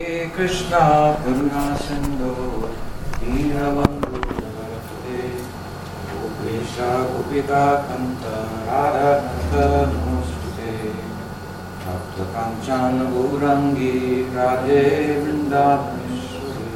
कृष्णा 0.00 0.80
करुणा 1.14 1.62
सिन्धो 1.76 2.34
दीनबन्धुते 3.20 5.16
गोपेशा 6.12 6.86
गोपिकान्त 7.08 8.22
राधानन्दनमोऽस्तुते 8.68 10.72
भक्तकाञ्चन 11.82 12.96
गौरङ्गी 13.12 13.92
राधे 14.36 14.80
वृन्दावनेश्वरी। 15.20 16.72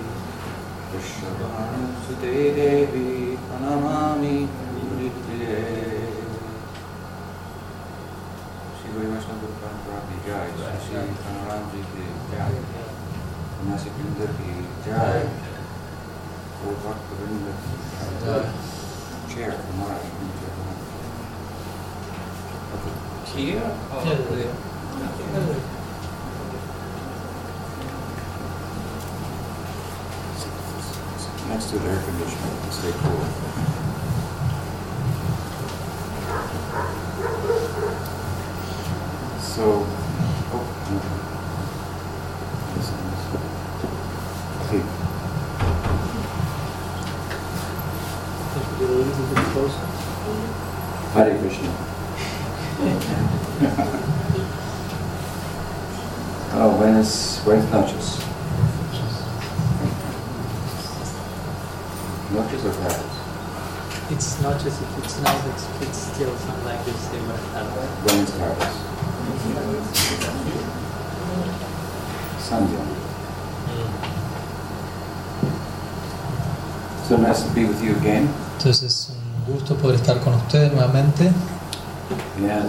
कृष्णभानुसुते 0.92 2.36
देवी 2.60 3.08
प्रणमामि 3.48 4.36
नृत्ये 4.74 5.58
श्री 8.76 8.88
वैष्णव 8.98 9.36
गुरुपरम्परा 9.40 9.98
की 10.06 10.16
जय। 10.28 10.46
श्री 10.86 11.02
कनराम 11.24 11.64
जी 11.72 11.82
की 11.90 12.04
जय। 12.30 12.73
Parampara 13.64 13.88
ki 13.88 13.88
jai, 13.88 13.88
Shri 13.88 13.88
Shri 13.88 13.88
Pranam 13.88 13.88
Ji 13.88 13.88
ki 13.88 13.88
jai, 13.88 13.88
Nasi 13.88 13.90
Pinder 13.96 14.30
ki 14.36 14.50
jai, 14.86 15.20
Guru 16.60 16.76
Bhakta 16.84 17.12
Vrinda 17.20 17.52
ki 17.62 17.72
jai. 18.24 18.44
Chair, 19.28 19.54
Maharaj, 19.78 20.04
Here? 23.34 23.70
Next 31.48 31.70
to 31.70 31.78
the 31.78 31.88
air 31.88 32.02
conditioner, 32.02 32.70
stay 32.70 32.92
cool. 32.92 33.24
So, 39.40 39.83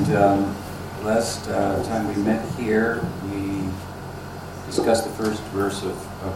And 0.06 0.18
um, 0.18 0.56
last 1.04 1.48
uh, 1.48 1.82
time 1.86 2.08
we 2.08 2.22
met 2.22 2.46
here, 2.60 3.02
we 3.34 3.68
discussed 4.68 5.04
the 5.04 5.10
first 5.24 5.42
verse 5.46 5.82
of, 5.82 5.98
of. 6.24 6.36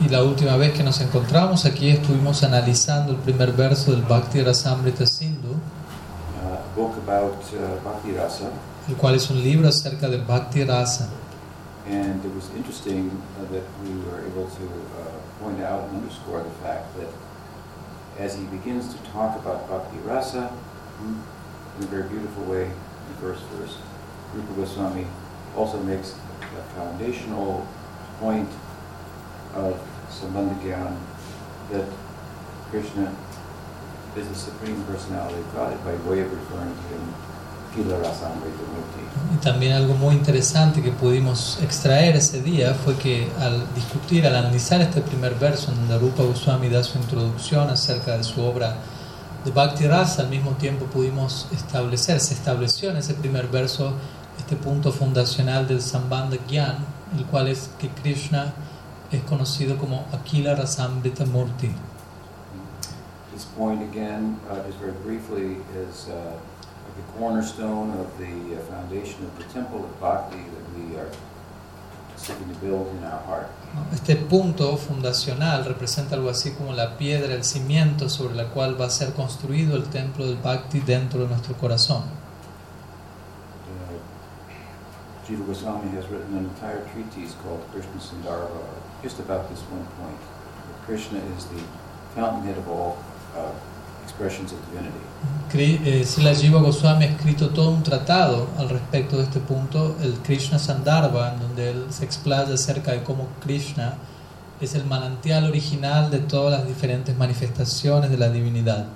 Y 0.00 0.08
la 0.08 0.22
última 0.22 0.56
vez 0.56 0.72
que 0.72 0.82
nos 0.82 0.98
encontramos 1.02 1.66
aquí 1.66 1.90
estuvimos 1.90 2.42
analizando 2.44 3.12
el 3.12 3.18
primer 3.18 3.52
verso 3.52 3.90
del 3.90 4.02
Bhakti 4.02 4.42
Rasamrita 4.42 5.04
Sindhu, 5.04 5.52
uh, 5.52 6.54
a 6.54 6.74
book 6.74 6.96
about 6.96 7.36
uh, 7.52 7.76
Bhakti 7.84 8.12
Rasa. 8.12 8.50
el 8.88 8.96
cual 8.96 9.16
es 9.16 9.28
un 9.28 9.42
libro 9.42 9.68
acerca 9.68 10.08
de 10.08 10.16
Bhakti 10.16 10.64
Rasa. 10.64 11.10
And 11.86 12.24
it 12.24 12.34
was 12.34 12.48
interesting 12.56 13.10
uh, 13.38 13.52
that 13.52 13.64
we 13.84 13.90
were 14.06 14.24
able 14.26 14.46
to 14.46 15.42
point 15.42 15.60
out 15.60 15.84
and 15.90 15.98
underscore 15.98 16.42
the 16.42 16.64
fact 16.64 16.86
that 16.96 17.08
as 18.18 18.34
he 18.34 18.44
begins 18.44 18.94
to 18.94 18.98
talk 19.12 19.36
about 19.36 19.68
Bhakti 19.68 19.98
Rasa, 20.06 20.50
in 21.78 21.84
a 21.84 21.86
very 21.86 22.08
beautiful 22.08 22.44
way, 22.44 22.64
in 22.64 23.06
the 23.14 23.20
first 23.20 23.42
verse, 23.54 23.76
Rupa 24.34 24.52
Goswami 24.54 25.06
also 25.56 25.78
makes 25.82 26.14
a 26.40 26.62
foundational 26.74 27.66
point 28.20 28.48
of 29.54 29.80
Sambandha 30.10 30.58
Gyan 30.62 30.96
that 31.72 31.88
Krishna 32.70 33.14
is 34.16 34.28
the 34.28 34.34
Supreme 34.34 34.82
Personality 34.84 35.38
of 35.38 35.54
God 35.54 35.84
by 35.84 35.94
way 36.08 36.20
of 36.20 36.32
referring 36.32 36.74
to 36.74 36.82
him. 36.94 37.14
Y 37.78 39.36
también 39.42 39.74
algo 39.74 39.94
muy 39.94 40.14
interesante 40.14 40.80
que 40.80 40.92
pudimos 40.92 41.58
extraer 41.62 42.16
ese 42.16 42.40
día 42.40 42.72
fue 42.72 42.94
que 42.96 43.28
al 43.38 43.66
discutir, 43.74 44.26
al 44.26 44.34
analizar 44.34 44.80
este 44.80 45.02
primer 45.02 45.34
verso 45.34 45.72
en 45.72 45.80
donde 45.80 45.98
Rupa 45.98 46.22
Goswami 46.22 46.70
da 46.70 46.82
su 46.82 46.96
introducción 46.96 47.68
acerca 47.68 48.16
de 48.16 48.24
su 48.24 48.40
obra 48.40 48.76
de 49.46 49.52
Bhakti 49.52 49.86
Rasa, 49.86 50.22
al 50.22 50.28
mismo 50.28 50.50
tiempo 50.56 50.86
pudimos 50.86 51.46
establecer, 51.52 52.18
se 52.18 52.34
estableció 52.34 52.90
en 52.90 52.96
ese 52.96 53.14
primer 53.14 53.46
verso 53.46 53.92
este 54.36 54.56
punto 54.56 54.90
fundacional 54.90 55.68
del 55.68 55.80
Sambandha 55.80 56.36
Gyan, 56.48 56.84
el 57.16 57.24
cual 57.26 57.46
es 57.46 57.70
que 57.78 57.88
Krishna 57.88 58.52
es 59.12 59.22
conocido 59.22 59.78
como 59.78 60.04
Akila 60.12 60.56
Rasamrita 60.56 61.24
Murti. 61.26 61.70
This 63.32 63.44
point 63.56 63.80
again, 63.82 64.36
uh, 64.50 64.66
just 64.66 64.78
very 64.80 64.94
briefly, 65.04 65.58
is 65.78 66.08
uh, 66.08 66.32
the 66.96 67.18
cornerstone 67.18 67.92
of 68.00 68.18
the 68.18 68.56
uh, 68.56 68.60
foundation 68.68 69.26
of 69.26 69.38
the 69.38 69.44
temple 69.54 69.84
of 69.84 70.00
bhakti 70.00 70.38
that 70.38 70.66
we 70.74 70.96
are 70.96 71.08
Este 73.92 74.16
punto 74.16 74.76
fundacional 74.76 75.64
representa 75.64 76.14
algo 76.16 76.30
así 76.30 76.52
como 76.52 76.72
la 76.72 76.96
piedra, 76.96 77.34
el 77.34 77.44
cimiento 77.44 78.08
sobre 78.08 78.34
la 78.34 78.48
cual 78.48 78.80
va 78.80 78.86
a 78.86 78.90
ser 78.90 79.12
construido 79.12 79.76
el 79.76 79.84
templo 79.84 80.26
del 80.26 80.36
Bhakti 80.36 80.80
dentro 80.80 81.20
de 81.20 81.28
nuestro 81.28 81.54
corazón. 81.56 82.02
Uh, 83.68 85.26
Jiva 85.26 85.44
Goswami 85.46 85.90
has 85.96 86.08
written 86.08 86.38
an 86.38 86.46
entire 86.46 86.82
treatise 86.92 87.34
called 87.42 87.60
Krishna 87.72 88.00
Sundarbha, 88.00 88.64
just 89.02 89.18
about 89.20 89.48
this 89.50 89.60
one 89.70 89.86
point. 90.00 90.20
Krishna 90.86 91.18
is 91.36 91.44
the 91.46 91.62
fountainhead 92.14 92.56
of 92.56 92.68
all 92.68 92.96
uh, 93.36 93.52
expressions 94.06 94.52
of 94.52 94.58
divinity. 94.70 95.16
Eh, 95.58 96.04
Srila 96.04 96.34
Jiva 96.34 96.60
Goswami 96.60 97.04
ha 97.04 97.08
escrito 97.08 97.50
todo 97.50 97.70
un 97.70 97.82
tratado 97.82 98.48
al 98.58 98.68
respecto 98.68 99.16
de 99.16 99.24
este 99.24 99.40
punto, 99.40 99.96
el 100.02 100.14
Krishna 100.22 100.58
Sandarbha, 100.58 101.32
en 101.32 101.40
donde 101.40 101.70
él 101.70 101.86
se 101.90 102.04
explaya 102.04 102.52
acerca 102.52 102.92
de 102.92 103.02
cómo 103.02 103.28
Krishna 103.40 103.94
es 104.60 104.74
el 104.74 104.84
manantial 104.84 105.44
original 105.44 106.10
de 106.10 106.18
todas 106.18 106.58
las 106.58 106.68
diferentes 106.68 107.16
manifestaciones 107.16 108.10
de 108.10 108.18
la 108.18 108.28
divinidad. 108.28 108.86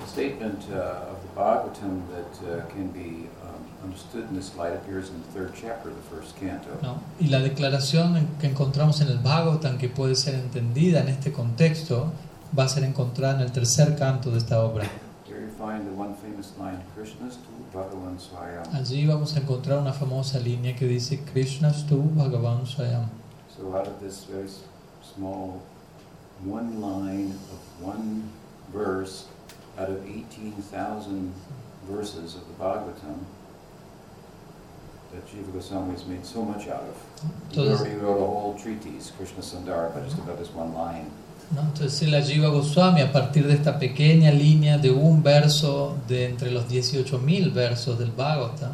The 0.00 0.06
statement 0.06 0.64
uh, 0.70 1.12
of 1.12 1.20
the 1.22 1.30
Bhagavatam 1.34 2.02
that 2.10 2.32
uh, 2.44 2.68
can 2.72 2.92
be 2.92 3.28
um, 3.42 3.64
understood 3.84 4.28
in 4.30 4.36
this 4.36 4.54
light 4.56 4.74
appears 4.74 5.08
in 5.08 5.20
the 5.22 5.38
third 5.38 5.52
chapter 5.54 5.90
of 5.90 5.96
the 5.96 6.16
first 6.16 6.38
canto. 6.38 6.68
¿no? 6.82 7.00
Y 7.18 7.28
la 7.28 7.40
declaración 7.40 8.28
que 8.40 8.46
encontramos 8.46 9.00
en 9.00 9.08
el 9.08 9.18
Bhagavatam, 9.18 9.78
que 9.78 9.88
puede 9.88 10.14
ser 10.14 10.34
entendida 10.34 11.00
en 11.00 11.08
este 11.08 11.32
contexto, 11.32 12.12
va 12.56 12.64
a 12.64 12.68
ser 12.68 12.84
encontrada 12.84 13.34
en 13.36 13.40
el 13.42 13.52
tercer 13.52 13.96
canto 13.96 14.30
de 14.30 14.38
esta 14.38 14.64
obra. 14.64 14.84
Allí 18.72 19.06
vamos 19.06 19.36
a 19.36 19.40
encontrar 19.40 19.78
una 19.78 19.92
famosa 19.92 20.38
línea 20.38 20.74
que 20.74 20.86
dice 20.86 21.22
Krishna 21.32 21.72
Stu 21.72 22.02
Bhagavan 22.14 22.66
Swayam. 22.66 23.08
So 23.48 23.76
out 23.76 23.86
of 23.86 24.00
this 24.00 24.24
very 24.24 24.48
small 25.02 25.60
one 26.44 26.80
line 26.80 27.32
of 27.52 27.84
one 27.84 28.30
verse, 28.72 29.26
out 29.78 29.90
of 29.90 30.06
18,000 30.06 31.32
verses 31.88 32.34
of 32.34 32.46
the 32.48 32.54
Bhagavatam, 32.54 33.18
that 35.12 35.26
Jiva 35.26 35.52
Goswami 35.52 35.92
has 35.92 36.06
made 36.06 36.24
so 36.24 36.44
much 36.44 36.68
out 36.68 36.84
of. 36.84 36.96
He 37.50 37.60
Entonces, 37.60 37.80
already 37.80 37.96
wrote 37.96 38.22
a 38.22 38.26
whole 38.26 38.58
treatise, 38.58 39.12
Krishna 39.16 39.42
Sundara, 39.42 39.92
just 40.04 40.18
about 40.18 40.38
this 40.38 40.50
one 40.50 40.72
line. 40.72 41.10
¿No? 41.54 41.60
Entonces 41.62 41.92
Srila 41.94 42.22
Jiva 42.22 42.48
Goswami, 42.48 43.00
a 43.00 43.12
partir 43.12 43.46
de 43.46 43.54
esta 43.54 43.78
pequeña 43.78 44.30
línea 44.30 44.78
de 44.78 44.90
un 44.90 45.22
verso 45.22 45.96
de 46.08 46.26
entre 46.26 46.50
los 46.50 46.68
18.000 46.68 47.52
versos 47.52 47.98
del 47.98 48.10
Bhagavatam, 48.12 48.72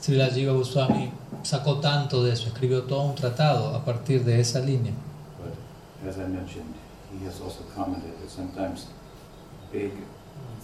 Srila 0.00 0.28
Jiva 0.28 0.52
Goswami 0.52 1.10
sacó 1.42 1.78
tanto 1.80 2.22
de 2.24 2.32
eso, 2.32 2.48
escribió 2.48 2.82
todo 2.84 3.02
un 3.02 3.14
tratado 3.14 3.74
a 3.74 3.84
partir 3.84 4.24
de 4.24 4.40
esa 4.40 4.60
línea. 4.60 4.92
But 6.02 6.08
as 6.10 6.16
I 6.16 6.28
mentioned, 6.28 6.74
he 7.18 7.26
has 7.26 7.40
also 7.40 7.62
commented 7.74 8.12
that 8.20 8.30
sometimes 8.30 8.86
big 9.72 9.92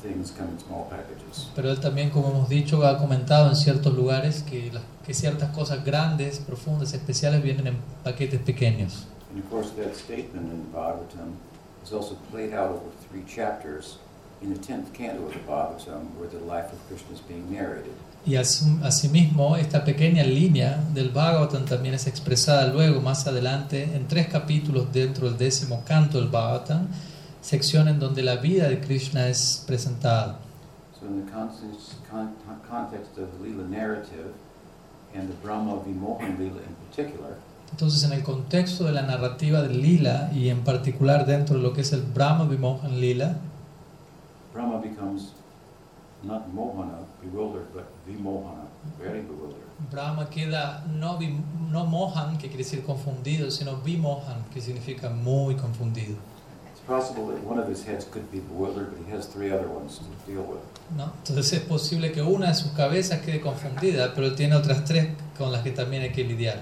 things 0.03 0.31
come 0.31 0.51
in 0.53 0.59
small 0.59 0.89
packages. 0.89 1.49
Pero 1.55 1.71
él 1.71 1.79
también, 1.81 2.11
como 2.11 2.31
hemos 2.31 2.49
dicho, 2.49 2.87
ha 2.87 2.97
comentado 2.99 3.49
en 3.51 3.57
ciertos 3.57 3.95
lugares 3.95 4.43
que, 4.43 4.71
las- 4.73 4.83
que 5.07 5.13
ciertas 5.15 5.51
cosas 5.55 5.85
grandes, 5.85 6.39
profundas, 6.39 6.93
especiales 6.95 7.43
vienen 7.43 7.67
en 7.67 7.77
paquetes 8.05 8.41
pequeños. 8.41 9.07
And 9.33 9.45
of 9.45 9.51
course, 9.51 9.71
that 9.77 9.95
statement 9.95 10.51
in 10.51 10.73
Bhagavatam 10.73 11.35
is 11.85 11.93
also 11.93 12.15
played 12.31 12.53
out 12.53 12.71
over 12.71 12.91
three 13.09 13.23
chapters 13.25 13.99
in 14.43 14.53
the 14.53 14.59
tenth 14.59 14.93
canto 14.93 15.27
of 15.27 15.33
the 15.33 15.39
Bhagavatam, 15.41 16.15
where 16.19 16.29
the 16.29 16.39
life 16.39 16.73
of 16.73 16.79
Krishna 16.89 17.15
is 17.15 17.21
being 17.21 17.51
narrated. 17.51 17.93
Y 18.27 18.37
asimismo, 18.37 19.57
esta 19.57 19.83
pequeña 19.83 20.25
línea 20.25 20.85
del 20.93 21.11
Bhagavatam 21.11 21.65
también 21.65 21.95
es 21.95 22.07
expresada 22.07 22.67
luego, 22.67 23.01
más 23.01 23.27
adelante, 23.27 23.85
en 23.95 24.09
tres 24.09 24.29
capítulos 24.29 24.93
dentro 24.93 25.27
del 25.27 25.39
décimo 25.39 25.83
canto 25.87 26.19
del 26.19 26.29
Bhagavatam, 26.29 26.89
sección 27.41 27.89
en 27.89 27.99
donde 27.99 28.23
la 28.23 28.37
vida 28.37 28.69
de 28.69 28.81
Krishna 28.81 29.29
es 29.29 29.65
presentada. 29.67 30.39
So 31.01 31.07
in 31.07 31.25
the 31.25 31.33
context, 31.33 31.95
con, 32.11 32.35
context 32.69 33.17
of 33.17 33.31
the 33.39 33.49
Leela 33.49 33.67
narrative 33.67 34.35
and 35.15 35.31
the 35.31 35.37
Brahma 35.43 35.81
Vimohan 35.83 36.37
Leela 36.37 36.61
in 36.61 36.77
particular, 36.89 37.37
Entonces, 37.71 38.03
en 38.05 38.13
el 38.13 38.23
contexto 38.23 38.85
de 38.85 38.93
la 38.93 39.03
narrativa 39.03 39.63
del 39.63 39.81
Lila 39.81 40.31
y 40.35 40.49
en 40.49 40.65
particular 40.65 41.27
dentro 41.27 41.57
de 41.57 41.63
lo 41.63 41.73
que 41.73 41.83
es 41.83 41.93
el 41.93 42.03
Brahma 42.03 42.45
Vimohan 42.45 43.01
Lila, 43.01 43.37
Brahma 44.53 44.79
becomes 44.79 45.33
not 46.23 46.53
Mohana, 46.53 47.07
bewildered, 47.23 47.73
but 47.73 47.87
Vimohana, 48.07 48.67
very 48.99 49.21
bewildered. 49.23 49.71
Brahma 49.91 50.29
queda 50.29 50.85
no, 50.87 51.19
no 51.71 51.87
mohan, 51.87 52.37
que 52.37 52.49
quiere 52.49 52.65
decir 52.65 52.85
confundido, 52.85 53.51
sino 53.51 53.77
vimohan, 53.77 54.45
que 54.53 54.61
significa 54.61 55.09
muy 55.09 55.55
confundido. 55.55 56.17
It's 56.71 56.81
possible 56.87 57.33
that 57.33 57.43
one 57.45 57.59
of 57.59 57.69
his 57.69 57.87
heads 57.87 58.05
could 58.05 58.31
be 58.31 58.41
bewildered, 58.41 58.91
but 58.91 59.07
he 59.07 59.17
has 59.17 59.27
three 59.27 59.51
other 59.51 59.69
ones 59.69 59.99
to 59.99 60.31
deal 60.31 60.43
with. 60.43 60.61
¿no? 60.97 61.13
Entonces 61.25 61.53
es 61.53 61.61
posible 61.61 62.13
que 62.13 62.23
una 62.23 62.49
de 62.49 62.55
sus 62.55 62.73
cabezas 62.73 63.21
quede 63.21 63.41
confundida, 63.41 64.13
pero 64.15 64.27
él 64.27 64.35
tiene 64.35 64.57
otras 64.57 64.85
tres 64.85 65.09
con 65.39 65.53
las 65.53 65.63
que 65.63 65.71
también 65.71 66.03
hay 66.03 66.13
que 66.13 66.25
lidiar. 66.25 66.61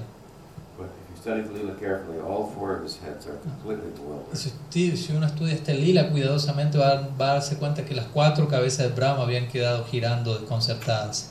But 1.24 1.38
if 1.38 1.46
you 1.46 1.52
study 1.52 1.64
the 1.64 1.72
Leela 1.72 1.78
carefully, 1.78 2.20
all 2.20 2.50
four 2.54 2.76
of 2.76 2.82
his 2.82 2.96
heads 2.98 3.26
are 3.26 3.36
completely 3.38 3.90
bewildered. 3.90 4.36
Si, 4.36 4.50
usted- 4.50 4.96
si 4.96 5.12
uno 5.12 5.26
estudia 5.26 5.54
este 5.54 5.74
lila 5.74 6.10
cuidadosamente 6.10 6.78
va, 6.78 7.08
va 7.18 7.30
a 7.32 7.34
darse 7.34 7.56
cuenta 7.58 7.84
que 7.84 7.94
las 7.94 8.06
cuatro 8.06 8.46
cabezas 8.48 8.88
de 8.88 8.94
Brahma 8.94 9.22
habían 9.24 9.48
quedado 9.48 9.84
girando 9.84 10.38
desconcertadas. 10.38 11.30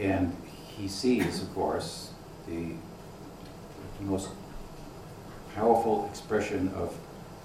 And 0.00 0.32
he 0.76 0.88
sees, 0.88 1.40
of 1.42 1.54
course, 1.54 2.10
the 2.46 2.74
most 4.00 4.28
powerful 5.54 6.06
expression 6.10 6.68
of 6.74 6.92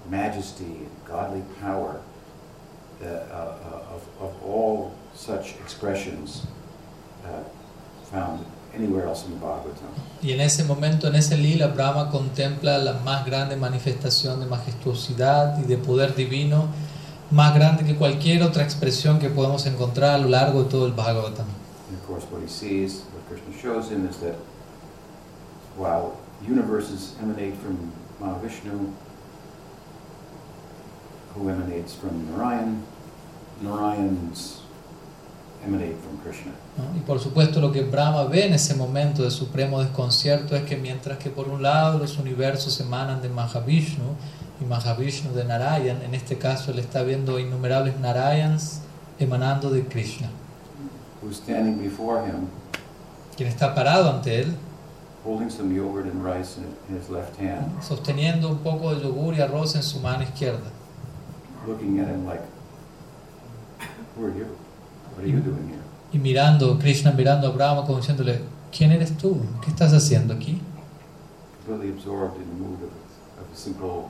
majesty 0.09 0.65
and 0.65 0.89
godly 1.05 1.43
power 1.61 2.01
uh, 3.01 3.05
uh, 3.05 3.93
of, 3.93 4.01
of 4.19 4.43
all 4.43 4.93
such 5.13 5.53
expressions 5.61 6.47
uh, 7.23 7.43
found 8.11 8.45
anywhere 8.75 9.05
else 9.07 9.25
in 9.25 9.33
the 9.33 9.39
Bhagavatam. 9.39 9.89
Y 10.21 10.33
en 10.33 10.41
ese 10.41 10.63
momento, 10.63 11.07
en 11.07 11.15
ese 11.15 11.37
lila, 11.37 11.67
Brahma 11.67 12.09
contempla 12.09 12.77
la 12.77 12.93
más 12.93 13.25
grande 13.25 13.55
manifestación 13.55 14.39
de 14.39 14.45
majestuosidad 14.45 15.59
y 15.59 15.63
de 15.63 15.77
poder 15.77 16.15
divino, 16.15 16.67
más 17.31 17.53
grande 17.55 17.85
que 17.85 17.95
cualquier 17.95 18.43
otra 18.43 18.63
expresión 18.63 19.19
que 19.19 19.29
podemos 19.29 19.65
encontrar 19.65 20.15
a 20.15 20.17
lo 20.17 20.29
largo 20.29 20.63
de 20.63 20.69
todo 20.69 20.85
el 20.87 20.93
Bhagavatam. 20.93 21.45
And 21.89 21.97
of 21.97 22.05
course, 22.07 22.25
what 22.31 22.41
he 22.41 22.49
sees, 22.49 23.03
what 23.13 23.27
Krishna 23.27 23.53
shows 23.59 23.89
him, 23.89 24.07
is 24.07 24.17
that 24.17 24.35
while 25.77 26.17
universes 26.45 27.15
emanate 27.21 27.55
from 27.55 27.91
Mahavishnu, 28.21 28.93
who 31.35 31.49
emanates 31.49 31.93
from 31.93 32.29
Narayan, 32.31 32.83
Narayans 33.63 34.59
emanate 35.65 35.95
from 35.95 36.17
Krishna. 36.23 36.51
¿no? 36.77 36.97
Y 36.97 37.01
por 37.01 37.19
supuesto 37.19 37.59
lo 37.59 37.71
que 37.71 37.81
Brahma 37.83 38.23
ve 38.25 38.45
en 38.45 38.53
ese 38.53 38.75
momento 38.75 39.23
de 39.23 39.31
supremo 39.31 39.81
desconcierto 39.81 40.55
es 40.55 40.63
que 40.63 40.77
mientras 40.77 41.17
que 41.17 41.29
por 41.29 41.49
un 41.49 41.61
lado 41.61 41.99
los 41.99 42.17
universos 42.17 42.79
emanan 42.79 43.21
de 43.21 43.29
Mahavishnu 43.29 44.15
y 44.61 44.65
Mahavishnu 44.65 45.33
de 45.33 45.43
Narayan, 45.45 46.01
en 46.01 46.13
este 46.15 46.37
caso 46.37 46.71
él 46.71 46.79
está 46.79 47.03
viendo 47.03 47.39
innumerables 47.39 47.99
Narayans 47.99 48.81
emanando 49.19 49.69
de 49.69 49.83
Krishna, 49.85 50.29
Who's 51.21 51.35
standing 51.35 51.77
before 51.81 52.25
him, 52.25 52.47
quien 53.35 53.49
está 53.49 53.75
parado 53.75 54.09
ante 54.09 54.41
él, 54.41 54.55
holding 55.25 55.49
some 55.49 55.75
yogurt 55.75 56.05
and 56.05 56.23
rice 56.23 56.57
in, 56.57 56.65
in 56.89 57.01
his 57.01 57.09
left 57.09 57.37
hand, 57.37 57.81
sosteniendo 57.83 58.49
un 58.49 58.59
poco 58.59 58.95
de 58.95 59.01
yogur 59.01 59.35
y 59.35 59.41
arroz 59.41 59.75
en 59.75 59.83
su 59.83 59.99
mano 59.99 60.23
izquierda. 60.23 60.71
looking 61.67 61.99
at 61.99 62.07
him 62.07 62.25
like, 62.25 62.41
Who 64.15 64.25
are 64.25 64.29
you? 64.33 64.57
What 65.19 65.25
are 65.25 65.31
you 65.31 65.41
doing 65.41 65.67
here? 65.67 65.83
Y 66.13 66.17
mirando, 66.17 66.79
Krishna 66.79 67.11
mirando 67.11 67.47
a 67.47 67.51
Brahma 67.51 67.85
como 67.85 67.99
diciéndole, 67.99 68.39
¿quién 68.71 68.93
eres 68.93 69.17
tú? 69.17 69.41
¿Qué 69.61 69.69
estás 69.69 69.91
haciendo 69.91 70.33
aquí? 70.33 70.61
Completely 71.65 71.91
absorbed 71.91 72.37
in 72.37 72.47
the 72.47 72.63
mood 72.63 72.81
of, 72.83 72.93
of 73.41 73.53
a 73.53 73.57
simple 73.57 74.05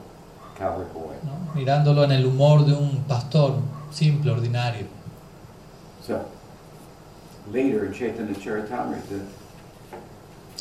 boy. 0.59 1.15
¿No? 1.23 1.55
Mirándolo 1.55 2.03
en 2.03 2.11
el 2.11 2.27
humor 2.27 2.63
de 2.63 2.73
un 2.73 3.03
pastor 3.07 3.55
simple, 3.91 4.29
ordinario. 4.29 4.85
So, 6.05 6.27
later 7.51 7.85
in 7.85 7.93
Chaitanya 7.93 8.35
Charitamrita, 8.35 9.25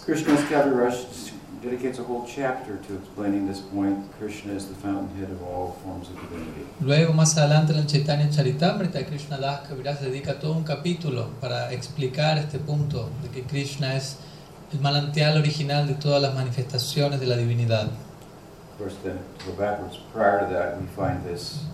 Krishna's 0.02 0.40
Kaviraj 0.48 1.30
dedicates 1.62 1.98
a 1.98 2.04
whole 2.04 2.26
chapter 2.26 2.76
to 2.76 2.94
explaining 2.96 3.46
this 3.46 3.60
point. 3.60 3.98
Krishna 4.18 4.52
is 4.52 4.66
the 4.68 4.74
fountainhead 4.74 5.30
of 5.30 5.42
all 5.42 5.76
forms 5.82 6.08
of 6.08 6.16
divinity. 6.20 6.66
Luego, 6.80 7.12
más 7.12 7.36
adelante 7.36 7.72
en 7.72 7.80
el 7.80 7.86
Chaitanya 7.86 8.30
Charitamrita, 8.30 9.04
Krishna 9.06 9.38
Das 9.38 9.68
Kaviraj 9.68 10.00
dedica 10.00 10.38
todo 10.38 10.52
un 10.52 10.64
capítulo 10.64 11.30
para 11.40 11.72
explicar 11.72 12.38
este 12.38 12.58
punto 12.58 13.10
de 13.22 13.30
que 13.30 13.42
Krishna 13.42 13.96
es 13.96 14.18
el 14.72 14.80
manantial 14.80 15.38
original 15.38 15.86
de 15.86 15.94
todas 15.94 16.22
las 16.22 16.34
manifestaciones 16.34 17.20
de 17.20 17.26
la 17.26 17.36
divinidad. 17.36 17.88
Of 18.72 18.78
course, 18.78 18.96
then 19.02 19.18
to 19.38 19.46
go 19.46 19.52
backwards, 19.52 19.98
prior 20.12 20.40
to 20.40 20.54
that, 20.54 20.80
we 20.80 20.86
find 20.94 21.24
this 21.24 21.64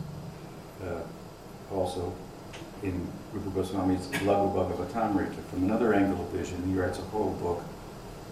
uh, 0.82 1.02
also 1.74 2.14
in 2.82 3.06
Rupa 3.32 3.50
Goswami's 3.50 4.06
Laghu 4.22 4.54
Bhagavatamrita. 4.54 5.42
From 5.50 5.64
another 5.64 5.92
angle 5.92 6.24
of 6.24 6.30
vision, 6.30 6.62
he 6.66 6.72
writes 6.72 6.98
a 6.98 7.02
whole 7.02 7.32
book 7.32 7.62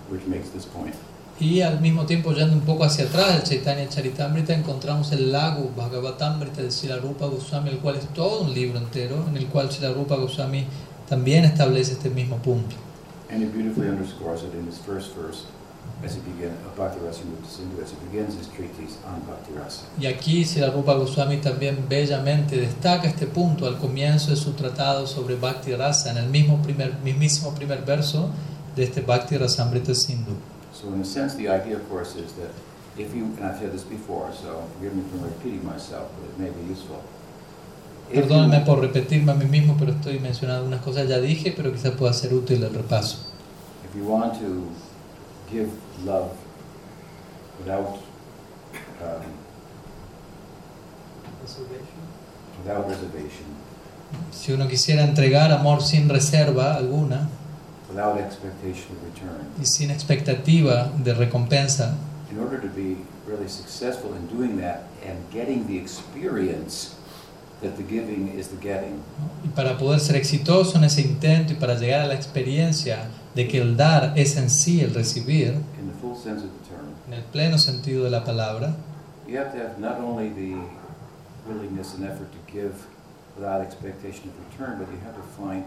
which 0.08 0.24
makes 0.26 0.48
this 0.50 0.64
point. 0.64 0.94
Y 1.42 1.60
al 1.60 1.80
mismo 1.80 2.06
tiempo, 2.06 2.32
yendo 2.32 2.54
un 2.54 2.60
poco 2.60 2.84
hacia 2.84 3.04
atrás 3.04 3.32
del 3.32 3.42
Chaitanya 3.42 3.88
Charitamrita, 3.88 4.54
encontramos 4.54 5.10
el 5.10 5.32
Lago 5.32 5.72
Bhagavatamrita 5.76 6.62
de 6.62 6.70
Srila 6.70 6.98
Rupa 6.98 7.26
Goswami, 7.26 7.70
el 7.70 7.78
cual 7.78 7.96
es 7.96 8.06
todo 8.14 8.42
un 8.42 8.54
libro 8.54 8.78
entero, 8.78 9.24
en 9.28 9.36
el 9.36 9.46
cual 9.46 9.72
Srila 9.72 9.92
Rupa 9.92 10.14
Goswami 10.14 10.64
también 11.08 11.44
establece 11.44 11.94
este 11.94 12.10
mismo 12.10 12.36
punto. 12.36 12.76
And 13.28 13.42
he 13.42 13.46
beautifully 13.46 13.88
underscores 13.88 14.44
it 14.44 14.54
in 14.54 14.68
his 14.68 14.78
first 14.78 15.16
verse 15.16 15.46
as 16.04 16.14
he 16.14 16.20
begins, 16.20 16.54
Sindhu, 17.48 17.82
as 17.82 17.90
begins 18.08 18.36
his 18.36 18.46
treatise 18.46 18.98
on. 19.04 19.20
Y 19.98 20.06
aquí 20.06 20.44
Srila 20.44 20.70
Rupa 20.70 20.94
Goswami 20.94 21.38
también 21.38 21.88
bellamente 21.88 22.56
destaca 22.56 23.08
este 23.08 23.26
punto 23.26 23.66
al 23.66 23.78
comienzo 23.78 24.30
de 24.30 24.36
su 24.36 24.52
tratado 24.52 25.08
sobre 25.08 25.34
Bhakti 25.34 25.74
Rasa, 25.74 26.12
en 26.12 26.18
el 26.18 26.28
mismo 26.28 26.62
primer, 26.62 26.94
mismísimo 27.02 27.52
primer 27.52 27.84
verso 27.84 28.30
de 28.76 28.84
este 28.84 29.00
Bhakti 29.00 29.38
Rasamrita 29.38 29.92
Sindhu. 29.92 30.51
So 30.82 30.88
in 30.88 31.00
a 31.00 31.04
sense, 31.04 31.36
the 31.36 31.48
idea, 31.48 31.76
of 31.76 31.88
course, 31.88 32.16
is 32.16 32.32
that 32.32 32.50
if 32.98 33.14
you, 33.14 33.24
and 33.36 33.44
I've 33.44 33.58
said 33.58 33.72
this 33.72 33.84
before, 33.84 34.32
so 34.32 34.68
forgive 34.74 34.96
me 34.96 35.04
for 35.10 35.24
repeating 35.24 35.64
myself, 35.64 36.10
but 36.18 36.28
it 36.28 36.38
may 36.38 36.50
be 36.50 36.68
useful. 36.68 37.00
If 38.10 38.24
Perdónenme 38.26 38.58
you, 38.58 38.64
por 38.66 38.80
repetirme 38.80 39.30
a 39.30 39.34
mí 39.36 39.46
mismo, 39.46 39.76
pero 39.78 39.92
estoy 39.92 40.18
mencionando 40.18 40.66
unas 40.66 40.82
cosas 40.82 41.08
ya 41.08 41.20
dije, 41.20 41.52
pero 41.56 41.70
quizás 41.72 41.92
pueda 41.92 42.12
ser 42.12 42.34
útil 42.34 42.64
el 42.64 42.74
repaso. 42.74 43.18
if 43.88 43.96
you 43.96 44.04
want 44.04 44.34
to 44.40 44.68
give 45.50 45.70
love 46.04 46.32
without, 47.60 47.98
um, 49.00 49.22
without 52.58 52.88
reservation, 52.88 53.62
Si 54.30 54.52
uno 54.52 54.66
quisiera 54.68 55.04
entregar 55.04 55.52
amor 55.52 55.80
sin 55.82 56.08
reserva 56.08 56.74
alguna 56.74 57.28
without 57.92 58.18
expectation 58.18 58.96
of 58.96 59.04
return, 59.04 59.46
y 59.60 59.66
sin 59.66 59.90
expectativa 59.90 60.90
de 61.02 61.14
recompensa, 61.14 61.94
in 62.30 62.38
order 62.38 62.58
to 62.60 62.68
be 62.68 62.96
really 63.26 63.48
successful 63.48 64.14
in 64.16 64.26
doing 64.28 64.58
that 64.58 64.84
and 65.06 65.18
getting 65.30 65.66
the 65.66 65.76
experience 65.76 66.96
that 67.60 67.76
the 67.76 67.82
giving 67.82 68.28
is 68.36 68.48
the 68.48 68.56
getting, 68.56 69.02
y 69.44 69.50
para 69.54 69.76
poder 69.76 70.00
ser 70.00 70.16
exitoso 70.16 70.78
en 70.78 70.84
ese 70.84 71.02
intento 71.02 71.52
y 71.52 71.56
para 71.56 71.74
llegar 71.74 72.00
a 72.00 72.06
la 72.06 72.14
experiencia 72.14 73.08
de 73.34 73.46
que 73.46 73.60
el 73.60 73.76
dar 73.76 74.14
es 74.16 74.36
en 74.36 74.48
sí 74.50 74.80
el 74.80 74.94
recibir, 74.94 75.54
in 75.78 75.88
the 75.88 75.98
full 76.00 76.16
sense 76.16 76.42
of 76.42 76.50
the 76.50 76.68
term, 76.68 76.94
en 77.06 77.14
el 77.14 77.22
pleno 77.24 77.58
sentido 77.58 78.04
de 78.04 78.10
la 78.10 78.24
palabra, 78.24 78.74
you 79.28 79.38
have 79.38 79.52
to 79.52 79.58
have 79.58 79.78
not 79.78 79.98
only 80.00 80.30
the 80.30 80.56
willingness 81.46 81.94
and 81.94 82.04
effort 82.04 82.30
to 82.32 82.52
give 82.52 82.72
without 83.36 83.60
expectation 83.62 84.28
of 84.28 84.34
return, 84.50 84.78
but 84.78 84.88
you 84.90 84.98
have 85.04 85.14
to 85.14 85.22
find 85.36 85.64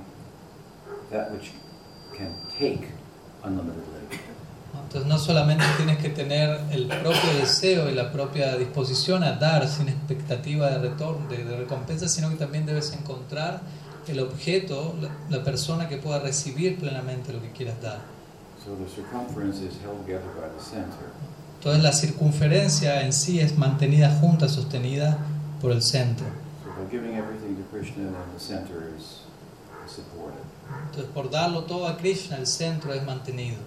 that 1.12 1.32
which 1.32 1.52
can 2.18 2.34
take 2.58 2.88
unlimitedly. 3.44 3.84
¿no? 4.74 4.82
entonces 4.84 5.08
no 5.08 5.18
solamente 5.18 5.64
tienes 5.78 5.98
que 5.98 6.10
tener 6.10 6.60
el 6.72 6.88
propio 6.88 7.34
deseo 7.40 7.90
y 7.90 7.94
la 7.94 8.12
propia 8.12 8.56
disposición 8.58 9.24
a 9.24 9.34
dar 9.34 9.68
sin 9.68 9.90
expectativa 9.90 10.70
de 10.70 10.80
retorno, 10.90 11.28
de, 11.28 11.44
de 11.44 11.58
recompensa, 11.58 12.08
sino 12.08 12.30
que 12.30 12.36
también 12.36 12.66
debes 12.66 12.94
encontrar 12.94 13.62
el 14.08 14.20
objeto, 14.20 14.96
la, 15.02 15.38
la 15.38 15.44
persona 15.44 15.88
que 15.90 15.98
pueda 15.98 16.20
recibir 16.20 16.78
plenamente 16.78 17.34
lo 17.34 17.42
que 17.42 17.52
quieras 17.52 17.82
dar. 17.82 18.00
So 18.64 18.76
the 18.76 18.90
circumference 18.90 19.62
is 19.62 19.76
held 19.84 20.06
together 20.06 20.26
by 20.36 20.50
the 20.50 20.64
center. 20.64 21.12
Entonces 21.60 21.84
la 21.84 21.94
circunferencia 21.94 23.02
en 23.02 23.14
sí 23.14 23.40
es 23.40 23.58
mantenida 23.58 24.18
junta, 24.20 24.48
sostenida 24.50 25.18
por 25.62 25.72
el 25.72 25.82
centro. 25.82 26.26
So 26.64 26.72
by 26.72 26.90
giving 26.90 27.16
everything 27.16 27.56
to 27.56 27.64
Krishna, 27.72 28.04
then 28.04 28.34
the 28.34 28.40
center 28.40 28.92
is 28.98 29.25
supported. 29.96 30.42
Entonces, 30.88 31.12
por 31.14 31.30
darlo 31.30 31.64
todo 31.64 31.88
a 31.88 31.98
Krishna, 31.98 32.38
el 32.38 32.48
centro 32.48 32.94
es 32.94 33.04
mantenido. 33.04 33.58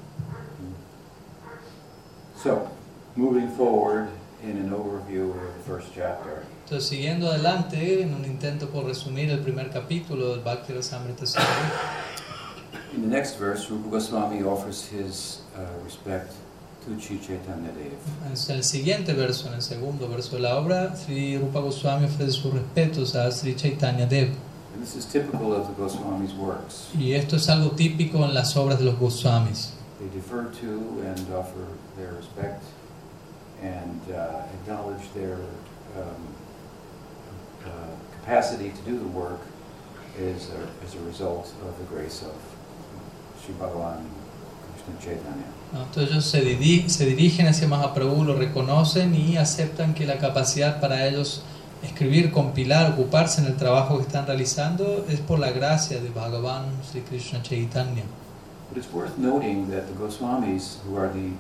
So, 2.43 2.69
moving 3.17 3.49
forward 3.49 4.09
in 4.43 4.59
an 4.59 4.73
overview 4.73 5.31
of 5.31 5.37
the 5.37 5.63
first 5.67 5.89
chapter, 5.95 6.45
Entonces, 6.65 6.89
siguiendo 6.89 7.29
adelante, 7.31 8.03
en 8.03 8.15
un 8.15 8.25
intento 8.25 8.69
por 8.69 8.85
resumir 8.85 9.31
el 9.31 9.41
primer 9.41 9.71
capítulo 9.71 10.31
del 10.31 10.41
Bhakti 10.41 10.75
Rasamrita 10.75 11.25
in 12.95 13.03
the 13.03 13.09
next 13.09 13.37
verse, 13.39 13.71
Rupa 13.71 13.91
Goswami 13.91 14.43
offers 14.43 14.89
his 14.89 15.43
uh, 15.57 15.61
respect 15.85 16.33
to 16.85 16.97
Chi 16.97 17.19
Chaitanya 17.19 17.71
Dev. 17.73 17.93
en 18.27 18.57
el 18.57 18.65
siguiente 18.65 19.15
verso, 19.15 19.49
en 19.49 19.55
el 19.55 19.63
segundo 19.63 20.09
verso 20.09 20.37
de 20.37 20.43
la 20.43 20.57
obra, 20.57 20.97
Sri 20.97 21.37
Rupa 21.39 21.61
Goswami 21.61 22.07
ofrece 22.07 22.33
sus 22.33 22.53
respetos 22.53 23.15
a 23.15 23.31
Sri 23.31 23.55
Chaitanya 23.55 24.07
Dev. 24.07 24.31
This 24.81 24.95
is 24.97 25.05
typical 25.07 25.53
of 25.55 25.67
the 25.67 25.73
Goswami's 25.75 26.33
works. 26.35 26.89
Y 26.99 27.13
esto 27.13 27.37
es 27.37 27.49
algo 27.49 27.71
típico 27.73 28.25
en 28.25 28.33
las 28.35 28.57
obras 28.57 28.79
de 28.79 28.85
los 28.85 28.95
Goswamis. 28.99 29.73
They 29.99 30.09
defer 30.15 30.45
to 30.61 31.03
and 31.05 31.19
offer 31.35 31.67
their 31.97 32.13
respect 32.15 32.63
and 33.61 34.01
uh, 34.15 34.45
acknowledge 34.63 35.03
their 35.15 35.35
um, 35.97 36.23
uh, 37.65 37.69
capacity 38.21 38.71
to 38.71 38.81
do 38.91 38.99
the 38.99 39.09
work 39.09 39.41
is 40.17 40.49
a, 40.51 40.85
as 40.85 40.95
a 40.95 41.01
result 41.01 41.53
of 41.67 41.77
the 41.79 41.85
grace 41.93 42.23
of 42.23 42.35
Sri 43.45 43.55
Bhagavan 43.55 44.05
Krishna 44.75 45.01
Chaitanya. 45.01 45.47
¿no? 45.73 45.83
Entonces 45.83 46.11
ellos 46.13 46.25
se, 46.25 46.41
diri- 46.43 46.89
se 46.89 47.05
dirigen 47.07 47.49
hacia 47.49 47.67
Mahaprabhu, 47.67 48.25
lo 48.25 48.35
reconocen 48.37 49.15
y 49.17 49.37
aceptan 49.37 49.95
que 49.95 50.07
la 50.07 50.19
capacidad 50.19 50.81
para 50.81 51.07
ellos 51.09 51.43
escribir, 51.83 52.33
compilar, 52.33 52.93
ocuparse 52.93 53.41
en 53.41 53.47
el 53.47 53.57
trabajo 53.57 53.97
que 53.99 54.03
están 54.03 54.27
realizando 54.27 55.05
es 55.09 55.21
por 55.21 55.39
la 55.39 55.51
gracia 55.51 56.01
de 56.01 56.09
Bhagavan 56.11 56.65
Sri 56.83 57.03
Krishna 57.03 57.43
Chaitanya. 57.43 58.05
But 58.69 58.79
it's 58.79 58.93
worth 58.93 59.17
noting 59.17 59.71
that 59.71 59.87
the 59.87 59.95
Goswamis, 59.95 60.79
who 60.85 60.97
are 60.97 61.09
the, 61.09 61.31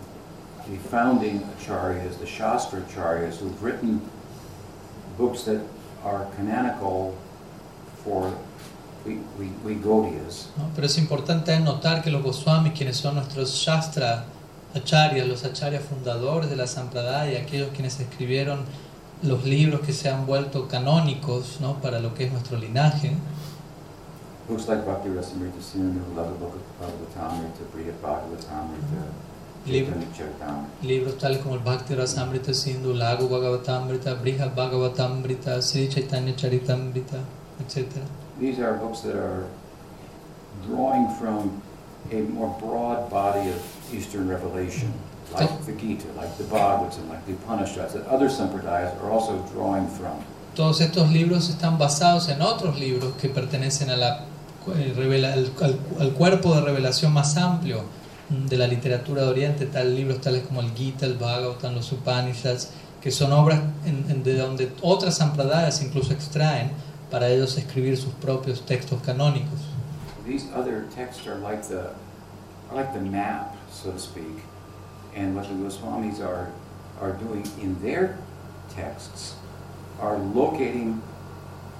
the 0.71 0.78
founding 0.90 1.42
acharyas, 1.59 2.18
the 2.18 2.26
Shastra 2.26 2.80
acharyas, 2.80 3.38
who've 3.38 3.62
written 3.62 4.00
books 5.18 5.42
that 5.45 5.61
are 6.04 6.26
canonical 6.37 7.14
for 8.04 8.33
we, 9.04 9.18
we, 9.38 9.50
we 9.64 9.75
Gaudiyas, 9.75 10.49
¿no? 10.57 10.71
Pero 10.75 10.87
es 10.87 10.99
importante 10.99 11.59
notar 11.61 12.02
que 12.02 12.11
los 12.11 12.23
Goswamis, 12.23 12.73
quienes 12.73 12.97
son 12.97 13.16
nuestros 13.16 13.54
Shastra 13.54 14.25
acharyas, 14.75 15.26
los 15.26 15.45
acharyas 15.45 15.83
fundadores 15.85 16.50
de 16.50 16.57
la 16.57 16.66
Sampradaya, 16.66 17.40
aquellos 17.40 17.71
quienes 17.71 17.99
escribieron 18.00 18.64
los 19.23 19.45
libros 19.45 19.81
que 19.81 19.93
se 19.93 20.09
han 20.09 20.27
vuelto 20.27 20.69
canónicos 20.69 21.59
¿no? 21.61 21.75
para 21.81 22.01
lo 22.01 22.15
que 22.15 22.27
es 22.27 22.33
nuestro 22.33 22.57
linaje, 22.57 23.13
Brihat 29.67 29.93
libros 30.83 31.19
tales 31.19 31.39
como 31.39 31.55
el 31.55 31.61
Bhakti 31.61 31.95
Rasamrita 31.95 32.55
Sindhu, 32.55 32.95
Lago 32.95 33.29
Bhagavatamrita, 33.29 34.15
Brihad 34.15 34.55
Bhagavatamrita, 34.55 35.61
Sri 35.61 35.89
Chaitanya 35.89 36.35
Charitamrita, 36.35 37.21
etc. 37.61 38.01
These 38.41 38.61
are 38.61 38.75
books 38.75 39.01
that 39.01 39.17
are 39.17 39.45
drawing 40.67 41.09
from 41.19 41.61
a 42.11 42.23
more 42.23 42.57
broad 42.61 43.11
body 43.11 43.51
of 43.51 43.61
Eastern 43.93 44.29
revelation, 44.29 44.93
like 45.35 45.64
the 45.66 45.73
Gita, 45.73 46.06
like 46.16 46.37
the 46.38 46.44
Bhagavatam, 46.44 47.08
like 47.08 47.25
the 47.26 47.32
Upanishads, 47.32 47.92
that 47.94 48.06
other 48.08 48.28
sampradayas 48.28 48.94
are 49.02 49.11
also 49.11 49.35
drawing 49.52 49.87
from. 49.88 50.14
Todos 50.54 50.80
estos 50.80 51.11
libros 51.12 51.49
están 51.50 51.78
basados 51.78 52.28
en 52.28 52.42
otros 52.42 52.78
libros 52.78 53.12
que 53.20 53.28
pertenecen 53.28 53.90
a 53.90 53.97
la, 53.97 54.25
eh, 54.75 54.92
revela- 54.97 55.32
al, 55.35 55.52
al- 56.00 56.12
cuerpo 56.14 56.54
de 56.54 56.62
revelación 56.62 57.12
más 57.12 57.37
amplio 57.37 57.82
de 58.28 58.56
la 58.58 58.66
literatura 58.66 59.23
de 59.23 59.28
Oriente, 59.28 59.66
tal 59.66 59.94
libros 59.94 60.20
tales 60.20 60.42
como 60.47 60.61
el 60.61 60.70
Gita, 60.75 61.06
el 61.06 61.14
Bhagavatam, 61.14 61.75
los 61.75 61.90
Upanishads, 61.92 62.70
que 63.00 63.11
son 63.11 63.32
obras 63.32 63.61
en- 63.87 64.04
en- 64.11 64.23
de 64.25 64.37
donde 64.37 64.73
otras 64.82 65.16
sampradayas 65.16 65.80
incluso 65.82 66.12
extraen 66.12 66.73
para 67.11 67.28
ellos 67.28 67.56
escribir 67.56 67.97
sus 67.97 68.12
propios 68.14 68.62
textos 68.66 69.00
canónicos. 69.02 69.61
These 70.26 70.47
other 70.54 70.87
texts 70.94 71.26
are 71.26 71.38
like 71.38 71.62
the, 71.68 71.78
are 72.70 72.75
like 72.75 72.92
the 72.92 73.00
map, 73.00 73.54
so 73.73 73.90
to 73.92 73.99
speak, 73.99 74.42
and 75.19 75.35
what 75.35 75.49
the 75.49 75.55
Goswamis 75.55 76.21
are, 76.21 76.51
are 77.01 77.13
doing 77.15 77.45
in 77.61 77.81
their 77.83 78.17
texts 78.71 79.35
are 80.01 80.19
locating 80.19 81.01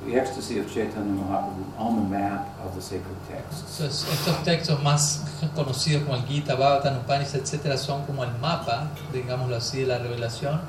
the 0.07 0.14
ecstasy 0.14 0.59
of 0.59 0.73
Chaitanya 0.73 1.12
Mahaprabhu 1.12 1.64
on 1.78 1.97
the 1.97 2.09
map 2.09 2.49
of 2.64 2.75
the 2.75 2.83
sacred 2.83 3.16
texts. 3.28 3.80
Entonces, 3.80 4.07
estos 4.12 4.45
textos 4.45 4.83
más 4.83 5.25
conocidos 5.54 6.04
como 6.04 6.16
el 6.16 6.23
Gita, 6.23 6.54
Bhagavatam, 6.54 6.99
Upanishad, 6.99 7.40
etcétera, 7.40 7.76
son 7.76 8.04
como 8.07 8.25
el 8.25 8.30
mapa, 8.40 8.88
digámoslo 9.12 9.57
así, 9.57 9.80
de 9.80 9.87
la 9.87 9.99
revelación. 9.99 10.61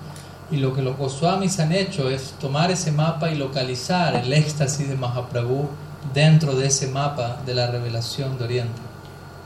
Y 0.52 0.58
lo 0.58 0.74
que 0.74 0.82
los 0.82 0.98
Goswamis 0.98 1.60
han 1.60 1.72
hecho 1.72 2.10
es 2.10 2.32
tomar 2.40 2.72
ese 2.72 2.92
mapa 2.92 3.30
y 3.30 3.36
localizar 3.36 4.16
el 4.16 4.34
éxtasis 4.34 4.90
de 4.90 4.96
Mahaprabhu 4.96 5.70
dentro 6.14 6.56
de 6.56 6.68
ese 6.68 6.88
mapa 6.88 7.38
de 7.46 7.54
la 7.54 7.68
revelación 7.68 8.38
de 8.40 8.46
Oriente. 8.46 8.82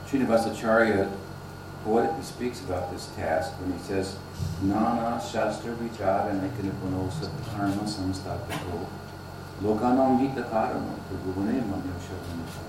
Srinivasacharya 0.08 1.08
poetically 1.84 2.24
speaks 2.24 2.60
about 2.64 2.90
this 2.90 3.06
task 3.14 3.52
when 3.60 3.72
he 3.72 3.78
says, 3.78 4.16
Nana 4.62 5.20
Shastra 5.20 5.72
Vichara 5.76 6.32
Nikanipuno 6.32 7.10
Satkarma 7.12 7.84
Samstapiko 7.84 8.86
Lokanam 9.62 10.18
Hitakarano 10.18 10.96
Prabhuvane 11.06 11.60
Manyo 11.62 11.94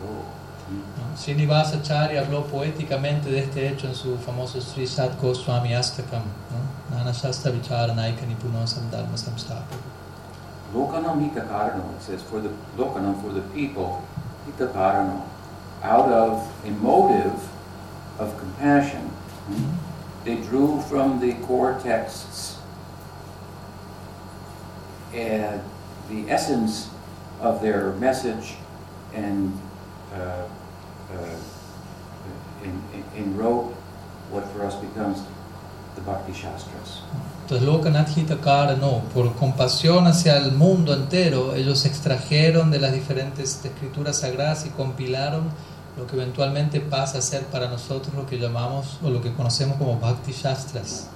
¿no? 0.03 0.25
Mm-hmm. 0.65 1.15
Srinivasacharya 1.15 2.22
habló 2.22 2.43
poéticamente 2.45 3.29
de 3.29 3.39
este 3.39 3.67
hecho 3.67 3.88
en 3.88 3.95
su 3.95 4.17
famoso 4.17 4.60
Sri 4.60 4.86
Sat 4.86 5.19
Goswami 5.22 5.74
Astakam, 5.74 6.24
¿no? 6.51 6.98
Nana 6.98 7.12
Shastra 7.12 7.51
Vichara 7.51 7.93
Naika 7.93 8.25
Nipuno 8.25 8.67
Samdharma 8.67 9.15
Samstapika. 9.15 9.77
Lokanam 10.74 11.22
Hitakarano, 11.22 11.95
it 11.95 12.01
says, 12.01 12.22
for 12.24 12.41
the 12.41 12.50
Lokanam, 12.77 13.22
for 13.22 13.31
the 13.31 13.41
people, 13.53 14.03
Hitakarano, 14.48 15.22
out 15.84 16.10
of 16.10 16.65
a 16.65 16.72
motive 16.72 17.39
of 18.19 18.38
compassion, 18.38 19.12
they 20.24 20.36
drew 20.36 20.81
from 20.81 21.19
the 21.19 21.34
core 21.45 21.79
texts 21.81 22.57
and 25.13 25.62
the 26.10 26.29
essence 26.29 26.89
of 27.41 27.62
their 27.62 27.91
message 27.93 28.55
and 29.13 29.53
uh, 30.13 30.17
uh, 31.13 31.36
what 34.31 34.43
for 34.51 34.65
us 34.65 34.75
becomes 34.75 35.24
the 35.95 36.01
Bhakti 36.01 36.34
Shastras. 36.34 37.01
Entonces, 37.43 37.67
Lokanath 37.67 38.10
Hitakara, 38.17 38.75
por 39.13 39.34
compasión 39.36 40.07
hacia 40.07 40.38
el 40.38 40.51
mundo 40.51 40.93
entero, 40.93 41.55
ellos 41.55 41.86
extrajeron 41.86 42.72
de 42.72 42.79
las 42.79 42.91
diferentes 42.91 43.63
escrituras 43.63 44.17
sagradas 44.17 44.65
y 44.65 44.69
compilaron 44.69 45.43
lo 45.98 46.06
que 46.08 46.16
eventualmente 46.16 46.82
pasa 46.82 47.20
a 47.20 47.22
ser 47.22 47.46
para 47.46 47.68
nosotros 47.68 48.14
lo 48.16 48.25
que 48.25 48.38
llamamos 48.38 49.00
o 49.04 49.10
lo 49.10 49.22
que 49.22 49.32
conocemos 49.34 49.78
como 49.78 49.98
Bhakti 50.00 50.32
Shastras. 50.32 51.08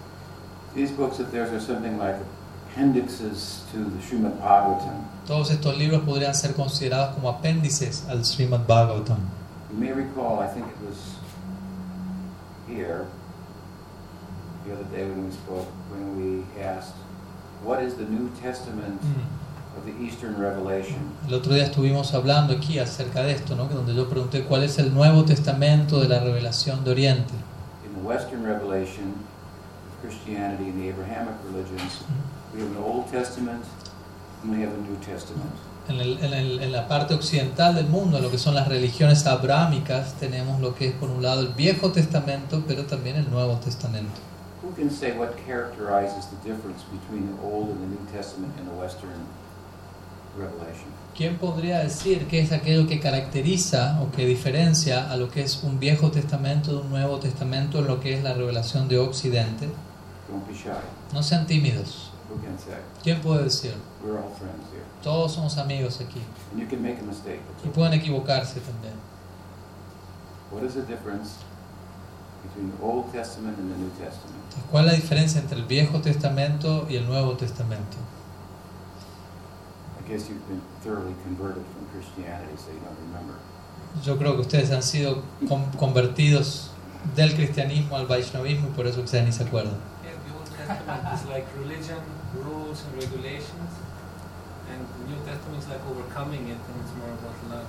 These 0.74 0.92
books 0.94 1.20
of 1.20 1.32
theirs 1.32 1.52
are 1.52 1.60
something 1.60 1.98
like 1.98 2.16
appendixes 2.72 3.64
to 3.72 3.78
the 3.78 4.02
Srimad 4.02 4.40
Bhagavatam. 4.40 5.04
Todos 5.26 5.52
estos 5.52 5.78
libros 5.78 6.02
podrían 6.04 6.34
ser 6.34 6.54
considerados 6.54 7.16
como 7.16 7.30
apéndices 7.30 8.06
al 8.10 8.24
Srimad 8.24 8.66
Bhagavatam. 8.66 9.18
You 9.72 9.78
may 9.78 9.92
recall, 9.92 10.40
I 10.40 10.48
think 10.48 10.66
it 10.68 10.88
was 10.88 10.98
here 12.68 13.06
the 14.66 14.74
other 14.74 14.86
day 14.96 15.04
when 15.04 15.26
we 15.26 15.32
spoke, 15.32 15.68
when 15.92 16.16
we 16.18 16.62
asked, 16.62 16.96
what 17.64 17.84
is 17.84 17.96
the 17.96 18.06
New 18.06 18.30
Testament 18.42 19.02
of 19.80 19.86
the 19.86 20.04
Eastern 20.04 20.36
Revelation? 20.40 20.98
El 21.28 21.34
otro 21.34 21.54
día 21.54 21.64
estuvimos 21.66 22.14
hablando 22.14 22.54
aquí 22.54 22.80
acerca 22.80 23.24
de 23.24 23.32
esto, 23.32 23.56
¿no? 23.56 23.66
Donde 23.66 23.94
yo 23.96 24.08
pregunté 24.10 24.44
cuál 24.44 24.64
es 24.64 24.78
el 24.80 24.94
Nuevo 24.94 25.24
Testamento 25.26 26.00
de 26.00 26.08
la 26.10 26.20
revelación 26.20 26.84
de 26.84 26.92
Oriente. 26.92 27.34
In 27.86 27.94
the 27.96 28.08
Western 28.08 28.44
Revelation 28.44 29.14
of 29.88 30.02
Christianity 30.04 30.66
and 30.70 30.82
the 30.82 30.90
Abrahamic 30.92 31.36
religions, 31.52 32.02
we 32.54 32.62
have 32.62 32.70
an 32.72 32.84
Old 32.84 33.10
Testament 33.12 33.64
and 34.44 34.52
we 34.52 34.64
have 34.64 34.74
a 34.74 34.82
New 34.82 34.98
Testament. 35.06 35.50
En, 35.88 36.00
el- 36.00 36.24
en 36.24 36.34
el- 36.34 36.60
en 36.62 36.72
la 36.72 36.88
parte 36.88 37.16
occidental 37.16 37.74
del 37.74 37.88
mundo, 37.88 38.18
en 38.18 38.24
lo 38.24 38.30
que 38.30 38.38
son 38.38 38.54
las 38.54 38.68
religiones 38.68 39.26
abrámicas, 39.26 40.14
tenemos 40.20 40.60
lo 40.62 40.76
que 40.76 40.90
es 40.90 40.94
por 40.94 41.10
un 41.10 41.24
lado 41.24 41.42
el 41.42 41.48
Viejo 41.56 41.92
Testamento, 41.92 42.64
pero 42.68 42.84
también 42.86 43.16
el 43.16 43.30
Nuevo 43.32 43.56
Testamento. 43.56 44.12
Who 44.62 44.72
can 44.76 44.92
say 44.92 45.14
what 45.18 45.30
characterizes 45.48 46.28
the 46.30 46.38
difference 46.48 46.84
between 46.92 47.26
the 47.34 47.42
Old 47.44 47.70
and 47.72 47.80
the 47.80 47.88
New 47.88 48.06
Testament 48.14 48.54
in 48.60 48.66
the 48.68 48.76
Western? 48.80 49.10
¿Quién 51.16 51.38
podría 51.38 51.80
decir 51.80 52.28
qué 52.28 52.40
es 52.40 52.52
aquello 52.54 52.88
que 52.88 53.00
caracteriza 53.00 54.00
o 54.02 54.12
que 54.12 54.26
diferencia 54.26 55.12
a 55.12 55.18
lo 55.18 55.30
que 55.30 55.42
es 55.42 55.64
un 55.64 55.80
Viejo 55.80 56.12
Testamento 56.12 56.72
de 56.72 56.78
un 56.78 56.90
Nuevo 56.90 57.20
Testamento 57.20 57.80
en 57.80 57.88
lo 57.88 58.00
que 58.00 58.14
es 58.14 58.24
la 58.24 58.34
revelación 58.34 58.88
de 58.88 59.00
Occidente? 59.00 59.68
No 61.14 61.22
sean 61.22 61.46
tímidos. 61.46 62.12
¿Quién 63.04 63.22
puede 63.22 63.44
decir? 63.44 63.74
Todos 65.04 65.34
somos 65.34 65.58
amigos 65.58 66.00
aquí. 66.00 66.22
Y 67.66 67.70
pueden 67.70 67.94
equivocarse 67.94 68.62
también. 68.62 68.94
¿Cuál 74.72 74.86
es 74.86 74.92
la 74.92 74.96
diferencia 74.96 75.42
entre 75.42 75.58
el 75.60 75.66
Viejo 75.66 76.00
Testamento 76.00 76.88
y 76.90 76.96
el 76.96 77.06
Nuevo 77.06 77.34
Testamento? 77.34 77.98
I 80.10 80.14
guess 80.14 80.28
you've 80.28 80.42
been 80.48 80.62
thoroughly 80.84 81.14
converted 81.24 81.62
from 81.70 81.86
Christianity, 81.94 82.56
so 82.58 82.72
you 82.74 82.80
don't 82.82 82.98
remember. 83.14 83.36
Yo 84.04 84.18
creo 84.18 84.34
que 84.36 84.42
ustedes 84.42 84.72
han 84.72 84.82
sido 84.82 85.22
con- 85.48 85.66
convertidos 85.78 86.72
del 87.16 87.36
cristianismo 87.36 87.96
al 87.96 88.08
vaishnavismo 88.08 88.70
y 88.70 88.72
por 88.76 88.88
eso 88.88 89.02
ustedes 89.02 89.26
ni 89.26 89.32
se 89.32 89.44
acuerdan. 89.44 89.76
Yeah, 90.04 90.14
the 90.26 90.34
Old 90.34 90.50
Testament 90.50 91.14
is 91.14 91.26
like 91.30 91.46
religion, 91.60 91.98
rules 92.34 92.82
and 92.86 92.96
regulations, 93.02 93.70
and 94.70 94.82
the 94.82 95.14
New 95.14 95.20
Testament 95.26 95.62
is 95.62 95.70
like 95.70 95.82
overcoming 95.90 96.48
it, 96.50 96.58
and 96.58 96.76
it's 96.82 96.94
more 96.98 97.14
about 97.14 97.38
love. 97.50 97.68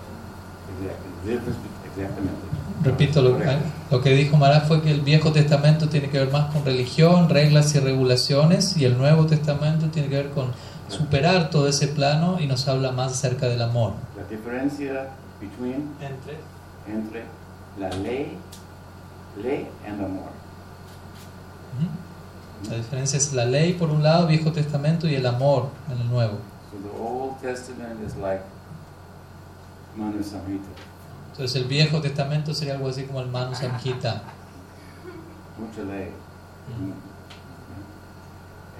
Exactly. 0.81 1.11
The 1.25 1.31
difference, 1.33 1.59
be- 1.61 1.89
exactamente. 1.93 2.41
Repito, 2.83 3.21
lo, 3.21 3.33
Correcto. 3.33 3.65
lo 3.91 4.01
que 4.01 4.15
dijo 4.15 4.39
Maharaj 4.39 4.67
fue 4.67 4.81
que 4.81 4.91
el 4.91 5.03
Viejo 5.03 5.33
Testamento 5.33 5.91
tiene 5.91 6.09
que 6.09 6.19
ver 6.19 6.31
más 6.33 6.51
con 6.51 6.65
religión, 6.65 7.29
reglas 7.29 7.75
y 7.75 7.81
regulaciones 7.81 8.79
y 8.79 8.87
el 8.87 8.97
Nuevo 8.97 9.27
Testamento 9.27 9.89
tiene 9.91 10.09
que 10.09 10.17
ver 10.17 10.31
con 10.31 10.53
superar 10.91 11.51
todo 11.51 11.69
ese 11.69 11.89
plano 11.89 12.39
y 12.41 12.47
nos 12.47 12.67
habla 12.69 12.93
más 12.93 13.13
acerca 13.13 13.47
del 13.47 13.63
amor. 13.63 13.95
La 14.17 14.25
diferencia 14.25 15.09
between, 15.41 15.95
Entre 16.01 16.39
entre 16.87 17.25
la 17.79 17.89
ley, 17.91 18.37
ley 19.43 19.69
and 19.87 20.03
amor. 20.05 20.31
La 22.69 22.77
diferencia 22.77 23.17
es 23.17 23.33
la 23.33 23.45
ley 23.47 23.73
por 23.75 23.91
un 23.91 24.03
lado, 24.03 24.27
Viejo 24.27 24.53
Testamento, 24.53 25.09
y 25.09 25.15
el 25.15 25.25
amor 25.27 25.69
en 25.91 25.99
el 26.01 26.11
Nuevo. 26.11 26.39
So 26.71 26.77
the 26.79 27.03
Old 27.03 27.41
Testament 27.41 28.05
is 28.07 28.17
like 28.17 28.43
Manu 29.97 30.23
Samhita, 30.23 30.69
Entonces 31.33 31.57
el 31.57 31.65
Viejo 31.69 32.01
Testamento 32.01 32.53
sería 32.53 32.75
algo 32.75 32.89
así 32.89 33.05
como 33.05 33.21
el 33.21 33.29
Manu 33.29 33.55
Samhita. 33.55 34.23
mucha 35.59 35.83
ley. 35.83 36.11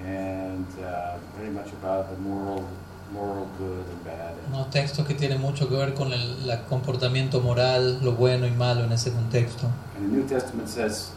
And 0.05 0.65
uh, 0.83 1.17
very 1.37 1.51
much 1.51 1.71
about 1.73 2.09
the 2.09 2.17
moral, 2.21 2.67
moral 3.13 3.47
good 3.57 3.85
and 3.87 4.03
bad. 4.03 4.33
Unos 4.51 4.69
textos 4.71 5.05
que 5.05 5.15
tienen 5.15 5.39
mucho 5.39 5.67
que 5.67 5.75
ver 5.77 5.93
con 5.93 6.11
el 6.11 6.47
la 6.47 6.63
comportamiento 6.63 7.41
moral, 7.41 7.99
lo 8.03 8.13
bueno 8.13 8.47
y 8.47 8.51
malo 8.51 8.83
en 8.83 8.91
ese 8.91 9.11
contexto. 9.11 9.67
And 9.95 10.09
the 10.09 10.17
New 10.17 10.27
Testament 10.27 10.69
says, 10.69 11.11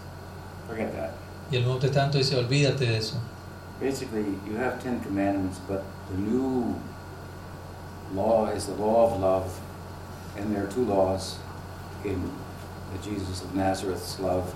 forget 0.69 0.93
that. 0.95 1.13
Y 1.51 1.57
el 1.57 1.65
Nuevo 1.65 1.79
Testamento 1.79 2.19
dice, 2.19 2.37
olvídate 2.37 2.87
de 2.87 2.97
eso. 2.97 3.17
Basically, 3.81 4.25
you 4.47 4.57
have 4.57 4.83
Ten 4.83 5.01
Commandments, 5.01 5.59
but 5.67 5.83
the 6.11 6.17
new 6.17 6.75
law 8.15 8.47
is 8.49 8.67
the 8.67 8.75
law 8.75 9.13
of 9.13 9.21
love, 9.21 9.61
and 10.37 10.55
there 10.55 10.65
are 10.65 10.71
two 10.71 10.85
laws 10.85 11.39
in 12.05 12.31
the 12.93 13.03
Jesus 13.03 13.43
of 13.43 13.55
Nazareth's 13.55 14.21
love, 14.21 14.55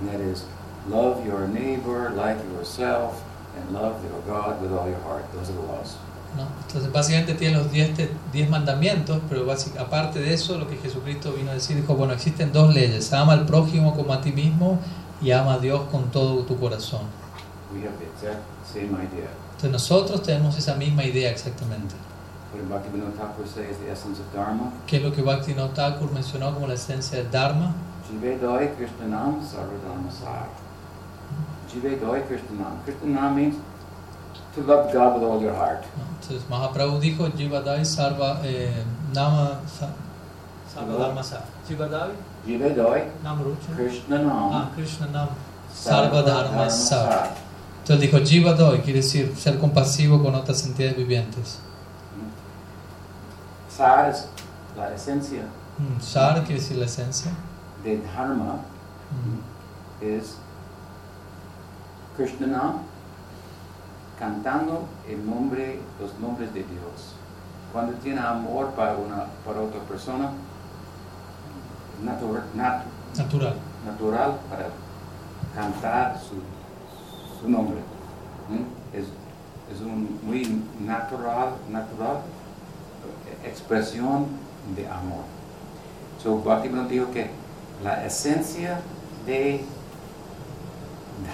and 0.00 0.08
that 0.08 0.20
is 0.20 0.44
love 0.88 1.24
your 1.24 1.48
neighbor 1.48 2.10
like 2.10 2.36
yourself, 2.52 3.22
and 3.60 3.72
love 3.72 3.94
your 4.02 4.20
God 4.26 4.60
with 4.62 4.70
all 4.72 4.88
your 4.88 5.00
heart. 5.06 5.24
Those 5.32 5.50
are 5.50 5.60
the 5.60 5.66
laws. 5.66 5.96
¿no? 6.36 6.44
Entonces 6.66 6.92
básicamente 6.92 7.34
tiene 7.34 7.56
los 7.56 7.70
10 7.72 7.94
te- 7.94 8.10
10 8.32 8.50
mandamientos, 8.50 9.18
pero 9.28 9.46
básic- 9.46 9.78
aparte 9.78 10.20
de 10.20 10.34
eso, 10.34 10.58
lo 10.58 10.68
que 10.68 10.76
Jesucristo 10.76 11.32
vino 11.32 11.50
a 11.50 11.54
decir, 11.54 11.76
dijo, 11.76 11.94
bueno, 11.94 12.12
existen 12.12 12.52
dos 12.52 12.72
leyes, 12.74 13.12
ama 13.12 13.32
al 13.32 13.46
prójimo 13.46 13.94
como 13.96 14.12
a 14.12 14.20
ti 14.20 14.30
mismo 14.32 14.78
y 15.22 15.30
ama 15.32 15.54
a 15.54 15.58
Dios 15.58 15.82
con 15.90 16.10
todo 16.10 16.42
tu 16.44 16.58
corazón. 16.58 17.00
We 17.74 17.80
have 17.80 17.96
the 17.98 18.04
exact 18.04 18.42
same 18.64 18.92
idea. 19.02 19.28
Entonces 19.56 19.70
nosotros 19.72 20.22
tenemos 20.22 20.56
esa 20.56 20.74
misma 20.74 21.02
idea 21.04 21.30
exactamente. 21.30 21.94
¿Qué 24.86 24.96
es 24.98 25.02
lo 25.02 25.12
que 25.12 25.22
Bhaktivinoda 25.22 25.72
Thakur 25.74 26.12
mencionó 26.12 26.52
como 26.54 26.66
la 26.66 26.74
esencia 26.74 27.18
del 27.18 27.30
Dharma? 27.30 27.74
Jive 31.72 31.96
doi 32.00 32.20
Krishnanam 32.28 32.78
sarvadharma 32.84 32.84
Krishnanam. 32.84 32.84
Krishnanam 32.84 33.34
means 33.36 33.56
to 34.54 34.60
love 34.62 34.92
God 34.92 35.14
with 35.14 35.22
all 35.28 35.40
your 35.42 35.54
heart. 35.54 35.84
Entonces 36.20 36.42
Mahaprabhu 36.48 36.98
dijo, 37.00 37.28
Jivadai 37.36 37.84
Sarva 37.84 38.40
eh, 38.44 38.72
Nama 39.14 39.60
Sa- 39.66 39.92
Sarva 40.74 40.98
Dharma 40.98 41.22
Sa. 41.22 41.42
Jivadai 41.68 42.10
Jive 42.46 42.74
doi 42.74 43.02
Nam 43.22 43.42
Rucha. 43.42 43.74
Krishnanam 43.76 44.50
Ah, 44.52 44.70
Krishna 44.74 45.06
Nam 45.12 45.28
Sarva 45.74 46.22
Dharma 46.24 46.68
Sa. 46.70 47.10
sar. 47.10 47.28
Entonces 47.82 48.00
dijo 48.10 48.18
Jivadoi, 48.24 48.80
quiere 48.82 49.00
decir 49.00 49.34
ser 49.36 49.58
compasivo 49.58 50.22
con 50.22 50.34
otras 50.34 50.64
entidades 50.66 50.96
vivientes. 50.96 51.58
Sar 53.70 54.08
es 54.10 54.26
la 54.76 54.92
esencia 54.94 55.42
Mm, 55.78 56.00
Sar 56.00 56.42
quiere 56.44 56.60
decir 56.60 56.76
la 56.76 56.86
esencia. 56.86 57.30
de 57.84 57.98
Dharma, 57.98 58.58
Mm. 59.12 59.38
es 60.04 60.34
Krishnanam 62.18 62.78
cantando 64.18 64.84
el 65.08 65.24
nombre, 65.24 65.80
los 66.00 66.18
nombres 66.18 66.52
de 66.52 66.60
Dios. 66.64 67.14
Cuando 67.72 67.92
tiene 67.94 68.20
amor 68.20 68.70
para, 68.72 68.96
una, 68.96 69.26
para 69.46 69.60
otra 69.60 69.80
persona, 69.82 70.30
natura- 72.04 72.44
nat- 72.56 72.82
Natural. 73.16 73.54
natural 73.86 74.38
para 74.50 74.66
cantar 75.54 76.18
su, 76.18 77.40
su 77.40 77.48
nombre. 77.48 77.78
¿Mm? 78.48 78.96
Es, 78.96 79.04
es 79.74 79.80
un 79.80 80.18
muy 80.22 80.62
natural, 80.80 81.50
natural 81.70 82.16
eh, 83.44 83.48
expresión 83.48 84.26
de 84.74 84.88
amor. 84.88 85.22
So, 86.22 86.38
Bhaktivinoda 86.42 86.88
dijo 86.88 87.10
que 87.12 87.30
la 87.84 88.04
esencia 88.04 88.80
de 89.26 89.64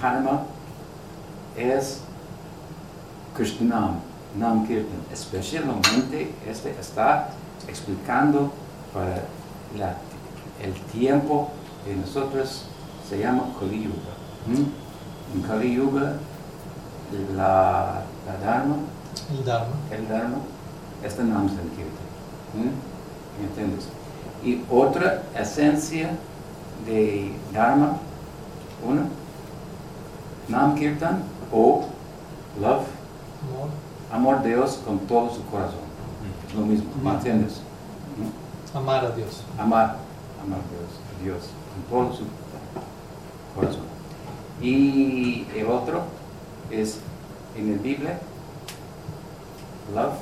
Dharma 0.03 0.43
es 1.57 2.01
Krishnanam, 3.37 3.97
Nam 4.39 4.67
Kirtan. 4.67 5.01
Especialmente 5.13 6.33
este 6.49 6.71
está 6.81 7.29
explicando 7.69 8.53
para 8.93 9.23
la- 9.79 9.97
el 10.63 10.73
tiempo 10.93 11.51
que 11.85 11.95
nosotros 11.97 12.65
se 13.09 13.19
llama 13.19 13.45
Kali 13.59 13.83
Yuga. 13.85 14.15
¿Mm? 14.47 15.37
En 15.37 15.43
Kali 15.43 15.75
Yuga, 15.75 16.15
la, 17.37 18.03
la 18.27 18.47
Dharma, 18.47 18.77
El 19.31 19.45
Dharma. 19.45 19.75
el 19.91 20.09
Dharma, 20.09 20.37
es 21.03 21.17
de 21.17 21.25
Nam 21.25 21.49
Sankirtan. 21.49 22.05
¿Mm? 22.55 23.41
¿Me 23.41 23.49
entiendes? 23.49 23.87
Y 24.45 24.63
otra 24.71 25.23
esencia 25.39 26.11
de 26.87 27.33
Dharma, 27.53 27.97
una, 28.87 29.07
Nam 30.49 30.75
Kirtan 30.77 31.23
o 31.57 31.85
love, 32.61 32.85
Amor. 33.43 33.69
amor 34.13 34.43
de 34.43 34.49
Dios 34.51 34.81
con 34.85 34.99
todo 35.01 35.31
su 35.33 35.45
corazón. 35.47 35.85
Es 36.49 36.55
lo 36.55 36.67
mismo, 36.67 36.91
¿me 36.97 37.01
Amar. 37.03 37.17
entiendes? 37.17 37.61
¿Mm? 38.19 38.77
Amar 38.77 39.05
a 39.05 39.11
Dios. 39.13 39.43
amar, 39.59 39.97
amar 40.43 40.59
a 40.59 40.69
Dios, 40.73 40.91
a 41.21 41.23
Dios 41.23 41.45
con 41.91 42.07
todo 42.09 42.17
su 42.17 42.25
corazón. 43.55 43.83
Y 44.61 45.47
el 45.55 45.67
otro 45.71 46.03
es 46.71 46.99
en 47.57 47.73
el 47.73 47.79
Biblia, 47.79 48.19
love, 49.95 50.15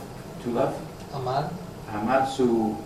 to 0.45 0.51
love, 0.51 0.73
Amar 1.15 1.51
amar 1.95 2.27
su 2.29 2.77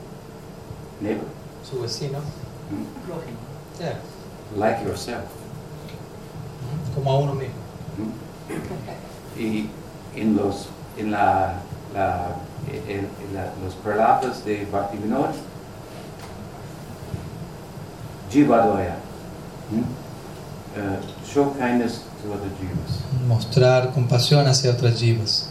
neighbor, 1.01 1.27
su 1.69 1.81
vecino. 1.81 2.19
¿m? 2.19 2.85
Prójimo. 3.07 3.39
Yeah. 3.79 3.99
like 4.57 4.83
yourself. 4.85 5.25
Mm, 6.63 6.95
Como 6.95 7.11
a 7.13 7.19
uno 7.19 7.35
mismo. 7.35 7.55
¿m? 7.99 8.26
Y 9.39 9.69
en 10.15 10.37
los, 10.37 10.69
en 10.97 11.11
la, 11.11 11.55
la, 11.95 12.27
en- 12.89 13.09
en 13.29 13.35
la- 13.35 13.53
los 13.65 13.75
palabras 13.75 14.45
de 14.45 14.67
Bhaktivinoda, 14.71 15.33
Jivadoya. 18.31 18.97
Uh, 20.77 20.97
show 21.25 21.55
kindness 21.59 22.03
to 22.23 22.33
other 22.35 22.51
jivas. 22.61 23.01
Mostrar 23.27 23.93
compasión 23.95 24.47
hacia 24.47 24.73
otras 24.73 24.99
jivas. 25.01 25.49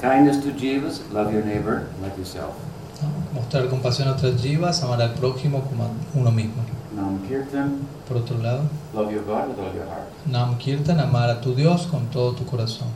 Kindness 0.00 0.42
to 0.42 0.52
jivas, 0.58 1.00
love 1.12 1.32
your 1.32 1.44
neighbor 1.44 1.86
like 2.02 2.16
yourself. 2.16 2.54
¿no? 3.02 3.40
Mostrar 3.40 3.68
compasión 3.68 4.08
a 4.08 4.12
otras 4.12 4.40
jivas, 4.40 4.82
amar 4.82 5.02
al 5.02 5.12
prójimo 5.14 5.60
como 5.62 5.84
a 5.84 5.88
uno 6.14 6.30
mismo. 6.30 6.62
Nam 6.96 7.20
Kirtan, 7.28 7.80
Por 8.08 8.16
otro 8.16 8.38
lado, 8.38 8.62
love 8.94 9.12
your 9.12 9.22
God 9.24 9.48
with 9.48 9.58
all 9.58 9.74
your 9.74 9.86
heart. 9.86 10.08
Nam 10.26 10.56
Kirtan, 10.56 10.98
amar 10.98 11.28
a 11.28 11.40
tu 11.42 11.54
Dios 11.54 11.86
con 11.86 12.06
todo 12.10 12.32
tu 12.32 12.44
corazón. 12.46 12.88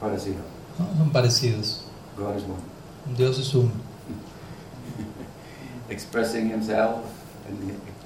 Parecido. 0.00 0.40
¿no? 0.78 0.86
Son 0.98 1.10
parecidos. 1.10 1.82
God 2.18 2.36
is 2.36 2.42
one. 2.42 3.16
Dios 3.16 3.38
es 3.38 3.54
uno. 3.54 3.70
Expressing 5.88 6.48
himself 6.50 7.04
and, 7.48 7.58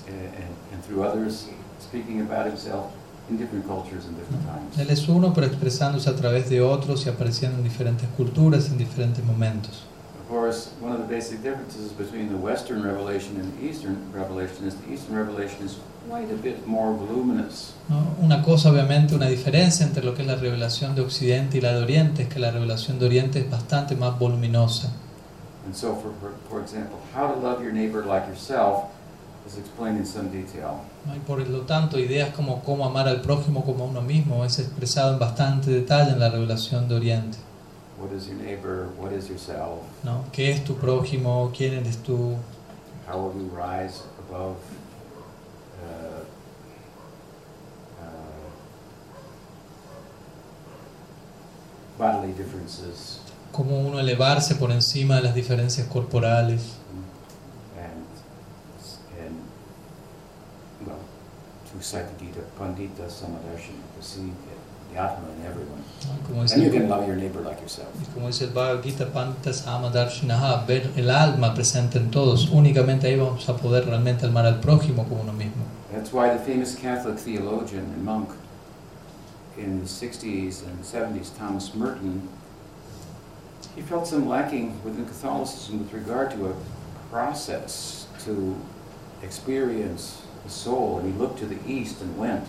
and, 0.06 0.54
and 0.72 0.84
through 0.84 1.02
others, 1.02 1.48
speaking 1.80 2.20
about 2.20 2.46
himself 2.46 2.92
in 3.30 3.38
different 3.38 3.66
cultures 3.66 4.04
and 4.04 4.16
different 4.18 4.44
times. 4.44 4.78
Él 4.78 4.90
es 4.90 5.08
uno, 5.08 5.32
pero 5.32 5.46
expresándose 5.46 6.10
a 6.10 6.14
través 6.14 6.50
de 6.50 6.60
otros 6.60 7.06
y 7.06 7.08
apareciendo 7.08 7.56
en 7.56 7.64
diferentes 7.64 8.08
culturas, 8.16 8.66
en 8.68 8.76
diferentes 8.76 9.24
momentos. 9.24 9.84
Of 10.28 10.34
course, 10.34 10.68
one 10.78 10.92
of 10.92 10.98
the 10.98 11.06
basic 11.06 11.42
differences 11.42 11.90
between 11.90 12.28
the 12.28 12.36
Western 12.36 12.82
revelation 12.82 13.40
and 13.40 13.50
the 13.56 13.66
Eastern 13.66 13.96
revelation 14.12 14.66
is 14.66 14.74
the 14.74 14.92
Eastern 14.92 15.16
revelation 15.16 15.64
is 15.64 15.78
quite 16.06 16.30
a 16.30 16.36
bit 16.36 16.66
more 16.66 16.92
voluminous. 16.92 17.72
¿no? 17.88 18.14
Una 18.20 18.42
cosa, 18.42 18.70
obviamente, 18.70 19.14
una 19.14 19.26
diferencia 19.26 19.86
entre 19.86 20.04
lo 20.04 20.14
que 20.14 20.20
es 20.20 20.28
la 20.28 20.36
revelación 20.36 20.94
de 20.94 21.00
Occidente 21.00 21.56
y 21.56 21.60
la 21.62 21.72
de 21.72 21.82
Oriente 21.82 22.24
es 22.24 22.28
que 22.28 22.40
la 22.40 22.50
revelación 22.50 22.98
de 22.98 23.06
Oriente 23.06 23.38
es 23.38 23.50
bastante 23.50 23.96
más 23.96 24.18
voluminosa. 24.18 24.92
And 25.64 25.74
so, 25.74 25.94
for, 25.94 26.12
for, 26.20 26.32
for 26.50 26.60
example, 26.60 26.98
how 27.14 27.32
to 27.32 27.40
love 27.40 27.62
your 27.62 27.72
neighbor 27.72 28.04
like 28.04 28.26
yourself 28.28 28.90
is 29.46 29.56
explained 29.56 29.96
in 29.96 30.04
some 30.04 30.28
detail. 30.28 30.82
¿no? 31.06 31.16
Y 31.16 31.20
por 31.20 31.38
lo 31.48 31.60
tanto, 31.62 31.98
ideas 31.98 32.34
como 32.34 32.62
cómo 32.64 32.84
amar 32.84 33.08
al 33.08 33.22
prójimo 33.22 33.64
como 33.64 33.84
a 33.84 33.86
uno 33.86 34.02
mismo 34.02 34.44
es 34.44 34.58
expresado 34.58 35.14
en 35.14 35.18
bastante 35.18 35.70
detalle 35.70 36.12
en 36.12 36.20
la 36.20 36.28
revelación 36.28 36.86
de 36.86 36.96
Oriente. 36.96 37.38
What 38.00 38.12
is 38.12 38.28
your 38.28 38.36
neighbor? 38.36 38.88
What 38.96 39.12
is 39.12 39.28
yourself? 39.28 39.82
¿no? 40.04 40.24
¿Qué 40.32 40.50
es 40.50 40.62
tu 40.64 40.76
prójimo? 40.76 41.50
¿Quién 41.56 41.74
eres 41.74 41.96
tú? 41.98 42.36
How 43.08 43.18
will 43.18 43.34
you 43.34 43.50
rise 43.50 44.02
above 44.28 44.56
uh, 45.82 46.22
uh, 48.00 48.48
bodily 51.98 52.32
differences 52.34 53.20
¿Cómo 53.52 53.80
uno 53.80 53.98
elevarse 53.98 54.54
por 54.54 54.70
encima 54.70 55.16
de 55.16 55.22
las 55.22 55.34
diferencias 55.34 55.88
corporales? 55.88 56.76
and, 57.76 58.06
and 59.18 59.36
well, 60.86 61.00
Pandita 62.58 63.08
Samadarshana, 63.08 63.82
the, 64.92 64.98
Atma 65.00 65.28
in 65.38 65.46
everyone. 65.46 65.82
¿no? 66.06 66.26
Como 66.26 66.42
dice, 66.42 66.54
And 66.54 66.62
you 66.64 66.70
can 66.70 66.88
love 66.88 67.06
your 67.06 67.16
neighbor 67.16 67.40
like 67.40 67.60
yourself. 67.60 67.88
como 68.14 68.26
dice 68.26 68.42
el 68.42 68.50
Bhagavad 68.50 68.82
Gita, 68.82 69.06
Panta 69.06 69.52
Sama 69.52 69.90
Darshinaha, 69.90 70.66
ver 70.66 70.90
el 70.96 71.10
alma 71.10 71.54
presente 71.54 71.96
en 71.96 72.10
todos. 72.10 72.48
Únicamente 72.50 73.06
ahí 73.06 73.16
vamos 73.16 73.48
a 73.48 73.56
poder 73.56 73.86
realmente 73.86 74.26
amar 74.26 74.46
al 74.46 74.60
prójimo 74.60 75.04
como 75.08 75.22
uno 75.22 75.32
mismo. 75.32 75.64
That's 75.92 76.12
why 76.12 76.28
the 76.28 76.38
famous 76.38 76.74
Catholic 76.74 77.18
theologian 77.18 77.84
and 77.84 78.04
monk 78.04 78.30
in 79.56 79.80
the 79.80 79.86
60s 79.86 80.62
and 80.64 80.84
70s, 80.84 81.36
Thomas 81.36 81.74
Merton, 81.74 82.28
he 83.74 83.82
felt 83.82 84.06
some 84.06 84.28
lacking 84.28 84.80
within 84.84 85.04
Catholicism 85.06 85.80
with 85.80 85.92
regard 85.92 86.30
to 86.32 86.48
a 86.50 86.54
process 87.10 88.06
to 88.24 88.56
experience 89.22 90.22
the 90.44 90.50
soul. 90.50 90.98
And 90.98 91.12
he 91.12 91.18
looked 91.18 91.38
to 91.40 91.46
the 91.46 91.58
East 91.66 92.00
and 92.00 92.16
went 92.18 92.44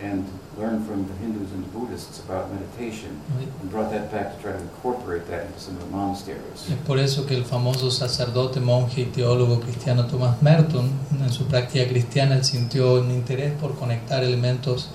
and 0.00 0.26
learned 0.58 0.86
from 0.86 1.06
the 1.06 1.14
Hindus 1.14 1.50
and 1.52 1.64
the 1.64 1.78
Buddhists 1.78 2.20
about 2.20 2.52
meditation 2.52 3.20
and 3.60 3.70
brought 3.70 3.90
that 3.90 4.12
back 4.12 4.36
to 4.36 4.42
try 4.42 4.52
to 4.52 4.58
incorporate 4.58 5.26
that 5.28 5.46
into 5.46 5.58
some 5.58 5.76
of 5.76 5.84
the 5.84 5.90
monasteries. 5.90 6.68
Es 6.68 6.78
por 6.86 6.98
eso 6.98 7.26
que 7.26 7.36
el 7.36 7.44
famoso 7.44 7.90
sacerdote, 7.90 8.60
monje 8.60 9.02
y 9.02 9.04
teólogo 9.06 9.60
cristiano 9.60 10.06
Thomas 10.06 10.42
Merton, 10.42 10.90
en 11.20 11.32
su 11.32 11.46
práctica 11.46 11.88
cristiana, 11.88 12.36
él 12.36 12.44
sintió 12.44 12.94
un 13.00 13.10
interés 13.10 13.52
por 13.52 13.74
conectar 13.76 14.22
elementos 14.22 14.90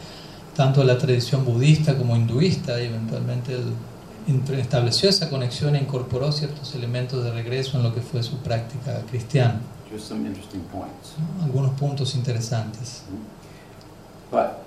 tanto 0.55 0.81
de 0.81 0.87
la 0.87 0.97
tradición 0.97 1.45
budista 1.45 1.97
como 1.97 2.15
hinduista 2.15 2.81
y 2.81 2.85
eventualmente 2.85 3.53
él 3.53 3.73
estableció 4.59 5.09
esa 5.09 5.29
conexión 5.29 5.75
e 5.75 5.79
incorporó 5.79 6.31
ciertos 6.31 6.73
elementos 6.75 7.23
de 7.23 7.31
regreso 7.31 7.77
en 7.77 7.83
lo 7.83 7.93
que 7.93 8.01
fue 8.01 8.23
su 8.23 8.37
práctica 8.37 9.01
cristiana. 9.09 9.61
Just 9.91 10.09
some 10.09 10.27
interesting 10.27 10.61
points. 10.71 11.15
¿no? 11.37 11.45
Algunos 11.45 11.71
puntos 11.79 12.15
interesantes. 12.15 13.03
But 14.29 14.66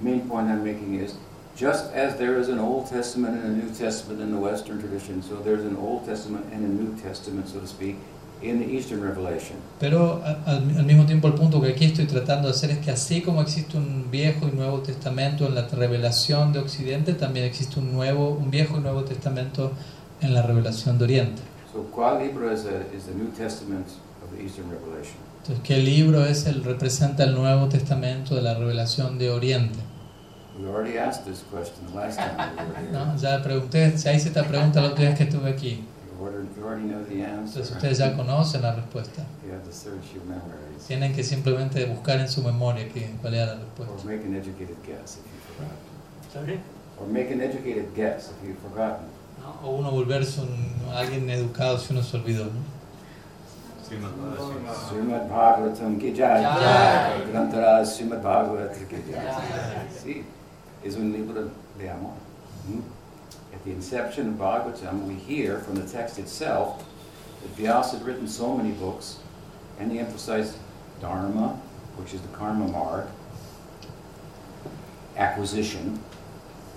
main 0.00 0.28
point 0.28 0.48
I'm 0.48 0.64
making 0.64 0.94
is 0.94 1.14
just 1.56 1.92
as 1.92 2.16
there 2.16 2.38
is 2.38 2.48
an 2.48 2.58
Old 2.58 2.88
Testament 2.88 3.36
and 3.36 3.44
a 3.44 3.64
New 3.64 3.74
Testament 3.74 4.20
in 4.20 4.30
the 4.30 4.38
Western 4.38 4.80
tradition, 4.80 5.22
so 5.22 5.36
there's 5.36 5.64
an 5.64 5.76
Old 5.76 6.06
Testament 6.06 6.46
and 6.52 6.64
a 6.64 6.68
New 6.68 6.96
Testament, 7.00 7.48
so 7.48 7.60
to 7.60 7.66
speak, 7.66 7.96
in 8.42 8.58
the 8.58 8.66
Eastern 8.66 9.02
Revelation. 9.02 9.56
Pero 9.78 10.22
al, 10.24 10.76
al 10.76 10.84
mismo 10.84 11.06
tiempo 11.06 11.28
el 11.28 11.34
punto 11.34 11.60
que 11.60 11.68
aquí 11.68 11.84
estoy 11.84 12.06
tratando 12.06 12.48
de 12.48 12.54
hacer 12.54 12.70
es 12.70 12.78
que 12.78 12.90
así 12.90 13.22
como 13.22 13.42
existe 13.42 13.76
un 13.76 14.10
viejo 14.10 14.48
y 14.48 14.56
nuevo 14.56 14.80
testamento 14.80 15.46
en 15.46 15.54
la 15.54 15.68
revelación 15.68 16.52
de 16.52 16.58
Occidente, 16.58 17.14
también 17.14 17.46
existe 17.46 17.78
un 17.78 17.92
nuevo, 17.92 18.30
un 18.30 18.50
viejo 18.50 18.78
y 18.78 18.80
nuevo 18.80 19.04
testamento 19.04 19.72
en 20.20 20.34
la 20.34 20.42
revelación 20.42 20.98
de 20.98 21.04
Oriente. 21.04 21.42
So 21.72 21.84
qual 21.94 22.18
libro 22.18 22.50
a, 22.50 22.54
is 22.54 23.04
the 23.06 23.14
New 23.14 23.30
Testament 23.36 23.86
of 24.22 24.36
the 24.36 24.42
Eastern 24.42 24.70
Revelation? 24.70 25.31
Entonces, 25.42 25.64
¿qué 25.64 25.78
libro 25.78 26.24
es 26.24 26.46
el 26.46 26.62
representa 26.62 27.24
el 27.24 27.34
Nuevo 27.34 27.68
Testamento 27.68 28.36
de 28.36 28.42
la 28.42 28.54
revelación 28.54 29.18
de 29.18 29.30
Oriente? 29.30 29.78
We 30.56 30.68
already 30.68 30.98
asked 30.98 31.24
this 31.24 31.42
question 31.50 31.86
the 31.90 31.96
last 31.96 32.16
time 32.18 32.36
we 32.36 32.64
were 32.64 32.78
here. 32.78 32.92
¿No? 32.92 33.16
Ya 33.16 33.42
pregunté, 33.42 33.96
ya 33.96 34.12
hice 34.12 34.28
esta 34.28 34.44
pregunta 34.44 34.80
la 34.80 34.88
otra 34.88 35.06
vez 35.06 35.16
que 35.18 35.24
estuve 35.24 35.50
aquí. 35.50 35.84
Entonces 36.22 37.70
ustedes 37.72 37.98
ya 37.98 38.16
conocen 38.16 38.62
la 38.62 38.74
respuesta. 38.76 39.24
Tienen 40.86 41.12
que 41.12 41.24
simplemente 41.24 41.84
buscar 41.86 42.20
en 42.20 42.28
su 42.28 42.42
memoria 42.42 42.88
que, 42.88 43.10
cuál 43.20 43.34
era 43.34 43.46
la 43.46 43.52
Or 43.54 43.58
respuesta. 43.60 44.04
make 44.04 44.24
an 44.24 44.34
educated 44.36 44.76
guess 44.86 45.16
if 45.18 45.24
you've 45.24 45.42
forgotten. 45.56 46.32
Sorry? 46.32 46.60
Or 47.00 47.06
make 47.08 47.32
an 47.32 47.40
educated 47.40 47.92
guess 47.96 48.30
if 48.30 48.48
you've 48.48 48.60
forgotten. 48.60 49.06
¿no? 49.40 49.68
O 49.68 49.76
uno 49.78 49.90
volverse 49.90 50.40
un, 50.40 50.94
alguien 50.94 51.28
educado 51.30 51.78
si 51.78 51.92
uno 51.92 52.02
se 52.04 52.16
olvidó. 52.16 52.44
¿no? 52.44 52.81
Ki 56.00 56.12
jai. 56.12 56.42
Jai. 56.42 57.20
Grantaraj 57.30 57.86
Srimad 57.86 58.22
Bhagavatam 58.22 58.88
ki 58.88 58.96
jai. 59.10 59.24
Jai. 59.24 59.86
Sí, 59.90 60.24
es 60.84 60.96
un 60.96 61.12
libro 61.12 61.50
de 61.78 61.88
amor. 61.88 62.14
At 63.52 63.64
the 63.64 63.70
inception 63.72 64.28
of 64.28 64.34
Bhagavatam, 64.34 65.06
we 65.06 65.14
hear 65.14 65.58
from 65.58 65.74
the 65.74 65.86
text 65.86 66.18
itself 66.18 66.84
that 67.42 67.50
Vyasa 67.56 67.98
had 67.98 68.06
written 68.06 68.26
so 68.26 68.56
many 68.56 68.70
books, 68.70 69.18
and 69.78 69.92
he 69.92 69.98
emphasized 69.98 70.56
dharma, 71.00 71.60
which 71.96 72.14
is 72.14 72.20
the 72.22 72.28
karma 72.28 72.68
marg, 72.68 73.06
acquisition, 75.16 75.98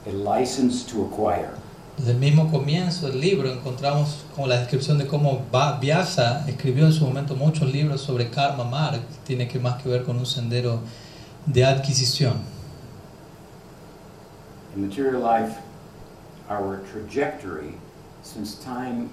a 0.05 0.11
license 0.11 0.83
to 0.85 1.03
acquire. 1.05 1.57
Desde 1.97 2.11
el 2.11 2.17
mismo 2.17 2.51
comienzo 2.51 3.07
del 3.07 3.21
libro 3.21 3.49
encontramos 3.51 4.25
como 4.35 4.47
la 4.47 4.59
descripción 4.59 4.97
de 4.97 5.07
cómo 5.07 5.45
Vyasa 5.79 6.43
escribió 6.47 6.85
en 6.87 6.93
su 6.93 7.05
momento 7.05 7.35
muchos 7.35 7.71
libros 7.71 8.01
sobre 8.01 8.29
karma 8.29 8.65
marg, 8.65 8.99
que 8.99 9.15
tiene 9.25 9.47
que 9.47 9.59
más 9.59 9.81
que 9.81 9.87
ver 9.89 10.03
con 10.03 10.17
un 10.17 10.25
sendero 10.25 10.79
de 11.45 11.63
adquisición. 11.63 12.33
In 14.75 14.85
material 14.87 15.21
life, 15.21 15.57
our 16.49 16.81
trajectory 16.91 17.75
since 18.23 18.57
time 18.61 19.09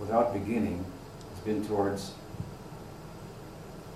without 0.00 0.32
beginning 0.32 0.84
has 1.32 1.44
been 1.44 1.62
towards 1.64 2.12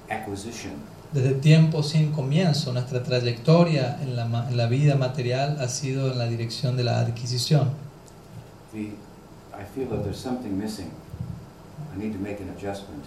acquisition. 0.08 0.74
Desde 1.12 1.32
tiempo 1.40 1.82
sin 1.82 2.12
comienzo, 2.12 2.72
nuestra 2.72 3.02
trayectoria 3.02 3.98
en 4.02 4.14
la, 4.14 4.26
ma- 4.26 4.46
en 4.48 4.56
la 4.56 4.66
vida 4.66 4.94
material 4.94 5.56
ha 5.60 5.66
sido 5.66 6.12
en 6.12 6.18
la 6.18 6.26
dirección 6.26 6.76
de 6.76 6.84
la 6.84 7.00
adquisición. 7.00 7.70
The, 8.72 8.90
I 9.54 9.64
feel 9.64 9.86
that 9.88 10.04
there's 10.04 10.20
something 10.20 10.58
missing. 10.58 10.90
I 11.94 11.98
need 11.98 12.12
to 12.12 12.18
make 12.18 12.40
an 12.40 12.50
adjustment. 12.50 13.04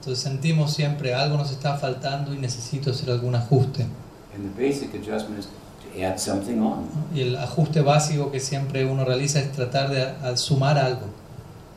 Entonces 0.00 0.22
sentimos 0.22 0.72
siempre 0.74 1.14
algo 1.14 1.36
nos 1.36 1.50
está 1.50 1.78
faltando 1.78 2.34
y 2.34 2.38
necesito 2.38 2.90
hacer 2.90 3.10
algún 3.10 3.34
ajuste. 3.34 3.86
And 4.34 4.44
the 4.44 4.62
basic 4.62 4.92
adjustment 4.94 5.38
is 5.38 5.46
to 5.46 6.02
add 6.02 6.18
something 6.18 6.60
on. 6.60 6.88
Y 7.14 7.20
el 7.20 7.36
ajuste 7.36 7.80
básico 7.80 8.30
que 8.30 8.40
siempre 8.40 8.84
uno 8.84 9.04
realiza 9.04 9.38
es 9.38 9.52
tratar 9.52 9.90
de 9.90 10.36
sumar 10.36 10.76
algo. 10.78 11.06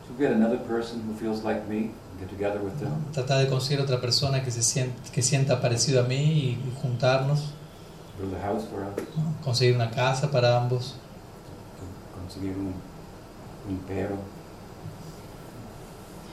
To 0.07 0.17
get 0.17 0.31
another 0.31 0.59
person 0.59 1.03
who 1.07 1.13
feels 1.17 1.43
like 1.43 1.67
me, 1.69 1.91
get 2.19 2.29
together 2.29 2.59
with 2.61 2.73
them, 2.79 2.91
Tratar 3.13 3.39
de 3.39 3.47
conseguir 3.47 3.79
otra 3.81 4.01
persona 4.01 4.43
que 4.43 4.51
se 4.51 4.63
sienta, 4.63 5.11
que 5.11 5.21
sienta 5.21 5.61
parecido 5.61 6.01
a 6.01 6.03
mí 6.03 6.15
y, 6.15 6.73
juntarnos. 6.81 7.53
build 8.19 8.33
a 8.33 8.41
house 8.41 8.63
for 8.65 8.81
us. 8.81 9.03
Conseguir 9.43 9.75
una 9.75 9.91
casa 9.91 10.31
para 10.31 10.57
ambos. 10.57 10.95
conseguir 12.27 12.57
un, 12.57 12.73
un 13.67 13.77
perro, 13.87 14.17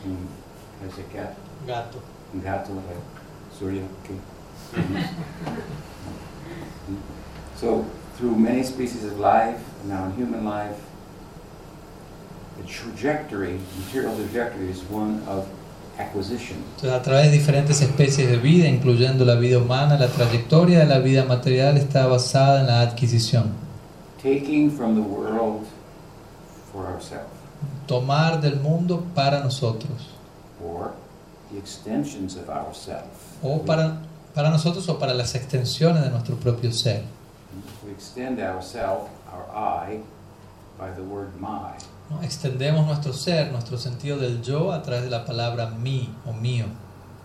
un, 0.05 0.29
how's 0.83 0.99
it 0.99 1.12
cat? 1.12 1.37
Gato. 1.66 2.01
un 2.35 2.42
gato, 2.42 2.73
Surya. 3.59 3.83
Okay. 4.03 4.18
so, 7.57 7.85
through 8.16 8.37
many 8.37 8.62
species 8.62 9.05
of 9.05 9.18
life, 9.18 9.61
and 9.81 9.90
now 9.90 10.07
in 10.07 10.12
human 10.12 10.44
life, 10.44 10.81
the 12.57 12.66
trajectory, 12.66 13.61
material 13.79 14.16
trajectory, 14.16 14.68
is 14.68 14.83
one 14.85 15.23
of 15.29 15.47
acquisition. 15.99 16.57
Entonces, 16.77 16.92
a 16.92 17.03
través 17.03 17.31
de 17.31 17.38
diferentes 17.38 17.81
especies 17.81 18.29
de 18.29 18.38
vida, 18.38 18.68
incluyendo 18.68 19.25
la 19.25 19.37
vida 19.37 19.59
humana, 19.59 19.97
la 19.99 20.09
trayectoria 20.09 20.81
de 20.81 20.87
la 20.87 20.99
vida 20.99 21.25
material 21.25 21.77
está 21.77 22.07
basada 22.07 22.61
en 22.61 22.66
la 22.66 22.81
adquisición. 22.81 23.53
Taking 24.20 24.70
from 24.70 24.94
the 24.94 25.03
world 25.03 25.66
for 26.74 26.87
ourselves, 26.87 27.30
Tomar 27.87 28.40
del 28.42 28.56
mundo 28.60 29.02
para 29.14 29.40
nosotros. 29.42 30.10
or 30.62 30.92
the 31.52 31.58
extensions 31.58 32.37
of 32.37 32.48
ourself. 32.50 33.04
O 33.42 33.60
para, 33.64 33.98
para 34.34 34.50
nosotros 34.50 34.88
o 34.88 34.98
para 34.98 35.14
las 35.14 35.34
extensiones 35.34 36.02
de 36.02 36.10
nuestro 36.10 36.34
propio 36.37 36.72
ser. 36.72 37.04
extend 37.90 38.40
ourself, 38.40 39.08
our 39.32 39.46
I, 39.54 40.00
by 40.78 40.90
the 40.90 41.02
word 41.02 41.28
my. 41.40 41.72
¿no? 42.10 42.20
Extendemos 42.22 42.87
nuestro 42.87 43.12
ser, 43.12 43.52
nuestro 43.52 43.78
sentido 43.78 44.18
del 44.18 44.42
yo 44.42 44.72
a 44.72 44.82
través 44.82 45.04
de 45.04 45.10
la 45.10 45.24
palabra 45.24 45.70
mi 45.70 46.12
o 46.26 46.32
mío. 46.32 46.66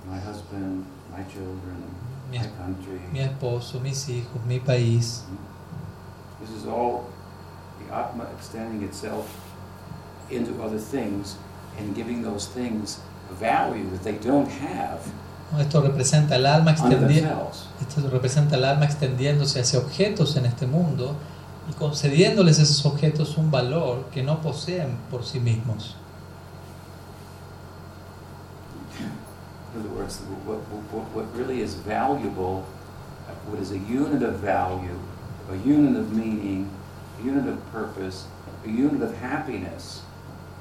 My 0.10 0.18
husband, 0.20 0.86
my 1.12 1.24
children, 1.32 1.84
Mi, 2.32 2.38
my 2.38 2.46
country. 2.58 3.00
mi 3.12 3.20
esposo, 3.22 3.80
mis 3.80 4.08
hijos, 4.10 4.40
mi 4.48 4.60
país. 4.60 5.24
This 6.40 6.52
is 6.52 6.66
all 6.68 7.06
the 7.80 7.94
Atma 7.94 8.28
extending 8.38 8.84
itself 8.84 9.26
into 10.30 10.62
other 10.62 10.80
things 10.80 11.38
and 11.78 11.96
giving 11.96 12.22
those 12.22 12.48
things 12.48 13.00
a 13.30 13.34
value 13.34 13.90
that 13.92 14.04
they 14.04 14.18
don't 14.18 14.50
have. 14.50 15.00
Esto 15.58 15.82
representa 15.82 16.36
el 16.36 16.46
alma. 16.46 16.72
Esto 16.72 18.10
representa 18.12 18.56
el 18.56 18.66
alma 18.66 18.86
extendiéndose 18.86 19.60
hacia 19.60 19.80
objetos 19.80 20.36
en 20.36 20.46
este 20.46 20.68
mundo 20.68 21.16
y 21.68 21.74
concediéndoles 21.74 22.60
a 22.60 22.64
esos 22.64 22.86
objetos 22.86 23.38
un 23.38 23.50
valor 23.50 24.06
que 24.12 24.22
no 24.22 24.42
poseen 24.42 24.98
por 25.10 25.24
sí 25.26 25.40
mismos. 25.40 25.96
In 29.74 29.82
other 29.82 29.90
words, 29.90 30.20
what, 30.46 30.58
what, 30.92 31.04
what 31.14 31.36
really 31.36 31.62
is 31.62 31.76
valuable, 31.76 32.66
what 33.48 33.60
is 33.62 33.72
a 33.72 33.78
unit 33.78 34.24
of 34.24 34.40
value, 34.40 34.98
a 35.52 35.56
unit 35.68 35.96
of 35.96 36.12
meaning, 36.12 36.70
a 37.20 37.26
unit 37.26 37.48
of 37.48 37.72
purpose, 37.72 38.26
a 38.66 38.70
unit 38.70 39.02
of 39.02 39.16
happiness, 39.18 40.02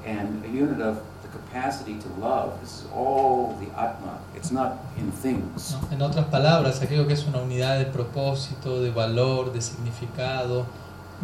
and 0.05 0.43
a 0.45 0.47
unit 0.47 0.81
of 0.81 1.01
the 1.21 1.27
capacity 1.29 1.99
to 1.99 2.07
love, 2.19 2.59
this 2.61 2.81
is 2.81 2.85
all 2.93 3.57
the 3.59 3.67
Atma. 3.77 4.19
It's 4.35 4.51
not 4.51 4.77
in 4.97 5.11
things. 5.11 5.73
¿no? 5.73 5.89
En 5.91 6.01
otras 6.01 6.25
palabras, 6.25 6.81
aquello 6.81 7.07
que 7.07 7.13
es 7.13 7.25
una 7.25 7.39
unidad 7.39 7.79
de 7.79 7.85
propósito, 7.85 8.81
de 8.81 8.91
valor, 8.91 9.51
de 9.51 9.61
significado, 9.61 10.65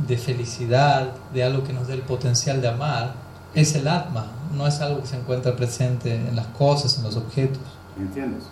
de 0.07 0.17
felicidad, 0.17 1.13
de 1.33 1.43
algo 1.43 1.63
que 1.63 1.73
nos 1.73 1.87
dé 1.87 1.93
el 1.93 2.01
potencial 2.01 2.61
de 2.61 2.67
amar, 2.67 3.13
es 3.53 3.73
el 3.75 3.87
atma, 3.87 4.27
no 4.53 4.67
es 4.67 4.81
algo 4.81 5.01
que 5.01 5.07
se 5.07 5.17
encuentra 5.17 5.55
presente 5.55 6.13
en 6.13 6.35
las 6.35 6.47
cosas, 6.47 6.97
en 6.97 7.03
los 7.03 7.15
objetos. 7.15 7.61
¿Me 7.97 8.03
entiendes? 8.03 8.43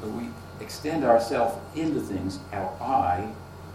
But 0.00 0.14
we 0.14 0.30
extend 0.70 1.04
ourselves 1.04 1.54
into 1.74 2.00
things, 2.00 2.38
our 2.52 2.70
I 2.80 3.26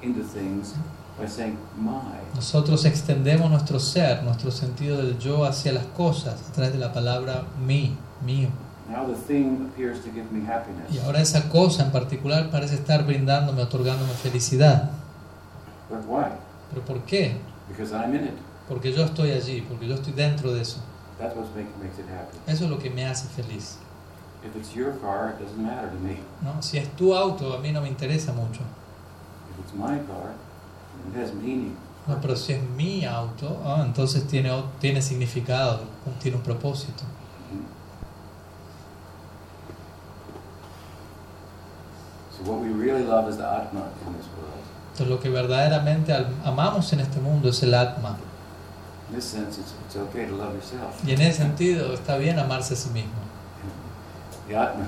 into 0.02 0.24
things, 0.24 0.74
by 1.20 1.28
saying 1.28 1.58
my. 1.78 2.16
Nosotros 2.34 2.86
extendemos 2.86 3.50
nuestro 3.52 3.80
ser, 3.80 4.24
nuestro 4.24 4.50
sentido 4.50 4.98
del 4.98 5.18
yo 5.20 5.44
hacia 5.44 5.74
las 5.74 5.86
cosas 5.88 6.36
a 6.50 6.54
través 6.54 6.72
de 6.72 6.80
la 6.80 6.94
palabra 6.94 7.44
mi, 7.66 7.98
mío. 8.26 8.48
Now 8.90 9.06
the 9.06 9.16
thing 9.16 9.70
appears 9.70 10.00
to 10.06 10.12
give 10.12 10.32
me 10.32 10.46
happiness. 10.48 10.90
Y 10.90 11.00
ahora 11.00 11.20
esa 11.20 11.50
cosa 11.50 11.84
en 11.84 11.92
particular 11.92 12.50
parece 12.50 12.76
estar 12.76 13.06
brindándome, 13.06 13.62
otorgándome 13.62 14.14
felicidad. 14.14 14.92
But 15.90 16.06
why? 16.08 16.32
¿Pero 16.70 16.86
por 16.86 17.02
qué? 17.02 17.36
Because 17.68 17.94
I'm 17.94 18.16
in 18.16 18.26
it. 18.26 18.38
Porque 18.70 18.94
yo 18.94 19.04
estoy 19.04 19.32
allí, 19.32 19.62
porque 19.68 19.86
yo 19.88 19.96
estoy 19.96 20.14
dentro 20.14 20.54
de 20.54 20.62
eso. 20.62 20.78
That's 21.20 21.36
what 21.36 21.46
make, 21.56 21.68
makes 21.82 22.00
it 22.00 22.08
happy. 22.08 22.38
Eso 22.48 22.66
es 22.66 22.70
lo 22.70 22.80
que 22.80 22.90
me 22.90 23.06
hace 23.06 23.28
feliz. 23.28 23.80
If 24.46 24.56
it's 24.56 24.76
your 24.76 24.94
car, 24.94 25.30
it 25.30 25.44
doesn't 25.44 25.58
matter 25.58 25.90
to 25.90 25.96
me. 25.96 26.20
¿no? 26.44 26.62
Si 26.62 26.78
es 26.78 26.88
tu 26.96 27.14
auto, 27.16 27.54
a 27.54 27.60
mí 27.60 27.72
no 27.72 27.82
me 27.82 27.90
interesa 27.90 28.32
mucho. 28.32 28.62
If 29.50 29.66
it's 29.66 29.74
my 29.74 29.98
car, 30.00 30.36
it 31.12 31.20
has 31.20 31.34
meaning. 31.34 31.76
No, 32.08 32.20
pero 32.22 32.36
si 32.36 32.54
es 32.54 32.62
mi 32.78 33.04
auto, 33.06 33.60
ah, 33.66 33.82
entonces 33.84 34.28
tiene, 34.28 34.52
tiene 34.80 35.02
significado, 35.02 35.80
tiene 36.22 36.38
un 36.38 36.44
propósito. 36.44 37.04
So 42.38 42.44
what 42.44 42.60
we 42.62 42.68
really 42.70 43.04
love 43.04 43.28
is 43.28 43.38
the 43.38 43.48
Atma 43.48 43.90
in 44.06 44.14
this 44.14 44.28
world. 44.38 44.62
Entonces 44.92 45.08
lo 45.08 45.20
que 45.20 45.30
verdaderamente 45.30 46.14
amamos 46.44 46.94
en 46.94 47.00
este 47.00 47.20
mundo 47.20 47.50
es 47.50 47.64
el 47.64 47.74
Atma. 47.74 48.18
In 49.10 49.16
this 49.16 49.26
sense, 49.26 49.58
it's, 49.60 49.74
it's 49.88 49.96
okay 49.96 50.26
to 50.28 50.36
love 50.36 50.54
yourself. 50.54 51.04
Y 51.04 51.14
en 51.14 51.22
ese 51.22 51.40
sentido 51.40 51.94
está 51.94 52.18
bien 52.18 52.38
amarse 52.38 52.76
a 52.76 52.78
sí 52.78 52.90
mismo. 52.90 53.25
The 54.48 54.56
Atma 54.56 54.88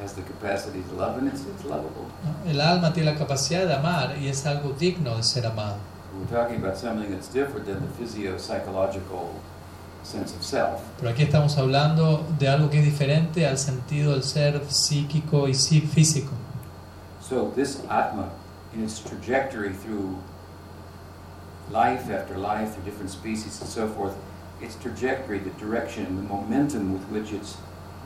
has 0.00 0.12
the 0.14 0.22
capacity 0.22 0.82
to 0.90 0.94
love, 0.94 1.18
and 1.18 1.28
it's, 1.28 1.42
it's 1.44 1.64
lovable. 1.64 2.06
El 2.46 2.60
alma 2.60 2.92
tiene 2.92 3.06
la 3.12 3.16
capacidad 3.16 3.66
de 3.66 3.74
amar 3.74 4.14
y 4.20 4.28
es 4.28 4.44
algo 4.46 4.72
digno 4.78 5.16
de 5.16 5.22
ser 5.22 5.44
amado. 5.46 5.76
We're 6.14 6.26
talking 6.26 6.56
about 6.62 6.76
something 6.76 7.10
that's 7.10 7.28
different 7.28 7.66
than 7.66 7.80
the 7.80 7.92
physio-psychological 7.98 9.34
sense 10.04 10.34
of 10.34 10.42
self. 10.42 10.80
Pero 10.98 11.10
aquí 11.10 11.24
estamos 11.24 11.56
hablando 11.58 12.24
de 12.38 12.48
algo 12.48 12.70
que 12.70 12.78
es 12.78 12.84
diferente 12.84 13.46
al 13.46 13.58
sentido 13.58 14.12
del 14.12 14.22
ser 14.22 14.60
psíquico 14.68 15.48
y 15.48 15.52
sí- 15.54 15.80
físico. 15.86 16.32
So 17.20 17.52
this 17.54 17.80
Atma, 17.90 18.30
in 18.72 18.84
its 18.84 19.00
trajectory 19.00 19.72
through 19.72 20.16
life 21.70 22.08
after 22.10 22.38
life, 22.38 22.72
through 22.74 22.84
different 22.84 23.10
species 23.10 23.60
and 23.60 23.68
so 23.68 23.86
forth, 23.88 24.14
its 24.62 24.76
trajectory, 24.76 25.38
the 25.40 25.50
direction, 25.58 26.16
the 26.16 26.22
momentum 26.22 26.92
with 26.94 27.02
which 27.10 27.32
it's 27.32 27.56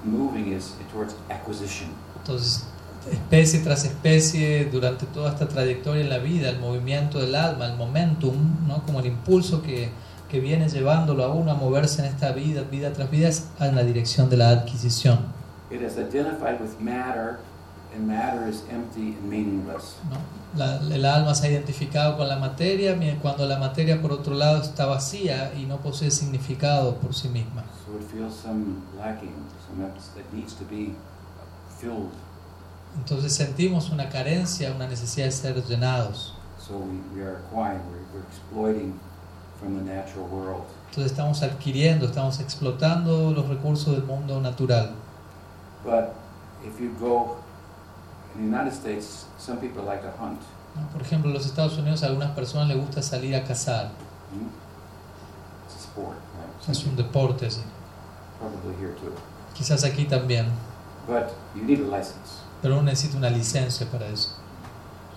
moving 0.05 0.53
is 0.53 0.75
towards 0.93 1.15
acquisition. 1.29 1.89
Entonces, 2.19 2.65
especie 3.11 3.61
tras 3.61 3.85
especie, 3.85 4.67
durante 4.67 5.07
toda 5.07 5.31
esta 5.33 5.49
trayectoria 5.49 6.03
en 6.03 6.11
la 6.11 6.19
vida, 6.19 6.49
el 6.51 6.59
movimiento 6.59 7.19
del 7.21 7.35
alma, 7.35 7.67
el 7.67 7.77
momentum, 7.77 8.35
¿no? 8.67 8.83
como 8.85 9.01
el 9.01 9.07
impulso 9.07 9.63
que, 9.63 9.91
que 10.29 10.41
viene 10.41 10.69
llevándolo 10.69 11.25
a 11.25 11.33
uno 11.33 11.51
a 11.51 11.55
moverse 11.55 12.03
en 12.03 12.09
esta 12.09 12.33
vida, 12.33 12.63
vida 12.63 12.93
tras 12.93 13.11
vida, 13.11 13.29
es 13.29 13.49
en 13.61 13.75
la 13.75 13.83
dirección 13.83 14.31
de 14.31 14.37
la 14.37 14.51
adquisición. 14.51 15.19
It 15.71 15.83
has 15.83 15.97
identified 15.97 16.61
with 16.61 16.79
matter, 16.81 17.39
and 17.95 18.07
matter 18.07 18.49
is 18.49 18.63
empty 18.71 19.17
and 19.19 19.29
meaningless. 19.29 19.97
¿no? 20.11 20.17
La- 20.59 20.77
el 20.95 21.05
alma 21.05 21.35
se 21.35 21.47
ha 21.47 21.51
identificado 21.51 22.17
con 22.17 22.29
la 22.29 22.37
materia, 22.37 22.97
cuando 23.21 23.47
la 23.47 23.59
materia, 23.59 24.01
por 24.01 24.13
otro 24.13 24.35
lado, 24.35 24.63
está 24.63 24.87
vacía 24.87 25.53
y 25.55 25.65
no 25.67 25.79
posee 25.79 26.11
significado 26.11 26.97
por 26.97 27.15
sí 27.15 27.29
misma. 27.29 27.65
So 27.87 27.99
it 27.99 28.05
feels 28.11 28.35
some 28.35 28.83
lacking, 28.99 29.35
some 29.67 29.83
that 29.83 30.33
needs 30.33 30.55
to 30.55 30.65
be 30.65 30.95
filled. 31.81 32.11
Entonces 32.97 33.33
sentimos 33.35 33.91
una 33.91 34.09
carencia, 34.11 34.73
una 34.75 34.87
necesidad 34.87 35.27
de 35.27 35.33
ser 35.33 35.65
llenados. 35.65 36.35
So 36.59 36.77
we, 36.77 37.01
we 37.19 37.23
are 37.27 37.39
acquiring, 37.39 37.81
we're, 37.91 38.05
we're 38.13 38.27
exploiting 38.29 39.01
from 39.59 39.77
the 39.79 39.83
natural 39.85 40.27
world. 40.27 40.65
Entonces 40.91 41.13
estamos 41.13 41.43
adquiriendo, 41.43 42.07
estamos 42.07 42.39
explotando 42.41 43.33
los 43.33 43.49
recursos 43.49 43.95
del 43.95 44.05
mundo 44.05 44.41
natural. 44.41 44.91
But 45.85 46.15
if 46.65 46.79
you 46.79 46.91
go 47.01 47.39
in 48.35 48.51
the 48.51 48.57
United 48.57 48.73
States, 48.73 49.27
some 49.39 49.59
people 49.59 49.83
like 49.83 50.03
to 50.03 50.11
hunt. 50.19 50.41
Por 50.93 51.03
ejemplo, 51.03 51.29
en 51.29 51.35
los 51.35 51.47
Estados 51.47 51.77
Unidos 51.77 52.03
a 52.03 52.07
algunas 52.07 52.31
personas 52.31 52.69
les 52.69 52.79
gusta 52.79 53.03
salir 53.03 53.35
a 53.37 53.45
cazar. 53.45 53.91
hmm? 54.33 54.49
It's 55.67 55.77
a 55.77 55.79
sport, 55.79 56.17
right? 56.39 56.71
Es 56.71 56.85
un 56.87 56.97
deporte, 56.97 57.51
sí. 57.51 57.63
Probably 58.39 58.75
here 58.81 58.95
too. 58.95 59.13
Quizás 59.55 59.85
aquí 59.85 60.07
también. 60.07 60.47
But 61.07 61.35
you 61.55 61.63
need 61.63 61.81
a 61.81 61.97
license. 61.97 62.41
Pero 62.63 62.75
uno 62.75 62.85
necesita 62.85 63.17
una 63.19 63.29
licencia 63.29 63.87
para 63.91 64.07
eso. 64.07 64.31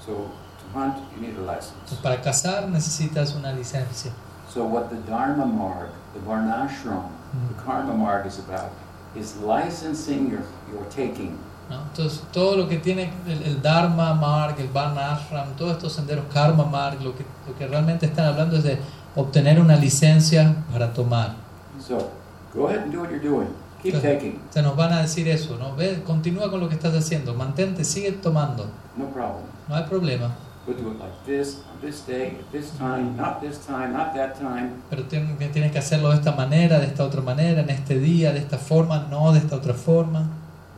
So 0.05 0.13
to 0.13 0.77
hunt, 0.77 0.97
you 1.15 1.21
need 1.21 1.37
a 1.37 1.41
license. 1.41 1.73
Entonces, 1.85 1.99
para 1.99 2.21
cazar 2.21 2.67
necesitas 2.67 3.33
una 3.35 3.53
licencia. 3.53 4.11
So 4.49 4.65
what 4.65 4.89
the 4.89 4.97
Dharma 5.09 5.45
Marg, 5.45 5.89
the 6.13 6.19
Varnashram, 6.19 7.09
the 7.49 7.63
Karma 7.63 7.93
Marg 7.93 8.25
is 8.25 8.39
about, 8.39 8.71
is 9.15 9.37
licensing 9.37 10.29
your, 10.29 10.43
your 10.71 10.85
taking. 10.89 11.37
¿No? 11.69 11.81
Entonces, 11.83 12.21
todo 12.31 12.55
lo 12.57 12.67
que 12.69 12.77
tiene 12.77 13.11
el, 13.27 13.41
el 13.43 13.61
Dharma 13.61 14.13
Marg, 14.13 14.59
el 14.59 14.67
Varna 14.69 15.13
Ashram, 15.15 15.49
todos 15.57 15.73
estos 15.73 15.93
senderos 15.93 16.25
Karma 16.33 16.65
Marg, 16.65 17.01
lo 17.01 17.15
que, 17.15 17.25
lo 17.47 17.57
que 17.57 17.67
realmente 17.67 18.05
están 18.05 18.25
hablando 18.25 18.57
es 18.57 18.63
de 18.63 18.77
obtener 19.15 19.59
una 19.59 19.75
licencia 19.75 20.55
para 20.71 20.93
tomar. 20.93 21.33
So 21.79 22.11
go 22.53 22.67
ahead 22.67 22.83
and 22.83 22.93
do 22.93 23.01
what 23.01 23.09
you're 23.09 23.19
doing. 23.27 23.47
Keep 23.81 23.99
Claro. 23.99 24.15
taking, 24.15 24.39
O 24.49 24.53
sea, 24.53 24.61
nos 24.63 24.75
van 24.75 24.93
a 24.93 25.01
decir 25.01 25.27
eso, 25.27 25.57
¿no? 25.57 25.75
Ve, 25.75 26.01
continúa 26.05 26.49
con 26.49 26.59
lo 26.59 26.67
que 26.69 26.75
estás 26.75 26.93
haciendo, 26.95 27.33
mantente, 27.35 27.83
sigue 27.83 28.11
tomando, 28.13 28.65
no 28.97 29.05
problem. 29.09 29.43
no 29.69 29.75
hay 29.75 29.83
problema. 29.83 30.31
Do 30.65 30.71
it 30.71 30.79
like 30.99 31.13
this, 31.27 31.61
on 31.71 31.79
this 31.87 32.03
day, 32.07 32.39
at 32.39 32.51
this 32.51 32.71
time, 32.79 33.15
not 33.15 33.39
this 33.39 33.59
time, 33.67 33.93
not 33.93 34.15
that 34.15 34.33
time. 34.39 34.71
Pero 34.89 35.03
tienes 35.03 35.71
que 35.71 35.77
hacerlo 35.77 36.09
de 36.09 36.15
esta 36.15 36.31
manera, 36.31 36.79
de 36.79 36.87
esta 36.87 37.03
otra 37.03 37.21
manera, 37.21 37.61
en 37.61 37.69
este 37.69 37.99
día, 37.99 38.33
de 38.33 38.39
esta 38.39 38.57
forma, 38.57 39.05
no 39.11 39.31
de 39.31 39.37
esta 39.37 39.55
otra 39.57 39.75
forma. 39.75 40.27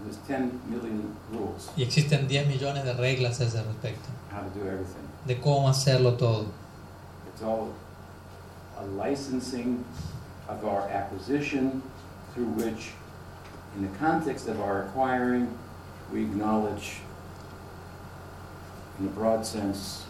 There's 0.04 0.17
10 0.17 0.17
million 0.17 0.17
rules 0.17 0.17
Y 1.76 1.84
existen 1.84 2.28
10 2.28 2.48
millones 2.48 2.84
de 2.84 2.94
reglas 2.94 3.40
a 3.40 3.46
ese 3.46 3.62
respecto, 3.64 4.10
how 4.32 4.42
to 4.42 4.60
do 4.60 4.66
everything. 4.68 5.08
de 5.26 5.40
cómo 5.40 5.70
hacerlo 5.70 6.18
todo. 6.18 6.48
It's 7.34 7.42
all 7.42 7.74
a 8.80 8.86
licensing 8.86 9.84
of 10.48 10.64
our 10.66 10.90
acquisition 10.90 11.82
through 12.34 12.48
which, 12.56 12.92
in 13.76 13.84
the 13.84 13.98
context 13.98 14.48
of 14.48 14.60
our 14.60 14.84
acquiring, 14.84 15.48
we 16.12 16.22
acknowledge, 16.22 17.00
in 19.00 19.08
a 19.08 19.10
broad 19.10 19.46
sense, 19.46 20.06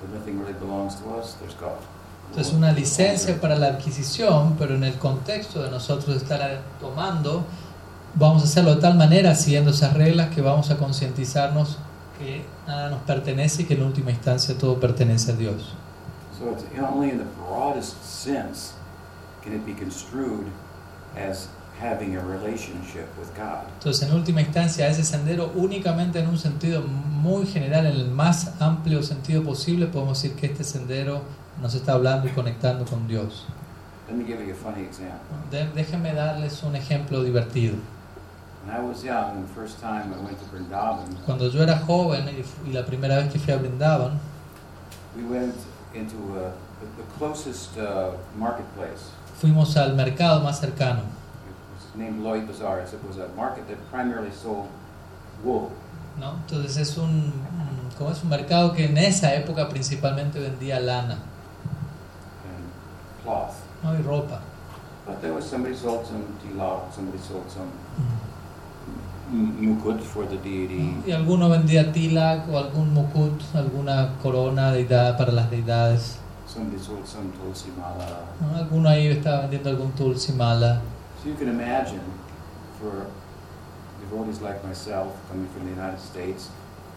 that 0.00 0.10
nothing 0.14 0.38
really 0.38 0.54
belongs 0.54 0.94
to 0.96 1.10
us, 1.10 1.34
there's 1.34 1.54
God. 1.54 1.78
Entonces 2.30 2.54
una 2.54 2.72
licencia 2.72 3.40
para 3.40 3.56
la 3.56 3.66
adquisición, 3.68 4.56
pero 4.56 4.76
en 4.76 4.84
el 4.84 4.98
contexto 4.98 5.62
de 5.62 5.70
nosotros 5.70 6.16
estar 6.22 6.60
tomando, 6.80 7.44
vamos 8.14 8.42
a 8.42 8.44
hacerlo 8.44 8.74
de 8.74 8.80
tal 8.80 8.96
manera, 8.96 9.34
siguiendo 9.34 9.70
esas 9.70 9.94
reglas, 9.94 10.34
que 10.34 10.40
vamos 10.42 10.70
a 10.70 10.76
concientizarnos 10.76 11.78
que 12.18 12.44
nada 12.66 12.90
nos 12.90 13.00
pertenece 13.02 13.62
y 13.62 13.64
que 13.64 13.74
en 13.74 13.82
última 13.82 14.10
instancia 14.10 14.56
todo 14.58 14.78
pertenece 14.78 15.32
a 15.32 15.36
Dios. 15.36 15.74
So 16.38 16.50
it's 16.52 16.64
only 16.80 17.10
in 17.10 17.18
the 17.18 17.24
broadest 17.48 18.02
sense 18.02 18.72
can 19.42 19.54
it 19.54 19.64
be 19.64 19.72
construed 19.74 20.46
as 21.16 21.48
having 21.80 22.16
a 22.16 22.20
relationship 22.20 23.06
with 23.18 23.28
God. 23.36 23.64
Entonces, 23.78 24.02
en 24.08 24.14
última 24.14 24.42
instancia, 24.42 24.86
ese 24.88 25.02
sendero 25.04 25.50
únicamente 25.54 26.20
en 26.20 26.28
un 26.28 26.38
sentido 26.38 26.82
muy 26.82 27.46
general, 27.46 27.86
en 27.86 27.92
el 27.96 28.10
más 28.10 28.52
amplio 28.60 29.02
sentido 29.02 29.42
posible, 29.42 29.86
podemos 29.86 30.20
decir 30.22 30.36
que 30.36 30.46
este 30.46 30.62
sendero 30.64 31.22
nos 31.62 31.74
está 31.74 31.92
hablando 31.92 32.26
y 32.28 32.30
conectando 32.32 32.84
con 32.84 33.06
Dios. 33.08 33.46
Let 34.08 34.16
me 34.16 34.24
give 34.24 34.44
you 34.44 34.52
a 34.52 34.56
funny 34.56 34.84
example. 34.84 35.36
De- 35.50 35.68
déjenme 35.74 36.12
darles 36.12 36.62
un 36.62 36.74
ejemplo 36.76 37.22
divertido. 37.22 37.76
Cuando 41.26 41.48
yo 41.48 41.62
era 41.62 41.78
joven 41.78 42.28
y, 42.66 42.72
la 42.72 42.84
primera 42.84 43.16
vez 43.16 43.32
que 43.32 43.38
fui 43.38 43.52
a 43.52 43.56
Brindavan, 43.58 44.18
we 45.16 45.22
went 45.24 45.54
into 45.94 46.16
uh, 46.34 46.50
the, 46.80 46.86
the 47.02 47.18
closest 47.18 47.76
marketplace. 48.36 49.10
fuimos 49.40 49.76
al 49.76 49.94
mercado 49.94 50.40
más 50.40 50.60
cercano. 50.60 51.00
It 51.00 51.74
was 51.74 51.94
named 51.96 52.22
Lloyd 52.22 52.46
Bazaar. 52.46 52.80
It 52.80 52.92
was 53.06 53.18
a 53.18 53.28
market 53.36 53.66
that 53.68 53.78
primarily 53.90 54.30
sold 54.32 54.68
wool. 55.44 55.70
¿no? 56.18 56.34
Entonces 56.46 56.76
es 56.76 56.96
un, 56.98 57.08
un- 57.10 57.90
como 57.96 58.10
es 58.10 58.22
un 58.22 58.28
mercado 58.28 58.72
que 58.74 58.84
en 58.84 58.98
esa 58.98 59.34
época 59.34 59.68
principalmente 59.68 60.38
vendía 60.38 60.78
lana 60.80 61.14
and 62.44 63.22
cloth. 63.24 63.54
¿no? 63.82 63.94
y 63.98 64.02
ropa. 64.02 64.40
But 65.06 65.20
there 65.22 65.32
was 65.32 65.44
somebody 65.46 65.74
sold 65.74 66.06
some 66.06 66.24
tilak, 66.42 66.92
somebody 66.94 67.18
sold 67.18 67.48
some 67.50 67.70
m- 67.98 68.19
mukut 69.32 70.00
for 70.00 70.26
the 70.26 70.36
deity. 70.36 70.94
Y 71.06 71.12
alguno 71.12 71.48
vendía 71.48 71.92
tilak 71.92 72.48
o 72.50 72.58
algún 72.58 72.92
mukut, 72.92 73.40
alguna 73.54 74.14
corona 74.22 74.72
deidad 74.72 75.16
para 75.16 75.32
las 75.32 75.50
deidades. 75.50 76.18
Somebody 76.46 76.82
sold 76.82 77.06
some 77.06 77.30
tulsi 77.30 77.70
mala. 77.78 78.24
¿no? 78.40 78.56
Alguno 78.56 78.88
ahí 78.88 79.06
estaba 79.06 79.42
vendiendo 79.42 79.70
algún 79.70 79.92
tulsi 79.92 80.32
mala. 80.32 80.80
So 81.22 81.28
you 81.28 81.36
can 81.36 81.48
imagine 81.48 82.00
for 82.80 83.06
devotees 84.00 84.40
like 84.40 84.64
myself 84.66 85.12
coming 85.28 85.46
from 85.54 85.66
the 85.66 85.80
United 85.80 86.00
States, 86.00 86.48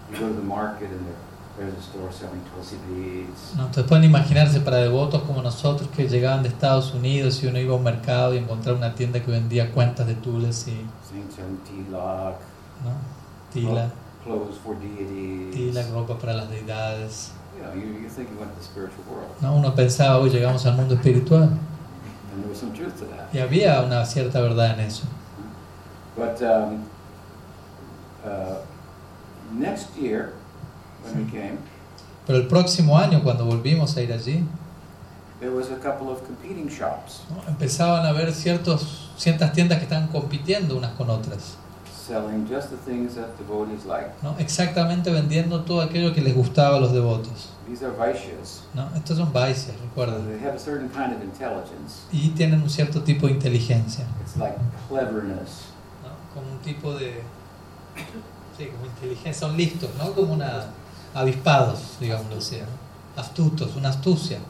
you 0.09 0.17
go 0.17 0.27
to 0.27 0.33
the 0.33 0.41
market 0.41 0.89
and 0.89 1.05
there, 1.05 1.15
there's 1.57 1.77
a 1.77 1.81
store 1.81 2.11
selling 2.11 2.41
tulsi 2.55 2.77
beads, 2.87 3.55
¿no? 3.55 3.65
Entonces 3.65 3.83
pueden 3.83 4.05
imaginarse 4.05 4.59
para 4.61 4.77
devotos 4.77 5.21
como 5.23 5.41
nosotros 5.41 5.89
que 5.95 6.07
llegaban 6.07 6.41
de 6.41 6.49
Estados 6.49 6.93
Unidos 6.93 7.43
y 7.43 7.47
uno 7.47 7.59
iba 7.59 7.73
a 7.73 7.77
un 7.77 7.83
mercado 7.83 8.33
y 8.33 8.37
encontraba 8.37 8.77
una 8.77 8.95
tienda 8.95 9.21
que 9.21 9.29
vendía 9.29 9.71
cuentas 9.71 10.07
de 10.07 10.15
tulsi, 10.15 10.85
tilak, 11.65 12.39
¿no? 12.83 12.91
tila, 13.53 13.91
clothes 14.23 14.57
for 14.57 14.75
deities. 14.75 15.91
ropa 15.91 16.17
para 16.17 16.33
las 16.33 16.49
deidades. 16.49 17.31
You 17.55 17.63
know, 17.63 17.73
you, 17.75 18.01
you 18.01 18.09
think 18.09 18.29
you 18.31 18.37
went 18.37 18.51
to 18.53 18.59
the 18.59 18.65
spiritual 18.65 19.03
world. 19.09 19.29
¿no? 19.41 19.55
Uno 19.55 19.75
pensaba, 19.75 20.17
hoy 20.19 20.29
llegamos 20.29 20.65
al 20.65 20.75
mundo 20.75 20.95
espiritual. 20.95 21.43
And 21.43 22.41
there 22.41 22.49
was 22.49 22.59
some 22.59 22.73
truth 22.73 22.97
to 22.99 23.05
that. 23.05 23.33
Y 23.33 23.39
había 23.39 23.81
una 23.85 24.05
cierta 24.05 24.41
verdad 24.41 24.79
en 24.79 24.87
eso. 24.87 25.05
But 26.15 26.41
um, 26.41 26.85
uh, 28.25 28.55
next 29.53 29.95
year, 29.95 30.33
when 31.03 31.25
we 31.25 31.31
came, 31.31 31.59
Pero 32.25 32.39
el 32.39 32.47
próximo 32.47 32.97
año, 32.97 33.21
cuando 33.21 33.45
volvimos 33.45 33.97
a 33.97 34.01
ir 34.01 34.13
allí, 34.13 34.45
there 35.39 35.51
was 35.51 35.69
a 35.71 35.75
couple 35.75 36.09
of 36.09 36.23
competing 36.23 36.69
shops 36.69 37.21
¿no? 37.29 37.43
empezaban 37.51 38.05
a 38.05 38.09
haber 38.09 38.31
ciertos, 38.31 39.02
ciertas 39.17 39.53
tiendas 39.53 39.79
que 39.79 39.85
estaban 39.85 40.07
compitiendo 40.07 40.77
unas 40.77 40.91
con 40.93 41.09
otras. 41.09 41.57
selling 42.05 42.45
just 42.45 42.69
the 42.69 42.77
things 42.77 43.15
that 43.15 43.37
devotees 43.37 43.85
like. 43.85 44.11
¿no? 44.21 44.35
Exactamente 44.37 45.09
vendiendo 45.09 45.61
todo 45.61 45.81
aquello 45.81 46.13
que 46.13 46.21
les 46.21 46.35
gustaba 46.35 46.77
a 46.77 46.79
los 46.79 46.91
devotos. 46.91 47.49
These 47.67 47.85
are 47.85 47.95
vaishyas. 47.95 48.63
¿no? 48.73 48.89
Estos 48.95 49.17
son 49.17 49.31
They 49.31 49.53
recuerden. 49.81 50.39
have 50.43 50.55
a 50.55 50.59
certain 50.59 50.89
kind 50.89 51.13
of 51.13 51.23
intelligence. 51.23 52.03
Y 52.11 52.29
tienen 52.31 52.61
un 52.61 52.69
cierto 52.69 53.01
tipo 53.03 53.27
de 53.27 53.33
inteligencia. 53.33 54.05
It's 54.21 54.35
like 54.35 54.57
cleverness. 54.89 55.67
¿no? 56.03 56.09
Como 56.33 56.51
un 56.51 56.59
tipo 56.59 56.93
de... 56.93 57.21
Sí, 58.57 58.67
como 58.67 58.85
inteligencia. 58.85 59.33
Son 59.33 59.55
listos, 59.55 59.89
¿no? 59.97 60.11
Como 60.11 60.33
una... 60.33 60.65
avispados, 61.13 61.97
digámoslo 62.01 62.37
así. 62.37 62.57
¿no? 62.57 63.21
Astutos, 63.21 63.75
una 63.77 63.89
astucia. 63.89 64.39
Mm. 64.39 64.43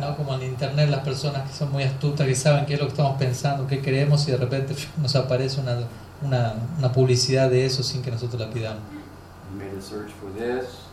No 0.00 0.16
como 0.16 0.34
en 0.34 0.42
internet 0.42 0.88
las 0.90 1.00
personas 1.00 1.48
que 1.50 1.56
son 1.56 1.72
muy 1.72 1.82
astutas, 1.82 2.26
que 2.26 2.34
saben 2.34 2.66
qué 2.66 2.74
es 2.74 2.80
lo 2.80 2.86
que 2.86 2.92
estamos 2.92 3.16
pensando, 3.18 3.66
qué 3.66 3.80
queremos 3.80 4.26
y 4.28 4.32
de 4.32 4.38
repente 4.38 4.74
nos 5.02 5.14
aparece 5.16 5.60
una, 5.60 5.78
una, 6.22 6.54
una 6.78 6.92
publicidad 6.92 7.50
de 7.50 7.66
eso 7.66 7.82
sin 7.82 8.02
que 8.02 8.10
nosotros 8.10 8.40
la 8.40 8.50
pidamos. 8.50 8.80
You 9.50 9.58
made 9.58 9.78
a 9.78 9.80
search 9.80 10.10
for 10.20 10.30
this, 10.32 10.88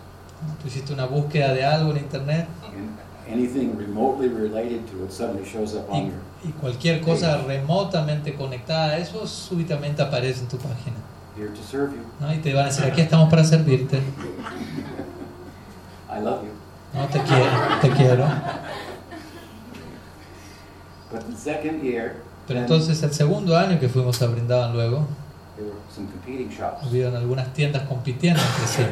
Tú 0.61 0.67
hiciste 0.67 0.93
una 0.93 1.05
búsqueda 1.05 1.53
de 1.53 1.65
algo 1.65 1.91
en 1.91 1.97
internet 1.97 2.47
and 2.65 2.97
anything 3.31 3.75
remotely 3.77 4.27
related 4.27 4.85
to 4.87 5.03
it 5.03 5.11
suddenly 5.11 5.43
shows 5.43 5.73
up 5.73 5.89
on 5.89 5.97
y, 5.97 6.05
your. 6.07 6.19
y 6.43 6.51
cualquier 6.51 7.01
cosa 7.01 7.37
remotamente 7.37 8.35
conectada 8.35 8.91
a 8.91 8.97
eso 8.97 9.25
súbitamente 9.25 10.01
aparece 10.01 10.41
en 10.41 10.47
tu 10.47 10.57
página. 10.57 10.97
Here 11.37 11.49
to 11.49 11.63
serve 11.63 11.93
you. 11.93 12.03
¿no? 12.19 12.33
Y 12.33 12.37
te 12.37 12.53
van 12.53 12.65
a 12.65 12.67
decir, 12.67 12.85
aquí 12.85 13.01
estamos 13.01 13.29
para 13.29 13.43
servirte. 13.43 13.99
I 16.15 16.19
love 16.21 16.43
you. 16.43 16.51
No, 16.93 17.05
te 17.07 17.19
quiero, 17.19 17.45
te 17.81 17.89
quiero. 17.89 18.25
But 21.11 21.21
the 21.29 21.35
second 21.35 21.81
year, 21.83 22.15
Pero 22.47 22.59
entonces 22.59 23.01
el 23.03 23.13
segundo 23.13 23.57
año 23.57 23.79
que 23.79 23.89
fuimos 23.89 24.21
a 24.21 24.27
Brindavan 24.27 24.73
luego, 24.73 25.07
there 25.55 25.67
were 25.67 25.75
some 25.93 26.07
competing 26.07 26.49
shops. 26.49 26.85
hubieron 26.85 27.15
algunas 27.15 27.53
tiendas 27.53 27.83
compitiendo 27.87 28.39
entre 28.41 28.67
sí. 28.67 28.83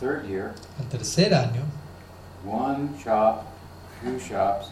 Third 0.00 0.26
year, 0.26 0.52
El 0.80 0.86
tercer 0.88 1.34
año, 1.34 1.62
one 2.46 2.88
shop, 3.02 3.42
two 4.02 4.18
shops 4.18 4.68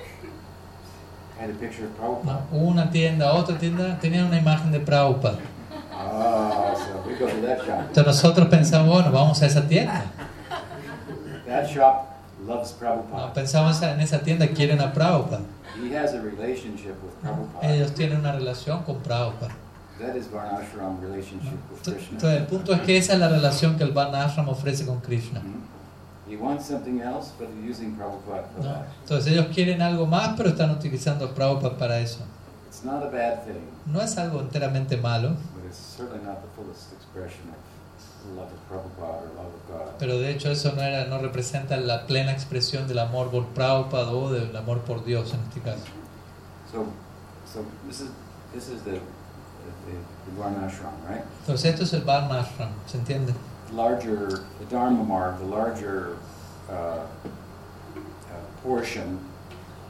had 1.39 1.51
a 1.51 1.55
picture 1.59 1.85
of 1.87 1.91
¿no? 1.93 2.23
Prabhupada. 2.23 2.47
una 2.53 2.91
tienda, 2.91 3.33
otra 3.33 3.59
tienda, 3.59 3.99
tenían 4.01 4.27
una 4.27 4.39
imagen 4.39 4.71
de 4.73 4.81
Prabhupada. 4.81 5.39
Oh, 5.93 6.75
so 6.77 7.09
we 7.09 7.15
go 7.17 7.27
to 7.27 7.47
that 7.47 7.59
shop. 7.65 7.81
Entonces 7.89 8.07
nosotros 8.07 8.49
pensamos, 8.49 8.89
bueno, 8.89 9.11
vamos 9.13 9.41
a 9.43 9.47
esa 9.47 9.67
tienda. 9.67 10.05
That 11.55 11.69
shop 11.71 12.07
loves 12.45 12.73
No, 12.73 12.79
Prabhupada. 12.79 13.33
pensamos 13.33 13.81
en 13.83 14.01
esa 14.01 14.19
tienda, 14.21 14.49
quieren 14.49 14.81
a 14.81 14.93
Prabhupada. 14.93 15.43
He 15.81 15.97
has 15.97 16.13
a 16.15 16.21
relationship 16.21 16.95
with 17.03 17.13
Prabhupada. 17.23 17.73
Ellos 17.73 17.93
tienen 17.95 18.19
una 18.21 18.33
relación 18.33 18.83
con 18.83 18.97
Prabhupada. 19.03 19.53
That 20.01 20.17
is 20.17 20.27
Varnashram 20.29 21.01
relationship 21.01 21.53
with 21.71 21.79
Entonces 21.79 22.09
Krishna. 22.09 22.35
el 22.35 22.47
punto 22.47 22.73
es 22.75 22.81
que 22.81 22.97
esa 22.97 23.13
es 23.13 23.21
la 23.21 23.29
relación 23.29 23.77
que 23.77 23.85
el 23.85 23.93
Varna 23.93 24.25
Ashram 24.25 24.49
ofrece 24.49 24.85
con 24.85 25.01
Krishna. 25.01 25.39
Mhm. 25.41 25.63
He 26.29 26.37
wants 26.37 26.67
something 26.67 26.99
else, 27.01 27.31
but 27.39 27.49
using 27.71 27.95
Prabhupada 27.97 28.49
for 28.57 28.65
that. 28.65 28.87
Entonces 29.03 29.31
ellos 29.33 29.47
quieren 29.55 29.81
algo 29.81 30.07
más, 30.07 30.35
pero 30.37 30.49
están 30.49 30.71
utilizando 30.73 31.27
a 31.27 31.35
Prabhupada 31.35 31.77
para 31.79 32.01
eso. 32.01 32.21
It's 32.69 32.83
not 32.85 33.03
a 33.05 33.09
bad 33.11 33.45
thing, 33.45 33.61
No 33.87 34.01
es 34.01 34.19
algo 34.19 34.41
enteramente 34.41 34.97
malo, 34.97 35.29
but 35.55 35.65
it's 35.69 35.79
certainly 35.79 36.25
not 36.27 36.39
the 36.43 36.49
fullest 36.57 36.93
expression 36.93 37.49
of 37.51 37.57
pero 39.99 40.19
de 40.19 40.31
hecho 40.31 40.51
eso 40.51 40.73
no, 40.73 40.83
era, 40.83 41.07
no 41.07 41.19
representa 41.19 41.77
la 41.77 42.07
plena 42.07 42.33
expresión 42.33 42.89
del 42.89 42.99
amor 42.99 43.31
por 43.31 43.47
Prabhupada 43.49 44.11
o 44.13 44.31
del 44.31 44.57
amor 44.57 44.81
por 44.81 45.05
Dios 45.05 45.33
en 45.35 45.41
este 45.41 45.61
caso. 45.61 45.85
Varnashram? 50.39 50.93
Entonces 51.41 51.71
esto 51.71 51.85
es 51.85 51.93
el 51.93 52.03
Varna 52.03 52.41
Ashram, 52.41 52.71
¿se 52.87 52.99
entiende? 52.99 53.35
Larger, 53.73 54.41
the 54.59 54.67
Dharma 54.71 55.03
marg, 55.03 55.39
the 55.39 55.47
larger 55.47 56.17
uh, 56.69 56.73
uh, 56.73 57.07
portion 58.63 59.19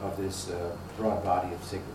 of 0.02 0.16
this 0.16 0.50
uh, 0.50 0.76
broad 0.96 1.22
body 1.24 1.52
of 1.54 1.62
sacred 1.62 1.93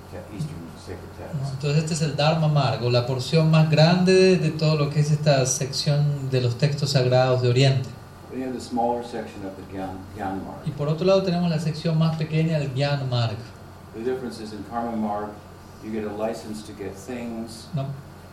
Entonces 1.51 1.83
este 1.83 1.93
es 1.93 2.01
el 2.01 2.15
Dharma 2.15 2.47
Margo, 2.47 2.89
la 2.89 3.05
porción 3.05 3.51
más 3.51 3.69
grande 3.69 4.13
de, 4.13 4.37
de 4.37 4.49
todo 4.51 4.75
lo 4.75 4.89
que 4.89 5.01
es 5.01 5.11
esta 5.11 5.45
sección 5.45 6.29
de 6.31 6.41
los 6.41 6.57
textos 6.57 6.91
sagrados 6.91 7.41
de 7.41 7.49
Oriente. 7.49 7.89
Y 8.33 8.39
marg. 10.19 10.77
por 10.77 10.87
otro 10.87 11.05
lado 11.05 11.23
tenemos 11.23 11.49
la 11.49 11.59
sección 11.59 11.97
más 11.97 12.15
pequeña 12.17 12.59
del 12.59 12.73
Gyan 12.73 13.09
Marg. 13.09 13.35
Marg, 14.99 15.29
¿no? 17.73 17.85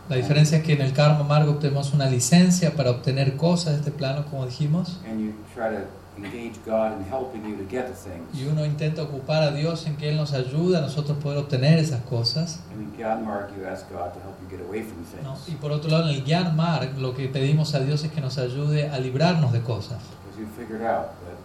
La 0.09 0.15
diferencia 0.15 0.59
es 0.59 0.63
que 0.63 0.73
en 0.73 0.81
el 0.81 0.93
Karma 0.93 1.23
Margo 1.23 1.51
obtenemos 1.51 1.93
una 1.93 2.09
licencia 2.09 2.73
para 2.75 2.91
obtener 2.91 3.35
cosas 3.35 3.73
de 3.73 3.79
este 3.79 3.91
plano, 3.91 4.25
como 4.29 4.45
dijimos, 4.45 4.99
and 5.05 5.19
you 5.19 5.33
try 5.53 5.69
to 5.69 5.83
engage 6.17 6.55
God 6.65 6.93
in 6.97 7.05
helping 7.09 7.45
you 7.45 7.55
to 7.57 7.63
get 7.69 7.87
the 7.87 8.09
y 8.33 8.45
uno 8.45 8.65
intenta 8.65 9.03
ocupar 9.03 9.43
a 9.43 9.51
Dios 9.51 9.85
en 9.85 9.95
que 9.97 10.09
Él 10.09 10.17
nos 10.17 10.33
ayuda 10.33 10.79
a 10.79 10.81
nosotros 10.81 11.17
poder 11.17 11.37
obtener 11.37 11.79
esas 11.79 12.01
cosas. 12.03 12.59
And 12.71 12.81
in 12.81 12.97
Gyan 12.97 13.25
marg, 13.25 13.49
you 13.57 13.65
ask 13.65 13.89
God 13.89 14.13
to 14.13 14.19
help 14.19 14.35
you 14.41 14.49
get 14.49 14.65
away 14.65 14.83
from 14.83 14.97
¿no? 15.23 15.37
Y 15.47 15.55
por 15.55 15.71
otro 15.71 15.89
lado, 15.89 16.09
en 16.09 16.15
el 16.15 16.23
Gyan 16.23 16.55
Marg 16.55 16.97
lo 16.97 17.13
que 17.13 17.27
pedimos 17.27 17.73
a 17.75 17.79
Dios 17.79 18.03
es 18.03 18.11
que 18.11 18.21
nos 18.21 18.37
ayude 18.37 18.89
a 18.89 18.99
librarnos 18.99 19.51
de 19.51 19.61
cosas. 19.61 19.99
Because 20.23 20.39
you 20.39 20.47
figured 20.57 20.81
out 20.81 21.11
that 21.25 21.37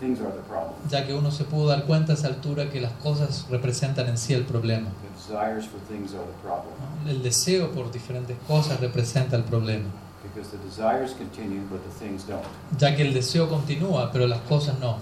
things 0.00 0.20
are 0.20 0.32
the 0.32 0.42
problem. 0.42 0.74
ya 0.90 1.06
que 1.06 1.14
uno 1.14 1.30
se 1.30 1.44
pudo 1.44 1.68
dar 1.68 1.84
cuenta 1.84 2.12
a 2.12 2.14
esa 2.16 2.28
altura 2.28 2.70
que 2.70 2.80
las 2.80 2.92
cosas 2.92 3.46
representan 3.50 4.08
en 4.08 4.18
sí 4.18 4.34
el 4.34 4.44
problema. 4.44 4.88
The 4.88 5.34
desires 5.34 5.66
for 5.66 5.80
things 5.88 6.12
are 6.14 6.24
the 6.24 6.42
problem. 6.42 6.74
¿no? 7.04 7.10
El 7.10 7.22
deseo 7.22 7.70
por 7.70 7.90
diferentes 7.92 8.36
cosas 8.46 8.80
representa 8.80 9.36
el 9.36 9.44
problema, 9.44 9.88
Because 10.22 10.50
the 10.50 10.58
desires 10.58 11.14
continue, 11.14 11.60
but 11.70 11.82
the 11.84 11.90
things 11.90 12.24
don't. 12.24 12.44
ya 12.78 12.94
que 12.94 13.02
el 13.02 13.12
deseo 13.12 13.48
continúa, 13.48 14.10
pero 14.12 14.26
las 14.26 14.40
cosas 14.48 14.78
no. 14.78 14.98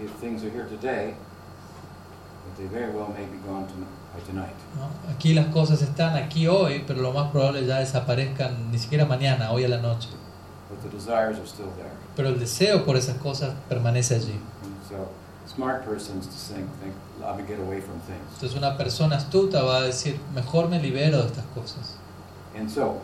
The 0.00 0.08
things 0.20 0.42
are 0.42 0.50
here 0.50 0.64
today, 0.64 1.14
but 2.44 2.56
they 2.56 2.66
very 2.66 2.90
well 2.90 3.08
may 3.08 3.24
be 3.26 3.38
gone 3.46 3.66
to, 3.66 3.74
by 4.12 4.20
tonight. 4.26 4.56
¿no? 4.76 4.88
Aquí 5.12 5.32
las 5.32 5.46
cosas 5.46 5.80
están 5.82 6.16
aquí 6.16 6.48
hoy, 6.48 6.82
pero 6.86 7.00
lo 7.00 7.12
más 7.12 7.30
probable 7.30 7.64
ya 7.66 7.78
desaparezcan 7.78 8.70
ni 8.72 8.78
siquiera 8.78 9.06
mañana, 9.06 9.52
hoy 9.52 9.64
a 9.64 9.68
la 9.68 9.80
noche. 9.80 10.08
But 10.68 10.82
the 10.82 10.88
desires 10.88 11.38
are 11.38 11.46
still 11.46 11.70
there. 11.76 11.92
Pero 12.16 12.28
el 12.28 12.38
deseo 12.38 12.84
por 12.84 12.96
esas 12.96 13.16
cosas 13.18 13.54
permanece 13.68 14.16
allí. 14.16 14.40
And 14.64 14.74
so, 14.88 15.08
smart 15.46 15.84
persons 15.84 16.26
to 16.26 16.32
think, 16.32 16.68
think, 16.80 16.94
let 17.20 17.36
me 17.36 17.44
get 17.46 17.60
away 17.60 17.80
from 17.80 18.00
things. 18.00 18.26
Entonces 18.34 18.56
una 18.56 18.76
persona 18.76 19.16
astuta 19.16 19.62
va 19.62 19.78
a 19.78 19.82
decir, 19.82 20.18
mejor 20.34 20.68
me 20.68 20.80
libero 20.80 21.18
de 21.18 21.28
estas 21.28 21.44
cosas. 21.54 21.96
And 22.58 22.68
so, 22.68 23.00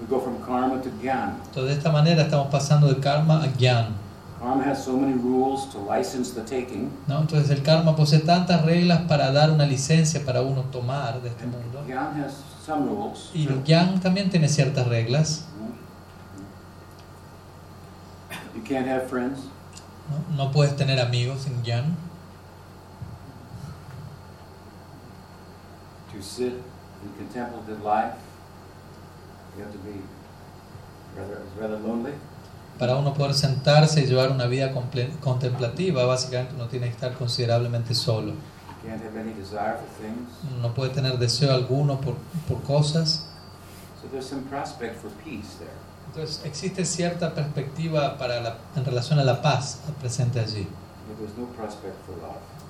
we 0.00 0.06
go 0.06 0.20
from 0.20 0.40
karma 0.42 0.80
to 0.82 0.90
jnana. 1.02 1.36
Entonces 1.46 1.64
de 1.64 1.72
esta 1.74 1.90
manera 1.92 2.22
estamos 2.22 2.48
pasando 2.50 2.88
de 2.88 3.00
karma 3.00 3.42
a 3.42 3.46
gyan. 3.48 3.94
Karma 4.40 4.64
has 4.64 4.82
so 4.84 4.96
many 4.96 5.12
rules 5.12 5.68
to 5.70 5.78
license 5.78 6.32
the 6.34 6.40
taking, 6.42 6.90
¿no? 7.06 7.20
Entonces 7.20 7.50
el 7.50 7.62
karma 7.62 7.94
posee 7.94 8.20
tantas 8.20 8.64
reglas 8.64 9.02
para 9.02 9.30
dar 9.32 9.50
una 9.50 9.66
licencia 9.66 10.24
para 10.24 10.40
uno 10.42 10.62
tomar 10.72 11.20
de 11.20 11.28
este 11.28 11.44
and 11.44 11.52
mundo. 11.52 11.84
jnana 11.86 12.24
has 12.24 12.42
some 12.64 12.86
rules. 12.88 13.30
Y 13.34 13.46
el 13.46 13.62
gyan 13.64 14.00
también 14.00 14.30
tiene 14.30 14.48
ciertas 14.48 14.86
reglas. 14.88 15.44
You 18.54 18.62
can't 18.62 18.86
have 18.88 19.08
friends. 19.08 19.40
¿no? 20.08 20.44
No 20.44 20.50
puedes 20.50 20.74
tener 20.76 20.98
amigos 21.00 21.46
en 21.46 21.62
gyan. 21.62 21.96
To 26.12 26.20
sit 26.22 26.54
in 27.02 27.12
contemplative 27.16 27.82
life, 27.84 28.14
you 28.18 28.18
have 28.18 28.18
to 28.18 28.18
be 28.18 28.18
rather, 28.18 28.18
rather 28.18 28.88
lonely. 28.88 29.39
Para 32.78 32.96
uno 32.96 33.12
poder 33.12 33.34
sentarse 33.34 34.00
y 34.02 34.06
llevar 34.06 34.30
una 34.30 34.46
vida 34.46 34.72
contemplativa, 35.20 36.04
básicamente 36.06 36.54
uno 36.54 36.66
tiene 36.66 36.86
que 36.86 36.92
estar 36.92 37.12
considerablemente 37.14 37.94
solo. 37.94 38.32
No 40.62 40.72
puede 40.74 40.90
tener 40.90 41.18
deseo 41.18 41.52
alguno 41.52 42.00
por, 42.00 42.14
por 42.48 42.62
cosas. 42.62 43.26
So 44.00 44.08
there's 44.10 44.24
some 44.26 44.42
prospect 44.48 44.96
for 45.02 45.10
peace 45.22 45.58
there. 45.58 45.70
Entonces 46.06 46.40
existe 46.44 46.84
cierta 46.86 47.34
perspectiva 47.34 48.16
para 48.16 48.40
la- 48.40 48.56
en 48.74 48.84
relación 48.84 49.18
a 49.18 49.24
la 49.24 49.42
paz 49.42 49.78
presente 50.00 50.40
allí, 50.40 50.66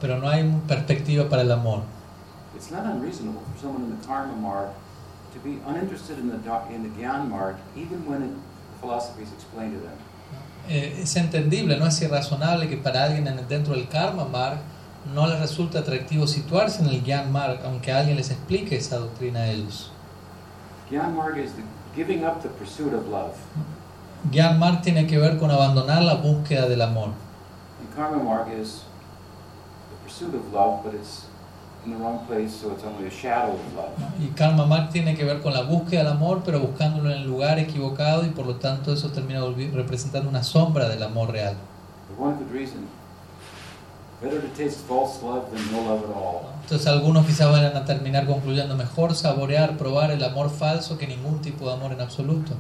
pero 0.01 0.19
no 0.19 0.29
hay 0.29 0.43
perspectiva 0.67 1.29
para 1.29 1.43
el 1.43 1.53
amor. 1.53 1.83
It's 2.57 2.71
not 2.73 2.85
unreasonable 2.85 3.41
for 3.53 3.61
someone 3.61 3.85
in 3.85 3.97
the 3.97 4.07
karma 4.07 4.35
marg 4.35 4.71
to 5.33 5.39
be 5.41 5.59
uninterested 5.67 6.19
in 6.19 6.29
the 6.31 6.37
in 6.75 6.83
the 6.83 6.91
gyan 7.01 7.29
marg, 7.29 7.57
even 7.77 8.05
when 8.09 8.23
it, 8.23 8.31
philosophy 8.81 9.23
is 9.23 9.33
explained 9.33 9.75
to 9.75 9.81
them. 9.81 9.97
Eh, 10.69 11.01
es 11.03 11.17
entendible, 11.17 11.77
no 11.79 11.87
es 11.87 12.01
irrazonable 12.03 12.69
que 12.69 12.77
para 12.77 13.05
alguien 13.05 13.27
en- 13.27 13.47
dentro 13.49 13.75
del 13.75 13.89
karma 13.89 14.25
marg 14.25 14.59
no 15.15 15.27
les 15.27 15.39
resulte 15.41 15.79
atractivo 15.79 16.27
situarse 16.27 16.83
en 16.83 16.89
el 16.89 17.03
gyan 17.03 17.33
marg, 17.33 17.61
aunque 17.65 17.93
alguien 17.93 18.17
les 18.17 18.31
explique 18.31 18.77
esa 18.77 18.99
doctrina 18.99 19.41
a 19.41 19.49
ellos. 19.51 19.91
Gyan 20.91 21.15
marg 21.17 21.39
is 21.39 21.53
the 21.53 21.63
giving 21.97 22.25
up 22.25 22.43
the 22.43 22.49
pursuit 22.49 22.93
of 22.93 23.09
love. 23.09 23.35
Gyan 24.31 24.59
marg 24.59 24.83
tiene 24.83 25.07
que 25.07 25.19
ver 25.19 25.39
con 25.39 25.51
abandonar 25.51 26.03
la 26.03 26.15
búsqueda 26.17 26.69
del 26.69 26.83
amor. 26.83 27.11
And 27.81 27.95
karma 27.97 28.23
marg 28.23 28.49
is 28.53 28.83
the 29.91 29.97
pursuit 30.07 30.35
of 30.35 30.53
love, 30.53 30.83
but 30.85 30.93
it's 30.95 31.25
in 31.85 31.93
the 31.93 31.97
wrong 31.97 32.27
place, 32.27 32.53
so 32.53 32.73
it's 32.73 32.85
only 32.85 33.07
a 33.07 33.11
shadow 33.11 33.55
of 33.55 33.75
love. 33.75 33.99
¿no? 33.99 34.25
Y 34.25 34.29
karma 34.35 34.67
marg 34.67 34.91
tiene 34.91 35.17
que 35.17 35.25
ver 35.25 35.41
con 35.41 35.53
la 35.55 35.63
búsqueda 35.63 36.05
del 36.05 36.13
amor, 36.13 36.43
pero 36.45 36.61
buscándolo 36.61 37.11
en 37.11 37.19
el 37.19 37.27
lugar 37.27 37.59
equivocado 37.59 38.25
y 38.25 38.31
por 38.31 38.47
lo 38.47 38.57
tanto 38.57 38.93
eso 38.93 39.11
termina 39.11 39.41
representando 39.73 40.29
una 40.29 40.43
sombra 40.43 40.89
del 40.89 41.03
amor 41.03 41.31
real. 41.33 41.57
For 42.09 42.27
one 42.27 42.37
good 42.37 42.53
reason. 42.53 42.89
Better 44.21 44.41
to 44.41 44.49
taste 44.49 44.87
false 44.87 45.23
love 45.23 45.51
than 45.51 45.73
no 45.73 45.83
love 45.83 46.05
at 46.05 46.15
all. 46.15 46.43
Entonces 46.63 46.87
algunos 46.87 47.27
quizás 47.27 47.51
van 47.51 47.65
a 47.75 47.85
terminar 47.85 48.27
concluyendo 48.27 48.77
mejor 48.77 49.15
saborear, 49.15 49.79
probar 49.79 50.11
el 50.11 50.23
amor 50.23 50.51
falso 50.51 50.99
que 50.99 51.07
ningún 51.07 51.41
tipo 51.41 51.67
de 51.67 51.73
amor 51.73 51.93
en 51.93 52.01
absoluto. 52.01 52.53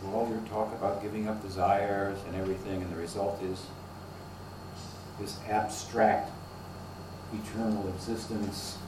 So 0.00 0.06
all 0.08 0.28
your 0.28 0.40
talk 0.50 0.72
about 0.80 1.02
giving 1.02 1.28
up 1.28 1.42
desires 1.42 2.18
and 2.26 2.34
everything, 2.40 2.82
and 2.82 2.90
the 2.90 3.00
result 3.00 3.40
is 3.42 3.60
this 5.20 5.38
abstract, 5.50 6.30
eternal 7.32 7.84
existence, 7.96 8.78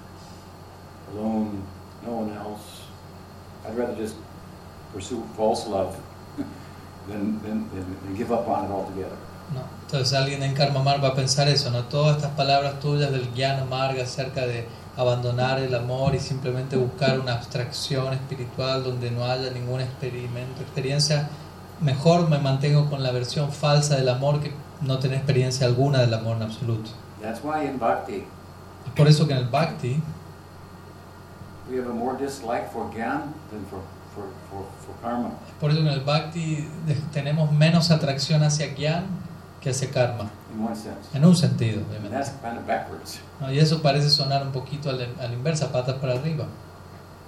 alone, 1.13 1.63
no 2.05 2.13
one 2.13 2.33
else. 2.33 2.83
I'd 3.65 3.77
rather 3.77 3.95
just 3.95 4.17
pursue 4.93 5.23
false 5.37 5.67
love 5.67 5.97
than, 7.09 7.41
than, 7.43 7.69
than, 7.71 8.17
give 8.17 8.33
up 8.33 8.49
on 8.49 8.67
it 8.67 8.71
altogether. 8.71 9.17
¿no? 9.55 9.61
Entonces 9.83 10.13
alguien 10.13 10.43
en 10.43 10.55
Karma 10.55 10.83
Marg 10.83 11.03
va 11.03 11.09
a 11.09 11.15
pensar 11.15 11.49
eso, 11.49 11.71
¿no? 11.71 11.85
Todas 11.85 12.17
estas 12.17 12.33
palabras 12.33 12.81
tuyas 12.81 13.13
del 13.13 13.29
Jnana 13.35 13.65
Marga 13.65 14.03
acerca 14.03 14.47
de 14.47 14.67
abandonar 14.97 15.61
el 15.61 15.75
amor 15.75 16.15
y 16.15 16.21
simplemente 16.21 16.77
buscar 16.77 17.21
una 17.21 17.35
abstracción 17.35 18.13
espiritual 18.15 18.83
donde 18.83 19.11
no 19.11 19.25
haya 19.25 19.51
ningún 19.51 19.81
experimento, 19.81 20.63
experiencia, 20.63 21.29
mejor 21.81 22.29
me 22.29 22.39
mantengo 22.39 22.89
con 22.89 23.03
la 23.03 23.13
versión 23.13 23.53
falsa 23.53 23.97
del 23.97 24.09
amor 24.09 24.41
que 24.41 24.53
no 24.81 24.99
tener 24.99 25.19
experiencia 25.19 25.67
alguna 25.67 26.01
del 26.01 26.15
amor 26.15 26.37
en 26.37 26.45
absoluto. 26.45 26.91
That's 27.27 27.43
why 27.43 27.65
in 27.67 27.79
bhakti 27.79 28.25
por 28.97 29.09
eso 29.09 29.27
que 29.27 29.33
en 29.35 29.39
el 29.41 29.47
Bhakti 29.51 30.01
we 31.69 31.77
have 31.79 31.89
a 31.91 31.93
more 31.93 32.17
dislike 32.17 32.71
for 32.73 32.89
gyan 32.95 33.35
than 33.51 33.65
for, 33.69 33.81
for, 34.15 34.25
for, 34.49 34.65
for 34.87 34.95
karma. 35.03 35.31
Por 35.61 35.71
eso 35.73 35.81
en 35.81 35.89
el 35.89 36.01
Bhakti 36.05 36.69
tenemos 37.13 37.51
menos 37.53 37.91
atracción 37.91 38.43
hacia 38.45 38.73
Gyan 38.75 39.05
que 39.61 39.71
hacia 39.71 39.91
Karma, 39.91 40.31
in 40.55 40.65
one 40.65 40.77
sense. 40.77 41.09
en 41.13 41.25
un 41.25 41.35
sentido, 41.35 41.79
And 41.81 41.87
obviamente. 41.89 42.11
that's 42.17 42.31
kind 42.41 42.57
of 42.59 42.67
backwards. 42.67 43.19
¿no? 43.41 43.51
Y 43.53 43.59
eso 43.59 43.83
parece 43.83 44.09
sonar 44.11 44.43
un 44.45 44.53
poquito 44.53 44.89
a 44.91 44.93
la, 44.93 45.07
a 45.21 45.27
la 45.27 45.33
inversa, 45.35 45.73
patas 45.73 45.97
para 45.97 46.13
arriba. 46.15 46.47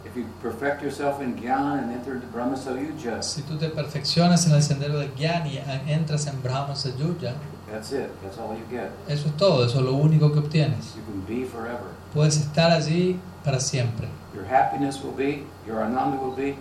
If 0.05 0.15
you 0.17 0.27
perfect 0.41 0.81
yourself 0.83 1.21
in 1.21 1.35
gyan 1.37 1.81
and 1.81 1.91
enter 1.93 2.15
into 2.15 2.29
Brahma 2.29 2.57
Sayuja, 2.57 3.21
Si 3.23 3.43
tú 3.43 3.59
te 3.59 3.69
perfeccionas 3.69 4.47
en 4.47 4.53
el 4.55 4.63
sendero 4.63 4.97
del 5.01 5.13
Gyan 5.17 5.47
y 5.49 5.59
a- 5.59 5.83
entras 5.89 6.29
en 6.29 6.41
Brahma 6.41 6.77
Sayuja, 6.77 7.33
that's 7.71 7.93
it. 7.93 8.11
That's 8.23 8.39
all 8.39 8.55
you 8.57 8.65
get. 8.71 8.91
eso 9.09 9.29
es 9.29 9.37
todo, 9.37 9.65
eso 9.65 9.79
es 9.79 9.85
lo 9.85 9.95
único 9.95 10.33
que 10.33 10.39
obtienes. 10.41 10.95
You 10.97 11.03
can 11.05 11.25
be 11.27 11.45
forever. 11.47 11.93
Puedes 12.15 12.37
estar 12.39 12.71
allí 12.71 13.19
para 13.45 13.61
siempre. 13.61 14.09
Your 14.35 14.45
happiness 14.47 15.03
will 15.03 15.15
be, 15.15 15.45
your 15.67 15.83
ananda 15.83 16.17
will 16.19 16.35
be, 16.35 16.57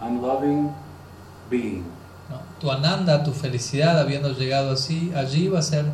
I'm 0.00 0.20
loving 0.22 0.72
being. 1.50 1.84
¿no? 2.28 2.40
Tu 2.60 2.70
ananda, 2.70 3.22
tu 3.24 3.32
felicidad 3.32 3.98
habiendo 3.98 4.30
llegado 4.32 4.72
así, 4.72 5.12
allí 5.14 5.48
va 5.48 5.60
a 5.60 5.62
ser 5.62 5.86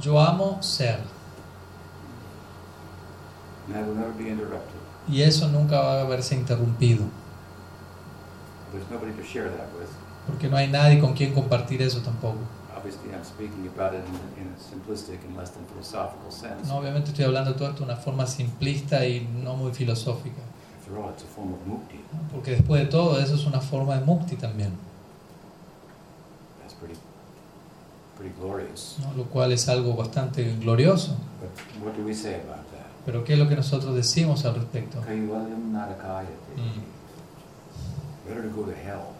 yo 0.00 0.20
amo 0.20 0.58
ser. 0.62 1.00
And 3.66 3.76
that 3.76 3.86
will 3.86 3.94
never 3.96 4.12
be 4.12 4.28
interrupted. 4.28 4.80
Y 5.08 5.22
eso 5.22 5.48
nunca 5.48 5.80
va 5.80 6.00
a 6.00 6.04
verse 6.04 6.34
interrumpido, 6.34 7.04
There's 8.72 8.88
nobody 8.90 9.12
to 9.12 9.22
share 9.22 9.50
that 9.50 9.68
with. 9.78 9.88
porque 10.26 10.48
no 10.48 10.56
hay 10.56 10.68
nadie 10.68 10.98
con 11.00 11.14
quien 11.14 11.34
compartir 11.34 11.82
eso 11.82 12.00
tampoco. 12.00 12.38
Obviously, 12.82 13.14
I'm 13.14 13.22
speaking 13.22 13.68
about 13.68 13.94
it 13.94 14.02
in, 14.04 14.42
in 14.42 14.48
a 14.52 14.56
simplistic 14.58 15.22
and 15.24 15.36
less 15.36 15.50
than 15.50 15.64
philosophical 15.66 16.32
sense. 16.32 16.66
No, 16.68 16.78
obviamente 16.78 17.10
estoy 17.12 17.24
hablando 17.26 17.54
todo 17.54 17.68
esto 17.68 17.84
de 17.84 17.92
una 17.92 17.96
forma 17.96 18.26
simplista 18.26 19.06
y 19.06 19.20
no 19.44 19.54
muy 19.54 19.70
filosófica, 19.72 20.42
After 20.80 20.96
all, 20.98 21.10
it's 21.10 21.22
a 21.22 21.26
form 21.26 21.52
of 21.54 21.60
mukti. 21.64 22.00
¿no? 22.12 22.18
porque 22.32 22.50
después 22.52 22.82
de 22.82 22.88
todo 22.88 23.20
eso 23.20 23.36
es 23.36 23.46
una 23.46 23.60
forma 23.60 23.94
de 23.94 24.04
mukti 24.04 24.34
también, 24.34 24.72
That's 26.60 26.74
pretty, 26.74 26.96
pretty 28.18 28.34
glorious. 28.40 28.96
¿no? 29.00 29.12
lo 29.14 29.24
cual 29.30 29.52
es 29.52 29.68
algo 29.68 29.94
bastante 29.94 30.56
glorioso. 30.56 31.16
But 31.40 31.50
what 31.84 31.94
do 31.96 32.02
we 32.04 32.12
say 32.12 32.34
about 32.34 32.66
that? 32.72 32.86
Pero 33.06 33.22
¿qué 33.22 33.34
es 33.34 33.38
lo 33.38 33.48
que 33.48 33.54
nosotros 33.54 33.94
decimos 33.94 34.44
al 34.44 34.56
respecto? 34.56 34.98
Mm. 34.98 35.04
Better 38.28 38.42
to 38.42 38.50
go 38.56 38.64
to 38.64 38.72
hell. 38.72 39.14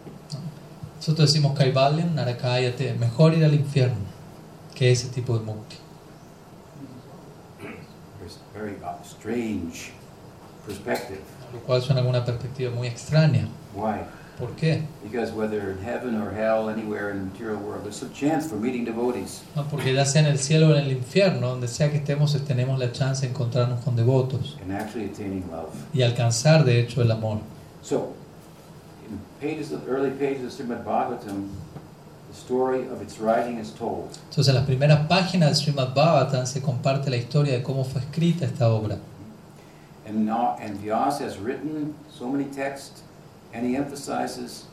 Nosotros 1.02 1.32
decimos 1.32 1.58
Kaivalyan, 1.58 2.14
Narakayate, 2.14 2.94
mejor 2.94 3.34
ir 3.34 3.44
al 3.44 3.54
infierno 3.54 3.96
que 4.72 4.92
ese 4.92 5.08
tipo 5.08 5.36
de 5.36 5.44
mukti. 5.44 5.74
Lo 11.52 11.58
cual 11.66 11.82
suena 11.82 12.02
una 12.02 12.24
perspectiva 12.24 12.70
muy 12.70 12.86
extraña. 12.86 13.48
Why? 13.74 13.96
¿Por 14.38 14.54
qué? 14.54 14.82
Because 15.02 15.32
whether 15.32 15.72
in 15.72 15.84
heaven 15.84 16.22
or 16.22 16.32
hell, 16.32 16.68
anywhere 16.68 17.10
in 17.10 17.18
the 17.18 17.24
material 17.32 17.56
world, 17.56 17.82
there's 17.82 17.96
some 17.96 18.12
chance 18.14 18.48
for 18.48 18.56
meeting 18.56 18.84
devotees. 18.84 19.42
No, 19.56 19.64
porque 19.64 19.92
ya 19.92 20.04
sea 20.04 20.20
en 20.20 20.28
el 20.28 20.38
cielo 20.38 20.68
o 20.68 20.70
en 20.76 20.84
el 20.84 20.92
infierno, 20.92 21.48
donde 21.48 21.66
sea 21.66 21.90
que 21.90 21.96
estemos, 21.96 22.32
tenemos 22.46 22.78
la 22.78 22.92
chance 22.92 23.26
de 23.26 23.32
encontrarnos 23.32 23.82
con 23.82 23.96
devotos 23.96 24.56
and 24.62 24.70
actually 24.72 25.06
attaining 25.06 25.42
love. 25.50 25.74
y 25.92 26.02
alcanzar 26.02 26.64
de 26.64 26.78
hecho 26.78 27.02
el 27.02 27.10
amor. 27.10 27.40
So, 27.82 28.21
pages 29.40 29.72
of 29.72 29.88
early 29.88 30.10
pages 30.10 30.58
of 30.58 30.66
Srimad 30.66 30.84
Bhagavatam, 30.84 31.48
the 32.32 32.38
story 32.38 32.88
of 32.88 33.02
its 33.02 33.18
writing 33.18 33.58
is 33.58 33.70
told. 33.70 34.08
Entonces, 34.30 34.48
en 34.48 34.54
las 34.54 34.64
primeras 34.64 35.06
páginas 35.06 35.50
del 35.50 35.74
Srimad 35.74 35.94
Bhavatan 35.94 36.46
se 36.46 36.60
comparte 36.62 37.10
la 37.10 37.16
historia 37.16 37.52
de 37.52 37.62
cómo 37.62 37.84
fue 37.84 38.00
escrita 38.00 38.46
esta 38.46 38.68
obra. 38.70 38.98
And, 40.06 40.26
now, 40.26 40.56
and 40.60 40.78
Vyasa 40.80 41.24
has 41.24 41.38
written 41.38 41.94
so 42.10 42.28
many 42.28 42.46
texts, 42.46 43.02
and 43.52 43.66
he 43.66 43.76
emphasizes 43.76 44.64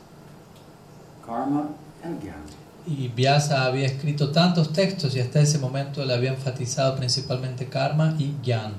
karma 1.24 1.68
and 2.02 2.20
jnana. 2.20 2.50
Y 2.86 3.08
Vyasa 3.14 3.66
había 3.66 3.86
escrito 3.86 4.32
tantos 4.32 4.72
textos 4.72 5.14
y 5.14 5.20
hasta 5.20 5.40
ese 5.40 5.58
momento 5.58 6.02
le 6.04 6.14
había 6.14 6.30
enfatizado 6.30 6.96
principalmente 6.96 7.66
karma 7.66 8.16
y 8.18 8.34
gyan. 8.42 8.72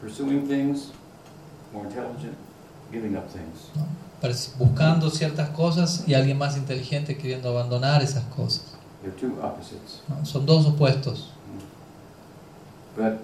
Pursuing 0.00 0.46
things, 0.48 0.90
more 1.72 1.86
intelligent, 1.86 2.36
giving 2.92 3.16
up 3.16 3.28
things. 3.28 3.70
Buscando 4.58 5.10
ciertas 5.10 5.50
cosas 5.50 6.04
y 6.06 6.14
alguien 6.14 6.38
más 6.38 6.56
inteligente 6.56 7.16
queriendo 7.16 7.50
abandonar 7.50 8.02
esas 8.02 8.24
cosas. 8.24 8.76
They're 9.02 9.14
two 9.14 9.40
opposites. 9.42 10.02
¿no? 10.08 10.24
Son 10.24 10.46
dos 10.46 10.66
opuestos. 10.66 11.32
But 12.96 13.20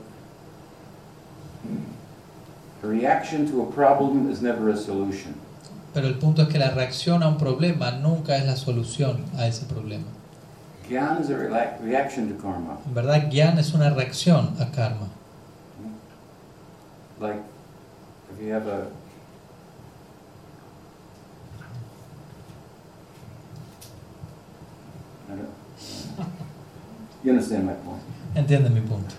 a 2.83 2.87
reaction 2.87 3.51
to 3.51 3.63
a 3.63 3.71
problem 3.71 4.31
is 4.31 4.43
never 4.43 4.71
a 4.71 4.77
solution. 4.77 5.35
Pero 5.95 6.07
el 6.07 6.19
punto 6.19 6.43
es 6.43 6.49
que 6.49 6.59
la 6.59 6.71
reacción 6.71 7.23
a 7.23 7.29
un 7.29 7.39
problema 7.39 7.91
nunca 7.93 8.37
es 8.37 8.47
la 8.47 8.57
solución 8.57 9.25
a 9.37 9.47
ese 9.47 9.67
problema. 9.67 10.07
Gyan 10.89 11.23
is 11.23 11.31
a 11.31 11.37
reaction 11.37 12.29
to 12.29 12.43
karma. 12.43 12.79
En 12.87 12.95
verdad, 12.95 13.31
gyan 13.31 13.59
es 13.59 13.73
una 13.73 13.91
reacción 13.91 14.57
a 14.61 14.71
karma. 14.71 15.09
Like 17.19 17.41
if 18.33 18.45
you 18.45 18.53
have 18.53 18.67
a 18.67 18.87
I 24.87 25.22
don't, 25.22 25.22
you 27.23 27.31
understand 27.31 27.67
my 27.67 27.75
point. 27.75 28.03
Entienden 28.35 28.73
mi 28.73 28.81
punto. 28.81 29.15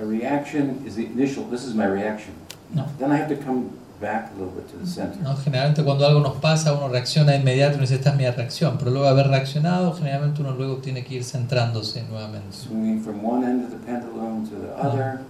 A 0.00 0.04
reaction 0.04 0.82
is 0.86 0.96
the 0.96 1.06
initial, 1.06 1.44
this 1.44 1.64
is 1.64 1.74
my 1.74 1.86
reaction. 1.86 2.34
No. 2.74 2.86
Then 2.98 3.12
I 3.12 3.16
have 3.16 3.28
to 3.28 3.36
come 3.36 3.70
back 4.00 4.30
a 4.30 4.38
little 4.38 4.52
bit 4.54 4.68
to 4.70 4.78
the 4.78 4.86
center. 4.86 5.18
¿no? 5.22 5.36
Generalmente 5.36 5.84
cuando 5.84 6.06
algo 6.06 6.20
nos 6.20 6.36
pasa, 6.40 6.72
uno 6.72 6.88
reacciona 6.88 7.32
de 7.32 7.38
inmediato 7.38 7.76
y 7.76 7.80
dice, 7.80 7.96
esta 7.96 8.10
es 8.10 8.16
mi 8.16 8.28
reacción. 8.28 8.78
Pero 8.78 8.90
luego 8.90 9.04
de 9.06 9.10
haber 9.10 9.28
reaccionado, 9.28 9.92
generalmente 9.92 10.40
uno 10.40 10.52
luego 10.52 10.76
tiene 10.76 11.04
que 11.04 11.16
ir 11.16 11.24
centrándose 11.24 12.02
nuevamente. 12.04 12.56
Swinging 12.56 13.02
from 13.02 13.22
one 13.22 13.44
end 13.44 13.64
of 13.64 13.70
the 13.70 13.86
pendulum 13.86 14.48
to 14.48 14.56
the 14.56 14.72
other, 14.74 15.20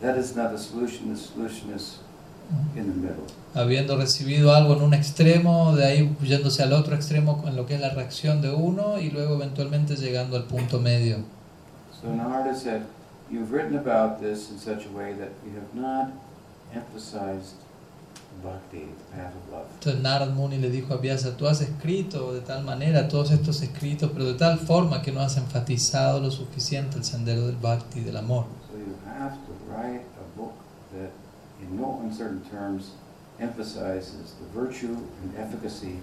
that 0.00 0.16
is 0.18 0.34
not 0.34 0.50
the 0.50 0.58
solution. 0.58 1.14
The 1.14 1.20
solution 1.20 1.72
is 1.74 2.00
in 2.74 2.86
the 2.86 2.98
middle. 2.98 3.26
Habiendo 3.58 3.96
recibido 3.96 4.54
algo 4.54 4.74
en 4.74 4.82
un 4.82 4.94
extremo, 4.94 5.74
de 5.74 5.84
ahí 5.84 6.16
yéndose 6.22 6.62
al 6.62 6.72
otro 6.72 6.94
extremo 6.94 7.42
en 7.46 7.56
lo 7.56 7.66
que 7.66 7.74
es 7.74 7.80
la 7.80 7.90
reacción 7.90 8.40
de 8.40 8.50
uno 8.50 9.00
y 9.00 9.10
luego 9.10 9.34
eventualmente 9.34 9.96
llegando 9.96 10.36
al 10.36 10.44
punto 10.44 10.78
medio. 10.78 11.18
So 12.00 12.14
Narada 12.14 12.54
said, 12.54 12.82
You've 13.30 13.52
written 13.52 13.76
about 13.76 14.20
this 14.20 14.50
in 14.50 14.58
such 14.58 14.86
a 14.86 14.96
way 14.96 15.12
that 15.14 15.30
you 15.44 15.52
have 15.58 15.74
not 15.74 16.12
emphasized 16.72 17.56
bhakti, 18.42 18.86
the 18.86 19.16
path 19.16 19.34
of 19.34 19.52
love. 19.52 19.66
Entonces 19.74 20.00
Narad 20.00 20.30
Muni 20.34 20.58
le 20.58 20.70
dijo 20.70 20.94
a 20.94 20.96
Vyasa, 20.96 21.36
tú 21.36 21.46
has 21.46 21.60
escrito 21.60 22.32
de 22.32 22.40
tal 22.40 22.64
manera 22.64 23.08
todos 23.08 23.30
estos 23.30 23.60
escritos, 23.62 24.10
pero 24.12 24.24
de 24.24 24.34
tal 24.34 24.58
forma 24.58 25.02
que 25.02 25.12
no 25.12 25.20
has 25.20 25.36
enfatizado 25.36 26.20
lo 26.20 26.30
suficiente 26.30 26.96
el 26.96 27.04
sendero 27.04 27.46
del 27.46 27.56
bhakti, 27.56 28.00
del 28.00 28.16
amor. 28.16 28.46
So 28.70 28.78
you 28.78 28.94
have 29.06 29.34
to 29.34 29.52
write 29.68 30.02
a 30.20 30.38
book 30.38 30.54
that, 30.92 31.10
in 31.60 31.76
no 31.76 32.00
uncertain 32.02 32.42
terms, 32.50 32.92
emphasizes 33.40 34.34
the 34.40 34.58
virtue 34.60 34.96
and 35.22 35.34
efficacy 35.38 35.94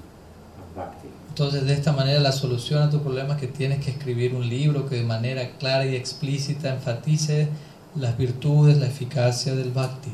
of 0.58 0.76
bhakti. 0.76 1.10
Entonces 1.30 1.66
de 1.66 1.74
esta 1.74 1.92
manera 1.92 2.20
la 2.20 2.32
solución 2.32 2.82
a 2.82 2.90
tu 2.90 3.02
problema 3.02 3.36
es 3.36 3.42
que 3.42 3.48
tienes 3.48 3.84
que 3.84 3.92
escribir 3.92 4.34
un 4.34 4.48
libro 4.48 4.88
que 4.88 4.96
de 4.96 5.04
manera 5.04 5.50
clara 5.58 5.86
y 5.86 5.96
explícita 5.96 6.74
enfatice 6.74 7.50
las 7.96 8.18
virtudes, 8.18 8.78
la 8.78 8.88
eficacia 8.88 9.56
del 9.56 9.72
bhakti 9.72 10.12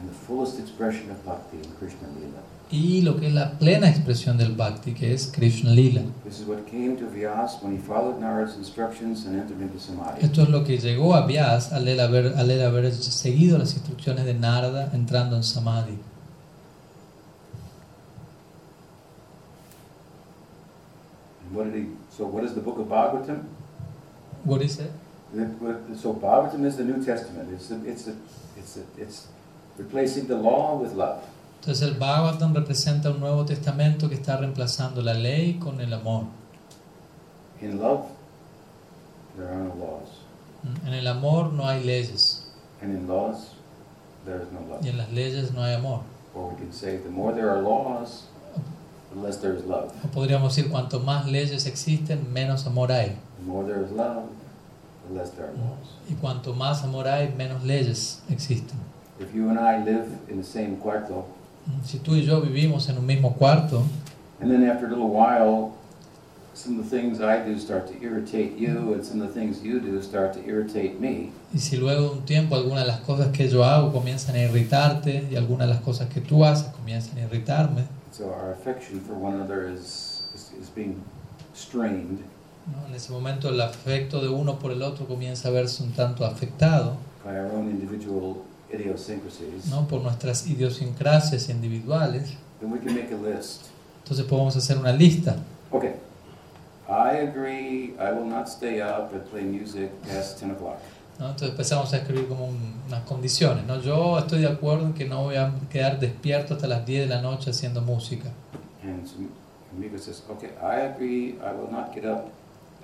And 0.00 0.08
the 0.08 0.14
fullest 0.26 0.58
expression 0.58 1.10
of 1.10 1.24
bhakti 1.24 1.56
in 1.56 1.70
Krishna 1.78 2.08
Lila. 2.08 2.40
y 2.70 3.02
lo 3.02 3.16
que 3.20 3.28
es 3.28 3.34
la 3.34 3.52
plena 3.58 3.88
expresión 3.88 4.36
del 4.36 4.54
bhakti, 4.54 4.94
que 4.94 5.12
es 5.14 5.28
Krishna 5.32 5.70
Lila. 5.70 6.00
This 6.24 6.40
is 6.40 6.46
what 6.46 6.64
came 6.68 6.96
to 6.96 7.04
Vyas 7.06 7.62
when 7.62 7.76
he 7.76 7.78
followed 7.78 8.18
Narada's 8.20 8.56
instructions 8.56 9.26
and 9.26 9.38
entered 9.38 9.60
into 9.60 9.78
samadhi. 9.78 10.24
Esto 10.24 10.42
es 10.42 10.48
lo 10.48 10.64
que 10.64 10.78
llegó 10.78 11.14
a 11.14 11.24
Vyas 11.26 11.72
al 11.72 11.86
él 11.86 12.00
haber, 12.00 12.34
al 12.36 12.50
él 12.50 12.62
haber 12.62 12.92
seguido 12.92 13.58
las 13.58 13.74
instrucciones 13.74 14.24
de 14.24 14.34
Narada 14.34 14.90
entrando 14.92 15.36
en 15.36 15.44
Samadhi. 15.44 15.98
What 21.54 21.72
did 21.72 21.74
he? 21.82 21.88
So 22.10 22.26
what 22.26 22.44
is 22.44 22.54
the 22.54 22.60
book 22.60 22.78
of 22.78 22.86
Bhagavatam? 22.88 23.44
What 24.44 24.62
is 24.62 24.78
it? 24.80 24.90
So 25.96 26.12
Bhagavatam 26.14 26.64
is 26.64 26.76
the 26.76 26.84
New 26.84 27.04
Testament. 27.04 27.48
It's 27.52 27.68
the, 27.68 27.76
it's 27.88 28.04
the, 28.04 28.16
it's 28.56 28.74
the, 28.74 28.82
it's 29.02 29.28
replacing 29.78 30.26
the 30.26 30.36
law 30.36 30.76
with 30.76 30.92
love. 30.92 31.22
Entonces 31.60 31.82
el 31.88 31.94
Bhagavatam 31.94 32.54
representa 32.54 33.10
un 33.10 33.20
Nuevo 33.20 33.44
Testamento 33.46 34.08
que 34.08 34.16
está 34.16 34.36
reemplazando 34.36 35.00
la 35.02 35.14
ley 35.14 35.54
con 35.58 35.80
el 35.80 35.92
amor. 35.94 36.24
In 37.62 37.78
love, 37.80 38.04
there 39.36 39.48
are 39.48 39.56
no 39.56 39.74
laws, 39.74 40.08
mm, 40.62 40.86
En 40.88 40.94
el 40.94 41.06
amor 41.06 41.52
no 41.52 41.64
hay 41.64 41.82
leyes 41.82 42.46
and 42.82 42.92
in 42.92 43.08
laws, 43.08 43.54
there 44.26 44.42
is 44.42 44.52
no 44.52 44.60
love. 44.68 44.84
y 44.84 44.90
en 44.90 44.98
las 44.98 45.10
leyes 45.12 45.52
no 45.54 45.62
hay 45.62 45.74
amor. 45.74 46.02
Or 46.34 46.50
we 46.50 46.56
can 46.56 46.72
say, 46.72 46.98
the 46.98 47.08
more 47.08 47.32
there 47.32 47.48
are 47.48 47.62
laws, 47.62 48.24
the 49.14 49.20
less 49.20 49.38
there 49.40 49.56
is 49.56 49.64
love. 49.64 49.92
O 50.04 50.08
podríamos 50.08 50.54
decir, 50.54 50.70
cuanto 50.70 51.00
más 51.00 51.26
leyes 51.26 51.66
existen, 51.66 52.32
menos 52.32 52.66
amor 52.66 52.90
hay. 52.90 53.16
The 53.38 53.46
more 53.46 53.64
there 53.66 53.84
is 53.84 53.90
love, 53.92 54.24
the 55.08 55.14
less 55.14 55.30
there 55.30 55.46
are 55.46 55.52
laws. 55.52 55.88
Y 56.08 56.14
cuanto 56.14 56.54
más 56.54 56.82
amor 56.82 57.06
hay, 57.06 57.32
menos 57.36 57.62
leyes 57.64 58.22
existen. 58.28 58.78
If 59.20 59.34
you 59.34 59.48
and 59.48 59.58
I 59.58 59.84
live 59.84 60.08
in 60.28 60.38
the 60.38 60.44
same 60.44 60.76
cuarto, 60.76 61.26
Si 61.84 61.98
tú 61.98 62.14
y 62.14 62.24
yo 62.24 62.42
vivimos 62.42 62.88
en 62.90 62.98
un 62.98 63.06
mismo 63.06 63.36
cuarto 63.38 63.84
and 64.40 64.50
then 64.50 64.68
after 64.68 64.86
a 64.86 64.90
little 64.90 65.08
while, 65.08 65.72
some 66.52 66.78
of 66.78 66.88
the 66.88 66.96
things 66.96 67.20
I 67.20 67.42
do 67.42 67.58
start 67.58 67.86
to 67.88 67.94
irritate 68.02 68.56
you, 68.58 68.92
and 68.92 69.04
some 69.04 69.22
of 69.22 69.28
the 69.28 69.40
things 69.40 69.62
you 69.62 69.80
do 69.80 70.00
start 70.02 70.34
to 70.34 70.44
irritate 70.46 71.00
me, 71.00 71.32
y 71.52 71.58
si 71.60 71.76
luego 71.76 72.12
un 72.12 72.24
tiempo 72.26 72.54
algunas 72.56 72.84
de 72.84 72.88
las 72.88 73.00
cosas 73.00 73.32
que 73.32 73.48
yo 73.48 73.64
hago 73.64 73.92
comienzan 73.92 74.36
a 74.36 74.40
irritarte 74.40 75.26
y 75.30 75.36
algunas 75.36 75.68
de 75.68 75.74
las 75.74 75.82
cosas 75.82 76.08
que 76.08 76.20
tú 76.20 76.44
haces 76.44 76.66
comienzan 76.68 77.18
a 77.18 77.22
irritarme, 77.22 77.84
so 78.16 78.32
our 78.32 78.52
affection 78.52 79.00
for 79.00 79.14
one 79.14 79.34
another 79.34 79.68
is, 79.68 80.22
is, 80.34 80.52
is 80.60 80.68
being 80.70 81.02
strained. 81.52 82.20
¿no? 82.66 82.86
en 82.86 82.94
ese 82.94 83.10
momento 83.10 83.48
el 83.48 83.60
afecto 83.60 84.20
de 84.20 84.28
uno 84.28 84.58
por 84.58 84.70
el 84.70 84.82
otro 84.82 85.06
comienza 85.06 85.48
a 85.48 85.50
verse 85.50 85.82
un 85.82 85.90
tanto 85.92 86.24
afectado 86.24 86.96
by 87.24 87.36
our 87.36 87.50
own 87.52 87.68
individual 87.68 88.36
idiosyncrasies, 88.72 89.66
¿no? 89.66 89.86
por 89.88 90.00
nuestras 90.00 90.46
idiosincrasias 90.46 91.48
individuales. 91.48 92.36
then 92.60 92.70
we 92.70 92.78
can 92.78 92.94
make 92.94 93.12
a 93.12 93.16
list. 93.16 93.66
Entonces 94.04 94.24
podemos 94.26 94.56
hacer 94.56 94.78
una 94.78 94.92
lista. 94.92 95.36
Okay, 95.72 95.94
I 96.88 97.16
agree 97.16 97.94
I 97.98 98.12
will 98.12 98.26
not 98.26 98.48
stay 98.48 98.80
up 98.80 99.12
and 99.12 99.28
play 99.30 99.42
music 99.42 99.90
past 100.02 100.38
10 100.40 100.52
o'clock. 100.52 100.78
¿No? 101.18 101.26
Entonces 101.26 101.50
empezamos 101.50 101.92
a 101.92 101.96
escribir 101.98 102.26
como 102.28 102.46
un- 102.46 102.74
unas 102.88 103.02
condiciones. 103.04 103.64
¿no? 103.66 103.80
Yo 103.80 104.18
estoy 104.18 104.40
de 104.40 104.48
acuerdo 104.48 104.86
en 104.86 104.92
que 104.94 105.04
no 105.06 105.22
voy 105.24 105.36
a 105.36 105.52
quedar 105.70 105.98
despierto 106.00 106.54
hasta 106.54 106.66
las 106.66 106.84
10 106.84 107.08
de 107.08 107.14
la 107.14 107.22
noche 107.22 107.50
haciendo 107.50 107.80
música. 107.80 108.30
And 108.82 109.06
so 109.06 109.14
Amigo 109.76 109.98
says, 109.98 110.22
okay, 110.30 110.50
I 110.62 110.82
agree 110.92 111.30
I 111.40 111.52
will 111.52 111.70
not 111.72 111.92
get 111.94 112.04
up 112.04 112.26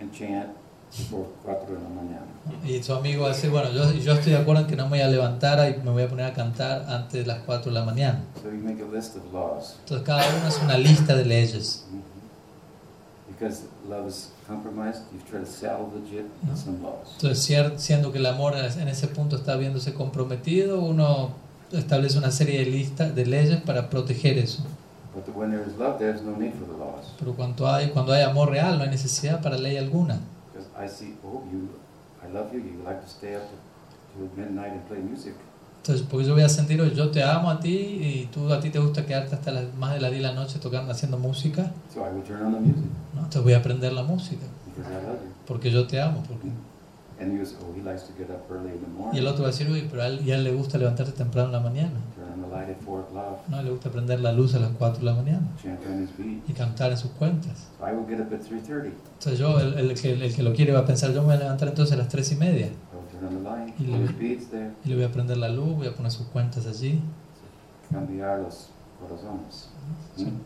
and 0.00 0.10
chant 0.12 0.48
before 0.96 1.26
4 1.44 1.74
de 1.76 1.80
la 1.82 1.88
mañana. 1.88 2.26
Y 2.64 2.82
su 2.82 2.92
amigo 2.94 3.28
decir, 3.28 3.50
bueno, 3.50 3.70
yo, 3.70 3.92
yo 3.92 4.12
estoy 4.14 4.32
de 4.32 4.38
acuerdo 4.38 4.62
en 4.62 4.66
que 4.66 4.74
no 4.74 4.84
me 4.84 4.90
voy 4.90 5.00
a 5.00 5.08
levantar 5.08 5.58
y 5.70 5.80
me 5.84 5.90
voy 5.92 6.02
a 6.02 6.08
poner 6.08 6.26
a 6.26 6.32
cantar 6.32 6.84
antes 6.88 7.20
de 7.20 7.26
las 7.26 7.40
4 7.46 7.70
de 7.72 7.78
la 7.78 7.84
mañana. 7.84 8.20
So 8.42 8.50
you 8.50 8.56
make 8.58 8.82
a 8.82 8.86
list 8.92 9.16
of 9.16 9.22
laws. 9.32 9.76
Entonces 9.80 10.04
cada 10.06 10.22
uno 10.36 10.48
es 10.48 10.58
una 10.64 10.76
lista 10.78 11.14
de 11.14 11.24
leyes. 11.26 11.86
Mhm. 11.92 12.00
Because 13.40 13.62
love 13.88 14.06
is 14.06 14.32
compromised, 14.46 15.00
you 15.14 15.20
try 15.30 15.40
to 15.40 15.46
salvage 15.46 16.12
it 16.12 16.26
with 16.46 16.58
some 16.58 16.82
laws. 16.82 17.16
Entonces 17.16 17.80
siendo 17.80 18.12
que 18.12 18.18
el 18.18 18.26
amor 18.26 18.52
en 18.54 18.88
ese 18.88 19.08
punto 19.08 19.36
está 19.36 19.56
viéndose 19.56 19.94
comprometido, 19.94 20.78
uno 20.80 21.32
establece 21.72 22.18
una 22.18 22.32
serie 22.32 22.58
de 22.58 22.66
listas 22.66 23.14
de 23.14 23.24
leyes 23.24 23.62
para 23.62 23.88
proteger 23.88 24.36
eso. 24.36 24.62
But 25.14 25.26
when 25.34 25.50
there 25.50 25.62
is 25.66 25.74
love, 25.78 25.98
there's 25.98 26.20
no 26.20 26.36
need 26.36 26.52
for 26.52 26.66
the 26.66 26.76
laws. 26.76 27.14
Pero 27.18 27.32
cuando 27.34 27.66
hay, 27.66 27.88
cuando 27.88 28.12
hay 28.12 28.24
amor 28.24 28.50
real 28.50 28.76
no 28.76 28.84
hay 28.84 28.90
necesidad 28.90 29.40
para 29.40 29.56
ley 29.56 29.78
alguna. 29.78 30.20
Because 30.52 30.68
I 30.76 30.86
see, 30.86 31.16
oh, 31.24 31.42
you, 31.50 31.70
I 32.22 32.30
love 32.30 32.52
you, 32.52 32.60
you 32.60 32.82
like 32.84 33.00
to 33.00 33.08
stay 33.08 33.36
up 33.36 33.42
to, 33.48 34.18
to 34.18 34.30
midnight 34.36 34.72
and 34.72 34.86
play 34.86 34.98
music. 34.98 35.34
Entonces, 35.82 36.06
porque 36.10 36.26
yo 36.26 36.34
voy 36.34 36.42
a 36.42 36.48
sentir, 36.48 36.80
"Oye, 36.80 36.94
yo 36.94 37.10
te 37.10 37.22
amo 37.22 37.50
a 37.50 37.58
ti 37.58 37.70
y 37.70 38.28
tú 38.32 38.52
a 38.52 38.60
ti 38.60 38.68
te 38.70 38.78
gusta 38.78 39.06
quedarte 39.06 39.34
hasta 39.34 39.50
las, 39.50 39.74
más 39.74 39.94
de 39.94 40.00
las 40.00 40.10
10 40.10 40.22
de 40.22 40.28
la 40.28 40.34
noche 40.34 40.58
tocando, 40.58 40.92
haciendo 40.92 41.18
música, 41.18 41.72
So 41.92 42.00
I 42.00 42.12
will 42.14 42.22
turn 42.22 42.42
on 42.42 42.52
the 42.52 42.60
music 42.60 42.84
¿no? 43.14 43.20
Entonces 43.20 43.42
voy 43.42 43.54
a 43.54 43.58
aprender 43.58 43.92
la 43.94 44.02
música, 44.02 44.44
because 44.66 44.90
I 44.90 44.94
love 45.06 45.14
you. 45.14 45.32
porque 45.46 45.70
yo 45.70 45.86
te 45.86 46.00
amo. 46.00 46.22
Porque... 46.28 46.48
And 47.18 47.32
he 47.32 47.38
goes, 47.38 47.54
oh, 47.60 47.74
he 47.76 47.82
likes 47.82 48.04
to 48.06 48.12
get 48.16 48.30
up 48.30 48.44
early 48.50 48.70
in 48.72 48.80
the 48.80 49.16
Y 49.16 49.18
el 49.20 49.26
otro 49.26 49.42
va 49.42 49.48
a 49.48 49.52
decir, 49.52 49.68
uy, 49.70 49.86
pero 49.90 50.02
a 50.02 50.06
él, 50.06 50.20
y 50.24 50.32
a 50.32 50.36
él 50.36 50.44
le 50.44 50.52
gusta 50.52 50.78
levantarse 50.78 51.12
temprano 51.12 51.48
en 51.48 51.52
la 51.52 51.60
mañana. 51.60 51.98
On 52.32 52.40
the 52.42 53.50
No, 53.50 53.62
le 53.62 53.70
gusta 53.70 53.90
prender 53.90 54.20
la 54.20 54.32
luz 54.32 54.54
a 54.54 54.58
las 54.58 54.70
4 54.78 54.98
de 55.00 55.04
la 55.04 55.14
mañana 55.14 55.46
chant 55.62 55.80
on 55.86 56.02
his 56.02 56.10
beat. 56.16 56.48
y 56.48 56.52
cantar 56.52 56.90
en 56.92 56.96
sus 56.98 57.10
cuentas. 57.12 57.68
So 57.78 57.86
I 57.88 57.92
will 57.92 58.06
get 58.06 58.20
up 58.20 58.32
at 58.32 58.40
three 58.40 58.60
thirty. 58.60 58.90
Entonces 59.18 59.38
yo, 59.38 59.58
el, 59.60 59.74
el 59.74 59.94
que, 60.00 60.12
el 60.12 60.34
que 60.34 60.42
lo 60.42 60.52
quiere 60.52 60.72
va 60.72 60.80
a 60.80 60.84
pensar, 60.86 61.10
yo 61.12 61.20
me 61.22 61.26
voy 61.28 61.34
a 61.36 61.38
levantar 61.38 61.68
entonces 61.68 61.94
a 61.94 61.98
las 61.98 62.08
3 62.08 62.32
y 62.32 62.36
media 62.36 62.66
I 62.66 62.70
will 62.70 63.08
turn 63.20 63.26
on 63.36 63.42
the 63.42 63.50
light, 63.50 63.80
Y 63.80 63.84
le- 63.86 64.04
his 64.04 64.18
beats 64.18 64.50
there, 64.50 64.70
y 64.84 64.88
le 64.88 64.94
voy 64.96 65.04
a 65.04 65.12
prender 65.12 65.36
la 65.36 65.48
luz, 65.48 65.76
voy 65.76 65.86
a 65.86 65.94
poner 65.94 66.10
sus 66.12 66.26
cuentas 66.28 66.66
allí. 66.66 67.00
cambiar 67.90 68.38
los 68.40 68.68
corazones. 69.00 69.68
Sí. 70.16 70.24
Hmm? 70.24 70.38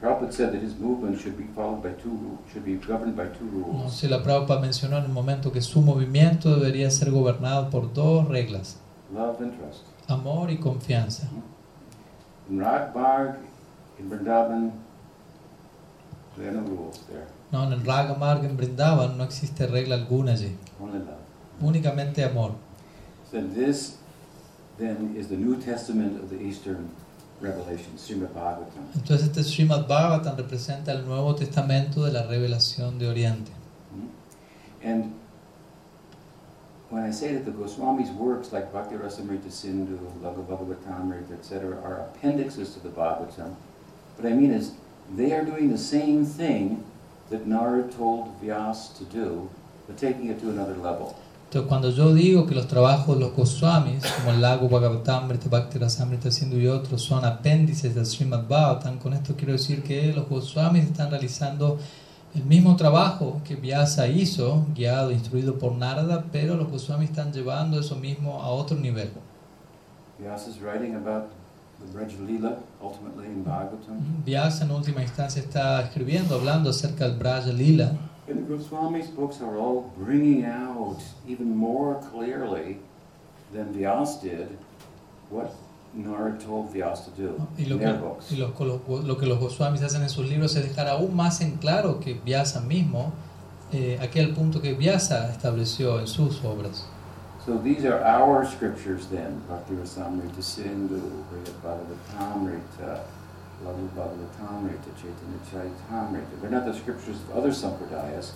Prabhupada 0.00 0.30
said 0.30 0.52
that 0.52 0.62
his 0.62 0.78
movement 0.78 1.18
should 1.18 1.36
be 1.36 1.44
followed 1.56 1.82
by 1.82 1.90
two, 2.00 2.38
should 2.52 2.64
be 2.64 2.76
governed 2.76 3.16
by 3.16 3.26
two 3.36 3.46
No, 3.46 3.66
rules. 3.82 3.92
si 3.94 4.06
la 4.06 4.22
Prabhupada 4.22 4.60
mencionó 4.60 4.96
en 4.98 5.06
un 5.06 5.12
momento 5.12 5.50
que 5.50 5.60
su 5.60 5.80
movimiento 5.80 6.54
debería 6.54 6.88
ser 6.92 7.10
gobernado 7.10 7.68
por 7.68 7.92
dos 7.92 8.28
reglas, 8.28 8.76
Love 9.12 9.40
and 9.40 9.58
trust. 9.58 9.86
Amor 10.08 10.50
y 10.50 10.58
confianza. 10.58 11.28
In 12.50 12.58
Ragbarg, 12.60 13.36
in 13.98 14.08
Vrindavan, 14.10 14.72
there 16.36 16.48
are 16.48 16.52
no 16.56 16.62
rules 16.62 16.98
there, 17.08 17.26
No, 17.52 17.64
en 17.64 17.72
el 17.72 17.84
Raga 17.84 18.14
Marga 18.14 18.46
en 18.48 18.56
Brindavan 18.56 19.16
no 19.16 19.24
existe 19.24 19.66
regla 19.66 19.94
alguna 19.96 20.32
allí, 20.32 20.54
only 20.80 20.98
love. 20.98 21.16
únicamente 21.60 22.24
amor. 22.24 22.52
So 23.30 23.38
this 23.54 23.96
then 24.78 25.14
is 25.18 25.28
the 25.28 25.36
New 25.36 25.56
Testament 25.56 26.22
of 26.22 26.30
the 26.30 26.40
Eastern 26.42 26.88
Revelation, 27.40 27.96
Srimad 27.98 28.32
Bhagavatam. 28.32 28.84
Entonces 28.94 29.26
este 29.28 29.42
Srimad 29.44 29.86
Bhagavatam 29.86 30.36
representa 30.36 30.92
el 30.92 31.04
Nuevo 31.06 31.34
Testamento 31.34 32.04
de 32.04 32.12
la 32.12 32.22
revelación 32.26 32.98
de 32.98 33.08
Oriente. 33.08 33.50
Hmm? 33.92 34.86
And 34.88 35.12
when 36.90 37.02
I 37.02 37.10
say 37.10 37.34
that 37.34 37.44
the 37.44 37.50
Goswami's 37.50 38.10
works 38.10 38.52
like 38.52 38.72
Bhakti 38.72 38.96
Rasamrita 38.96 39.50
Sindhu, 39.50 39.98
etc., 41.32 41.76
are 41.82 42.08
appendixes 42.08 42.74
to 42.74 42.80
the 42.80 42.88
Bhagavatam, 42.88 43.54
what 44.16 44.26
I 44.26 44.32
mean 44.32 44.52
is 44.52 44.72
they 45.14 45.32
are 45.32 45.44
doing 45.44 45.70
the 45.70 45.78
same 45.78 46.24
thing 46.24 46.84
that 47.30 47.46
Narad 47.46 47.94
told 47.94 48.40
Vyas 48.40 48.96
to 48.96 49.04
do, 49.04 49.50
but 49.86 49.98
taking 49.98 50.28
it 50.28 50.40
to 50.40 50.50
another 50.50 50.76
level. 50.76 51.14
Entonces 51.50 51.68
cuando 51.68 51.90
yo 51.90 52.12
digo 52.12 52.46
que 52.46 52.54
los 52.54 52.68
trabajos 52.68 53.16
de 53.16 53.24
los 53.24 53.34
Goswamis, 53.34 54.04
como 54.18 54.32
el 54.32 54.42
Lago 54.42 54.68
Bhagavatamrita, 54.68 55.48
Bhakti 55.48 55.78
y 55.78 56.66
otros, 56.66 57.02
son 57.02 57.24
apéndices 57.24 57.94
del 57.94 58.04
Srimad 58.04 58.46
Bhagavatam, 58.46 58.98
con 58.98 59.14
esto 59.14 59.34
quiero 59.34 59.52
decir 59.52 59.82
que 59.82 60.12
los 60.12 60.28
Goswamis 60.28 60.84
están 60.84 61.10
realizando 61.10 61.78
el 62.34 62.44
mismo 62.44 62.76
trabajo 62.76 63.40
que 63.44 63.56
Vyasa 63.56 64.06
hizo, 64.08 64.66
guiado, 64.74 65.10
instruido 65.10 65.58
por 65.58 65.72
Narada, 65.72 66.24
pero 66.30 66.56
los 66.56 66.70
Goswamis 66.70 67.10
están 67.10 67.32
llevando 67.32 67.80
eso 67.80 67.96
mismo 67.96 68.40
a 68.40 68.48
otro 68.48 68.76
nivel. 68.78 69.10
Vyas 70.18 70.48
is 70.48 70.60
writing 70.60 70.96
about 70.96 71.30
the 71.80 71.96
Braj 71.96 72.12
Lila, 72.26 72.58
ultimately 72.82 73.26
in 73.26 73.44
Bhagavatam. 73.44 74.24
Vyasa 74.24 74.64
en 74.64 74.72
última 74.72 75.02
instancia 75.02 75.40
está 75.40 75.80
escribiendo, 75.82 76.34
hablando 76.34 76.70
acerca 76.70 77.08
del 77.08 77.16
Braja 77.16 77.52
Lila, 77.52 77.92
And 78.28 78.46
the 78.46 78.54
Goswami's 78.54 79.06
books 79.06 79.40
are 79.40 79.56
all 79.56 79.90
bringing 79.96 80.44
out 80.44 80.98
even 81.26 81.56
more 81.56 81.94
clearly 82.12 82.76
than 83.54 83.72
Vyas 83.72 84.20
did 84.20 84.58
what 85.30 85.50
Narad 85.96 86.38
told 86.44 86.72
Vyas 86.72 87.04
to 87.06 87.10
do 87.16 87.36
y 87.56 87.64
lo 87.64 87.74
in 87.76 87.78
que, 87.80 87.86
their 87.86 87.98
books. 87.98 88.30
y 88.32 88.36
lo, 88.36 88.52
lo- 88.58 89.02
lo 89.02 89.16
que 89.16 89.26
los 89.26 89.38
Goswamis 89.38 89.82
hacen 89.82 90.02
en 90.02 90.08
sus 90.10 90.28
libros 90.28 90.54
es 90.56 90.68
dejar 90.68 90.86
aún 90.88 91.14
más 91.16 91.40
en 91.40 91.56
claro 91.56 91.98
que 92.00 92.14
Vyasa 92.14 92.60
mismo, 92.60 93.12
eh, 93.72 93.98
aquel 94.00 94.34
punto 94.34 94.60
que 94.60 94.74
Vyasa 94.74 95.30
estableció 95.30 95.98
en 96.00 96.06
sus 96.06 96.44
obras. 96.44 96.84
So 97.46 97.56
these 97.58 97.86
are 97.86 98.02
our 98.04 98.44
scriptures 98.46 99.06
then, 99.10 99.40
Bhakti 99.48 99.74
Rasamrita 99.74 100.42
Sindhu, 100.42 101.00
Bhagavatamrita, 101.64 103.00
Laghu 103.64 103.88
Bhagavatamrita, 103.96 104.90
Chaitanya 105.00 105.40
Charitamrita. 105.50 106.40
They're 106.42 106.50
not 106.50 106.66
the 106.66 106.74
scriptures 106.74 107.16
of 107.16 107.36
other 107.38 107.50
sampradayas, 107.50 108.32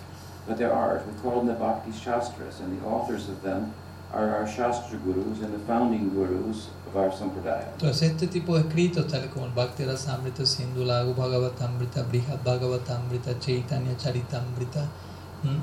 but 0.47 0.57
they're 0.57 0.73
ours. 0.73 1.03
We 1.07 1.13
call 1.21 1.39
them 1.39 1.47
the 1.47 1.55
Bhakti 1.55 1.93
Shastras, 1.93 2.61
and 2.61 2.81
the 2.81 2.87
authors 2.87 3.29
of 3.29 3.43
them 3.43 3.73
are 4.13 4.35
our 4.35 4.47
Shastra 4.47 4.99
Gurus 4.99 5.41
and 5.43 5.53
the 5.55 5.59
founding 5.67 6.11
Gurus 6.11 6.31
of 6.31 6.31
our 6.43 6.51
sampradaya. 6.53 6.82
Entonces 7.75 8.11
este 8.11 8.27
tipo 8.27 8.55
de 8.57 8.61
escritos, 8.69 9.07
tales 9.09 9.31
como 9.33 9.47
el 9.47 9.53
Bhakti 9.53 9.85
Rasamrita, 9.85 10.45
Sindhu, 10.45 10.85
Lago 10.85 11.15
Bhagavatamrita, 11.15 12.03
Brihad 12.05 12.39
Bhagavatamrita, 12.45 13.39
Chaitanya 13.39 13.97
Charitamrita, 13.97 14.87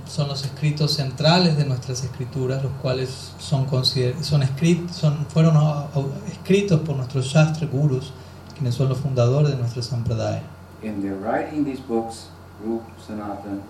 son 0.08 0.28
los 0.28 0.44
escritos 0.44 0.94
centrales 0.96 1.56
de 1.58 1.64
nuestras 1.66 2.04
escrituras, 2.04 2.62
los 2.64 2.72
cuales 2.82 3.32
son, 3.40 3.66
son, 3.70 4.42
escrit- 4.42 4.90
son 4.90 5.26
fueron 5.28 5.54
ah, 5.56 5.88
escritos 6.28 6.82
por 6.82 6.98
nuestros 6.98 7.26
Shastra 7.28 7.66
Gurus, 7.68 8.12
quienes 8.56 8.76
son 8.76 8.90
los 8.90 8.98
fundadores 8.98 9.52
de 9.52 9.58
nuestra 9.58 9.82
Sampradaya. 9.82 10.42
And 10.84 11.02
they're 11.02 11.16
writing 11.16 11.64
these 11.64 11.80
books, 11.82 12.28
Rup, 12.66 12.82
Sanatan, 13.06 13.62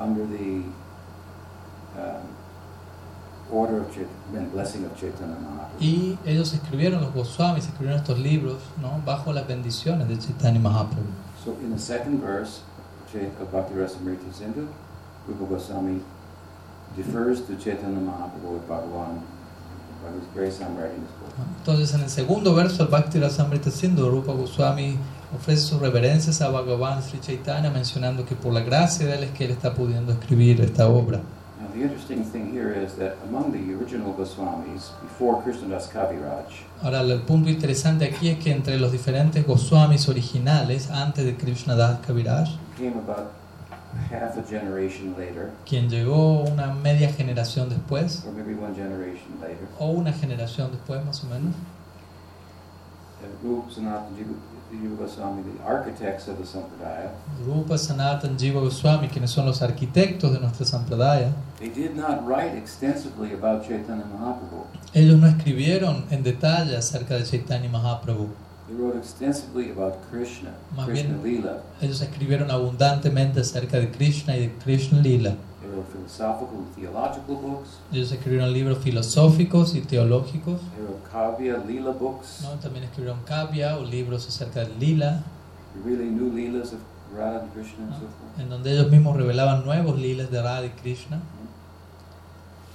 under 0.00 0.24
the 0.26 0.62
um, 1.96 2.00
order 2.00 2.18
of 2.18 2.18
Chaitanya, 2.18 2.18
blessing 2.18 2.18
of 2.18 2.28
Chaitanya 2.28 2.28
Mahaprabhu. 2.30 3.39
Y 5.80 6.18
ellos 6.26 6.52
escribieron, 6.52 7.00
los 7.02 7.12
Goswamis 7.14 7.64
escribieron 7.66 8.00
estos 8.00 8.18
libros 8.18 8.58
¿no? 8.80 9.00
bajo 9.04 9.32
las 9.32 9.46
bendiciones 9.46 10.08
de 10.08 10.18
Chaitanya 10.18 10.60
Mahaprabhu. 10.60 11.06
So 11.44 11.56
in 11.62 11.72
the 11.72 11.78
second 11.78 12.20
verse 12.22 12.60
of 12.60 13.12
Chait- 13.12 13.40
of 13.42 13.50
Bhakti 13.50 13.74
Rasamrita 13.74 14.30
Sindhu, 14.32 14.66
Rupa 15.26 15.44
Goswami 15.54 16.00
defers 16.96 17.40
to 17.46 17.54
Chaitanya 17.56 17.98
Mahaprabhu 18.00 18.60
Bhagavan, 18.68 19.20
by 20.02 20.10
grace 20.34 20.60
I'm 20.60 20.76
writing 20.76 21.00
this 21.02 21.12
book. 21.20 21.32
Entonces 21.60 21.94
en 21.94 22.02
el 22.02 22.10
segundo 22.10 22.54
verso, 22.54 22.82
el 22.82 22.88
Bhakti 22.88 23.18
Rasamrita 23.18 23.70
Sindhu, 23.70 24.10
Rupa 24.10 24.32
Goswami 24.32 24.98
ofrece 25.34 25.62
sus 25.62 25.80
reverencias 25.80 26.42
a 26.42 26.50
Bhagavan 26.50 27.02
Sri 27.02 27.20
Chaitanya 27.20 27.70
mencionando 27.70 28.24
que 28.26 28.34
por 28.34 28.52
la 28.52 28.60
gracia 28.60 29.06
de 29.06 29.14
él 29.16 29.24
es 29.24 29.30
que 29.30 29.44
él 29.46 29.52
está 29.52 29.72
pudiendo 29.74 30.12
escribir 30.12 30.60
esta 30.60 30.88
obra. 30.88 31.20
The 31.72 31.82
interesting 31.82 32.24
thing 32.24 32.52
here 32.52 32.72
is 32.72 32.94
that 32.96 33.16
among 33.28 33.52
the 33.52 33.74
original 33.74 34.12
Goswamis, 34.14 34.90
before 35.02 35.40
Krishnadas 35.42 35.88
Kaviraj, 35.88 36.46
Ahora 36.82 37.00
el 37.00 37.20
punto 37.22 37.48
interesante 37.48 38.06
aquí 38.06 38.28
es 38.30 38.38
que 38.38 38.50
entre 38.50 38.78
los 38.78 38.90
diferentes 38.90 39.46
Goswamis 39.46 40.08
originales, 40.08 40.90
antes 40.90 41.24
de 41.24 41.36
Krishnadas 41.36 42.00
Kaviraj, 42.04 42.48
came 42.76 42.94
about 42.98 43.32
half 44.10 44.36
a 44.36 44.42
generation 44.42 45.14
later, 45.16 45.52
quien 45.64 45.88
llegó 45.88 46.42
una 46.42 46.74
media 46.74 47.12
generación 47.12 47.68
después, 47.68 48.24
or 48.26 48.32
maybe 48.32 48.54
one 48.54 48.74
generation 48.74 49.38
later, 49.40 49.68
o 49.78 49.90
una 49.90 50.12
generación 50.12 50.72
después 50.72 51.04
más 51.04 51.22
o 51.22 51.28
menos, 51.28 51.54
uh, 53.22 53.46
Rup, 53.46 53.70
Sanatan, 53.70 54.08
Jiva 54.72 54.82
Jiva 54.82 54.96
Goswami, 54.98 55.42
the 55.42 55.64
architects 55.64 56.28
of 56.28 56.38
the 56.38 56.44
Sampradaya, 56.44 57.10
Rupa 57.44 57.76
Sanatan 57.78 58.36
Jiva 58.36 58.60
Goswami, 58.60 59.08
quienes 59.08 59.30
son 59.30 59.46
los 59.46 59.60
arquitectos 59.62 60.32
de 60.32 60.38
nuestra 60.40 60.64
Sampradaya, 60.64 61.32
they 61.58 61.68
did 61.68 61.96
not 61.96 62.26
write 62.26 62.56
extensively 62.56 63.32
about 63.34 63.62
Chaitanya 63.66 64.04
Mahaprabhu. 64.04 64.64
ellos 64.94 65.18
no 65.18 65.26
escribieron 65.26 66.04
en 66.10 66.22
detalle 66.22 66.76
acerca 66.76 67.14
de 67.16 67.24
Chaitanya 67.24 67.68
Mahaprabhu. 67.68 68.28
They 68.68 68.76
wrote 68.76 68.96
extensively 68.98 69.70
about 69.72 69.96
Krishna, 70.10 70.50
Más 70.76 70.86
Krishna 70.86 71.16
bien- 71.22 71.38
Lila. 71.42 71.58
Ellos 71.80 72.00
escribieron 72.00 72.50
abundantemente 72.52 73.40
acerca 73.40 73.78
de 73.78 73.90
Krishna 73.90 74.36
y 74.36 74.42
de 74.46 74.52
Krishna 74.64 75.00
Lila. 75.00 75.34
Wrote 75.72 75.86
philosophical 75.92 76.58
and 76.58 76.74
theological 76.74 77.36
books. 77.36 77.78
Ellos 77.92 78.10
escribieron 78.10 78.52
libros 78.52 78.78
filosóficos 78.78 79.74
y 79.74 79.82
teológicos. 79.82 80.60
They 80.74 80.84
wrote 80.84 81.08
kavya, 81.12 81.58
lila 81.66 81.92
books. 81.92 82.40
¿no? 82.42 82.58
También 82.60 82.84
escribieron 82.84 83.20
Kavya 83.24 83.76
o 83.78 83.84
libros 83.84 84.26
acerca 84.26 84.60
de 84.64 84.74
Lila, 84.76 85.22
really 85.84 86.10
knew 86.10 86.32
leelas 86.32 86.72
of 86.72 86.80
Radha 87.16 87.40
and 87.40 87.52
Krishna 87.52 87.84
and 87.84 87.94
so 87.94 88.00
forth. 88.00 88.40
en 88.40 88.48
donde 88.48 88.72
ellos 88.72 88.90
mismos 88.90 89.16
revelaban 89.16 89.64
nuevos 89.64 89.98
lilas 89.98 90.30
de 90.30 90.42
Radha 90.42 90.66
y 90.66 90.70
Krishna. 90.70 91.20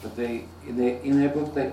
But 0.02 0.16
they, 0.16 0.46
in, 0.68 0.78
their 0.78 1.02
in 1.04 1.18
their 1.18 1.34
book, 1.34 1.54
they 1.54 1.72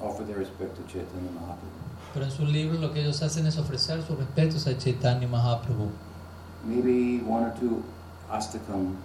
offer 0.00 0.24
their 0.24 0.38
respect 0.38 0.76
to 0.76 0.82
Chaitanya 0.86 1.30
Mahaprabhu. 1.32 1.80
Pero 2.12 2.24
en 2.24 2.30
sus 2.30 2.48
libros 2.48 2.80
lo 2.80 2.92
que 2.92 3.00
ellos 3.00 3.22
hacen 3.22 3.46
es 3.46 3.56
ofrecer 3.58 4.02
sus 4.02 4.18
respetos 4.18 4.66
a 4.66 4.76
Chaitanya 4.76 5.26
Mahaprabhu. 5.28 5.88
Maybe 6.64 7.22
one 7.26 7.44
or 7.44 7.54
two 7.58 7.82
astakam, 8.30 8.96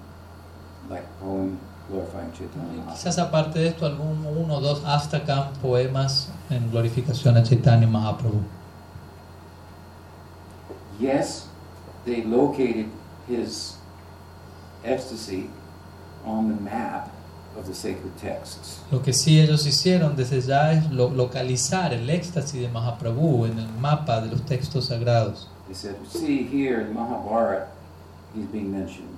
like 0.90 1.04
poem 1.20 1.58
glorifying 1.90 2.32
Chaitanya 2.34 2.74
Y 2.74 2.78
Mahaprabhu. 2.78 2.96
Quizás 2.96 3.18
aparte 3.20 3.60
de 3.60 3.68
esto, 3.70 3.86
algún 3.86 4.26
uno 4.26 4.56
o 4.58 4.62
dos 4.62 4.84
Astakam 4.86 5.54
poemas 5.62 6.30
en 6.50 6.70
glorificación 6.72 7.38
a 7.38 7.44
Chaitanya 7.44 7.88
Mahaprabhu. 7.88 8.42
Yes, 11.00 11.48
they 12.06 12.24
located 12.24 12.88
his 13.28 13.78
ecstasy 14.84 15.50
on 16.26 16.48
the 16.56 16.62
map 16.62 17.10
of 17.58 17.66
the 17.68 17.74
sacred 17.74 18.16
texts. 18.18 18.80
Lo 18.92 19.02
que 19.02 19.14
sí 19.14 19.40
ellos 19.40 19.66
hicieron 19.66 20.16
desde 20.16 20.42
ya 20.42 20.72
es 20.72 20.90
lo- 20.92 21.10
localizar 21.10 21.94
el 21.94 22.10
éxtasis 22.10 22.62
de 22.62 22.70
Mahaprabhu 22.70 23.46
en 23.46 23.60
el 23.60 23.68
mapa 23.80 24.22
de 24.22 24.30
los 24.30 24.42
textos 24.46 24.86
sagrados. 24.86 25.48
They 25.68 25.76
said, 25.76 25.96
see 26.08 26.44
here 26.44 26.82
in 26.82 26.94
Mahabharata, 26.94 27.68
he's 28.36 28.46
being 28.46 28.72
mentioned. 28.72 29.15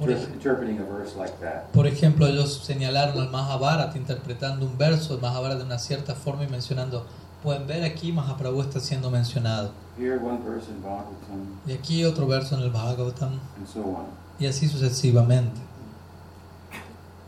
Por, 0.00 0.08
interpre- 0.10 0.16
ej- 0.28 0.32
interpreting 0.34 0.78
a 0.80 0.84
verse 0.84 1.16
like 1.16 1.34
that. 1.40 1.70
por 1.72 1.86
ejemplo, 1.86 2.26
ellos 2.26 2.62
señalaron 2.64 3.18
al 3.20 3.30
Mahabharata 3.30 3.96
interpretando 3.98 4.64
un 4.66 4.76
verso 4.78 5.12
del 5.12 5.20
Mahabharata 5.22 5.58
de 5.60 5.64
una 5.66 5.78
cierta 5.78 6.14
forma 6.14 6.42
y 6.44 6.48
mencionando, 6.48 7.06
pueden 7.42 7.66
ver 7.66 7.84
aquí 7.84 8.10
Mahaprabhu 8.12 8.62
está 8.62 8.80
siendo 8.80 9.10
mencionado. 9.10 9.70
Here, 9.98 10.16
one 10.16 10.38
verse 10.44 10.70
in 10.70 10.82
Bhagavatam, 10.82 11.60
Y 11.66 11.72
aquí 11.72 12.04
otro 12.04 12.26
verso 12.26 12.56
en 12.56 12.62
el 12.62 12.70
Bhagavatam, 12.70 13.38
and 13.58 13.66
so 13.66 13.80
on. 13.80 14.06
y 14.38 14.46
así 14.46 14.66
sucesivamente. 14.68 15.60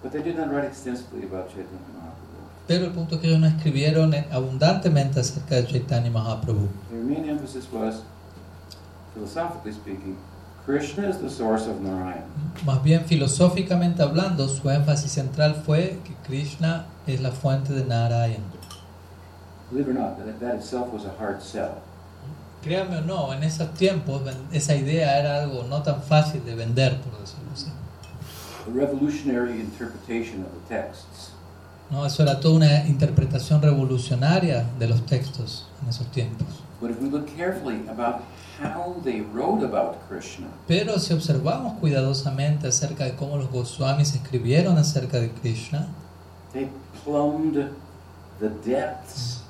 But 0.02 0.10
they 0.12 0.22
did 0.22 0.36
not 0.36 0.48
write 0.50 0.64
extensively 0.66 1.24
about 1.24 1.48
Chaitanya 1.48 1.78
Mahaprabhu. 1.94 2.66
Pero 2.66 2.86
el 2.86 2.92
punto 2.92 3.16
es 3.16 3.20
que 3.20 3.28
ellos 3.28 3.40
no 3.40 3.46
escribieron 3.46 4.14
abundantemente 4.32 5.20
acerca 5.20 5.56
de 5.56 5.66
Chaitanya 5.66 6.10
Mahaprabhu. 6.10 6.68
Their 6.90 7.02
main 7.04 7.28
emphasis 7.28 7.68
was, 7.72 8.02
philosophically 9.14 9.72
speaking, 9.72 10.16
Krishna 10.64 11.08
is 11.08 11.18
the 11.18 11.28
source 11.28 11.66
of 11.66 11.80
Narayan. 11.80 12.22
Más 12.64 12.82
bien 12.84 13.04
filosóficamente 13.04 14.02
hablando, 14.02 14.48
su 14.48 14.70
énfasis 14.70 15.10
central 15.10 15.56
fue 15.66 15.98
que 16.04 16.14
Krishna 16.24 16.86
es 17.06 17.20
la 17.20 17.32
fuente 17.32 17.72
de 17.72 17.84
Narayan. 17.84 18.42
Believe 19.70 19.90
it 19.90 19.96
or 19.96 20.00
not, 20.00 20.18
that, 20.18 20.38
that 20.38 20.54
itself 20.54 20.92
was 20.92 21.04
a 21.04 21.12
hard 21.18 21.42
sell. 21.42 21.82
O 22.64 23.00
no, 23.00 23.32
en 23.32 23.42
esos 23.42 23.74
tiempos 23.74 24.22
esa 24.52 24.76
idea 24.76 25.18
era 25.18 25.42
algo 25.42 25.64
no 25.64 25.82
tan 25.82 26.00
fácil 26.00 26.44
de 26.44 26.54
vender, 26.54 27.00
por 27.00 27.18
decirlo 27.20 27.50
así. 27.52 27.72
A 28.64 28.72
revolutionary 28.72 29.60
interpretation 29.60 30.44
of 30.44 30.52
the 30.52 30.76
texts. 30.76 31.32
¿no? 31.90 32.06
Eso 32.06 32.22
era 32.22 32.38
toda 32.38 32.54
una 32.54 32.86
interpretación 32.86 33.60
revolucionaria 33.60 34.64
de 34.78 34.86
los 34.86 35.04
textos 35.06 35.66
en 35.82 35.88
esos 35.88 36.06
tiempos. 36.12 36.46
But 36.80 36.92
if 36.92 37.00
we 37.00 37.08
look 37.10 37.26
carefully 37.36 37.80
about 37.88 38.22
how 38.61 38.94
they 39.05 39.20
wrote 39.32 39.64
about 39.64 39.96
Krishna, 40.09 40.46
Pero 40.66 40.98
si 40.98 41.12
observamos 41.14 41.78
cuidadosamente 41.80 42.68
acerca 42.68 43.05
de 43.05 43.14
cómo 43.16 43.36
los 43.36 43.50
Goswamis 43.50 44.14
escribieron 44.14 44.76
acerca 44.78 45.18
de 45.20 45.30
Krishna, 45.30 45.88
they 46.53 46.68
plumbed 47.05 47.70
the 48.40 48.48
depths 48.64 49.42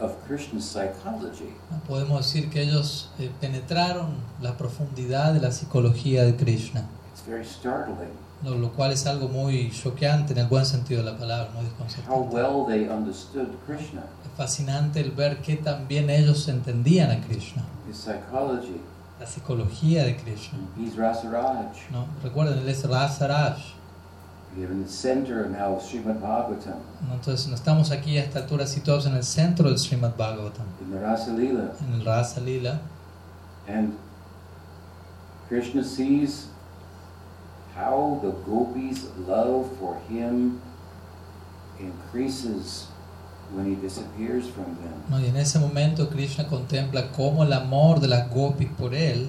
of 0.00 0.12
Krishna's 0.26 0.64
psychology. 0.64 1.54
podemos 1.86 2.18
decir 2.26 2.50
que 2.50 2.62
ellos 2.62 3.10
eh, 3.18 3.30
penetraron 3.40 4.16
la 4.40 4.56
profundidad 4.56 5.32
de 5.34 5.40
la 5.40 5.52
psicología 5.52 6.24
de 6.24 6.34
Krishna. 6.36 6.84
It's 7.12 7.22
very 7.26 7.44
startling 7.44 8.10
lo, 8.42 8.56
lo 8.58 8.72
cual 8.72 8.92
es 8.92 9.06
algo 9.06 9.28
muy 9.28 9.70
choqueante 9.70 10.32
en 10.32 10.40
el 10.40 10.46
buen 10.46 10.66
sentido 10.66 11.02
de 11.04 11.12
la 11.12 11.16
palabra, 11.16 11.50
muy 11.54 11.64
how 11.64 11.68
desconcertante. 11.70 12.34
well 12.34 12.66
they 12.66 12.88
understood 12.88 13.48
Krishna, 13.66 14.02
fascinante 14.36 15.00
el 15.00 15.10
ver 15.12 15.40
que 15.40 15.56
también 15.56 16.10
ellos 16.10 16.48
entendían 16.48 17.10
a 17.10 17.20
Krishna, 17.20 17.62
la 19.20 19.26
psicología 19.26 20.04
de 20.04 20.16
Krishna. 20.16 20.58
He's 20.76 20.96
Rasaraj. 20.96 21.90
¿no? 21.90 22.06
Recuerden, 22.22 22.58
él 22.58 22.68
es 22.68 22.88
Rasaraj. 22.88 23.58
Entonces, 27.10 27.48
no 27.48 27.54
estamos 27.54 27.90
aquí 27.90 28.18
a 28.18 28.24
esta 28.24 28.40
altura 28.40 28.66
situados 28.66 29.06
en 29.06 29.14
el 29.14 29.24
centro 29.24 29.68
del 29.68 29.78
Srimad 29.78 30.14
Bhagavatam, 30.16 30.66
en 30.80 30.92
el 31.94 32.04
Rasa 32.04 32.40
Lila, 32.40 32.80
and 33.66 33.96
Krishna 35.48 35.82
sees 35.82 36.48
how 37.74 38.18
the 38.22 38.32
gopis' 38.48 39.06
love 39.26 39.70
for 39.78 39.98
him 40.08 40.60
increases 41.78 42.88
when 43.54 43.66
he 43.66 43.76
disappears 43.80 44.46
from 44.48 44.64
them. 44.76 44.92
¿no? 45.10 45.20
y 45.20 45.26
en 45.26 45.36
ese 45.36 45.58
momento 45.58 46.08
Krishna 46.08 46.46
contempla 46.46 47.10
cómo 47.12 47.44
el 47.44 47.52
amor 47.52 48.00
de 48.00 48.08
las 48.08 48.30
gopis 48.30 48.68
por 48.78 48.94
él 48.94 49.28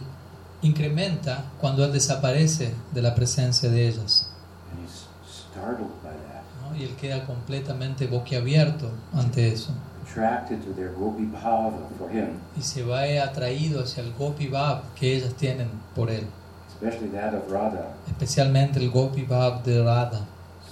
incrementa 0.61 1.45
cuando 1.59 1.83
él 1.83 1.91
desaparece 1.91 2.73
de 2.93 3.01
la 3.01 3.13
presencia 3.13 3.69
de 3.69 3.87
ellas. 3.87 4.29
And 4.71 4.85
he's 4.85 5.05
startled 5.27 5.91
by 6.01 6.11
that, 6.11 6.43
¿no? 6.61 6.75
Y 6.75 6.83
él 6.83 6.95
queda 6.95 7.25
completamente 7.25 8.07
boquiabierto 8.07 8.89
ante 9.13 9.51
eso. 9.51 9.71
attracted 10.03 10.61
to 10.63 10.73
their 10.73 10.91
gopi 10.91 11.23
bhava 11.23 11.71
for 11.97 12.09
him, 12.11 12.39
y 12.57 12.61
se 12.61 12.83
va 12.83 13.01
atraído 13.23 13.81
hacia 13.81 14.03
el 14.03 14.13
Gopi 14.13 14.47
Bhav 14.47 14.93
que 14.95 15.15
ellas 15.15 15.33
tienen 15.35 15.69
por 15.95 16.09
él, 16.09 16.27
especially 16.67 17.09
that 17.09 17.33
of 17.33 17.49
Radha. 17.49 17.95
especialmente 18.07 18.79
el 18.79 18.91
Gopi 18.91 19.23
Bhav 19.23 19.63
de 19.63 19.81
Radha. 19.83 20.21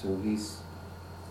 So 0.01 0.17
he's 0.23 0.57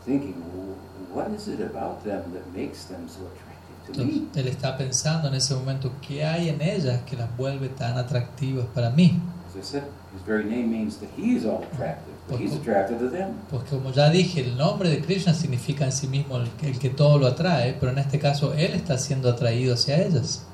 thinking, 0.05 0.35
"Well, 0.55 0.77
what 1.13 1.29
is 1.35 1.49
it 1.49 1.61
about 1.61 2.03
them 2.05 2.23
that 2.33 2.47
makes 2.55 2.85
them 2.85 3.09
so 3.09 3.21
attractive 3.27 3.95
to 3.95 4.05
me? 4.05 4.29
él 4.35 4.49
está 4.49 4.77
pensando 4.77 5.29
en 5.29 5.35
ese 5.35 5.55
momento 5.55 5.91
qué 6.07 6.25
hay 6.25 6.49
en 6.49 6.61
ellas 6.61 7.03
que 7.07 7.17
las 7.17 7.29
vuelve 7.37 7.69
tan 7.69 7.97
atractivas 7.99 8.67
para 8.75 8.91
mí. 8.91 9.19
As 9.49 9.57
I 9.57 9.63
said, 9.63 9.83
his 10.15 10.23
very 10.25 10.45
name 10.45 10.71
means 10.71 10.99
that 10.99 11.09
he 11.17 11.35
is 11.37 11.45
all 11.45 11.63
attractive, 11.73 12.15
but 12.29 12.39
he's 12.39 12.55
attracted 12.55 12.99
to 13.01 13.09
them. 13.11 13.35
Pues 13.51 13.65
como 13.69 13.91
ya 13.93 14.09
dije, 14.11 14.41
el 14.45 14.57
nombre 14.57 14.89
de 14.91 15.01
Krishna 15.01 15.35
significa 15.35 15.85
en 15.85 15.93
sí 15.93 16.07
mismo 16.07 16.37
el, 16.37 16.49
que- 16.53 16.69
el 16.71 16.79
que 16.79 16.91
todo 16.91 17.19
lo 17.19 17.27
atrae, 17.27 17.75
pero 17.81 17.91
en 17.91 17.99
este 17.99 18.19
caso 18.21 18.53
él 18.55 18.73
está 18.75 18.97
siendo 18.97 19.29
atraído 19.29 19.75
hacia 19.75 20.01
ellas. 20.05 20.45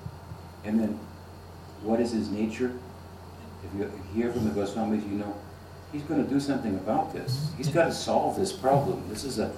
And 0.66 0.80
then, 0.80 0.96
what 1.84 2.00
is 2.00 2.12
his 2.12 2.30
nature? 2.30 2.70
If 3.62 3.78
you 3.78 3.90
hear 4.14 4.32
from 4.32 4.44
the 4.48 4.50
Goswamis, 4.58 5.02
you 5.10 5.18
know 5.18 5.34
he's 5.92 6.02
going 6.04 6.24
to 6.24 6.28
do 6.28 6.40
something 6.40 6.74
about 6.76 7.12
this. 7.12 7.50
He's 7.58 7.68
got 7.68 7.84
to 7.86 7.92
solve 7.92 8.36
this 8.38 8.52
problem. 8.52 9.02
This 9.10 9.24
is 9.24 9.38
a, 9.38 9.50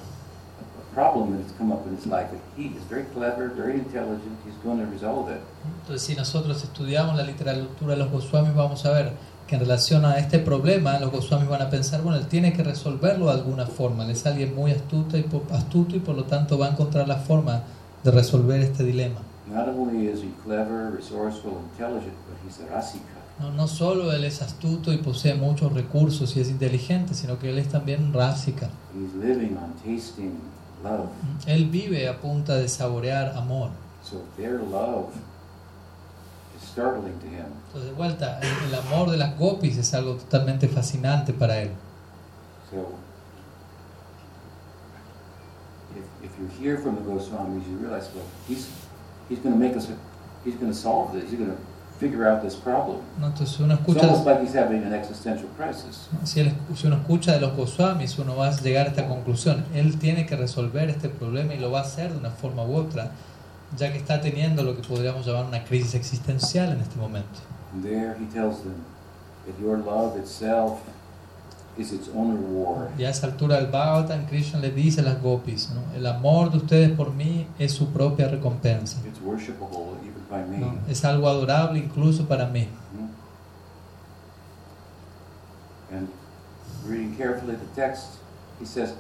Entonces, 5.83 6.03
si 6.07 6.15
nosotros 6.17 6.63
estudiamos 6.63 7.17
la 7.17 7.23
literatura 7.23 7.93
de 7.95 7.99
los 7.99 8.11
Goswamis, 8.11 8.55
vamos 8.55 8.85
a 8.85 8.91
ver 8.93 9.13
que 9.47 9.55
en 9.55 9.61
relación 9.63 10.05
a 10.05 10.19
este 10.19 10.39
problema, 10.39 10.99
los 10.99 11.11
Goswamis 11.11 11.49
van 11.49 11.63
a 11.63 11.71
pensar, 11.71 12.03
bueno, 12.03 12.19
él 12.19 12.27
tiene 12.27 12.53
que 12.53 12.63
resolverlo 12.63 13.27
de 13.27 13.33
alguna 13.33 13.67
forma. 13.67 14.05
Él 14.05 14.11
es 14.11 14.27
alguien 14.27 14.55
muy 14.55 14.73
astuto 14.73 15.17
y, 15.17 15.23
po- 15.23 15.43
astuto 15.53 15.97
y 15.97 16.01
por 16.01 16.15
lo 16.17 16.25
tanto 16.25 16.59
va 16.59 16.67
a 16.67 16.71
encontrar 16.71 17.07
la 17.09 17.17
forma 17.17 17.63
de 18.05 18.11
resolver 18.11 18.61
este 18.61 18.85
dilema. 18.85 19.21
Not 19.51 19.69
only 19.69 20.09
is 20.09 20.21
he 20.21 20.31
clever, 20.45 20.93
resourceful, 20.95 21.53
intelligent, 21.73 22.13
but 22.29 22.37
he's 22.47 22.61
a 22.61 22.67
rasika. 22.75 23.05
No, 23.41 23.51
no 23.53 23.69
solo 23.69 24.13
él 24.13 24.25
es 24.25 24.43
astuto 24.43 24.93
y 24.93 24.99
posee 24.99 25.35
muchos 25.35 25.73
recursos 25.73 26.37
y 26.37 26.41
es 26.41 26.51
inteligente, 26.51 27.15
sino 27.15 27.39
que 27.39 27.49
él 27.51 27.59
es 27.59 27.69
también 27.69 28.13
rásica. 28.13 28.69
Love. 30.83 31.09
Él 31.47 31.71
vive 31.71 32.09
a 32.09 32.21
punta 32.21 32.55
de 32.57 32.69
saborear 32.69 33.37
amor. 33.37 33.71
So 34.03 34.23
their 34.37 34.61
love 34.61 35.13
is 36.57 36.69
startling 36.69 37.19
to 37.19 37.27
him. 37.27 37.47
Entonces, 37.67 37.91
de 37.91 37.97
vuelta, 37.97 38.39
el, 38.41 38.69
el 38.69 38.75
amor 38.75 39.11
de 39.11 39.17
las 39.17 39.37
gopis 39.39 39.77
es 39.77 39.93
algo 39.95 40.15
totalmente 40.15 40.69
fascinante 40.69 41.33
para 41.33 41.61
él. 41.61 41.71
So 42.71 42.95
if, 45.97 46.05
if 46.25 46.39
you 46.39 46.49
hear 46.61 46.79
from 46.79 46.97
the 46.97 47.03
Goswamis, 47.03 47.67
you 47.69 47.77
realize, 47.79 48.09
well, 48.15 48.25
he's, 48.47 48.69
he's 49.29 49.41
going 49.41 49.55
to 49.55 49.59
make 49.59 49.77
us, 49.77 49.89
he's 50.45 50.55
going 50.55 50.71
to 50.71 50.79
solve 50.79 51.13
this. 51.13 51.29
He's 51.31 51.39
going 51.39 51.51
to 51.51 51.59
figure 51.99 52.27
out 52.29 52.43
this 52.43 52.55
problem. 52.55 52.99
Entonces, 53.17 53.59
uno 53.61 53.75
It's 53.75 53.81
escucha, 53.83 54.07
almost 54.07 54.27
like 54.27 54.43
he's 54.43 54.55
having 54.55 54.85
an 54.85 54.93
existential 54.95 55.49
crisis. 55.57 56.09
si, 56.25 56.41
él- 56.41 56.53
si 56.77 56.87
uno 56.87 56.97
escucha 56.97 57.33
de 57.33 57.41
los 57.41 57.57
Goswamis, 57.57 58.19
uno 58.19 58.37
va 58.37 58.49
a 58.49 58.53
llegar 58.61 58.87
a 58.87 58.91
esta 58.91 59.07
conclusión. 59.09 59.65
Él 59.75 59.99
tiene 59.99 60.25
que 60.27 60.37
resolver 60.37 60.89
este 60.91 61.09
problema 61.09 61.55
y 61.55 61.59
lo 61.59 61.71
va 61.71 61.81
a 61.81 61.83
hacer 61.83 62.13
de 62.13 62.19
una 62.19 62.31
forma 62.31 62.63
u 62.65 62.77
otra, 62.77 63.11
ya 63.77 63.93
que 63.93 63.99
está 63.99 64.21
teniendo 64.21 64.63
lo 64.63 64.77
que 64.77 64.83
podríamos 64.87 65.27
llamar 65.27 65.45
una 65.47 65.65
crisis 65.65 65.95
existencial 65.95 66.71
en 66.73 66.81
este 66.81 66.97
momento. 66.97 67.41
And 67.75 67.83
there 67.85 68.15
he 68.19 68.27
tells 68.33 68.63
them 68.63 68.77
that 69.47 69.61
your 69.61 69.79
love 69.79 70.17
itself 70.19 70.79
is 71.77 71.93
its 71.93 72.09
own 72.17 72.37
reward. 72.37 72.89
Y 72.99 73.05
a 73.05 73.11
esa 73.11 73.27
altura 73.27 73.57
del 73.57 73.67
Bhagavatam, 73.67 74.25
Krishna 74.27 74.59
le 74.59 74.71
dice 74.71 75.01
a 75.01 75.05
las 75.05 75.21
gopis, 75.23 75.71
¿no? 75.71 75.95
el 75.97 76.07
amor 76.07 76.51
de 76.51 76.57
ustedes 76.59 76.91
por 76.93 77.13
mí 77.13 77.47
es 77.59 77.73
su 77.73 77.89
propia 77.89 78.29
recompensa. 78.29 78.99
It's 79.07 79.21
worshipable. 79.21 79.98
¿No? 80.31 80.79
Es 80.89 81.05
algo 81.05 81.29
adorable 81.29 81.79
incluso 81.79 82.27
para 82.27 82.47
mí. 82.47 82.69
And 85.91 86.09
reading 86.87 87.17
carefully 87.17 87.57
the 87.57 87.81
text, 87.81 88.19
he 88.61 88.67
says, 88.67 88.93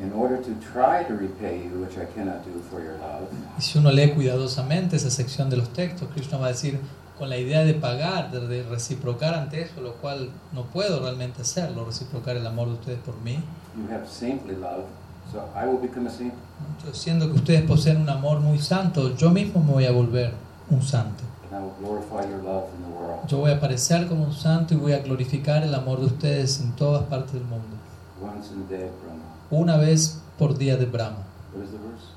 in 0.00 0.12
order 0.12 0.38
to 0.38 0.54
try 0.72 1.04
to 1.04 1.14
repay 1.14 1.62
you, 1.64 1.80
which 1.80 1.98
I 1.98 2.06
cannot 2.14 2.44
do 2.44 2.58
for 2.70 2.80
your 2.82 2.96
love, 2.98 3.28
Y 3.58 3.62
si 3.62 3.78
uno 3.78 3.90
lee 3.90 4.12
cuidadosamente 4.14 4.96
esa 4.96 5.10
sección 5.10 5.50
de 5.50 5.56
los 5.58 5.68
textos, 5.72 6.08
Krishna 6.14 6.38
va 6.38 6.46
a 6.46 6.50
decir, 6.50 6.80
con 7.18 7.28
la 7.28 7.36
idea 7.36 7.64
de 7.64 7.74
pagar, 7.74 8.30
de, 8.30 8.46
de 8.46 8.62
reciprocar 8.62 9.34
ante 9.34 9.60
eso, 9.60 9.80
lo 9.82 9.94
cual 9.94 10.30
no 10.52 10.62
puedo 10.66 11.00
realmente 11.00 11.42
hacerlo, 11.42 11.84
reciprocar 11.84 12.36
el 12.36 12.46
amor 12.46 12.68
de 12.68 12.74
ustedes 12.74 12.98
por 13.00 13.16
mí. 13.22 13.42
you 13.76 13.86
have 13.92 14.08
saintly 14.08 14.54
love, 14.56 14.84
so 15.32 15.48
I 15.54 15.66
will 15.66 15.78
become 15.80 16.06
a 16.06 16.10
saint, 16.10 16.32
Entonces, 16.76 17.00
siendo 17.02 17.26
que 17.28 17.34
ustedes 17.36 17.62
poseen 17.62 18.00
un 18.00 18.08
amor 18.08 18.40
muy 18.40 18.58
santo, 18.58 19.14
yo 19.16 19.30
mismo 19.30 19.62
me 19.62 19.72
voy 19.72 19.86
a 19.86 19.92
volver 19.92 20.32
un 20.70 20.82
santo. 20.82 21.24
and 21.50 21.56
I 21.56 21.60
will 21.62 21.74
glorify 21.80 22.28
your 22.28 22.42
love 22.42 22.68
in 22.76 22.82
the 22.82 22.88
world. 22.90 23.26
Yo 23.26 23.38
voy 23.38 23.50
a 23.50 23.56
aparecer 23.56 24.06
como 24.06 24.24
un 24.24 24.34
santo 24.34 24.74
y 24.74 24.76
voy 24.76 24.92
a 24.92 24.98
glorificar 25.00 25.62
el 25.62 25.74
amor 25.74 26.00
de 26.00 26.06
ustedes 26.06 26.60
en 26.60 26.72
todas 26.72 27.04
partes 27.04 27.32
del 27.32 27.44
mundo. 27.44 27.76
Once 28.20 28.50
in 28.52 28.62
a 28.62 28.68
day 28.68 28.88
of 28.88 28.92
Brahma. 29.02 29.22
Una 29.50 29.76
vez 29.76 30.20
por 30.38 30.56
día 30.58 30.76
de 30.76 30.86
Brahma. 30.86 31.24
What 31.54 31.64
is 31.64 31.70
the 31.70 31.78
verse? 31.78 32.12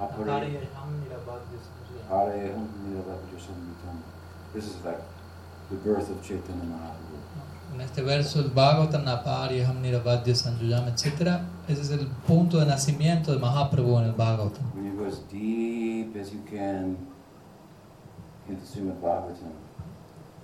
Apare-. 0.00 0.60
This 4.52 4.66
is 4.66 4.84
like 4.84 5.00
the 5.70 5.76
birth 5.76 6.10
of 6.10 6.22
Chaitanya 6.22 6.64
Mahaprabhu. 6.64 7.13
En 7.74 7.80
este 7.80 8.02
verso, 8.02 8.38
el 8.38 8.50
Bhagavatam, 8.50 9.02
Niravadya, 9.82 10.32
Sanjuyam, 10.32 10.86
etc. 10.86 11.40
Ese 11.66 11.80
es 11.82 11.90
el 11.90 12.06
punto 12.24 12.60
de 12.60 12.66
nacimiento 12.66 13.32
de 13.32 13.38
Mahaprabhu 13.38 13.98
en 13.98 14.04
el 14.04 14.12
Bhagavatam. 14.12 14.62
When 14.76 14.84
you 14.86 14.96
go 14.96 15.06
as 15.06 15.18
deep 15.28 16.14
as 16.16 16.30
you 16.32 16.40
can 16.48 16.96
into 18.48 18.64
Srimad 18.64 19.00
Bhagavatam, 19.00 19.50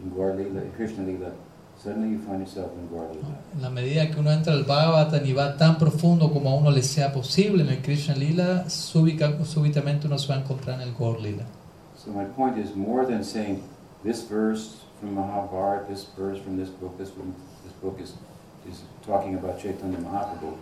in 0.03 0.11
Gaur 0.11 0.35
Lila, 0.35 0.61
Krishna 0.77 1.05
Lila, 1.05 1.31
suddenly 1.77 2.09
you 2.09 2.19
find 2.19 2.41
yourself 2.41 2.73
in 2.73 2.89
Gaur 2.89 3.09
Lila. 3.15 3.39
En 3.55 3.63
la 3.63 3.71
medida 3.71 4.11
que 4.11 4.19
uno 4.19 4.33
entra 4.33 4.53
al 4.53 4.65
Bhagavatam 4.65 5.25
y 5.25 5.33
va 5.33 5.57
tan 5.57 5.79
profundo 5.79 6.33
como 6.33 6.51
a 6.51 6.55
uno 6.57 6.73
le 6.73 6.83
sea 6.83 7.13
posible 7.13 7.63
en 7.63 7.69
el 7.69 7.81
Krishna 7.81 8.17
Lila, 8.17 8.69
súbitamente 8.69 10.09
uno 10.09 10.19
se 10.19 10.27
va 10.27 10.35
a 10.35 10.41
encontrar 10.41 10.81
en 10.81 10.89
el 10.89 10.95
Gaur 10.97 11.21
Lila. 11.21 11.45
So 11.97 12.11
my 12.11 12.25
point 12.25 12.59
is 12.59 12.75
more 12.75 13.07
than 13.07 13.23
saying 13.23 13.63
this 14.03 14.29
verse 14.29 14.79
from 15.01 15.15
Mahabharata, 15.15 15.87
this 15.89 16.07
verse 16.17 16.39
from 16.39 16.57
this 16.57 16.69
book, 16.69 16.97
this 16.99 17.11
one, 17.17 17.35
this 17.65 17.73
book 17.83 17.99
is, 18.01 18.15
is 18.69 18.83
talking 19.05 19.35
about 19.35 19.61
Chaitanya 19.61 19.99
Mahaprabhu. 19.99 20.55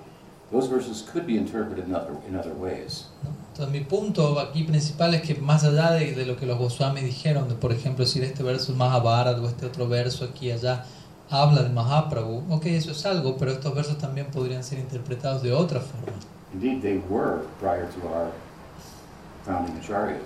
Those 0.51 0.67
verses 0.67 1.03
could 1.13 1.27
be 1.27 1.37
interpreted 1.37 1.85
in 1.87 1.95
other, 1.95 2.17
in 2.27 2.35
other 2.35 2.55
ways. 2.55 3.07
Entonces 3.53 3.71
mi 3.73 3.81
punto 3.81 4.39
aquí 4.39 4.65
principal 4.65 5.15
es 5.15 5.23
que 5.23 5.35
más 5.35 5.65
allá 5.65 5.91
de, 5.91 6.15
de 6.15 6.25
lo 6.25 6.37
que 6.37 6.47
los 6.47 6.59
Goswamis 6.59 7.05
dijeron, 7.05 7.49
de 7.49 7.55
por 7.55 7.73
ejemplo 7.73 8.05
decir 8.05 8.23
este 8.25 8.43
verso 8.43 8.73
es 8.73 8.79
Mahabharata 8.79 9.43
o 9.43 9.49
este 9.49 9.67
otro 9.67 9.89
verso 9.89 10.25
aquí 10.25 10.51
allá 10.51 10.85
habla 11.29 11.63
de 11.63 11.69
Mahaprabhu, 11.69 12.45
ok, 12.51 12.67
eso 12.67 12.93
es 12.93 13.05
algo, 13.05 13.37
pero 13.37 13.51
estos 13.51 13.75
versos 13.75 13.99
también 13.99 14.29
podrían 14.29 14.65
ser 14.65 14.79
interpretados 14.79 15.43
de 15.43 15.53
otra 15.53 15.81
forma. 15.81 16.17
Indeed, 16.55 16.81
they 16.81 17.03
were 17.11 17.43
prior 17.61 17.87
to 17.87 18.09
our. 18.09 18.31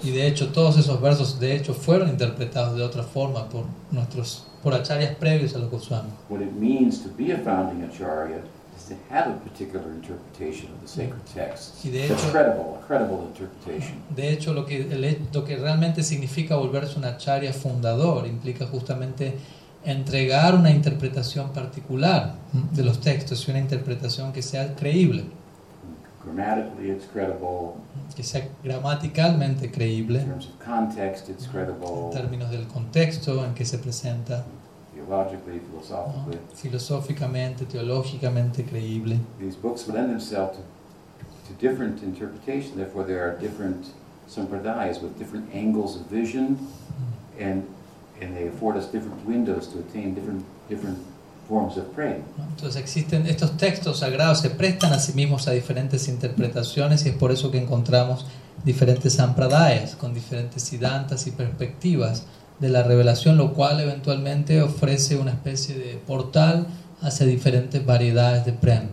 Y 0.03 0.11
de 0.11 0.27
hecho 0.27 0.49
todos 0.49 0.77
esos 0.79 1.01
versos 1.01 1.39
de 1.39 1.55
hecho 1.57 1.75
fueron 1.75 2.09
interpretados 2.09 2.77
de 2.77 2.83
otra 2.83 3.03
forma 3.03 3.49
por 3.49 3.65
nuestros 3.91 4.47
por 4.63 4.75
acharyas 4.75 5.15
previos 5.17 5.55
a 5.55 5.59
los 5.59 5.71
Goswamis. 5.71 6.13
What 6.29 6.41
it 6.41 6.53
means 6.53 7.03
to 7.03 7.09
be 7.17 7.33
a 7.33 7.39
founding 7.39 7.83
acharya 7.83 8.39
is 8.77 8.85
to 8.89 8.95
have 9.11 9.29
a 9.31 9.37
particular 9.39 9.85
interpretation 9.93 10.73
of 10.73 10.81
the 10.81 10.89
sacred 10.89 11.21
texts. 11.35 11.85
Y 11.85 11.91
de 11.91 12.07
hecho- 12.07 12.31
credible, 12.31 12.77
a 12.81 12.87
credible 12.87 13.19
interpretation. 13.27 13.99
De 14.15 14.33
hecho, 14.33 14.53
lo 14.53 14.65
que, 14.65 15.25
lo 15.33 15.45
que 15.45 15.57
realmente 15.57 16.03
significa 16.05 16.55
volverse 16.57 16.97
un 16.99 17.05
acharya 17.05 17.53
fundador 17.53 18.27
implica 18.27 18.67
justamente 18.67 19.37
entregar 19.85 20.55
una 20.55 20.71
interpretación 20.71 21.53
particular 21.53 22.35
de 22.73 22.85
los 22.85 23.01
textos 23.01 23.47
y 23.47 23.51
una 23.51 23.59
interpretación 23.59 24.33
que 24.33 24.43
sea 24.43 24.77
creíble, 24.77 25.25
Grammatically, 26.25 26.91
it's 26.91 27.07
credible. 27.07 27.75
que 28.15 28.23
sea 28.23 28.49
gramaticalmente 28.63 29.65
In 29.67 29.73
terms 29.73 30.47
of 30.47 30.59
context, 30.65 31.29
it's 31.29 31.47
credible. 31.47 32.11
en 32.13 32.23
términos 32.23 32.51
del 32.51 32.67
contexto 32.69 33.45
en 33.45 33.55
que 33.55 33.65
se 33.65 33.79
presenta, 33.79 34.45
Theologically, 34.95 35.57
¿no? 35.57 35.81
philosophically. 35.81 36.39
filosóficamente, 36.55 37.65
teológicamente 37.67 38.65
creíble. 38.65 39.19
These 39.41 39.57
books 39.57 39.89
lend 39.89 40.11
themselves 40.11 40.59
to, 40.59 40.63
to 41.49 41.55
different 41.61 42.03
interpretation. 42.03 42.77
Therefore, 42.77 43.05
there 43.05 43.21
are 43.23 43.37
different 43.41 43.87
sampradayas 44.29 45.03
with 45.03 45.19
different 45.19 45.53
angles 45.55 45.97
of 45.97 46.07
vision, 46.09 46.57
and 47.41 47.65
and 48.21 48.37
they 48.37 48.47
afford 48.47 48.77
us 48.77 48.87
different 48.87 49.27
windows 49.27 49.67
to 49.73 49.81
attain 49.81 50.15
different 50.15 50.45
different 50.69 50.99
forms 51.53 51.77
of 51.77 51.85
praying. 51.95 52.25
Entonces 52.57 52.81
existen 52.81 53.27
estos 53.27 53.59
textos 53.59 53.99
sagrados, 53.99 54.41
se 54.41 54.49
prestan 54.49 54.93
a 54.95 54.99
sí 54.99 55.13
mismos 55.13 55.49
a 55.49 55.51
diferentes 55.51 56.09
interpretaciones 56.09 57.05
y 57.05 57.11
es 57.11 57.15
por 57.15 57.31
eso 57.31 57.51
que 57.51 57.59
encontramos 57.59 58.25
diferentes 58.65 59.15
sampradayas 59.15 59.95
con 59.97 60.15
diferentes 60.15 60.63
siddhantas 60.63 61.27
y 61.27 61.33
perspectivas 61.33 62.25
de 62.59 62.71
la 62.71 62.83
revelación, 62.83 63.37
lo 63.37 63.53
cual 63.53 63.81
eventualmente 63.81 64.63
ofrece 64.63 65.17
una 65.17 65.33
especie 65.33 65.75
de 65.75 65.97
portal 66.07 66.67
hacia 67.03 67.27
diferentes 67.27 67.85
variedades 67.85 68.47
de 68.47 68.53
prem. 68.53 68.89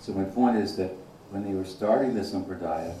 So 0.00 0.14
my 0.14 0.24
point 0.24 0.56
is 0.56 0.76
that 0.76 0.92
when 1.30 1.44
they 1.44 1.54
were 1.54 1.68
starting 1.68 2.14
the 2.14 2.24
sampradaya, 2.24 2.94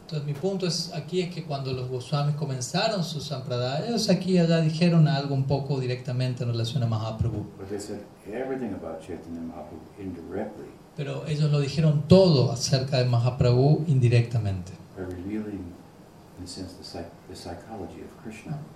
Entonces 0.00 0.26
mi 0.26 0.32
punto 0.34 0.66
es 0.66 0.92
aquí 0.94 1.22
es 1.22 1.34
que 1.34 1.44
cuando 1.44 1.72
los 1.72 1.88
Goswamis 1.88 2.36
comenzaron 2.36 3.02
sus 3.02 3.24
sampradayas, 3.24 4.08
aquí 4.08 4.32
y 4.32 4.38
allá 4.38 4.60
dijeron 4.60 5.08
algo 5.08 5.34
un 5.34 5.46
poco 5.46 5.80
directamente 5.80 6.44
en 6.44 6.50
relación 6.50 6.82
a 6.84 6.86
Mahaprabhu. 6.86 7.46
But 7.58 7.68
they 7.68 7.80
said 7.80 8.00
everything 8.26 8.74
about 8.74 9.00
Chaitanya 9.00 9.40
Mahaprabhu 9.40 9.80
indirectly 9.98 10.66
Pero 10.96 11.26
ellos 11.26 11.50
lo 11.50 11.60
dijeron 11.60 12.04
todo 12.08 12.52
acerca 12.52 12.98
de 12.98 13.04
Mahaprabhu 13.04 13.84
indirectamente. 13.86 14.72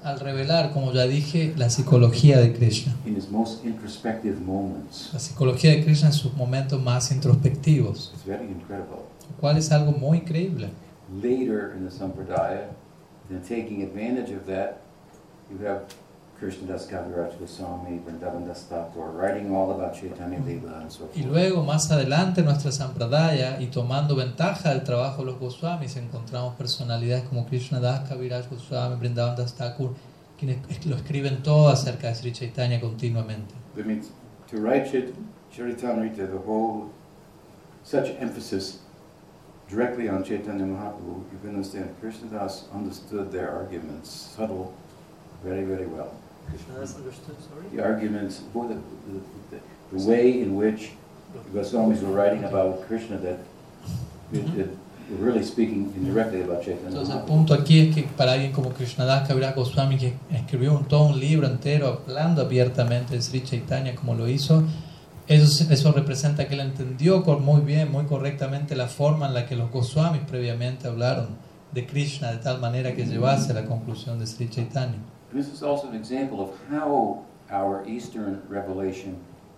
Al 0.03 0.21
revelar, 0.21 0.73
como 0.73 0.93
ya 0.93 1.07
dije, 1.07 1.55
la 1.57 1.71
psicología 1.71 2.39
de 2.39 2.53
Krishna. 2.53 2.97
La 5.13 5.21
psicología 5.21 5.71
de 5.71 5.85
Krishna 5.85 6.09
en 6.09 6.13
sus 6.13 6.35
momentos 6.35 6.83
más 6.83 7.13
introspectivos, 7.13 8.13
lo 8.27 9.37
cual 9.41 9.57
es 9.57 9.71
algo 9.71 9.93
muy 9.93 10.19
increíble. 10.19 10.71
Later 11.23 11.75
in 11.77 11.89
the 11.89 11.91
Sampradaya, 11.91 12.71
then 13.29 13.43
taking 13.43 13.83
advantage 13.83 14.33
of 14.33 14.47
that, 14.47 14.81
you 15.51 15.59
have 15.67 15.87
Krishnadas 16.41 16.87
Kaviraj 16.87 17.39
Goswami, 17.39 18.01
Vrindavan 18.05 18.47
Das 18.47 18.65
Thakur, 18.67 19.11
writing 19.15 19.55
all 19.55 19.71
about 19.73 19.93
Chaitanya 19.93 20.39
Lila 20.41 20.81
and 20.81 20.91
so 20.91 21.07
Y 21.15 21.23
luego, 21.25 21.63
más 21.63 21.91
adelante, 21.91 22.43
nuestra 22.43 22.73
Sampradaya, 22.73 23.61
y 23.61 23.67
tomando 23.67 24.17
ventaja 24.17 24.71
del 24.71 24.83
trabajo 24.83 25.19
de 25.23 25.33
los 25.33 25.39
Goswamis, 25.39 25.97
encontramos 25.97 26.55
personalidades 26.57 27.25
como 27.29 27.45
Krishna 27.47 27.79
Das, 27.79 28.09
Kaviraj 28.09 28.49
Goswami, 28.49 28.97
Vrindavan 28.97 29.37
Das 29.37 29.53
Thakur, 29.55 29.95
quienes 30.39 30.59
es- 30.71 30.87
lo 30.87 30.97
escriben 30.97 31.43
todo 31.43 31.69
acerca 31.69 32.09
de 32.09 32.15
Sri 32.15 32.33
Chaitanya 32.33 32.81
continuamente. 32.81 33.55
That 33.77 33.85
means 33.85 34.07
to 34.51 34.57
write 34.57 34.91
Chait- 34.91 35.13
Charitamrita, 35.55 36.27
the 36.27 36.39
whole, 36.47 36.87
such 37.85 38.09
emphasis 38.19 38.79
directly 39.69 40.09
on 40.09 40.23
Chaitanya 40.25 40.65
Mahaprabhu, 40.65 41.23
you 41.33 41.39
can 41.43 41.51
understand 41.57 41.91
Krishnadas 42.01 42.65
understood 42.75 43.31
their 43.31 43.51
arguments, 43.51 44.09
subtle, 44.37 44.71
very, 45.45 45.65
very 45.65 45.87
well. 45.87 46.09
Krishnadas 46.51 46.97
understood, 46.97 47.37
sorry? 47.41 47.67
The 47.75 47.83
arguments, 47.83 48.43
the, 48.53 48.61
the, 48.61 49.21
the, 49.51 49.97
the 49.97 50.09
way 50.09 50.41
in 50.41 50.57
which 50.57 50.91
the 51.33 51.61
Goswamis 51.61 52.03
were 52.03 52.13
writing 52.13 52.45
about 52.45 52.87
Krishna 52.87 53.19
that, 53.19 53.39
that, 54.33 54.57
that 54.57 54.69
were 55.11 55.27
really 55.27 55.43
speaking 55.43 55.93
indirectly 55.97 56.43
about 56.43 56.63
Chaitanya 56.63 56.89
Entonces, 56.89 57.15
el 57.15 57.23
punto 57.23 57.55
aquí 57.55 57.81
es 57.81 57.95
que 57.95 58.03
para 58.17 58.33
alguien 58.33 58.53
como 58.53 58.71
Krishnadas 58.71 59.27
Kaviraj 59.29 59.55
Goswami, 59.55 59.97
que 59.97 60.15
escribió 60.31 60.77
un, 60.77 60.85
todo 60.85 61.07
un 61.07 61.19
libro 61.19 61.47
entero 61.47 62.03
hablando 62.07 62.43
abiertamente 62.43 63.15
de 63.15 63.23
Sri 63.23 63.43
Chaitanya 63.43 63.95
como 63.95 64.15
lo 64.15 64.29
hizo, 64.29 64.65
eso, 65.27 65.73
eso 65.73 65.93
representa 65.93 66.49
que 66.49 66.55
él 66.55 66.61
entendió 66.61 67.23
muy 67.23 67.61
bien, 67.61 67.91
muy 67.91 68.05
correctamente 68.05 68.75
la 68.75 68.89
forma 68.89 69.27
en 69.27 69.35
la 69.35 69.47
que 69.47 69.55
los 69.57 69.71
Goswamis 69.71 70.23
previamente 70.23 70.89
hablaron 70.89 71.29
de 71.73 71.87
Krishna 71.87 72.33
de 72.33 72.39
tal 72.39 72.61
manera 72.61 72.95
que 72.95 73.07
llevase 73.07 73.53
a 73.53 73.55
la 73.55 73.65
conclusión 73.65 74.19
de 74.19 74.27
Sri 74.27 74.49
Chaitanya. 74.49 74.99
And 75.33 75.41
this 75.43 75.53
is 75.53 75.63
also 75.63 75.89
an 75.89 75.95
example 75.95 76.41
of 76.41 76.51
how 76.71 77.25
our 77.51 77.85
Eastern 77.87 78.43
revelation 78.49 79.17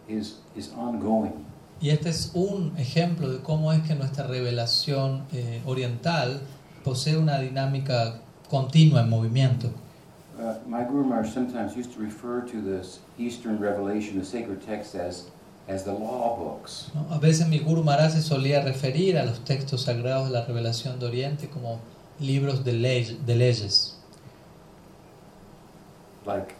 is, 0.09 0.37
is 0.57 0.71
ongoing. 0.77 1.47
Y 1.81 1.89
este 1.91 2.11
es 2.11 2.31
un 2.35 2.73
ejemplo 2.79 3.29
de 3.31 3.39
cómo 3.43 3.73
es 3.73 3.83
que 3.83 3.95
nuestra 3.95 4.27
revelación 4.27 5.25
eh, 5.33 5.61
oriental 5.67 6.41
posee 6.85 7.17
una 7.17 7.39
dinámica 7.41 8.21
continua 8.49 9.01
en 9.01 9.11
movimiento. 9.11 9.71
Uh, 10.39 10.55
my 10.67 10.85
Guru 10.85 11.05
Maharaj 11.05 11.33
sometimes 11.33 11.77
used 11.77 11.93
to 11.95 12.01
refer 12.01 12.41
to 12.43 12.61
this 12.63 13.01
Eastern 13.19 13.59
revelation, 13.59 14.19
the 14.19 14.25
sacred 14.25 14.61
text, 14.65 14.95
as, 14.95 15.27
as 15.69 15.85
the 15.85 15.93
law 15.93 16.37
books. 16.39 16.91
¿no? 16.95 17.07
A 17.15 17.19
veces 17.19 17.49
mi 17.49 17.59
Guru 17.59 17.83
Maharaj 17.83 18.13
se 18.13 18.23
solía 18.23 18.63
referir 18.63 19.19
a 19.19 19.25
los 19.25 19.41
textos 19.45 19.83
sagrados 19.83 20.29
de 20.29 20.35
la 20.35 20.45
revelación 20.45 20.99
de 21.01 21.07
Oriente 21.07 21.49
como 21.49 21.81
libros 22.21 22.65
de, 22.65 22.73
ley- 22.75 23.19
de 23.27 23.35
leyes. 23.35 23.92
Like, 26.27 26.55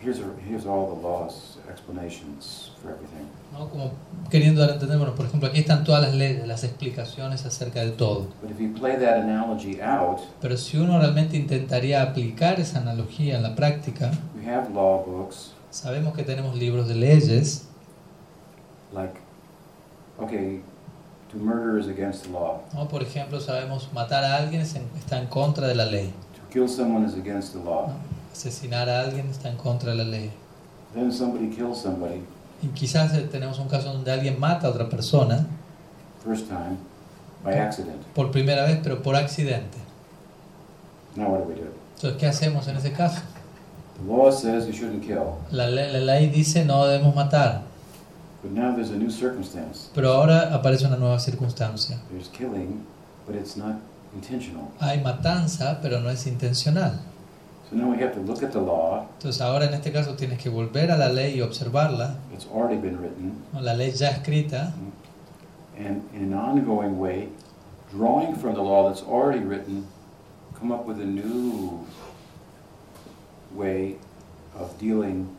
here's, 0.00 0.18
a, 0.20 0.24
here's 0.48 0.66
all 0.66 0.86
the 0.94 1.00
laws, 1.00 1.58
explanations 1.68 2.70
for 2.80 2.90
everything. 2.92 3.26
¿no? 3.52 3.68
Como 3.68 3.92
queriendo 4.30 4.60
dar 4.60 4.70
a 4.70 4.74
entender, 4.74 4.98
bueno, 4.98 5.14
por 5.14 5.26
ejemplo, 5.26 5.48
aquí 5.48 5.60
están 5.60 5.84
todas 5.84 6.02
las 6.02 6.14
leyes, 6.14 6.46
las 6.46 6.64
explicaciones 6.64 7.44
acerca 7.44 7.80
de 7.80 7.90
todo. 7.92 8.28
But 8.40 8.50
if 8.50 8.58
you 8.60 8.72
play 8.72 8.96
that 8.98 9.18
analogy 9.18 9.80
out, 9.80 10.20
Pero 10.40 10.56
si 10.56 10.76
uno 10.78 10.98
realmente 10.98 11.36
intentaría 11.36 12.02
aplicar 12.02 12.60
esa 12.60 12.78
analogía 12.78 13.36
en 13.36 13.42
la 13.42 13.54
práctica, 13.54 14.10
we 14.36 14.46
have 14.48 14.70
law 14.72 15.04
books 15.04 15.52
sabemos 15.70 16.14
que 16.14 16.22
tenemos 16.22 16.54
libros 16.54 16.86
de 16.86 16.94
leyes, 16.94 17.66
like, 18.92 19.14
okay, 20.18 20.60
to 21.30 21.38
murder 21.38 21.78
is 21.78 21.88
against 21.88 22.24
the 22.24 22.30
law, 22.30 22.60
¿no? 22.74 22.86
Por 22.88 23.02
ejemplo, 23.02 23.40
sabemos 23.40 23.88
matar 23.92 24.22
a 24.24 24.36
alguien 24.36 24.62
es 24.62 24.74
en- 24.74 24.88
está 24.98 25.18
en 25.18 25.26
contra 25.28 25.66
de 25.66 25.74
la 25.74 25.86
ley. 25.86 26.12
to 26.34 26.40
kill 26.52 26.68
someone 26.68 27.06
is 27.06 27.14
against 27.14 27.52
the 27.54 27.58
law. 27.58 27.88
¿no? 27.88 28.11
Asesinar 28.32 28.88
a 28.88 29.00
alguien 29.00 29.28
está 29.28 29.48
en 29.50 29.56
contra 29.56 29.90
de 29.90 29.96
la 29.98 30.04
ley. 30.04 30.30
Then 30.94 31.12
somebody 31.12 31.48
kills 31.54 31.78
somebody, 31.82 32.22
Y 32.62 32.68
quizás 32.68 33.12
eh, 33.14 33.22
tenemos 33.30 33.58
un 33.58 33.68
caso 33.68 33.92
donde 33.92 34.10
alguien 34.12 34.38
mata 34.38 34.66
a 34.66 34.70
otra 34.70 34.88
persona 34.88 35.46
first 36.24 36.46
time, 36.48 36.76
by 37.44 37.54
accident. 37.58 38.00
por 38.14 38.30
primera 38.30 38.64
vez, 38.64 38.78
pero 38.82 39.02
por 39.02 39.16
accidente. 39.16 39.78
Now 41.16 41.28
what 41.30 41.40
do 41.40 41.48
we 41.48 41.54
do? 41.54 41.72
Entonces, 41.96 42.18
¿qué 42.20 42.26
hacemos 42.26 42.66
en 42.68 42.76
ese 42.76 42.92
caso? 42.92 43.20
The 43.98 44.08
law 44.10 44.30
says 44.30 44.66
you 44.66 44.72
shouldn't 44.72 45.02
kill, 45.04 45.34
La 45.50 45.66
ley, 45.68 45.92
la 45.92 46.00
ley 46.00 46.28
dice 46.28 46.64
no 46.64 46.86
debemos 46.86 47.14
matar, 47.14 47.62
but 48.42 48.52
now 48.52 48.74
there's 48.74 48.90
a 48.90 48.96
new 48.96 49.10
circumstance. 49.10 49.88
pero 49.94 50.12
ahora 50.12 50.54
aparece 50.54 50.86
una 50.86 50.96
nueva 50.96 51.18
circunstancia. 51.20 51.98
There's 52.10 52.28
killing, 52.28 52.84
but 53.26 53.34
it's 53.36 53.56
not 53.56 53.76
intentional. 54.14 54.68
Hay 54.80 55.00
matanza, 55.02 55.80
pero 55.82 56.00
no 56.00 56.10
es 56.10 56.26
intencional. 56.26 57.00
So 57.72 57.78
now 57.78 57.90
we 57.90 57.96
have 58.02 58.12
to 58.12 58.20
look 58.20 58.42
at 58.42 58.52
the 58.52 58.60
law. 58.60 59.08
Entonces 59.18 59.40
ahora 59.40 59.64
en 59.64 59.72
este 59.72 59.92
caso 59.92 60.14
tienes 60.14 60.38
que 60.38 60.50
volver 60.50 60.90
a 60.90 60.98
la 60.98 61.08
ley 61.08 61.36
y 61.36 61.40
observarla, 61.40 62.18
It's 62.34 62.46
already 62.46 62.76
been 62.76 62.98
written, 63.00 63.42
la 63.54 63.72
ley 63.72 63.90
ya 63.92 64.10
escrita, 64.10 64.74
mm-hmm. 64.74 65.86
and 65.86 66.02
in 66.12 66.24
an 66.24 66.34
ongoing 66.34 66.98
way, 66.98 67.30
drawing 67.90 68.36
from 68.36 68.54
the 68.56 68.60
law 68.60 68.90
that's 68.90 69.02
already 69.02 69.42
written, 69.42 69.86
come 70.60 70.70
up 70.70 70.84
with 70.84 71.00
a 71.00 71.06
new 71.06 71.86
way 73.54 73.96
of 74.54 74.78
dealing 74.78 75.34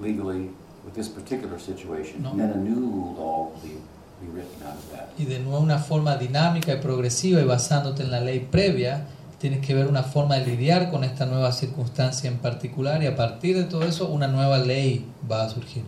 legally 0.00 0.50
with 0.84 0.94
this 0.94 1.08
particular 1.08 1.60
situation. 1.60 2.24
No. 2.24 2.30
And 2.30 2.40
then 2.40 2.50
a 2.50 2.56
new 2.56 3.14
law 3.16 3.52
will 3.52 3.60
be, 3.62 3.76
be 4.20 4.26
written 4.32 4.66
out 4.66 4.74
of 4.74 4.90
that. 4.90 5.10
y 5.16 5.26
de 5.26 5.38
nuevo 5.38 5.60
una 5.60 5.78
forma 5.78 6.16
dinámica 6.16 6.72
y 6.72 6.78
progresiva 6.78 7.40
y 7.40 7.44
basándote 7.44 8.02
en 8.02 8.10
la 8.10 8.20
ley 8.20 8.40
previa, 8.40 9.06
tienes 9.42 9.60
que 9.66 9.74
ver 9.74 9.88
una 9.88 10.04
forma 10.04 10.36
de 10.36 10.46
lidiar 10.46 10.88
con 10.88 11.02
esta 11.02 11.26
nueva 11.26 11.50
circunstancia 11.50 12.30
en 12.30 12.38
particular 12.38 13.02
y 13.02 13.08
a 13.08 13.16
partir 13.16 13.56
de 13.56 13.64
todo 13.64 13.82
eso 13.82 14.06
una 14.06 14.28
nueva 14.28 14.58
ley 14.58 15.04
va 15.28 15.42
a 15.42 15.48
surgir. 15.48 15.82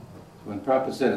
Oh, 0.44 0.52
Entonces 0.52 1.12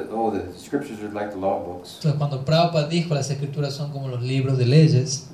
cuando 2.15 2.45
Prabhupada 2.45 2.87
dijo 2.87 3.15
las 3.15 3.31
escrituras 3.31 3.73
son 3.73 3.91
como 3.91 4.07
los 4.07 4.21
libros 4.21 4.59
de 4.59 4.67
leyes, 4.67 5.31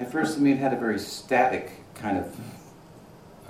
at 0.00 0.08
first 0.08 0.36
to 0.36 0.40
me 0.40 0.52
it 0.52 0.58
had 0.58 0.72
a 0.72 0.80
very 0.80 0.98
static 0.98 1.72
kind 1.94 2.18
of, 2.18 2.24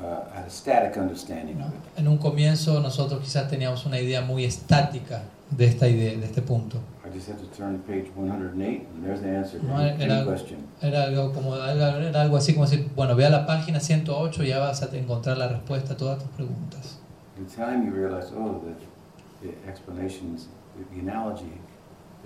uh, 0.01 0.25
had 0.37 0.45
a 0.45 0.51
static 0.51 0.97
understanding 0.97 1.59
¿no? 1.59 1.67
of 1.67 1.75
it. 1.75 1.99
en 1.99 2.09
un 2.09 2.19
comienzo 2.19 2.81
nosotros 2.81 3.21
quizás 3.23 3.49
teníamos 3.49 3.87
una 3.87 4.01
idea 4.01 4.21
muy 4.21 4.45
estática 4.45 5.23
de 5.49 5.67
esta 5.67 5.87
idea, 5.87 6.19
de 6.19 6.27
este 6.27 6.43
punto. 6.43 6.81
Just 7.17 7.29
have 7.31 7.39
to 7.41 7.47
turn 7.57 7.73
to 7.81 7.83
page 7.91 8.11
108 8.15 8.89
and 8.95 9.03
there's 9.03 9.23
the 9.23 9.29
answer 9.29 9.59
to 9.59 9.65
No, 9.67 9.77
any 9.79 10.05
era- 10.05 10.23
question. 10.27 10.59
Era 10.83 11.05
algo, 11.05 11.33
como, 11.33 11.57
era 11.57 11.97
era 12.07 12.21
algo 12.21 12.37
así 12.37 12.53
como 12.53 12.67
decir, 12.67 12.91
bueno, 12.95 13.17
ve 13.17 13.25
a 13.25 13.31
la 13.31 13.47
página 13.47 13.81
108 13.81 14.43
y 14.45 14.49
ya 14.49 14.59
vas 14.59 14.83
a 14.83 14.95
encontrar 14.95 15.39
la 15.39 15.49
respuesta 15.49 15.95
a 15.95 15.97
todas 15.97 16.19
tus 16.19 16.29
preguntas. 16.33 16.99
In 17.39 17.47
time 17.47 17.87
you 17.87 17.93
realize, 17.93 18.31
oh, 18.37 18.61
the, 18.63 19.49
the 19.49 19.55
explanations, 19.67 20.49
the, 20.77 20.85
the 20.95 21.01
analogy 21.01 21.53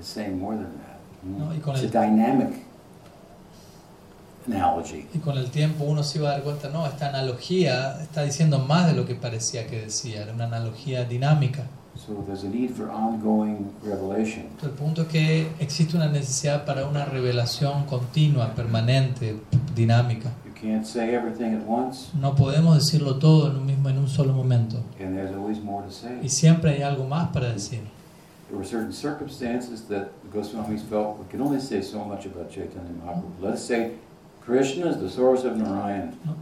is 0.00 0.06
saying 0.06 0.36
more 0.40 0.56
than 0.56 0.72
that. 0.78 0.98
No, 1.22 1.52
it's 1.52 1.82
el- 1.82 1.86
a 1.86 2.06
dynamic 2.06 2.64
analogy. 4.46 5.06
Y 5.14 5.18
con 5.20 5.36
el 5.38 5.50
tiempo 5.50 5.84
uno 5.84 6.02
se 6.02 6.18
iba 6.18 6.30
a 6.30 6.32
dar 6.32 6.42
cuenta, 6.42 6.68
no, 6.68 6.84
esta 6.86 7.08
analogía 7.10 8.00
está 8.02 8.22
diciendo 8.24 8.58
más 8.58 8.86
de 8.88 8.94
lo 8.94 9.06
que 9.06 9.14
parecía 9.14 9.66
que 9.68 9.82
decía, 9.82 10.22
era 10.22 10.32
una 10.32 10.46
analogía 10.46 11.04
dinámica. 11.04 11.64
So 12.06 12.24
there's 12.26 12.44
a 12.44 12.48
need 12.48 12.74
for 12.74 12.90
ongoing 12.90 13.72
revelation. 13.82 14.48
El 14.62 14.70
punto 14.70 15.02
es 15.02 15.08
que 15.08 15.48
existe 15.60 15.96
una 15.96 16.08
necesidad 16.08 16.64
para 16.64 16.86
una 16.86 17.04
revelación 17.04 17.84
continua, 17.86 18.54
permanente, 18.54 19.36
dinámica. 19.74 20.30
You 20.46 20.52
can't 20.54 20.86
say 20.86 21.14
everything 21.14 21.54
at 21.54 21.66
once, 21.66 22.10
No 22.18 22.34
podemos 22.34 22.74
decirlo 22.76 23.18
todo 23.18 23.50
en 23.50 23.56
un 23.58 23.66
mismo 23.66 23.88
en 23.90 23.98
un 23.98 24.08
solo 24.08 24.32
momento. 24.32 24.78
and 24.98 25.14
there's 25.16 25.34
always 25.36 25.60
more 25.62 25.82
to 25.84 25.90
say. 25.92 26.18
Y 26.22 26.28
siempre 26.30 26.70
hay 26.72 26.82
algo 26.82 27.04
más 27.06 27.28
para 27.32 27.52
decir. 27.52 27.82
There 28.48 28.56
were 28.58 28.66
certain 28.66 28.92
circumstances 28.92 29.82
that 29.88 30.08
the 30.22 30.36
Goswamis 30.38 30.82
felt 30.82 31.18
we 31.18 31.26
can 31.30 31.40
only 31.40 31.60
say 31.60 31.82
so 31.82 32.02
much 32.04 32.24
about 32.26 32.50
Chaitanya 32.50 32.90
Mahaprabhu. 33.04 33.30
Let's 33.40 33.62
say 33.62 33.92
Krishna 34.44 34.86
is 34.86 34.96
the 34.98 35.08
source 35.10 35.44
of 35.44 35.56
Narayan. 35.56 36.18
No. 36.24 36.34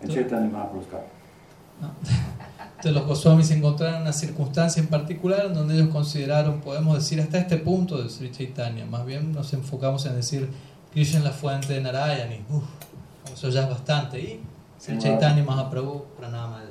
And 0.00 0.10
Chaitanya 0.10 0.48
Mahaprabhu's 0.48 0.86
got 0.86 1.02
Entonces 2.80 2.98
los 2.98 3.06
Goswamis 3.06 3.50
encontraron 3.50 3.96
en 3.96 4.02
una 4.02 4.12
circunstancia 4.14 4.80
en 4.80 4.88
particular 4.88 5.44
en 5.44 5.52
donde 5.52 5.74
ellos 5.74 5.90
consideraron, 5.90 6.62
podemos 6.62 6.96
decir, 6.96 7.20
hasta 7.20 7.36
este 7.36 7.58
punto 7.58 8.02
de 8.02 8.08
Sri 8.08 8.30
Chaitanya. 8.30 8.86
Más 8.86 9.04
bien 9.04 9.32
nos 9.32 9.52
enfocamos 9.52 10.06
en 10.06 10.16
decir, 10.16 10.48
Krishna 10.90 11.18
es 11.18 11.24
la 11.26 11.30
fuente 11.32 11.74
de 11.74 11.82
Narayana 11.82 12.34
y 12.34 12.44
uf, 12.48 12.64
eso 13.30 13.50
ya 13.50 13.64
es 13.64 13.68
bastante. 13.68 14.18
Y 14.18 14.40
Sri 14.78 14.96
Chaitanya 14.96 15.44
Mahaprabhu, 15.44 16.06
Pranama. 16.18 16.62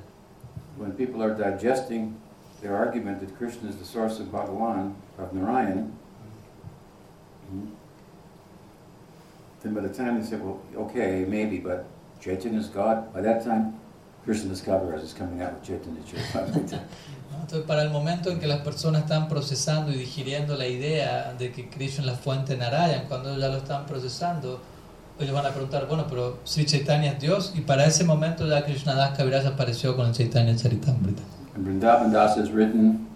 when 0.78 0.94
people 0.94 1.22
are 1.22 1.36
digesting 1.36 2.20
their 2.62 2.76
argument 2.76 3.20
that 3.20 3.38
Krishna 3.38 3.70
is 3.70 3.76
the 3.76 3.86
source 3.86 4.20
of 4.20 4.28
Bhagavan, 4.28 4.96
of 5.20 5.32
Narayan, 5.32 5.96
hmm, 7.50 7.68
then 9.62 9.76
by 9.76 9.82
the 9.82 9.94
time 9.94 10.20
they 10.20 10.26
say, 10.26 10.38
well, 10.38 10.60
okay, 10.76 11.24
maybe, 11.28 11.60
but 11.60 11.86
Chaitanya 12.20 12.60
is 12.60 12.68
God, 12.68 13.14
by 13.14 13.22
that 13.22 13.44
time, 13.44 13.80
Krishna 14.26 14.54
Kaviraj 14.54 15.04
is 15.04 15.14
coming 15.14 15.42
out 15.42 15.54
with 15.54 15.64
Chaitanya 15.64 16.02
Charitamrita. 16.06 16.80
Entonces 17.42 17.66
para 17.66 17.84
el 17.84 17.90
momento 17.90 18.30
en 18.30 18.40
que 18.40 18.48
las 18.48 18.60
personas 18.62 19.04
están 19.04 19.28
procesando 19.28 19.92
y 19.92 19.96
digiriendo 19.96 20.56
la 20.56 20.68
idea 20.68 21.34
de 21.38 21.52
que 21.52 21.70
Krishna 21.70 22.02
es 22.02 22.06
la 22.08 22.16
fuente 22.16 22.54
de 22.54 22.60
Narayana, 22.60 23.04
cuando 23.08 23.38
ya 23.38 23.48
lo 23.48 23.58
están 23.58 23.86
procesando, 23.86 24.60
ellos 25.20 25.34
van 25.34 25.46
a 25.46 25.50
preguntar, 25.50 25.88
bueno, 25.88 26.06
pero 26.10 26.40
Sri 26.44 26.66
Chaitanya 26.66 27.14
es 27.14 27.20
Dios, 27.20 27.54
y 27.56 27.62
para 27.62 27.86
ese 27.86 28.04
momento 28.04 28.46
ya 28.48 28.64
Krishna 28.66 28.94
Das 28.94 29.18
Kaviraj 29.18 29.46
apareció 29.48 29.96
con 29.96 30.08
el 30.08 30.14
Chaitanya 30.14 30.56
Charitamrita. 30.56 31.24
and 31.56 31.66
Vrindavan 31.66 32.12
Das 32.12 32.38
has 32.38 32.52
written, 32.52 33.08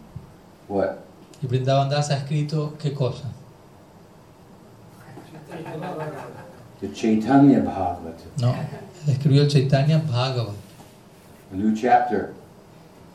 what? 0.67 0.95
Y 1.41 1.47
Brindavan 1.47 1.89
Das 1.89 2.09
ha 2.09 2.15
escrito 2.17 2.75
qué 2.81 2.93
cosa? 2.93 3.25
The 6.81 6.91
Chaitanya 6.93 7.59
Bhagavata, 7.59 8.23
No, 8.41 8.53
él 8.53 9.13
escribió 9.13 9.43
el 9.43 9.47
Chaitanya 9.49 9.99
Bhagavat, 9.99 10.55
a 11.53 11.55
new 11.55 11.73
chapter. 11.75 12.33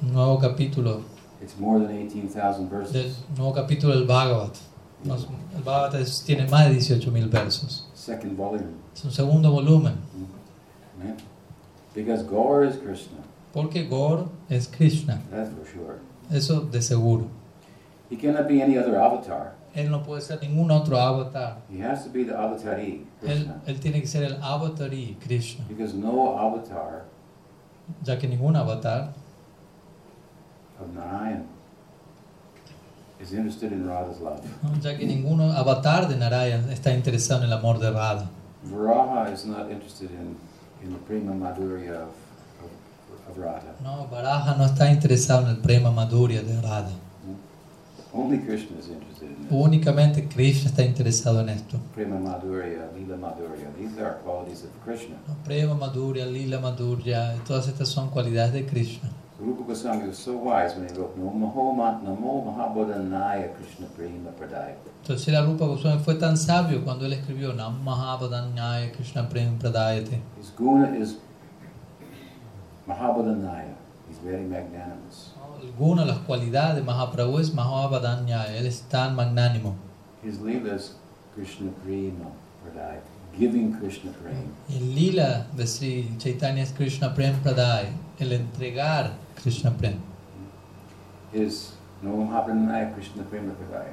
un 0.03 0.12
nuevo 0.12 0.39
capítulo 0.39 1.03
It's 1.43 1.59
more 1.59 1.78
than 1.80 1.97
18,000 2.09 2.68
del 2.68 2.78
verses. 2.78 3.16
nuevo 3.36 3.53
capítulo 3.53 3.95
del 3.95 4.07
Bhagavat. 4.07 4.57
No, 5.05 5.14
El 5.14 5.62
Bhagavat 5.62 5.95
es- 5.95 6.22
tiene 6.24 6.47
más 6.49 6.66
de 6.68 6.74
18.000 6.74 7.28
versos. 7.30 7.86
Second 7.95 8.36
volume. 8.36 8.66
Es 8.95 9.05
un 9.05 9.12
segundo 9.12 9.51
volumen, 9.53 9.95
Right? 11.01 11.18
Because 11.95 12.24
Gaur 12.24 12.64
is 12.66 12.76
Krishna, 12.76 13.18
porque 13.53 13.86
Gaur 13.89 14.28
es 14.49 14.66
Krishna, 14.68 15.20
that's 15.30 15.51
for 15.51 15.64
sure. 15.66 15.99
eso 16.30 16.61
de 16.62 16.82
seguro. 16.82 17.26
He 18.11 18.16
cannot 18.16 18.49
be 18.49 18.61
any 18.62 18.76
other 18.76 18.97
avatar. 18.97 19.55
Él 19.74 19.91
no 19.91 20.03
puede 20.03 20.22
ser 20.22 20.41
ningún 20.41 20.70
otro 20.72 20.97
avatar. 20.99 21.59
He 21.70 21.80
has 21.80 22.03
to 22.05 22.11
be 22.11 22.24
the 22.24 22.32
avatari, 22.34 23.07
Él, 23.22 23.53
él 23.66 23.78
tiene 23.80 24.01
que 24.01 24.09
ser 24.09 24.24
el 24.24 24.43
avatari 24.43 25.16
Krishna, 25.24 25.64
Because 25.68 25.95
no 25.95 26.36
avatar 26.39 27.05
ya 28.05 28.18
que 28.18 28.28
ningún 28.28 28.57
avatar 28.57 29.12
of 30.80 30.89
Narayan 30.95 31.47
is 33.20 33.32
interested 33.32 33.72
in 33.72 33.86
Radha's 33.86 34.20
love. 34.20 34.41
ya 34.82 34.97
que 34.97 35.07
ningún 35.07 35.41
avatar 35.41 36.09
de 36.09 36.16
Narayana 36.16 36.72
está 36.72 36.93
interesado 36.93 37.43
en 37.43 37.51
el 37.51 37.59
amor 37.59 37.78
de 37.78 37.91
Radha. 37.91 38.28
Varaha 38.64 39.32
is 39.32 39.45
not 39.47 39.70
interested 39.70 40.11
in, 40.11 40.36
in 40.82 40.93
the 40.93 40.99
prema 40.99 41.32
madhurya 41.32 42.03
of, 42.03 42.14
of, 42.62 43.30
of 43.30 43.39
Radha. 43.39 43.74
No, 43.82 44.07
Baraja 44.11 44.57
no 44.57 44.64
está 44.64 44.91
interesado 44.91 45.43
en 45.47 45.57
el 45.57 45.57
prema 45.59 45.91
madhurya 45.91 46.43
de 46.43 46.61
Radha. 46.61 46.93
Only 48.12 48.38
Krishna 48.38 48.78
is 48.78 48.88
interested 48.88 49.28
in 49.28 49.42
this. 49.42 49.52
Únicamente 49.52 50.28
Krishna 50.28 50.70
está 50.70 50.82
interesado 50.82 51.40
en 51.40 51.50
esto. 51.50 51.78
Prema 51.94 52.18
madhurya, 52.18 52.90
lila 52.96 53.16
madhurya. 53.16 53.68
These 53.76 54.00
are 54.00 54.16
qualities 54.24 54.64
of 54.64 54.70
Krishna. 54.84 55.16
¿no? 55.26 55.34
Prema 55.44 55.74
madhurya, 55.74 56.24
lila 56.26 56.59
madhurya, 56.59 57.34
todas 57.46 57.68
estas 57.68 57.88
son 57.88 58.09
cualidades 58.11 58.52
de 58.54 58.66
Krishna. 58.66 59.11
Rupa 59.38 59.62
Goswami 59.62 60.09
was 60.09 60.18
so 60.18 60.32
wise 60.32 60.74
when 60.74 60.88
he 60.88 60.94
wrote 60.94 61.16
Namo 61.16 61.52
Namo 62.02 62.44
Mahabodhanaya 62.44 63.54
Krishna 63.54 63.86
Prema 63.96 64.30
Pradaya. 64.30 64.74
Entonces 65.02 65.32
la 65.32 65.44
Rupa 65.44 65.66
Goswami 65.66 66.02
fue 66.02 66.14
tan 66.14 66.36
sabio 66.36 66.82
cuando 66.82 67.06
él 67.06 67.12
escribió 67.12 67.52
Nam 67.54 67.84
Mahabodhanyaya 67.84 68.90
Krishna 68.92 69.28
Prem 69.28 69.56
Pradayate. 69.59 70.18
His 70.38 70.50
guna 70.56 70.96
is 70.96 71.18
Mahabodhanaya. 72.88 73.74
He's 74.09 74.18
very 74.18 74.42
magnanimous. 74.42 75.27
El 75.78 75.84
guna, 75.84 76.04
las 76.04 76.18
cualidades 76.18 76.74
de 76.74 76.82
Mahaprabhu 76.82 77.38
es 77.38 77.54
Mahabodhanyaya, 77.54 78.56
él 78.56 78.66
es 78.66 78.80
tan 78.88 79.14
magnánimo. 79.14 79.76
His 80.24 80.40
lila 80.40 80.74
is 80.74 80.96
Krishna 81.36 81.70
Prema 81.84 82.32
Pradaya, 82.64 83.00
giving 83.38 83.72
Krishna 83.78 84.10
Prema. 84.10 84.42
El 84.68 84.94
lila 84.96 85.46
de 85.56 85.66
Sri 85.68 86.10
Chaitanya 86.18 86.64
es 86.64 86.72
Krishna 86.72 87.14
Prem 87.14 87.36
Praday, 87.44 87.92
el 88.18 88.32
entregar 88.32 89.12
Krishna 89.36 89.70
Prem. 89.70 90.00
His 91.32 91.74
Mahabodhanaya 92.02 92.92
Krishna 92.94 93.22
Prema 93.22 93.52
Pradaya. 93.52 93.92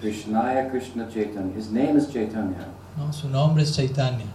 Krishnaya 0.00 0.70
Krishna 0.70 1.10
Chaitanya. 1.10 1.52
His 1.52 1.72
name 1.72 1.96
is 1.96 2.06
Chaitanya. 2.12 2.68
¿no? 2.96 3.10
Su 3.12 3.28
nombre 3.28 3.64
es 3.64 3.74
Chaitanya. 3.74 4.26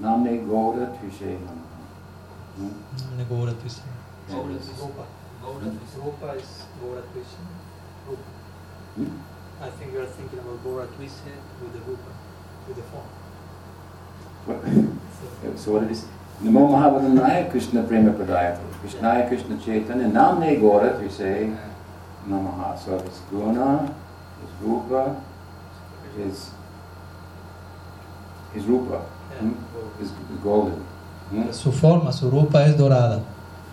Namne 0.00 0.46
Goda 0.48 0.96
Trishe. 0.96 1.36
Hmm? 2.56 2.70
Namne 2.96 3.28
Gaura 3.28 3.52
Krishna. 3.60 4.00
That 5.40 5.66
is- 5.66 5.96
Rupa. 5.96 6.04
Rupa 6.04 6.32
is 6.38 6.64
Gora 6.80 7.02
Krishna. 7.12 7.46
Rupa. 8.08 8.22
Hmm? 8.96 9.64
I 9.64 9.68
think 9.70 9.92
you're 9.92 10.06
thinking 10.06 10.38
about 10.38 10.62
Gora 10.64 10.86
Krishna 10.96 11.32
with 11.60 11.72
the 11.72 11.80
Rupa, 11.90 12.10
with 12.66 12.76
the 12.76 12.82
form. 12.82 13.08
What? 14.46 14.60
So, 14.64 15.56
So 15.56 15.72
what 15.72 15.82
it 15.84 15.90
is? 15.90 16.06
Namo 16.42 16.68
Mahavadhanaya 16.70 17.50
Krishna 17.50 17.82
Prema 17.82 18.12
Pradayate. 18.12 18.58
Krishnaya 18.82 19.28
Krishna 19.28 19.58
Chaitanya 19.58 20.08
Namne 20.08 20.58
Gora 20.60 20.98
we 20.98 21.08
say 21.10 21.52
Namaha. 22.26 22.78
So 22.78 22.96
it's 22.96 23.20
guna, 23.30 23.94
his 24.40 24.50
rupa, 24.62 25.20
his, 26.16 26.50
his 28.54 28.64
rupa 28.64 28.98
hmm, 29.38 29.52
is 30.02 30.10
golden. 30.42 30.80
hmm. 31.30 31.50
Su 31.52 31.70
forma, 31.70 32.10
su 32.12 32.30
rupa 32.30 32.62
es 32.62 32.76
dorada. 32.76 33.22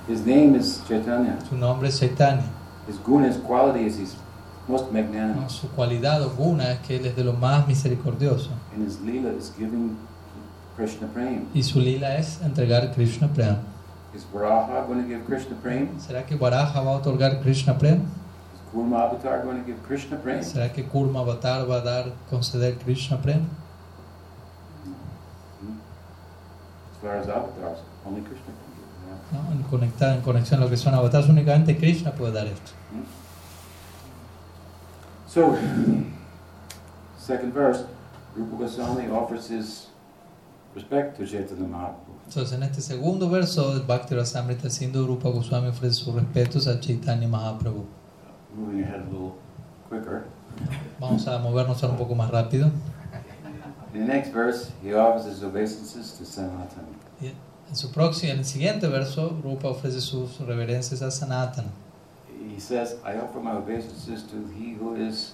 His 0.08 0.26
name 0.26 0.56
is 0.56 0.82
Chaitanya. 0.88 1.38
Su 1.50 1.56
nombre 1.56 1.90
es 1.90 2.00
Chaitanya. 2.00 2.44
His 2.88 2.98
guna, 2.98 3.28
his 3.28 3.38
quality 3.38 3.86
is 3.86 3.98
he's 3.98 4.16
most 4.68 4.86
¿no? 4.86 4.92
magnanimous. 4.94 5.52
Su 5.52 5.68
cualidad 5.70 6.22
o 6.22 6.30
guna 6.30 6.72
es 6.72 6.80
que 6.80 6.96
él 6.98 7.06
es 7.06 7.16
de 7.16 7.24
lo 7.24 7.34
más 7.34 7.68
misericordioso. 7.68 8.52
And 8.74 8.86
his 8.86 9.02
lila 9.02 9.32
is 9.32 9.52
giving 9.58 9.98
Krishna 10.78 11.08
Prem. 11.08 11.48
Y 11.54 11.62
su 11.62 11.80
lila 11.80 12.16
es 12.16 12.40
entregar 12.42 12.94
Krishna 12.94 13.28
Prem. 13.28 13.58
Is 14.16 14.24
Varaha 14.34 14.88
going 14.88 15.02
to 15.02 15.08
give 15.08 15.26
Krishna 15.26 15.56
Prem? 15.62 16.00
¿Será 16.00 16.26
que 16.26 16.38
Varaha 16.38 16.82
va 16.82 16.92
a 16.92 16.98
otorgar 17.02 17.42
Krishna 17.42 17.74
Prem? 17.74 18.06
Is 18.54 18.62
Kurma 18.74 19.00
Avatar 19.02 19.44
going 19.44 19.60
to 19.60 19.66
give 19.66 19.82
Krishna 19.84 20.18
Prem? 20.18 20.42
¿Será 20.42 20.70
que 20.70 20.84
Kurma 20.84 21.20
Avatar 21.22 21.66
va 21.68 21.78
a 21.78 21.82
dar, 21.82 22.12
conceder 22.30 22.78
Krishna 22.80 23.18
Prem? 23.18 23.46
Hmm? 25.62 25.78
As 26.94 26.98
far 27.02 27.18
as 27.18 27.28
avatars, 27.28 27.80
only 28.06 28.22
Krishna 28.22 28.54
yeah. 28.54 28.77
¿No? 29.32 29.52
En, 29.52 29.64
conectada, 29.64 30.16
en 30.16 30.22
conexión 30.22 30.62
a 30.62 30.64
lo 30.64 30.70
que 30.70 30.78
son 30.78 30.94
avatares, 30.94 31.30
únicamente 31.30 31.78
Krishna 31.78 32.12
puede 32.12 32.34
dar 32.34 32.48
esto. 32.48 32.72
So, 35.28 35.56
second 37.18 37.54
verse, 37.54 37.86
Rupa 38.36 38.64
Goswami 38.64 39.08
offers 39.10 39.50
his 39.50 39.90
respect 40.74 41.18
to 41.18 41.26
Chaitanya 41.26 41.68
Mahaprabhu. 41.68 42.14
Entonces, 42.28 42.54
en 42.54 42.64
este 42.64 42.82
segundo 42.82 43.30
verso, 43.30 43.74
el 43.74 43.82
Bhakti 43.82 44.16
Rasamrita 44.16 44.70
Sindhu 44.70 45.06
Rupa 45.06 45.30
Goswami 45.30 45.68
ofrece 45.68 45.96
sus 45.96 46.14
respetos 46.14 46.68
a 46.68 46.80
Chaitanya 46.80 47.28
Mahaprabhu. 47.28 47.86
Moving 48.56 48.84
ahead 48.84 49.02
a 49.02 49.06
little 49.12 49.36
quicker. 49.90 50.24
Vamos 51.00 51.28
a 51.28 51.38
movernos 51.40 51.84
ahora 51.84 51.94
un 51.94 52.00
poco 52.00 52.16
más 52.16 52.32
rápido. 52.32 52.72
In 53.94 54.06
the 54.06 54.14
next 54.14 54.32
verse, 54.32 54.72
he 54.84 54.94
offers 54.94 55.26
his 55.26 55.44
obeisances 55.44 56.14
to 56.18 56.24
Sanatana. 56.24 56.96
En 57.70 57.76
su 57.76 57.92
próximo, 57.92 58.32
en 58.34 58.40
el 58.40 58.46
siguiente 58.46 58.88
verso, 58.88 59.38
Rupa 59.44 59.68
ofrece 59.70 60.00
sus 60.02 60.40
reverencias 60.40 61.02
a 61.02 61.12
Sanatana. 61.12 61.70
He 62.56 62.60
says, 62.60 62.96
I 63.06 63.18
offer 63.20 63.40
my 63.42 63.52
obeisances 63.58 64.24
to 64.28 64.38
he 64.58 64.74
who 64.80 64.96
is 64.96 65.34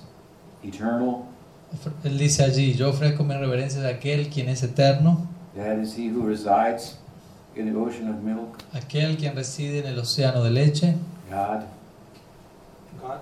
eternal, 0.64 1.26
Ofre- 1.74 1.94
Él 2.04 2.18
dice 2.18 2.44
allí, 2.44 2.74
yo 2.76 2.90
ofrezco 2.90 3.24
mis 3.24 3.38
reverencias 3.38 3.84
a 3.86 3.90
aquel 3.90 4.30
quien 4.30 4.50
es 4.50 4.62
eterno, 4.64 5.28
that 5.56 5.78
is 5.80 5.96
he 5.98 6.10
who 6.10 6.26
resides 6.26 6.98
in 7.56 7.72
the 7.72 7.78
ocean 7.80 8.10
of 8.10 8.22
milk, 8.24 8.60
aquel 8.74 9.16
quien 9.18 9.36
reside 9.36 9.80
en 9.80 9.88
el 9.88 10.00
océano 10.00 10.44
de 10.44 10.50
leche, 10.52 10.96
God, 11.30 11.64
God. 13.02 13.20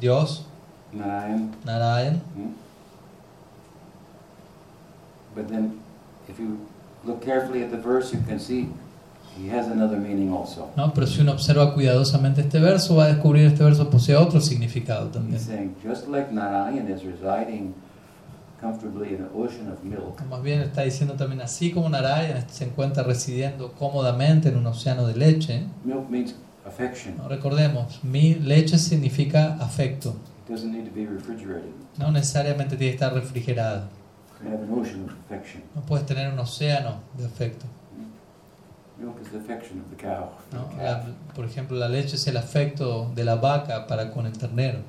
Dios, 0.00 0.44
Narayan. 0.92 1.50
Narayan. 1.64 2.16
Hmm? 2.34 2.52
But 5.34 5.48
then, 5.48 5.80
if 6.28 6.38
you 6.38 6.58
look 7.04 7.20
carefully 7.24 7.62
at 7.62 7.70
the 7.70 7.78
verse, 7.78 8.12
you 8.14 8.22
can 8.26 8.38
see 8.38 8.68
he 9.38 9.48
has 9.48 9.66
another 9.66 9.98
meaning 9.98 10.32
also. 10.32 10.68
¿no? 10.76 10.92
Pero 10.92 11.06
si 11.06 11.20
uno 11.20 11.32
observa 11.32 11.72
cuidadosamente 11.74 12.42
este 12.42 12.58
verso, 12.60 12.96
va 12.96 13.04
a 13.04 13.08
descubrir 13.08 13.46
este 13.46 13.64
verso 13.64 13.88
posee 13.88 14.14
otro 14.16 14.40
significado 14.40 15.08
también. 15.08 15.34
He's 15.36 15.46
saying, 15.46 15.74
just 15.82 16.08
like 16.08 16.30
Narayan 16.32 16.88
is 16.90 17.02
residing 17.04 17.74
comfortably 18.60 19.08
in 19.14 19.22
an 19.22 19.30
ocean 19.34 19.72
of 19.72 19.82
milk, 19.82 20.20
Más 20.30 20.40
bien 20.42 20.60
está 20.60 20.82
diciendo 20.82 21.14
también, 21.14 21.40
así 21.40 21.72
como 21.72 21.88
Narayan 21.88 22.44
se 22.48 22.64
encuentra 22.66 23.02
residiendo 23.02 23.72
cómodamente 23.72 24.50
en 24.50 24.56
un 24.56 24.66
océano 24.66 25.06
de 25.06 25.16
leche, 25.16 25.64
milk 25.84 26.08
means 26.08 26.34
affection. 26.64 27.16
¿no? 27.16 27.28
recordemos, 27.28 27.98
mi 28.04 28.34
leche 28.36 28.78
significa 28.78 29.56
afecto, 29.60 30.14
It 30.46 30.52
doesn't 30.52 30.70
need 30.72 30.84
to 30.84 30.94
be 30.94 31.06
refrigerated. 31.06 31.72
no 31.98 32.12
necesariamente 32.12 32.76
tiene 32.76 32.92
que 32.92 33.04
estar 33.04 33.12
refrigerado, 33.14 33.86
You 33.86 34.01
have 34.50 34.62
an 34.62 34.72
ocean 34.72 35.04
of 35.04 35.10
affection. 35.26 35.62
no 35.74 35.82
puedes 35.82 36.06
tener 36.06 36.32
un 36.32 36.38
océano 36.38 36.96
de 37.16 37.24
afecto. 37.26 37.66
Milk 38.98 39.16
is 39.20 39.28
the 39.30 39.38
affection 39.38 39.80
of 39.80 39.90
the 39.90 39.96
cow. 39.96 40.30
for 40.50 40.58
¿no? 40.58 40.68
the 40.76 40.82
La- 40.84 41.04
por 41.34 41.44
ejemplo, 41.44 41.76
la 41.76 41.88
leche 41.88 42.16
es 42.16 42.26
el 42.26 42.36
afecto 42.36 43.10
de 43.14 43.24
la 43.24 43.36
vaca 43.36 43.86
para 43.86 44.10
con 44.12 44.26
el 44.26 44.32
ternero. 44.32 44.80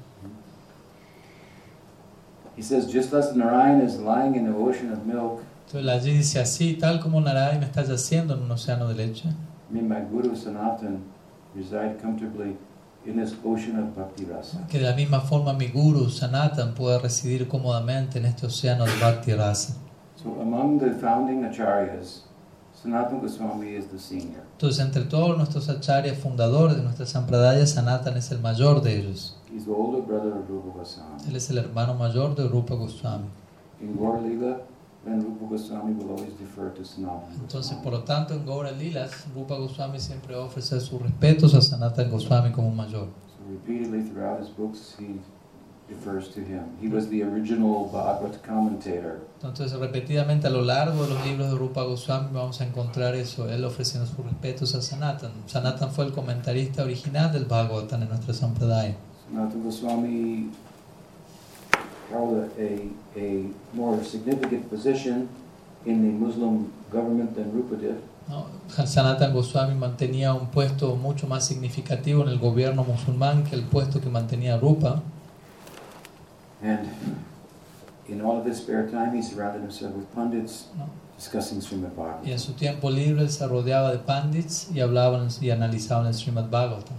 He 2.56 2.62
says, 2.62 2.86
just 2.91 3.14
as 3.14 3.36
Narayan 3.36 3.82
is 3.82 3.97
lying 3.99 4.36
in 4.36 4.45
the 4.45 4.56
ocean 4.56 4.91
of 4.91 5.06
milk, 5.06 5.41
Entonces 5.68 5.89
allí 5.89 6.18
dice 6.18 6.39
así, 6.39 6.76
tal 6.80 6.99
como 6.99 7.20
Narayan 7.22 7.64
está 7.64 7.84
yaciendo 7.84 8.36
en 8.36 8.43
un 8.43 8.51
océano 8.51 8.88
de 8.88 8.93
leche, 8.95 9.30
me, 9.72 9.82
my 9.82 10.01
Guru 10.12 10.36
Sanatan, 10.36 10.99
reside 11.56 11.97
comfortably 11.99 12.56
in 13.06 13.18
this 13.18 13.34
ocean 13.43 13.78
of 13.80 13.95
bhakti 13.95 14.26
rasa. 14.26 14.66
que 14.70 14.80
de 14.80 14.86
la 14.86 14.95
misma 14.95 15.20
forma 15.22 15.54
mi 15.54 15.68
guru 15.68 16.10
Sanatan 16.10 16.74
puede 16.74 16.99
residir 16.99 17.47
cómodamente 17.47 18.20
en 18.20 18.26
este 18.26 18.45
océano 18.47 18.86
de 18.86 18.91
Bhakti 18.99 19.34
Rasa. 19.34 19.76
So 20.16 20.39
among 20.41 20.80
the 20.80 20.91
founding 20.91 21.43
acharyas, 21.43 22.24
Sanatana 22.82 23.22
Goswami 23.22 23.76
is 23.76 23.88
the 23.88 23.99
senior. 23.99 24.43
Entonces, 24.58 24.80
entre 24.80 25.04
todos 25.04 25.38
nuestros 25.38 25.70
acharyas 25.70 26.18
fundadores 26.18 26.76
de 26.78 26.84
nuestra 26.84 27.06
sampradaya, 27.06 27.66
Sanatan 27.66 28.18
es 28.18 28.32
el 28.32 28.39
mayor 28.39 28.82
de 28.82 28.99
ellos. 28.99 29.36
He's 29.54 29.66
the 29.66 29.72
older 29.72 30.01
brother 30.01 30.34
of 30.34 30.49
Rupa 30.49 30.80
Goswami. 30.80 31.24
Él 31.28 31.36
es 31.36 31.49
el 31.49 31.58
hermano 31.58 31.93
mayor 31.95 32.36
de 32.36 32.47
Rupa 32.47 32.76
Goswami. 32.76 33.28
In 33.82 33.95
Gaur 33.97 34.22
Lila, 34.22 34.58
then 35.06 35.22
Rupa 35.22 35.45
Goswami 35.45 35.93
will 35.93 36.12
always 36.12 36.34
defer 36.39 36.70
to 36.70 36.82
Sanatana 36.84 37.36
Entonces, 37.41 37.78
por 37.84 37.91
lo 37.93 38.04
tanto, 38.04 38.34
en 38.34 38.45
Gaura 38.45 38.72
Lilas, 38.72 39.26
Rupa 39.36 39.56
Goswami 39.56 39.99
siempre 39.99 40.36
ofrece 40.36 40.80
sus 40.80 41.01
respetos 41.01 41.54
a 41.54 41.62
Sanatan 41.62 42.10
Goswami 42.10 42.51
como 42.51 42.72
mayor. 42.72 43.08
So 43.28 43.51
repeatedly 43.51 44.01
throughout 44.04 44.39
his 44.39 44.49
books, 44.49 44.95
he 44.97 45.20
refers 45.89 46.30
to 46.30 46.39
him. 46.39 46.64
He 46.82 46.88
was 46.88 47.10
the 47.10 47.24
original 47.24 47.89
Bhagavad 47.91 48.41
commentator. 48.41 49.20
Entonces, 49.41 49.74
repetidamente 49.74 50.47
a 50.47 50.49
lo 50.49 50.62
largo 50.62 51.04
de 51.04 51.14
los 51.14 51.26
libros 51.26 51.51
de 51.51 51.58
Rupa 51.58 51.84
Goswami 51.84 52.30
vamos 52.32 52.62
a 52.62 52.66
encontrar 52.66 53.16
eso, 53.16 53.49
él 53.49 53.66
ofreciendo 53.66 54.08
sus 54.08 54.26
respetos 54.26 54.74
a 54.76 54.82
Sanatan. 54.82 55.32
Sanatan 55.47 55.91
fue 55.91 56.06
el 56.06 56.14
comentarista 56.14 56.84
original 56.84 57.32
del 57.34 57.45
Bhagavatam 57.45 58.04
en 58.04 58.10
nuestra 58.10 58.34
sampradaya. 58.34 58.95
Sanatana 59.30 59.64
Goswami 59.66 60.49
held 62.14 62.49
a, 62.57 63.49
more 63.74 64.03
significant 64.03 64.70
position 64.70 65.28
in 65.86 66.01
the 66.05 66.26
Muslim 66.26 66.72
government 66.91 67.36
than 67.36 67.51
Rupa 67.51 67.76
did. 67.76 67.97
¿no? 68.30 68.45
Sanatan 68.86 69.34
Goswami 69.34 69.76
mantenía 69.76 70.34
un 70.34 70.47
puesto 70.47 70.95
mucho 70.95 71.28
más 71.28 71.45
significativo 71.45 72.22
en 72.22 72.30
el 72.30 72.39
gobierno 72.39 72.84
musulmán 72.84 73.43
que 73.43 73.55
el 73.55 73.64
puesto 73.64 73.99
que 73.99 74.09
mantenía 74.09 74.57
Rupa. 74.57 75.01
And 76.61 76.88
in 78.07 78.22
all 78.22 78.38
of 78.38 78.45
his 78.45 78.57
spare 78.57 78.89
time, 78.89 79.14
he 79.14 79.22
surrounded 79.22 79.61
himself 79.61 79.93
with 79.95 80.05
pundits 80.16 80.68
¿no? 80.78 80.88
discussing 81.18 81.61
Srimad 81.61 81.91
Y 82.24 82.32
en 82.32 82.38
Bhagavatam. 82.38 82.39
su 82.39 82.53
tiempo 82.53 82.89
libre 82.89 83.28
se 83.28 83.45
rodeaba 83.47 83.91
de 83.91 83.99
pandits 83.99 84.70
y 84.74 84.80
hablaban 84.80 85.28
y 85.41 85.49
analizaban 85.49 86.07
el 86.07 86.14
Srimad 86.14 86.49
Bhagavatam. 86.49 86.95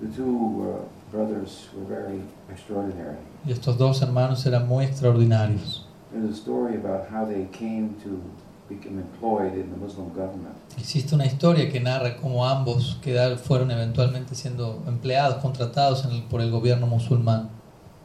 The 0.00 0.08
two 0.08 0.24
uh, 0.26 1.01
brothers 1.12 1.68
were 1.76 1.84
very 1.84 2.22
extraordinary. 2.50 3.18
Y 3.46 3.52
estos 3.52 3.76
dos 3.78 4.00
hermanos 4.02 4.44
eran 4.46 4.66
muy 4.66 4.84
extraordinarios. 4.84 5.86
There's 6.12 6.30
a 6.30 6.34
story 6.36 6.76
about 6.76 7.08
how 7.10 7.24
they 7.26 7.46
came 7.52 7.94
to 8.02 8.20
become 8.68 8.98
employed 8.98 9.54
in 9.54 9.70
the 9.70 9.76
Muslim 9.76 10.08
government. 10.14 10.54
Existe 10.78 11.14
una 11.14 11.24
historia 11.26 11.70
que 11.70 11.80
narra 11.80 12.16
cómo 12.16 12.46
ambos 12.46 12.98
quedar, 13.02 13.36
fueron 13.36 13.70
eventualmente 13.70 14.34
siendo 14.34 14.82
empleados, 14.86 15.36
contratados 15.42 16.04
en 16.04 16.12
el- 16.12 16.22
por 16.24 16.40
el 16.40 16.50
gobierno 16.50 16.86
musulmán. 16.86 17.48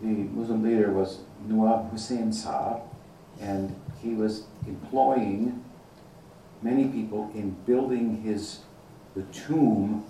The 0.02 0.08
Muslim 0.08 0.64
leader 0.64 0.92
was 0.92 1.20
Nawab 1.48 1.92
Hussain 1.94 2.32
Saab, 2.34 2.82
and 3.42 3.72
he 4.04 4.14
was 4.16 4.46
employing 4.68 5.54
many 6.62 6.86
people 6.86 7.30
in 7.34 7.56
building 7.66 8.22
his 8.24 8.62
the 9.16 9.24
tomb 9.32 10.04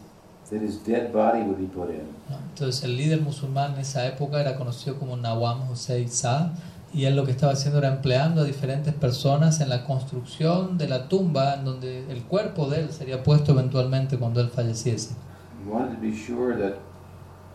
that 0.50 0.62
his 0.62 0.84
dead 0.86 1.12
body 1.12 1.42
would 1.42 1.58
be 1.60 1.68
put 1.68 1.90
in. 1.90 2.08
Entonces 2.50 2.84
el 2.84 2.98
líder 2.98 3.22
musulmán 3.22 3.74
en 3.74 3.80
esa 3.82 4.06
época 4.08 4.40
era 4.40 4.56
conocido 4.56 4.98
como 4.98 5.16
Nawam 5.18 5.70
Hussein 5.70 6.10
Saad 6.10 6.52
y 6.94 7.06
él 7.06 7.16
lo 7.16 7.26
que 7.26 7.32
estaba 7.32 7.54
haciendo 7.54 7.80
era 7.80 7.90
empleando 7.90 8.42
a 8.42 8.44
diferentes 8.44 8.94
personas 8.94 9.60
en 9.60 9.70
la 9.70 9.84
construcción 9.84 10.78
de 10.78 10.88
la 10.88 11.08
tumba 11.08 11.56
en 11.56 11.66
donde 11.66 12.12
el 12.12 12.24
cuerpo 12.24 12.68
de 12.70 12.82
él 12.82 12.92
sería 12.92 13.24
puesto 13.24 13.52
eventualmente 13.52 14.18
cuando 14.18 14.42
él 14.42 14.50
falleciese. 14.50 15.16
He 15.64 15.70
wanted 15.70 15.96
to 15.96 16.02
be 16.02 16.16
sure 16.16 16.56
that 16.56 16.76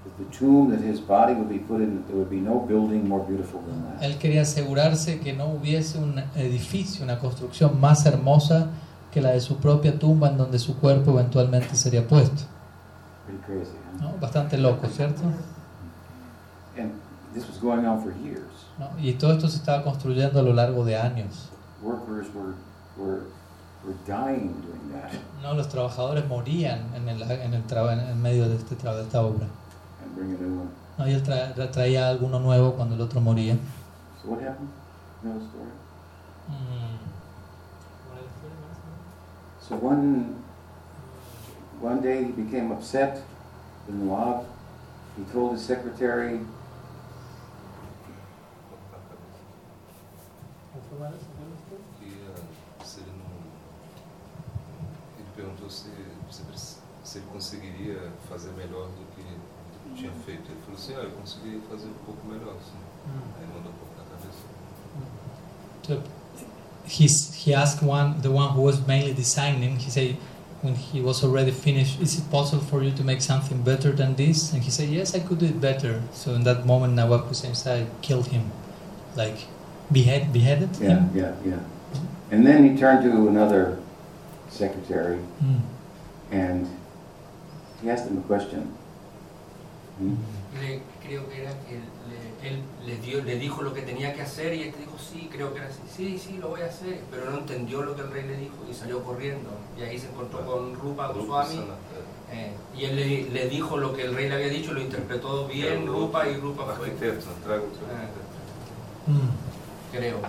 that 0.04 0.18
the 0.18 0.36
tomb 0.36 0.70
that 0.70 0.84
his 0.84 1.00
body 1.00 1.32
would 1.32 1.48
be 1.48 1.58
put 1.58 1.80
in, 1.80 1.96
that 1.96 2.06
there 2.06 2.16
would 2.16 2.30
be 2.30 2.40
no 2.40 2.60
building 2.66 3.08
more 3.08 3.24
beautiful 3.26 3.60
than 3.60 3.82
that. 3.84 4.02
Él 4.02 4.18
quería 4.18 4.42
asegurarse 4.42 5.20
que 5.20 5.32
no 5.32 5.46
hubiese 5.46 5.98
un 5.98 6.18
edificio, 6.36 7.04
una 7.04 7.18
construcción 7.18 7.80
más 7.80 8.04
hermosa 8.04 8.68
que 9.12 9.20
la 9.20 9.30
de 9.30 9.40
su 9.40 9.56
propia 9.56 9.98
tumba 9.98 10.28
en 10.28 10.38
donde 10.38 10.58
su 10.58 10.76
cuerpo 10.78 11.12
eventualmente 11.12 11.76
sería 11.76 12.06
puesto. 12.06 12.42
Crazy, 13.46 13.72
huh? 13.98 14.02
¿no? 14.02 14.18
Bastante 14.20 14.56
loco, 14.58 14.86
¿cierto? 14.88 15.22
And 16.78 16.92
this 17.34 17.46
was 17.48 17.58
going 17.60 17.84
on 17.86 18.00
for 18.02 18.12
years. 18.24 18.46
¿No? 18.78 18.88
Y 18.98 19.14
todo 19.14 19.32
esto 19.32 19.48
se 19.48 19.56
estaba 19.58 19.82
construyendo 19.84 20.40
a 20.40 20.42
lo 20.42 20.52
largo 20.52 20.84
de 20.84 20.96
años. 20.96 21.48
Workers 21.82 22.28
were 22.34 22.54
were 22.96 23.22
were 23.84 23.96
dying 24.06 24.52
doing 24.62 24.92
that 24.92 25.10
No, 25.42 25.54
los 25.54 25.68
trabajadores 25.68 26.26
morían 26.28 26.94
en 26.94 27.08
el, 27.08 27.22
en 27.22 27.52
el, 27.54 27.64
traba- 27.66 27.92
en 27.94 28.00
el 28.00 28.14
medio 28.14 28.48
de, 28.48 28.54
este, 28.56 28.76
de 28.76 29.02
esta 29.02 29.22
obra. 29.22 29.46
and 30.04 30.14
bring 30.14 30.34
a 30.34 30.38
new 30.38 30.60
one. 30.60 30.70
No, 30.98 31.08
y 31.08 31.12
él 31.14 31.22
tra- 31.24 31.52
tra- 31.54 31.70
traía 31.70 32.08
alguno 32.08 32.38
nuevo 32.38 32.74
cuando 32.74 32.94
el 32.94 33.00
otro 33.00 33.20
moría. 33.20 33.56
So 34.22 34.28
what 34.30 34.40
happened? 34.40 34.68
You 35.24 35.30
know 35.30 35.38
the 35.40 35.46
story? 35.46 35.70
Mm. 36.48 36.98
So 39.60 39.76
one, 39.76 40.36
one 41.80 42.00
day 42.02 42.24
he 42.24 42.32
became 42.32 42.72
upset, 42.72 43.22
the 43.86 43.92
Nawab. 43.92 44.46
He 45.16 45.24
told 45.32 45.52
his 45.52 45.62
secretary, 45.62 46.40
se 52.84 53.00
ele 53.00 53.12
não. 53.12 53.32
Ele 55.18 55.28
perguntou 55.34 55.70
se, 55.70 55.90
se, 56.30 56.42
se 57.04 57.18
ele 57.18 57.26
conseguiria 57.32 58.12
fazer 58.28 58.50
melhor 58.52 58.88
do 58.88 59.04
que 59.14 59.22
tinha 59.96 60.12
feito. 60.24 60.50
Ele 60.50 60.60
falou 60.64 60.78
assim: 60.78 60.94
ah, 60.96 61.04
eu 61.04 61.10
consegui 61.12 61.62
fazer 61.68 61.86
um 61.86 62.04
pouco 62.04 62.26
melhor. 62.26 62.54
Assim. 62.56 62.78
Aí 63.36 63.44
ele 63.44 63.52
mandou 63.54 63.72
cortar 63.72 64.02
a 64.02 64.16
cabeça. 64.16 64.42
So 65.82 66.02
he's, 66.86 67.34
he 67.34 67.54
asked 67.54 67.82
one, 67.82 68.20
the 68.20 68.28
one 68.28 68.50
who 68.54 68.62
was 68.62 68.86
mainly 68.86 69.14
designing, 69.14 69.76
he 69.78 69.90
said, 69.90 70.16
when 70.62 70.74
he 70.76 71.00
was 71.00 71.24
already 71.24 71.50
finished, 71.50 72.00
is 72.00 72.18
it 72.18 72.30
possible 72.30 72.62
for 72.62 72.82
you 72.82 72.92
to 72.92 73.02
make 73.04 73.20
something 73.20 73.62
better 73.62 73.90
than 73.92 74.14
this? 74.14 74.52
And 74.52 74.62
he 74.62 74.70
said, 74.70 74.88
yes, 74.88 75.14
I 75.14 75.18
could 75.18 75.38
do 75.38 75.46
it 75.46 75.60
better. 75.60 76.02
So 76.12 76.34
in 76.34 76.44
that 76.44 76.64
moment, 76.64 76.94
Nawab 76.94 77.26
Hussein 77.26 77.54
Said 77.54 77.88
killed 78.00 78.28
him, 78.28 78.50
like 79.16 79.38
behead, 79.90 80.32
beheaded 80.32 80.70
yeah, 80.80 80.88
him. 80.88 81.10
yeah, 81.14 81.34
yeah. 81.44 81.58
And 82.30 82.46
then 82.46 82.64
he 82.64 82.78
turned 82.78 83.02
to 83.02 83.28
another 83.28 83.78
secretary 84.48 85.18
Mm. 85.42 85.60
and 86.30 86.68
he 87.82 87.90
asked 87.90 88.06
him 88.08 88.18
a 88.18 88.22
question. 88.22 88.62
Hmm? 89.98 90.14
Él 92.42 92.60
le, 92.86 92.96
dio, 92.98 93.22
le 93.22 93.38
dijo 93.38 93.62
lo 93.62 93.72
que 93.72 93.82
tenía 93.82 94.12
que 94.14 94.22
hacer 94.22 94.54
y 94.54 94.64
este 94.64 94.80
dijo, 94.80 94.96
sí, 94.98 95.28
creo 95.32 95.52
que 95.52 95.60
era 95.60 95.68
así, 95.68 95.80
sí, 95.96 96.18
sí, 96.18 96.38
lo 96.38 96.48
voy 96.48 96.62
a 96.62 96.66
hacer, 96.66 97.00
pero 97.10 97.30
no 97.30 97.38
entendió 97.38 97.82
lo 97.82 97.94
que 97.94 98.02
el 98.02 98.10
rey 98.10 98.26
le 98.26 98.36
dijo 98.36 98.56
y 98.68 98.74
salió 98.74 99.02
corriendo. 99.04 99.50
Y 99.78 99.82
ahí 99.82 99.98
se 99.98 100.08
encontró 100.08 100.44
con 100.44 100.74
Rupa 100.74 101.08
Goswami 101.08 101.60
eh, 102.32 102.50
y 102.76 102.84
él 102.84 102.96
le, 102.96 103.30
le 103.30 103.48
dijo 103.48 103.76
lo 103.76 103.94
que 103.94 104.04
el 104.04 104.14
rei 104.14 104.28
le 104.28 104.34
había 104.34 104.48
dicho, 104.48 104.72
lo 104.72 104.80
interpretó 104.80 105.46
bien 105.46 105.86
Rupa 105.86 106.28
y 106.28 106.36
Rupa 106.36 106.74
fue. 106.76 106.88
Mm. 109.06 109.30
creo. 109.92 110.20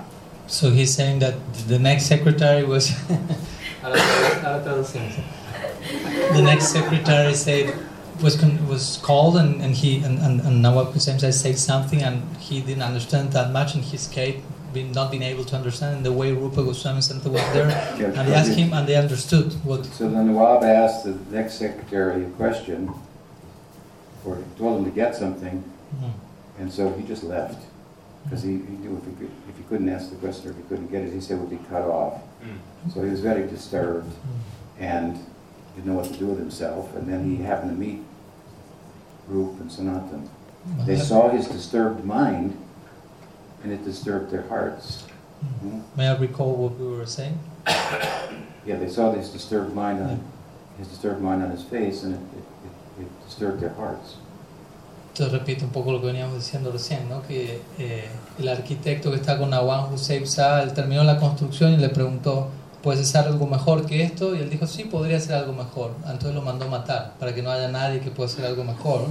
So 0.48 0.69
he's 0.69 0.94
saying 0.94 1.19
that 1.19 1.35
the 1.68 1.80
next 1.80 2.07
secretary 2.07 2.64
was 2.64 2.90
the 3.81 3.90
next 6.44 6.72
secretary 6.72 7.34
said 7.34 7.73
was 8.23 8.35
con- 8.41 8.67
was 8.67 8.97
called 9.03 9.35
and, 9.37 9.61
and 9.61 9.73
he 9.75 9.89
and, 10.05 10.17
and, 10.19 10.41
and 10.41 10.61
Nawab 10.61 10.87
Hussein 10.93 11.19
said 11.19 11.33
said 11.33 11.57
something 11.59 12.01
and 12.01 12.15
he 12.37 12.61
didn't 12.61 12.83
understand 12.91 13.33
that 13.33 13.51
much 13.51 13.75
and 13.75 13.83
he 13.83 13.95
escaped 13.95 14.41
being 14.73 14.91
not 14.91 15.11
being 15.11 15.23
able 15.23 15.45
to 15.45 15.55
understand 15.55 15.97
and 15.97 16.05
the 16.05 16.11
way 16.11 16.31
Rupa 16.31 16.63
Goswami 16.63 17.01
Santa 17.01 17.29
was 17.29 17.45
there 17.53 17.67
Yeah, 17.99 18.05
and 18.17 18.27
they 18.27 18.33
asked 18.33 18.55
him 18.61 18.73
and 18.73 18.87
they 18.87 18.95
understood 18.95 19.53
what 19.63 19.85
So 19.85 20.09
the 20.09 20.23
Nawab 20.23 20.63
asked 20.63 21.03
the 21.05 21.15
next 21.37 21.53
secretary 21.55 22.23
a 22.25 22.29
question, 22.41 22.91
or 24.25 24.41
told 24.57 24.79
him 24.79 24.85
to 24.85 24.91
get 24.91 25.15
something, 25.15 25.63
Mm. 25.93 26.11
and 26.59 26.73
so 26.73 26.91
he 26.97 27.03
just 27.05 27.23
left. 27.23 27.61
Because 28.23 28.41
he, 28.41 28.53
he 28.53 28.75
knew 28.81 28.97
if 28.97 29.05
he, 29.05 29.11
could, 29.19 29.31
if 29.49 29.55
he 29.57 29.63
couldn't 29.69 29.89
ask 29.89 30.09
the 30.09 30.15
question 30.15 30.47
or 30.47 30.51
if 30.53 30.57
he 30.57 30.63
couldn't 30.63 30.89
get 30.89 31.03
it, 31.03 31.13
he 31.13 31.21
said 31.21 31.37
it 31.37 31.41
would 31.41 31.49
be 31.51 31.63
cut 31.69 31.83
off. 31.83 32.19
So 32.91 33.03
he 33.03 33.09
was 33.11 33.19
very 33.19 33.45
disturbed 33.47 34.11
and 34.79 35.19
didn't 35.75 35.85
know 35.85 35.93
what 35.99 36.05
to 36.05 36.17
do 36.17 36.25
with 36.27 36.39
himself. 36.39 36.95
And 36.95 37.05
then 37.11 37.21
he 37.29 37.43
happened 37.43 37.71
to 37.71 37.77
meet 37.77 38.01
Rup 39.27 39.59
and 39.59 39.71
Sanatan. 39.71 40.29
They 40.85 40.97
saw 40.97 41.29
his 41.29 41.47
disturbed 41.47 42.05
mind, 42.05 42.57
and 43.63 43.71
it 43.71 43.83
disturbed 43.83 44.31
their 44.31 44.43
hearts. 44.43 45.03
Hmm? 45.59 45.81
May 45.95 46.07
I 46.07 46.17
recall 46.17 46.55
what 46.55 46.79
we 46.79 46.87
were 46.87 47.05
saying? 47.05 47.37
Yeah, 48.65 48.77
they 48.77 48.87
saw 48.87 49.11
his 49.11 49.27
disturbed 49.27 49.75
mind 49.75 50.01
on 50.01 50.23
his 50.77 50.87
disturbed 50.87 51.21
mind 51.21 51.43
on 51.43 51.51
his 51.51 51.63
face, 51.63 52.03
and 52.03 52.13
it, 52.15 52.21
it, 52.37 53.01
it, 53.01 53.03
it 53.03 53.25
disturbed 53.25 53.59
their 53.59 53.73
hearts. 53.73 54.15
Entonces 55.13 55.31
repito 55.31 55.65
un 55.65 55.71
poco 55.71 55.91
lo 55.91 55.99
que 55.99 56.07
veníamos 56.07 56.35
diciendo 56.35 56.71
recién, 56.71 57.07
¿no? 57.07 57.21
que 57.21 57.61
eh, 57.77 58.07
el 58.39 58.47
arquitecto 58.47 59.11
que 59.11 59.17
está 59.17 59.37
con 59.37 59.51
Nawab 59.51 59.93
Hussein 59.93 60.23
él 60.63 60.73
terminó 60.73 61.03
la 61.03 61.19
construcción 61.19 61.73
y 61.73 61.77
le 61.77 61.89
preguntó, 61.89 62.47
¿puedes 62.84 63.01
hacer 63.01 63.27
algo 63.27 63.47
mejor 63.47 63.85
que 63.85 64.03
esto? 64.03 64.35
Y 64.35 64.39
él 64.39 64.49
dijo, 64.49 64.68
sí, 64.68 64.84
podría 64.84 65.18
hacer 65.18 65.35
algo 65.35 65.53
mejor. 65.53 65.91
Entonces 66.05 66.35
lo 66.35 66.41
mandó 66.41 66.68
matar, 66.68 67.14
para 67.18 67.34
que 67.34 67.41
no 67.41 67.49
haya 67.49 67.69
nadie 67.69 68.01
que 68.01 68.11
pueda 68.11 68.30
hacer 68.30 68.45
algo 68.45 68.64
mejor. 68.64 69.05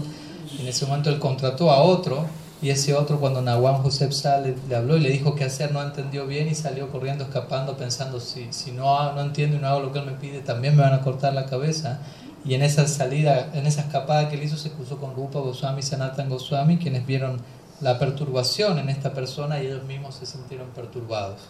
En 0.61 0.69
ese 0.69 0.87
momento 0.87 1.09
él 1.09 1.19
contrató 1.19 1.71
a 1.71 1.83
otro, 1.83 2.27
y 2.61 2.71
ese 2.71 2.95
otro 2.95 3.19
cuando 3.19 3.43
Nawab 3.43 3.85
Hussein 3.85 4.11
Shah 4.11 4.41
le, 4.41 4.77
habló 4.77 4.97
y 4.97 5.01
le 5.01 5.11
dijo 5.11 5.35
qué 5.35 5.45
hacer, 5.45 5.73
no 5.73 5.83
entendió 5.83 6.27
bien 6.29 6.47
y 6.49 6.55
salió 6.55 6.93
corriendo, 6.93 7.25
escapando, 7.25 7.77
pensando, 7.77 8.21
si, 8.21 8.47
si 8.51 8.71
no, 8.71 9.13
no 9.15 9.21
entiendo 9.21 9.57
y 9.57 9.59
no 9.59 9.67
hago 9.67 9.81
lo 9.81 9.93
que 9.93 9.99
él 9.99 10.07
me 10.07 10.13
pide, 10.13 10.41
también 10.41 10.77
me 10.77 10.83
van 10.83 10.93
a 10.93 11.01
cortar 11.01 11.35
la 11.35 11.47
cabeza. 11.47 11.99
Y 12.45 12.55
en 12.55 12.63
esa 12.63 12.87
salida, 12.87 13.51
en 13.55 13.67
esa 13.67 13.81
escapada 13.81 14.29
que 14.29 14.37
él 14.37 14.45
hizo, 14.45 14.57
se 14.57 14.71
cruzó 14.71 14.99
con 14.99 15.15
Rupa 15.17 15.41
Goswami 15.41 15.81
y 15.81 15.83
Sanatan 15.83 16.29
Goswami, 16.29 16.77
quienes 16.77 17.05
vieron 17.05 17.41
la 17.81 17.99
perturbación 17.99 18.79
en 18.79 18.91
esta 18.91 19.13
persona 19.13 19.61
y 19.61 19.67
ellos 19.67 19.83
mismos 19.85 20.15
se 20.17 20.27
sintieron 20.27 20.69
perturbados. 20.69 21.41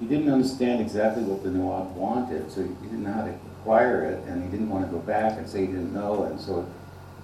He 0.00 0.06
didn't 0.06 0.30
understand 0.30 0.80
exactly 0.80 1.22
what 1.22 1.42
the 1.42 1.50
Nawab 1.50 1.96
wanted, 1.96 2.50
so 2.52 2.62
he 2.62 2.68
didn't 2.82 3.04
know 3.04 3.12
how 3.12 3.24
to 3.24 3.34
acquire 3.60 4.04
it, 4.04 4.22
and 4.28 4.42
he 4.44 4.50
didn't 4.50 4.68
want 4.68 4.84
to 4.86 4.92
go 4.92 4.98
back 4.98 5.38
and 5.38 5.48
say 5.48 5.60
he 5.60 5.66
didn't 5.66 5.94
know. 5.94 6.24
And 6.24 6.40
so, 6.40 6.66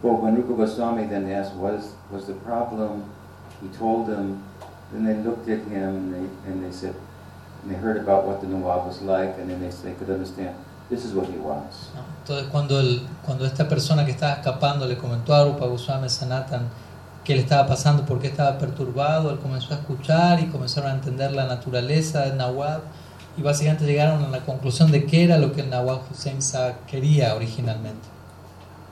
well, 0.02 0.16
when 0.16 0.34
Rupa 0.34 0.54
Goswami 0.54 1.06
then 1.06 1.30
asked, 1.30 1.54
"What 1.54 1.74
is 1.74 1.92
was 2.10 2.26
the 2.26 2.34
problem?" 2.34 3.04
He 3.60 3.68
told 3.76 4.06
them. 4.08 4.42
Then 4.92 5.04
they 5.04 5.14
looked 5.14 5.48
at 5.48 5.60
him 5.68 5.96
and 5.96 6.12
they 6.12 6.50
and 6.50 6.62
they 6.62 6.70
said, 6.70 6.94
and 7.62 7.70
they 7.70 7.76
heard 7.76 7.96
about 7.96 8.26
what 8.26 8.42
the 8.42 8.46
Nawab 8.46 8.86
was 8.86 9.00
like, 9.00 9.38
and 9.38 9.48
then 9.48 9.60
they 9.60 9.70
they 9.70 9.94
could 9.94 10.10
understand. 10.10 10.54
This 10.90 11.04
is 11.06 11.14
what 11.14 11.28
he 11.28 11.38
wants. 11.38 11.88
Entonces 12.24 12.50
cuando, 12.50 12.78
el, 12.78 13.00
cuando 13.24 13.46
esta 13.46 13.66
persona 13.66 14.04
que 14.04 14.12
estaba 14.12 14.34
escapando 14.34 14.86
le 14.86 14.96
comentó 14.98 15.32
a 15.32 15.44
Rupa 15.44 15.66
Goswami 15.66 16.10
Sanatan 16.10 16.68
qué 17.24 17.34
le 17.34 17.42
estaba 17.42 17.66
pasando, 17.66 18.04
por 18.04 18.18
qué 18.20 18.28
estaba 18.28 18.58
perturbado, 18.58 19.30
él 19.30 19.38
comenzó 19.38 19.74
a 19.74 19.78
escuchar 19.78 20.40
y 20.40 20.46
comenzaron 20.46 20.90
a 20.90 20.94
entender 20.94 21.32
la 21.32 21.46
naturaleza 21.46 22.22
del 22.22 22.36
Nawab 22.36 22.82
y 23.36 23.42
básicamente 23.42 23.86
llegaron 23.86 24.24
a 24.24 24.28
la 24.28 24.40
conclusión 24.40 24.90
de 24.90 25.06
qué 25.06 25.24
era 25.24 25.38
lo 25.38 25.52
que 25.52 25.62
el 25.62 25.70
Nawab 25.70 26.00
Hussein 26.10 26.38
quería 26.86 27.34
originalmente. 27.34 28.08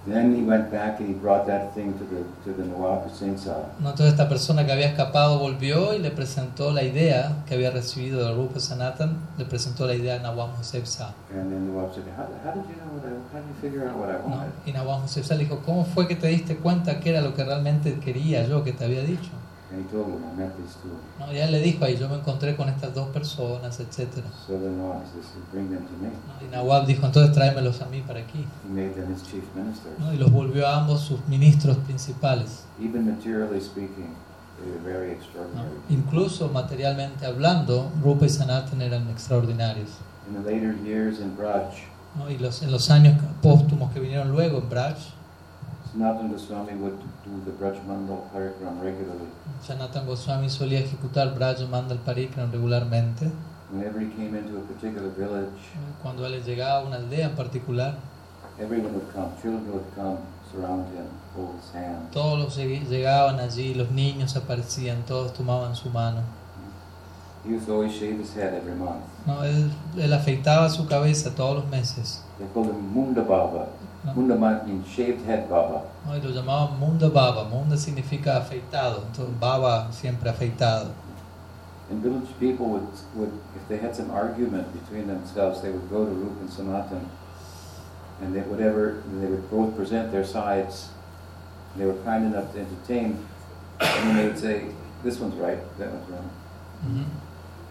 Then 0.06 0.34
he 0.34 0.42
went 0.42 0.70
back 0.72 0.98
and 0.98 1.08
he 1.08 1.14
brought 1.14 1.46
that 1.46 1.74
thing 1.74 1.92
to 1.92 2.04
the 2.04 2.24
to 2.44 2.56
the 2.56 2.66
Nawab 2.66 3.04
Hussein 3.04 3.36
Shah. 3.36 3.68
¿no? 3.80 3.90
Entonces 3.90 4.12
esta 4.12 4.28
persona 4.30 4.64
que 4.64 4.72
había 4.72 4.86
escapado 4.86 5.38
volvió 5.38 5.92
y 5.94 5.98
le 5.98 6.10
presentó 6.10 6.72
la 6.72 6.82
idea 6.82 7.44
que 7.46 7.54
había 7.54 7.70
recibido 7.70 8.24
de 8.24 8.32
Rupa 8.34 8.60
Sanatan, 8.60 9.18
le 9.36 9.44
presentó 9.44 9.86
la 9.86 9.94
idea 9.94 10.16
a 10.16 10.18
Nawab 10.20 10.58
Hussein 10.58 10.84
Shah. 10.84 11.12
And 11.34 11.50
then 11.50 11.68
Nawab 11.68 11.92
said, 11.94 12.04
how, 12.16 12.24
how 12.42 12.52
did 12.54 12.64
you 12.66 12.76
know 12.76 12.94
what 12.96 13.04
I, 13.04 13.12
how 13.30 13.40
did 13.40 13.48
you 13.48 13.60
figure 13.60 13.86
out 13.86 13.96
what 13.96 14.08
I 14.08 14.18
¿no? 14.26 14.36
wanted? 14.36 14.52
Y 14.64 14.72
Nawab 14.72 15.04
Hussein 15.04 15.22
Shah 15.22 15.34
le 15.34 15.44
dijo, 15.44 15.60
¿cómo 15.66 15.84
fue 15.84 16.08
que 16.08 16.16
te 16.16 16.28
diste 16.28 16.56
cuenta 16.56 16.98
que 16.98 17.10
era 17.10 17.20
lo 17.20 17.34
que 17.34 17.44
realmente 17.44 17.98
quería 18.00 18.46
yo, 18.46 18.64
que 18.64 18.72
te 18.72 18.86
había 18.86 19.02
dicho? 19.02 19.30
¿No? 21.18 21.32
Y 21.32 21.38
él 21.38 21.52
le 21.52 21.60
dijo 21.60 21.84
ahí, 21.84 21.96
yo 21.96 22.08
me 22.08 22.16
encontré 22.16 22.56
con 22.56 22.68
estas 22.68 22.92
dos 22.92 23.08
personas, 23.10 23.78
etc. 23.78 24.08
So 24.46 24.58
me. 24.58 26.44
Y 26.44 26.50
Nawab 26.50 26.86
dijo, 26.86 27.06
entonces 27.06 27.32
tráemelos 27.32 27.80
a 27.80 27.86
mí 27.86 28.00
para 28.00 28.20
aquí. 28.20 28.44
¿no? 29.98 30.12
Y 30.12 30.16
los 30.16 30.32
volvió 30.32 30.66
a 30.66 30.76
ambos 30.76 31.00
sus 31.02 31.24
ministros 31.28 31.76
principales. 31.78 32.64
Even 32.80 33.06
materially 33.06 33.60
speaking, 33.60 34.14
they 34.58 34.70
were 34.72 34.82
very 34.82 35.08
¿no? 35.08 35.12
extraordinary. 35.12 35.70
Incluso 35.88 36.48
materialmente 36.48 37.26
hablando, 37.26 37.92
Rupa 38.02 38.26
y 38.26 38.30
Sanatan 38.30 38.82
eran 38.82 39.08
extraordinarios. 39.08 39.90
¿no? 42.16 42.28
Y 42.28 42.38
los, 42.38 42.62
en 42.62 42.72
los 42.72 42.90
años 42.90 43.22
póstumos 43.40 43.92
que 43.92 44.00
vinieron 44.00 44.32
luego 44.32 44.58
en 44.58 44.68
Braj, 44.68 44.96
Sanatana 45.92 46.30
Goswami 46.30 46.74
would 46.74 46.98
do 47.24 47.42
the 47.44 47.50
Braj 47.50 47.76
Mandal 47.86 48.22
Parikram 48.32 48.80
regularly. 48.82 49.26
Sanatan 49.62 50.06
Goswami 50.06 50.48
solía 50.48 50.80
ejecutar 50.80 51.34
Braj 51.34 51.60
Mandal 51.68 51.98
Parikram 51.98 52.50
regularmente. 52.52 53.30
Whenever 53.72 54.00
he 54.00 54.08
came 54.10 54.34
into 54.36 54.56
a 54.58 54.60
particular 54.62 55.10
village. 55.10 55.50
Cuando 56.02 56.24
él 56.26 56.42
llegaba 56.44 56.80
a 56.80 56.84
una 56.86 56.96
aldea 56.96 57.26
en 57.26 57.36
particular, 57.36 57.94
everyone 58.58 58.92
would 58.94 59.12
come, 59.12 59.30
children 59.40 59.64
would 59.72 59.94
come, 59.94 60.18
surround 60.52 60.86
him, 60.94 61.06
hold 61.36 61.54
his 61.60 61.72
hand. 61.74 62.10
todos 62.12 62.38
los 62.38 62.56
lleg- 62.58 62.86
llegaban 62.88 63.38
allí, 63.40 63.74
los 63.74 63.90
niños 63.90 64.36
aparecían, 64.36 65.02
todos 65.06 65.32
tomaban 65.32 65.74
su 65.74 65.88
mano. 65.90 66.22
He 67.44 67.54
used 67.54 67.66
to 67.66 67.72
always 67.74 67.92
shave 67.92 68.18
his 68.20 68.34
head 68.36 68.52
every 68.54 68.74
month. 68.74 69.02
¿no? 69.26 69.42
Él, 69.44 69.70
él 69.96 70.12
afeitaba 70.12 70.68
su 70.68 70.86
cabeza 70.86 71.34
todos 71.34 71.62
los 71.62 71.66
meses. 71.70 72.22
They 72.38 72.46
called 72.52 72.68
him 72.70 72.92
Munda 72.92 73.22
Baba. 73.22 73.66
¿No? 74.04 74.14
Munda 74.14 74.64
means 74.66 74.86
shaved 74.88 75.24
head 75.26 75.48
Baba. 75.48 75.82
¿no? 76.06 76.16
Y 76.16 76.20
lo 76.20 76.30
llamaban 76.30 76.78
Munda 76.78 77.08
Baba. 77.08 77.44
Munda 77.44 77.76
significa 77.76 78.36
afeitado, 78.36 79.04
entonces 79.06 79.38
Baba 79.38 79.92
siempre 79.92 80.30
afeitado. 80.30 80.90
And 81.90 82.02
village 82.02 82.28
people 82.38 82.66
would, 82.66 82.88
would, 83.14 83.32
if 83.56 83.66
they 83.68 83.76
had 83.76 83.96
some 83.96 84.10
argument 84.12 84.72
between 84.72 85.08
themselves, 85.08 85.60
they 85.60 85.70
would 85.70 85.90
go 85.90 86.04
to 86.04 86.10
Rupa 86.12 86.40
and 86.40 86.50
Sanatan, 86.50 87.10
and 88.20 88.32
they, 88.32 88.42
whatever, 88.42 89.02
they 89.14 89.26
would 89.26 89.50
both 89.50 89.74
present 89.74 90.12
their 90.12 90.24
sides. 90.24 90.90
They 91.76 91.84
were 91.84 92.00
kind 92.04 92.26
enough 92.26 92.52
to 92.52 92.60
entertain, 92.60 93.26
and 93.80 94.08
then 94.08 94.16
they 94.16 94.26
would 94.26 94.38
say, 94.38 94.66
this 95.02 95.18
one's 95.18 95.34
right, 95.34 95.58
that 95.78 95.90
one's 95.90 96.08
wrong. 96.10 96.30
Ujú. 96.86 97.04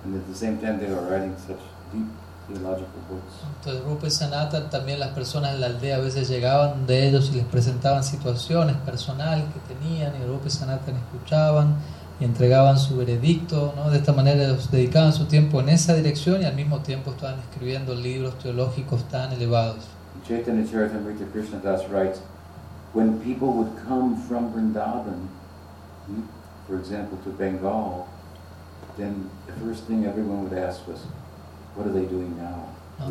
And 0.03 0.15
at 0.15 0.27
the 0.27 0.35
same 0.35 0.57
time, 0.59 0.79
they 0.79 0.89
were 0.89 1.01
writing 1.01 1.35
such 1.37 1.59
deep 1.93 2.07
theological 2.49 3.01
books. 3.09 3.33
Entonces 3.57 3.83
Rupa 3.83 4.07
y 4.07 4.11
Sanatan, 4.11 4.69
también 4.69 4.99
las 4.99 5.09
personas 5.09 5.53
de 5.53 5.59
la 5.59 5.67
aldea 5.67 5.97
a 5.97 5.99
veces 5.99 6.27
llegaban 6.27 6.85
de 6.87 7.07
ellos 7.07 7.29
y 7.31 7.37
les 7.37 7.45
presentaban 7.45 8.03
situaciones 8.03 8.75
personales 8.77 9.45
que 9.53 9.73
tenían 9.73 10.13
y 10.21 10.25
Rupa 10.25 10.47
y 10.47 10.51
Sanatan 10.51 10.95
escuchaban 10.95 11.75
y 12.19 12.25
entregaban 12.25 12.77
su 12.77 12.97
veredicto, 12.97 13.73
¿no? 13.75 13.89
De 13.89 13.97
esta 13.97 14.11
manera 14.11 14.43
ellos 14.43 14.69
dedicaban 14.71 15.13
su 15.13 15.25
tiempo 15.25 15.61
en 15.61 15.69
esa 15.69 15.93
dirección 15.93 16.41
y 16.41 16.45
al 16.45 16.55
mismo 16.55 16.79
tiempo 16.79 17.11
estaban 17.11 17.39
escribiendo 17.39 17.95
libros 17.95 18.37
teológicos 18.39 19.03
tan 19.09 19.31
elevados. 19.31 19.87
Chaitanya 20.27 20.69
Charitamrita 20.69 21.25
Krishna 21.31 21.59
Das 21.59 21.87
writes, 21.89 22.19
when 22.93 23.19
people 23.19 23.49
would 23.53 23.71
come 23.87 24.17
from 24.27 24.51
Vrindavan, 24.53 25.27
for 26.67 26.77
example, 26.77 27.17
to 27.23 27.29
Bengal, 27.31 28.07
then 28.97 29.29
the 29.47 29.53
first 29.53 29.85
thing 29.85 30.05
everyone 30.05 30.43
would 30.43 30.57
ask 30.57 30.85
was, 30.87 31.05
what 31.79 31.87
are 31.87 31.93
they 31.93 32.05
doing 32.05 32.35
now? 32.37 32.65
Ah. 32.99 33.07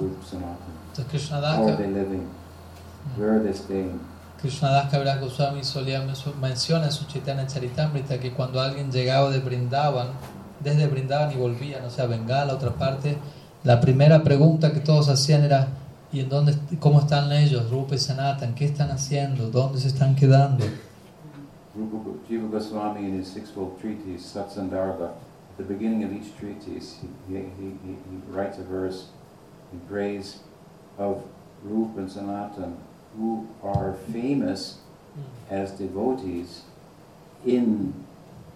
Entonces 0.97 1.31
How 1.31 1.41
are 1.69 1.77
they 1.77 1.89
living? 1.91 2.27
Where 3.17 3.31
are 3.37 3.41
they 3.43 3.55
staying? 3.55 3.99
Goswami 5.21 5.65
solía 5.65 6.01
menso- 6.03 6.35
menciona 6.41 6.85
en 6.87 6.93
su 6.93 7.07
Chaitanya 7.07 7.47
Charitamrita 7.47 8.21
que 8.21 8.33
cuando 8.33 8.61
alguien 8.61 8.93
llegaba 8.93 9.31
de 9.31 9.41
Brindavan, 9.41 10.09
desde 10.61 10.87
Brindavan 10.87 11.33
y 11.33 11.37
volvían, 11.37 11.85
o 11.85 11.91
sea, 11.91 12.07
Bengala, 12.07 12.53
otra 12.55 12.71
parte, 12.75 13.17
la 13.65 13.81
primera 13.81 14.23
pregunta 14.23 14.73
que 14.73 14.81
todos 14.81 15.09
hacían 15.09 15.43
era 15.45 15.69
¿y 16.13 16.21
en 16.21 16.29
dónde, 16.29 16.55
cómo 16.79 17.01
están 17.01 17.33
ellos, 17.33 17.69
Rupa 17.71 17.95
y 17.95 17.99
Sanatan? 17.99 18.55
¿Qué 18.55 18.65
están 18.67 18.91
haciendo? 18.91 19.51
¿Dónde 19.51 19.81
se 19.81 19.89
están 19.89 20.15
quedando? 20.15 20.65
Rupa 21.77 21.97
Go- 22.05 22.17
Jiva 22.29 22.49
Goswami 22.49 23.09
in 23.09 23.21
his 23.21 23.29
sixfold 23.29 23.79
treatise, 23.81 24.25
Satsandarbha, 24.25 25.07
at 25.07 25.28
the 25.59 25.65
beginning 25.65 26.05
of 26.05 26.13
each 26.13 26.37
treatise, 26.39 26.99
he, 27.03 27.35
he, 27.35 27.41
he, 27.41 27.71
he 27.85 28.17
writes 28.29 28.59
a 28.59 28.63
verse 28.63 29.09
in 29.73 29.81
praise 29.81 30.39
of 30.97 31.23
Rupa 31.65 32.01
and 32.01 32.11
Sanatan, 32.11 32.77
who 33.17 33.47
are 33.63 33.95
famous 34.13 34.79
as 35.51 35.73
devotees 35.73 36.63
in 37.45 37.93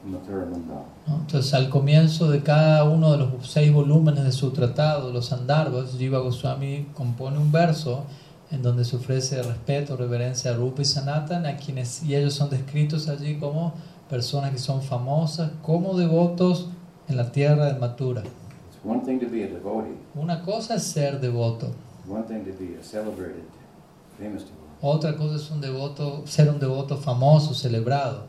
Mathura. 0.07 0.47
¿no? 0.47 0.87
Entonces, 1.07 1.53
al 1.55 1.69
comienzo 1.69 2.31
de 2.31 2.43
cada 2.43 2.85
uno 2.85 3.11
de 3.13 3.19
los 3.19 3.51
seis 3.51 3.73
volúmenes 3.73 4.25
de 4.25 4.33
su 4.33 4.53
tratado, 4.53 5.13
los 5.13 5.27
Sandarbhas, 5.27 5.97
Jiva 5.99 6.21
Goswami 6.21 6.87
compone 6.95 7.39
un 7.39 7.51
verso 7.51 8.05
en 8.53 8.63
donde 8.63 8.85
se 8.85 8.97
ofrece 8.97 9.43
respeto, 9.43 9.97
reverencia 9.97 10.53
a 10.53 10.55
Rupa 10.55 10.83
y 10.83 10.85
Sanatan, 10.85 11.47
a 11.47 11.57
quienes, 11.57 12.03
y 12.05 12.15
ellos 12.15 12.35
son 12.35 12.51
descritos 12.51 13.09
allí 13.09 13.37
como 13.37 13.75
personas 14.09 14.53
que 14.53 14.59
son 14.59 14.83
famosas, 14.83 15.51
como 15.63 15.97
devotos 15.97 16.69
en 17.13 17.19
la 17.19 17.31
tierra 17.31 17.73
de 17.73 17.79
Mathura. 17.79 18.23
It's 18.23 18.85
one 18.85 19.01
thing 19.05 19.21
to 19.21 19.27
be 19.27 19.45
a 19.45 19.49
devotee, 19.49 19.97
Una 20.15 20.43
cosa 20.43 20.75
es 20.75 20.83
ser 20.85 21.21
devoto, 21.21 21.69
one 22.09 22.25
thing 22.25 22.45
to 22.45 22.53
be 22.59 22.77
a 22.79 22.83
celebrated, 22.83 23.45
famous 24.19 24.43
devotee, 24.45 24.59
otra 24.83 25.17
cosa 25.17 25.37
es 25.37 25.51
un 25.51 25.61
devoto, 25.61 26.27
ser 26.27 26.49
un 26.49 26.59
devoto 26.59 26.97
famoso, 26.97 27.55
celebrado, 27.55 28.27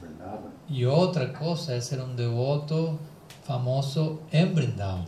Vrindavan. 0.00 0.52
y 0.68 0.84
otra 0.84 1.32
cosa 1.32 1.74
es 1.74 1.84
ser 1.86 2.00
un 2.00 2.16
devoto 2.16 2.98
famoso 3.44 4.20
en 4.30 4.54
Brindavan. 4.54 5.04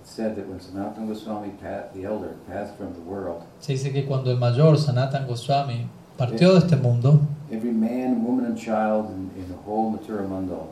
It's 0.00 0.10
said 0.10 0.34
that 0.36 0.46
when 0.48 0.58
Sanatana 0.58 1.06
Goswami, 1.08 1.50
pa- 1.60 1.88
the 1.94 2.04
elder, 2.04 2.34
passed 2.48 2.74
from 2.76 2.92
the 2.94 3.00
world, 3.00 3.42
Se 3.60 3.72
dice 3.74 3.92
que 3.92 4.04
cuando 4.06 4.30
el 4.30 4.38
mayor 4.38 4.78
Sanatan 4.78 5.26
Goswami 5.26 5.86
partió 6.20 6.52
de 6.52 6.58
este 6.58 6.76
mundo, 6.76 7.18
every 7.50 7.72
man, 7.72 8.22
woman, 8.22 8.44
and 8.44 8.58
child 8.58 9.08
in, 9.10 9.30
in 9.40 9.48
the 9.48 9.56
whole 9.64 9.90
Mathura 9.90 10.28
Mandal 10.28 10.68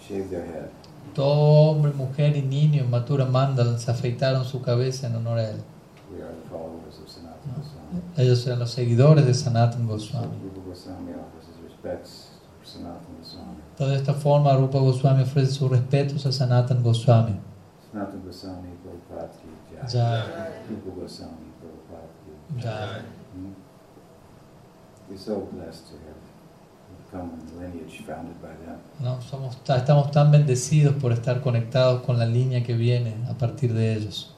shaved 0.00 0.30
their 0.30 0.44
head. 0.46 0.68
todo 1.12 1.72
hombre, 1.72 1.92
mujer 1.92 2.36
y 2.36 2.42
niño 2.42 2.84
en 2.84 2.90
Mathura 2.90 3.24
Mandal 3.24 3.80
se 3.80 3.90
afeitaron 3.90 4.44
su 4.44 4.62
cabeza 4.62 5.08
en 5.08 5.16
honor 5.16 5.38
a 5.38 5.50
él. 5.50 5.56
We 6.08 6.22
are 6.22 6.30
the 6.30 6.48
followers 6.48 6.98
of 7.02 7.08
Sanatana 7.08 7.56
Goswami. 7.56 8.02
Ellos 8.16 8.46
eran 8.46 8.60
los 8.60 8.70
seguidores 8.70 9.26
de 9.26 9.34
Sanatan 9.34 9.82
So 9.82 9.88
Goswami. 9.88 10.36
Rupa 10.44 10.60
Goswami 10.68 11.12
offers 11.14 11.48
his 11.48 11.58
respects 11.64 12.30
to 12.62 12.70
Sanatana 12.70 13.18
Goswami. 13.18 13.56
Entonces, 13.72 13.88
de 13.88 13.96
esta 13.96 14.14
forma, 14.14 14.54
Rupa 14.56 14.78
Goswami 14.78 15.22
ofrece 15.24 15.50
sus 15.52 15.68
respetos 15.68 16.24
a 16.26 16.32
Sanatan 16.32 16.82
Goswami. 16.82 17.34
Sanatana 17.90 18.22
Goswami 18.24 18.68
Prabhupada 18.84 19.28
ki 19.32 19.48
jai. 19.88 20.00
Ya, 20.00 20.48
Rupa 20.70 21.00
Goswami 21.00 21.50
Prabhupada 21.58 22.06
ki 22.22 22.62
ya. 22.64 23.02
We're 25.12 25.18
so 25.18 25.46
blessed 25.52 25.88
to 25.88 25.94
have 26.08 27.10
come 27.10 27.32
in 27.38 27.46
the 27.46 27.60
lineage 27.66 28.00
founded 28.06 28.40
by 28.40 28.48
them. 28.64 28.78
¿no? 29.00 29.20
Somos, 29.20 29.62
ta- 29.62 29.76
estamos 29.76 30.10
tan 30.10 30.30
bendecidos 30.32 30.94
por 30.94 31.12
estar 31.12 31.42
conectados 31.42 32.00
con 32.02 32.18
la 32.18 32.24
línea 32.24 32.62
que 32.64 32.72
viene 32.74 33.16
a 33.28 33.34
partir 33.34 33.74
de 33.74 33.92
ellos. 33.94 34.30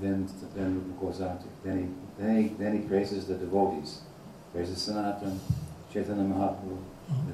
Then, 0.00 0.26
then 0.54 0.74
Rupa 0.74 1.06
goes 1.06 1.20
on 1.20 1.38
to, 1.38 1.44
then 1.64 1.78
he, 1.78 2.22
then 2.22 2.36
he, 2.36 2.48
then 2.62 2.74
he 2.74 2.86
praises 2.86 3.26
the 3.26 3.34
devotees. 3.34 4.02
Praises 4.52 4.78
Sanatan, 4.80 5.40
Chaitanya 5.92 6.22
Mahaprabhu, 6.22 6.76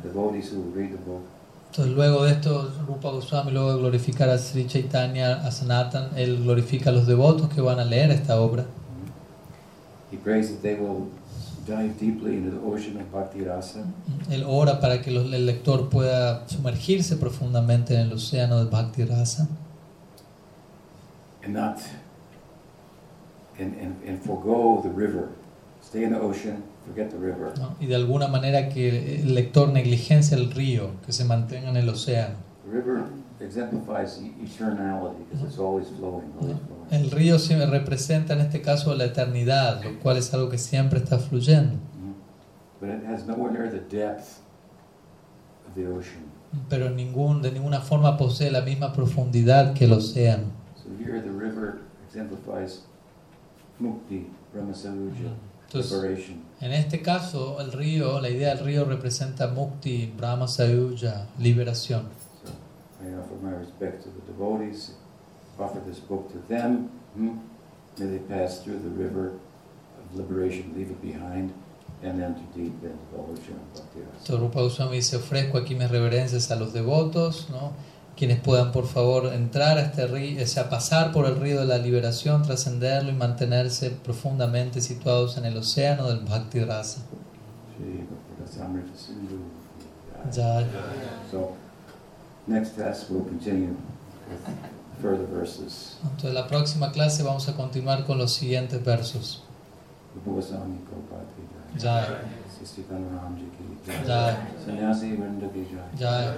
the 0.01 0.09
devotees 0.09 0.51
who 0.51 0.63
read 0.75 0.93
the 0.93 0.97
book. 1.05 1.25
Entonces, 1.71 1.95
luego 1.95 2.25
de 2.25 2.31
esto, 2.33 2.73
Rupa 2.87 3.11
Goswami, 3.11 3.53
luego 3.53 3.75
de 3.75 3.79
glorificar 3.81 4.31
a 4.31 4.39
Sri 4.39 4.67
Chaitanya, 4.67 5.47
a 5.47 5.51
Sanatan, 5.51 6.13
él 6.17 6.43
glorifica 6.45 6.89
a 6.89 6.93
los 6.95 7.07
devotos 7.07 7.51
que 7.51 7.61
van 7.61 7.79
a 7.79 7.85
leer 7.85 8.11
esta 8.11 8.41
obra. 8.41 8.65
He 10.11 10.17
prays 10.17 10.49
that 10.49 10.63
they 10.63 10.75
will 10.75 11.09
dive 11.69 11.93
deeply 12.01 12.37
into 12.37 12.51
the 12.51 12.67
ocean 12.67 12.97
of 12.97 13.13
Bhakti 13.13 13.45
Rasa 13.45 13.85
Él 14.31 14.45
ora 14.47 14.81
para 14.81 15.03
que 15.03 15.11
el 15.11 15.47
lector 15.47 15.89
pueda 15.89 16.49
sumergirse 16.49 17.17
profundamente 17.17 17.95
en 17.95 18.01
el 18.01 18.13
océano 18.13 18.65
de 18.65 18.71
Bhakti 18.71 19.05
Rasa 19.05 19.49
and 21.49 21.55
not, 21.55 21.81
and, 23.59 23.75
and, 23.81 23.97
and 24.07 24.23
forego 24.23 24.81
the 24.83 24.91
river. 24.91 25.31
Stay 25.81 26.05
in 26.05 26.13
the 26.13 26.21
ocean, 26.21 26.63
forget 26.87 27.11
the 27.11 27.19
river. 27.19 27.55
¿no? 27.59 27.77
y 27.81 27.87
de 27.87 27.95
alguna 27.95 28.29
manera 28.29 28.69
que 28.69 29.21
el 29.23 29.35
lector 29.35 29.71
negligencia 29.71 30.37
el 30.37 30.51
río, 30.51 30.91
que 31.07 31.13
se 31.13 31.25
mantenga 31.25 31.71
en 31.71 31.77
el 31.77 31.89
océano. 31.89 32.35
The 32.65 32.77
river 32.77 33.05
exemplifies 33.41 34.19
e- 34.21 34.35
eternality 34.45 35.25
because 35.31 35.45
it's 35.47 35.59
always 35.59 35.87
flowing, 35.89 36.33
always 36.41 36.59
flowing. 36.67 36.87
El 36.91 37.11
río 37.11 37.39
siempre 37.39 37.67
representa 37.67 38.33
en 38.35 38.41
este 38.41 38.61
caso 38.63 38.95
la 38.95 39.05
eternidad, 39.05 39.83
lo 39.85 39.99
cual 40.01 40.17
es 40.17 40.33
algo 40.35 40.49
que 40.49 40.59
siempre 40.59 40.99
está 40.99 41.19
fluyendo. 41.19 41.79
But 42.81 42.91
it 42.91 43.05
has 43.07 43.27
nowhere 43.27 43.53
near 43.53 43.71
the 43.71 43.81
depth 43.95 44.41
of 45.67 45.75
the 45.75 45.87
ocean. 45.89 46.27
pero 46.71 46.89
ningún, 46.91 47.43
de 47.43 47.53
ninguna 47.53 47.81
forma 47.81 48.17
posee 48.17 48.51
la 48.51 48.63
misma 48.63 48.93
profundidad 48.93 49.75
que 49.75 49.85
el 49.85 49.93
océano. 49.93 50.45
So 50.77 50.89
here 50.99 51.21
the 51.21 51.31
river 51.31 51.81
exemplifies 52.07 52.85
mukti, 53.79 54.29
brahmasaruja, 54.55 55.35
Entonces, 55.67 55.93
liberation. 55.93 56.43
en 56.61 56.73
este 56.73 57.03
caso, 57.03 57.61
el 57.61 57.71
río, 57.73 58.21
la 58.21 58.31
idea 58.31 58.55
del 58.55 58.65
río 58.65 58.85
representa 58.87 59.49
mukti, 59.49 60.13
brahma 60.17 60.49
sayuja, 60.49 61.27
liberación. 61.39 62.05
I 63.01 63.15
offer 63.15 63.35
my 63.43 63.53
respect 63.53 64.03
to 64.05 64.11
the 64.11 64.21
devotees, 64.27 64.93
offer 65.59 65.81
this 65.87 66.01
book 66.01 66.31
to 66.33 66.39
them. 66.49 66.91
hmm? 67.15 67.39
May 67.99 68.07
they 68.07 68.19
pass 68.19 68.63
through 68.63 68.79
the 68.79 68.91
river 68.91 69.33
of 69.99 70.15
liberation, 70.15 70.73
leave 70.77 70.91
it 70.91 71.03
behind, 71.03 71.53
and 72.03 72.23
enter 72.23 72.43
deep 72.55 72.75
into. 72.83 72.99
Entonces, 74.19 74.41
Rupa 74.41 74.61
Goswami 74.61 74.97
dice, 74.97 75.17
ofrezco 75.17 75.59
aquí 75.59 75.75
mis 75.75 75.91
reverencias 75.91 76.51
a 76.51 76.57
los 76.57 76.73
devotos, 76.73 77.49
¿no? 77.51 77.73
quienes 78.17 78.41
puedan 78.41 78.73
por 78.73 78.87
favor 78.87 79.33
entrar 79.33 79.79
a 79.79 79.83
este 79.83 80.07
río, 80.09 80.43
o 80.43 80.47
sea, 80.47 80.69
pasar 80.69 81.13
por 81.13 81.27
el 81.27 81.37
río 81.37 81.61
de 81.61 81.67
la 81.67 81.79
liberación, 81.79 82.43
trascenderlo 82.43 83.11
y 83.11 83.15
mantenerse 83.15 83.91
profundamente 83.91 84.81
situados 84.81 85.37
en 85.39 85.45
el 85.45 85.57
océano 85.57 86.09
del 86.09 86.21
Bhakti 86.21 86.61
Rasa. 86.65 87.03
Shri 87.79 88.07
Bhakti-rasamrita 88.09 88.97
Sindhu. 88.97 89.39
Ya, 90.33 90.67
So, 91.31 91.53
next 92.49 92.75
class 92.75 93.07
we'll 93.11 93.25
continue 93.25 93.77
with 94.29 94.41
further 95.01 95.27
verses. 95.27 95.97
entonces, 96.03 96.35
la 96.35 96.47
próxima 96.47 96.91
clase 96.93 97.23
vamos 97.23 97.49
a 97.49 97.55
continuar 97.55 98.05
con 98.05 98.19
los 98.19 98.33
siguientes 98.33 98.83
versos. 98.85 99.43
Jai. 101.79 102.07
Jai. 104.07 104.37
Sannyasi 104.65 105.17
Vrinda 105.17 105.49
ki 105.53 105.67
jai. 105.99 106.35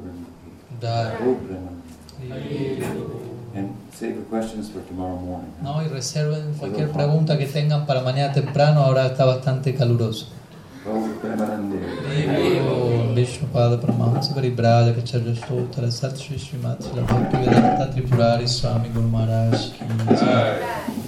Vrinda 0.00 0.26
ki. 0.40 0.50
And 3.52 3.74
save 3.92 4.14
the 4.16 4.22
questions 4.30 4.70
for 4.70 4.80
tomorrow 4.82 5.16
morning. 5.16 5.52
No, 5.60 5.82
y 5.82 5.88
reserven 5.88 6.54
cualquier 6.54 6.92
pregunta 6.92 7.36
que 7.36 7.46
tengan 7.46 7.84
para 7.84 8.00
mañana 8.00 8.32
temprano, 8.32 8.80
ahora 8.80 9.06
está 9.06 9.24
bastante 9.24 9.74
caluroso. 9.74 10.28
Vishnupada 13.14 13.76
Paramahansa 13.76 14.32
Varibrada 14.34 14.94
Kacharya 14.94 15.34
Stotara 15.36 15.90
Sat 15.92 16.16
Shri 16.18 16.36
Srimati 16.36 16.84
Srila 16.84 17.06
Bhakti 17.06 17.36
Vedanta 17.36 17.92
Tripurari 17.92 18.48
Swami 18.48 18.88
Guru 18.88 19.08
Maharaj 19.08 19.72
Ki 19.72 20.99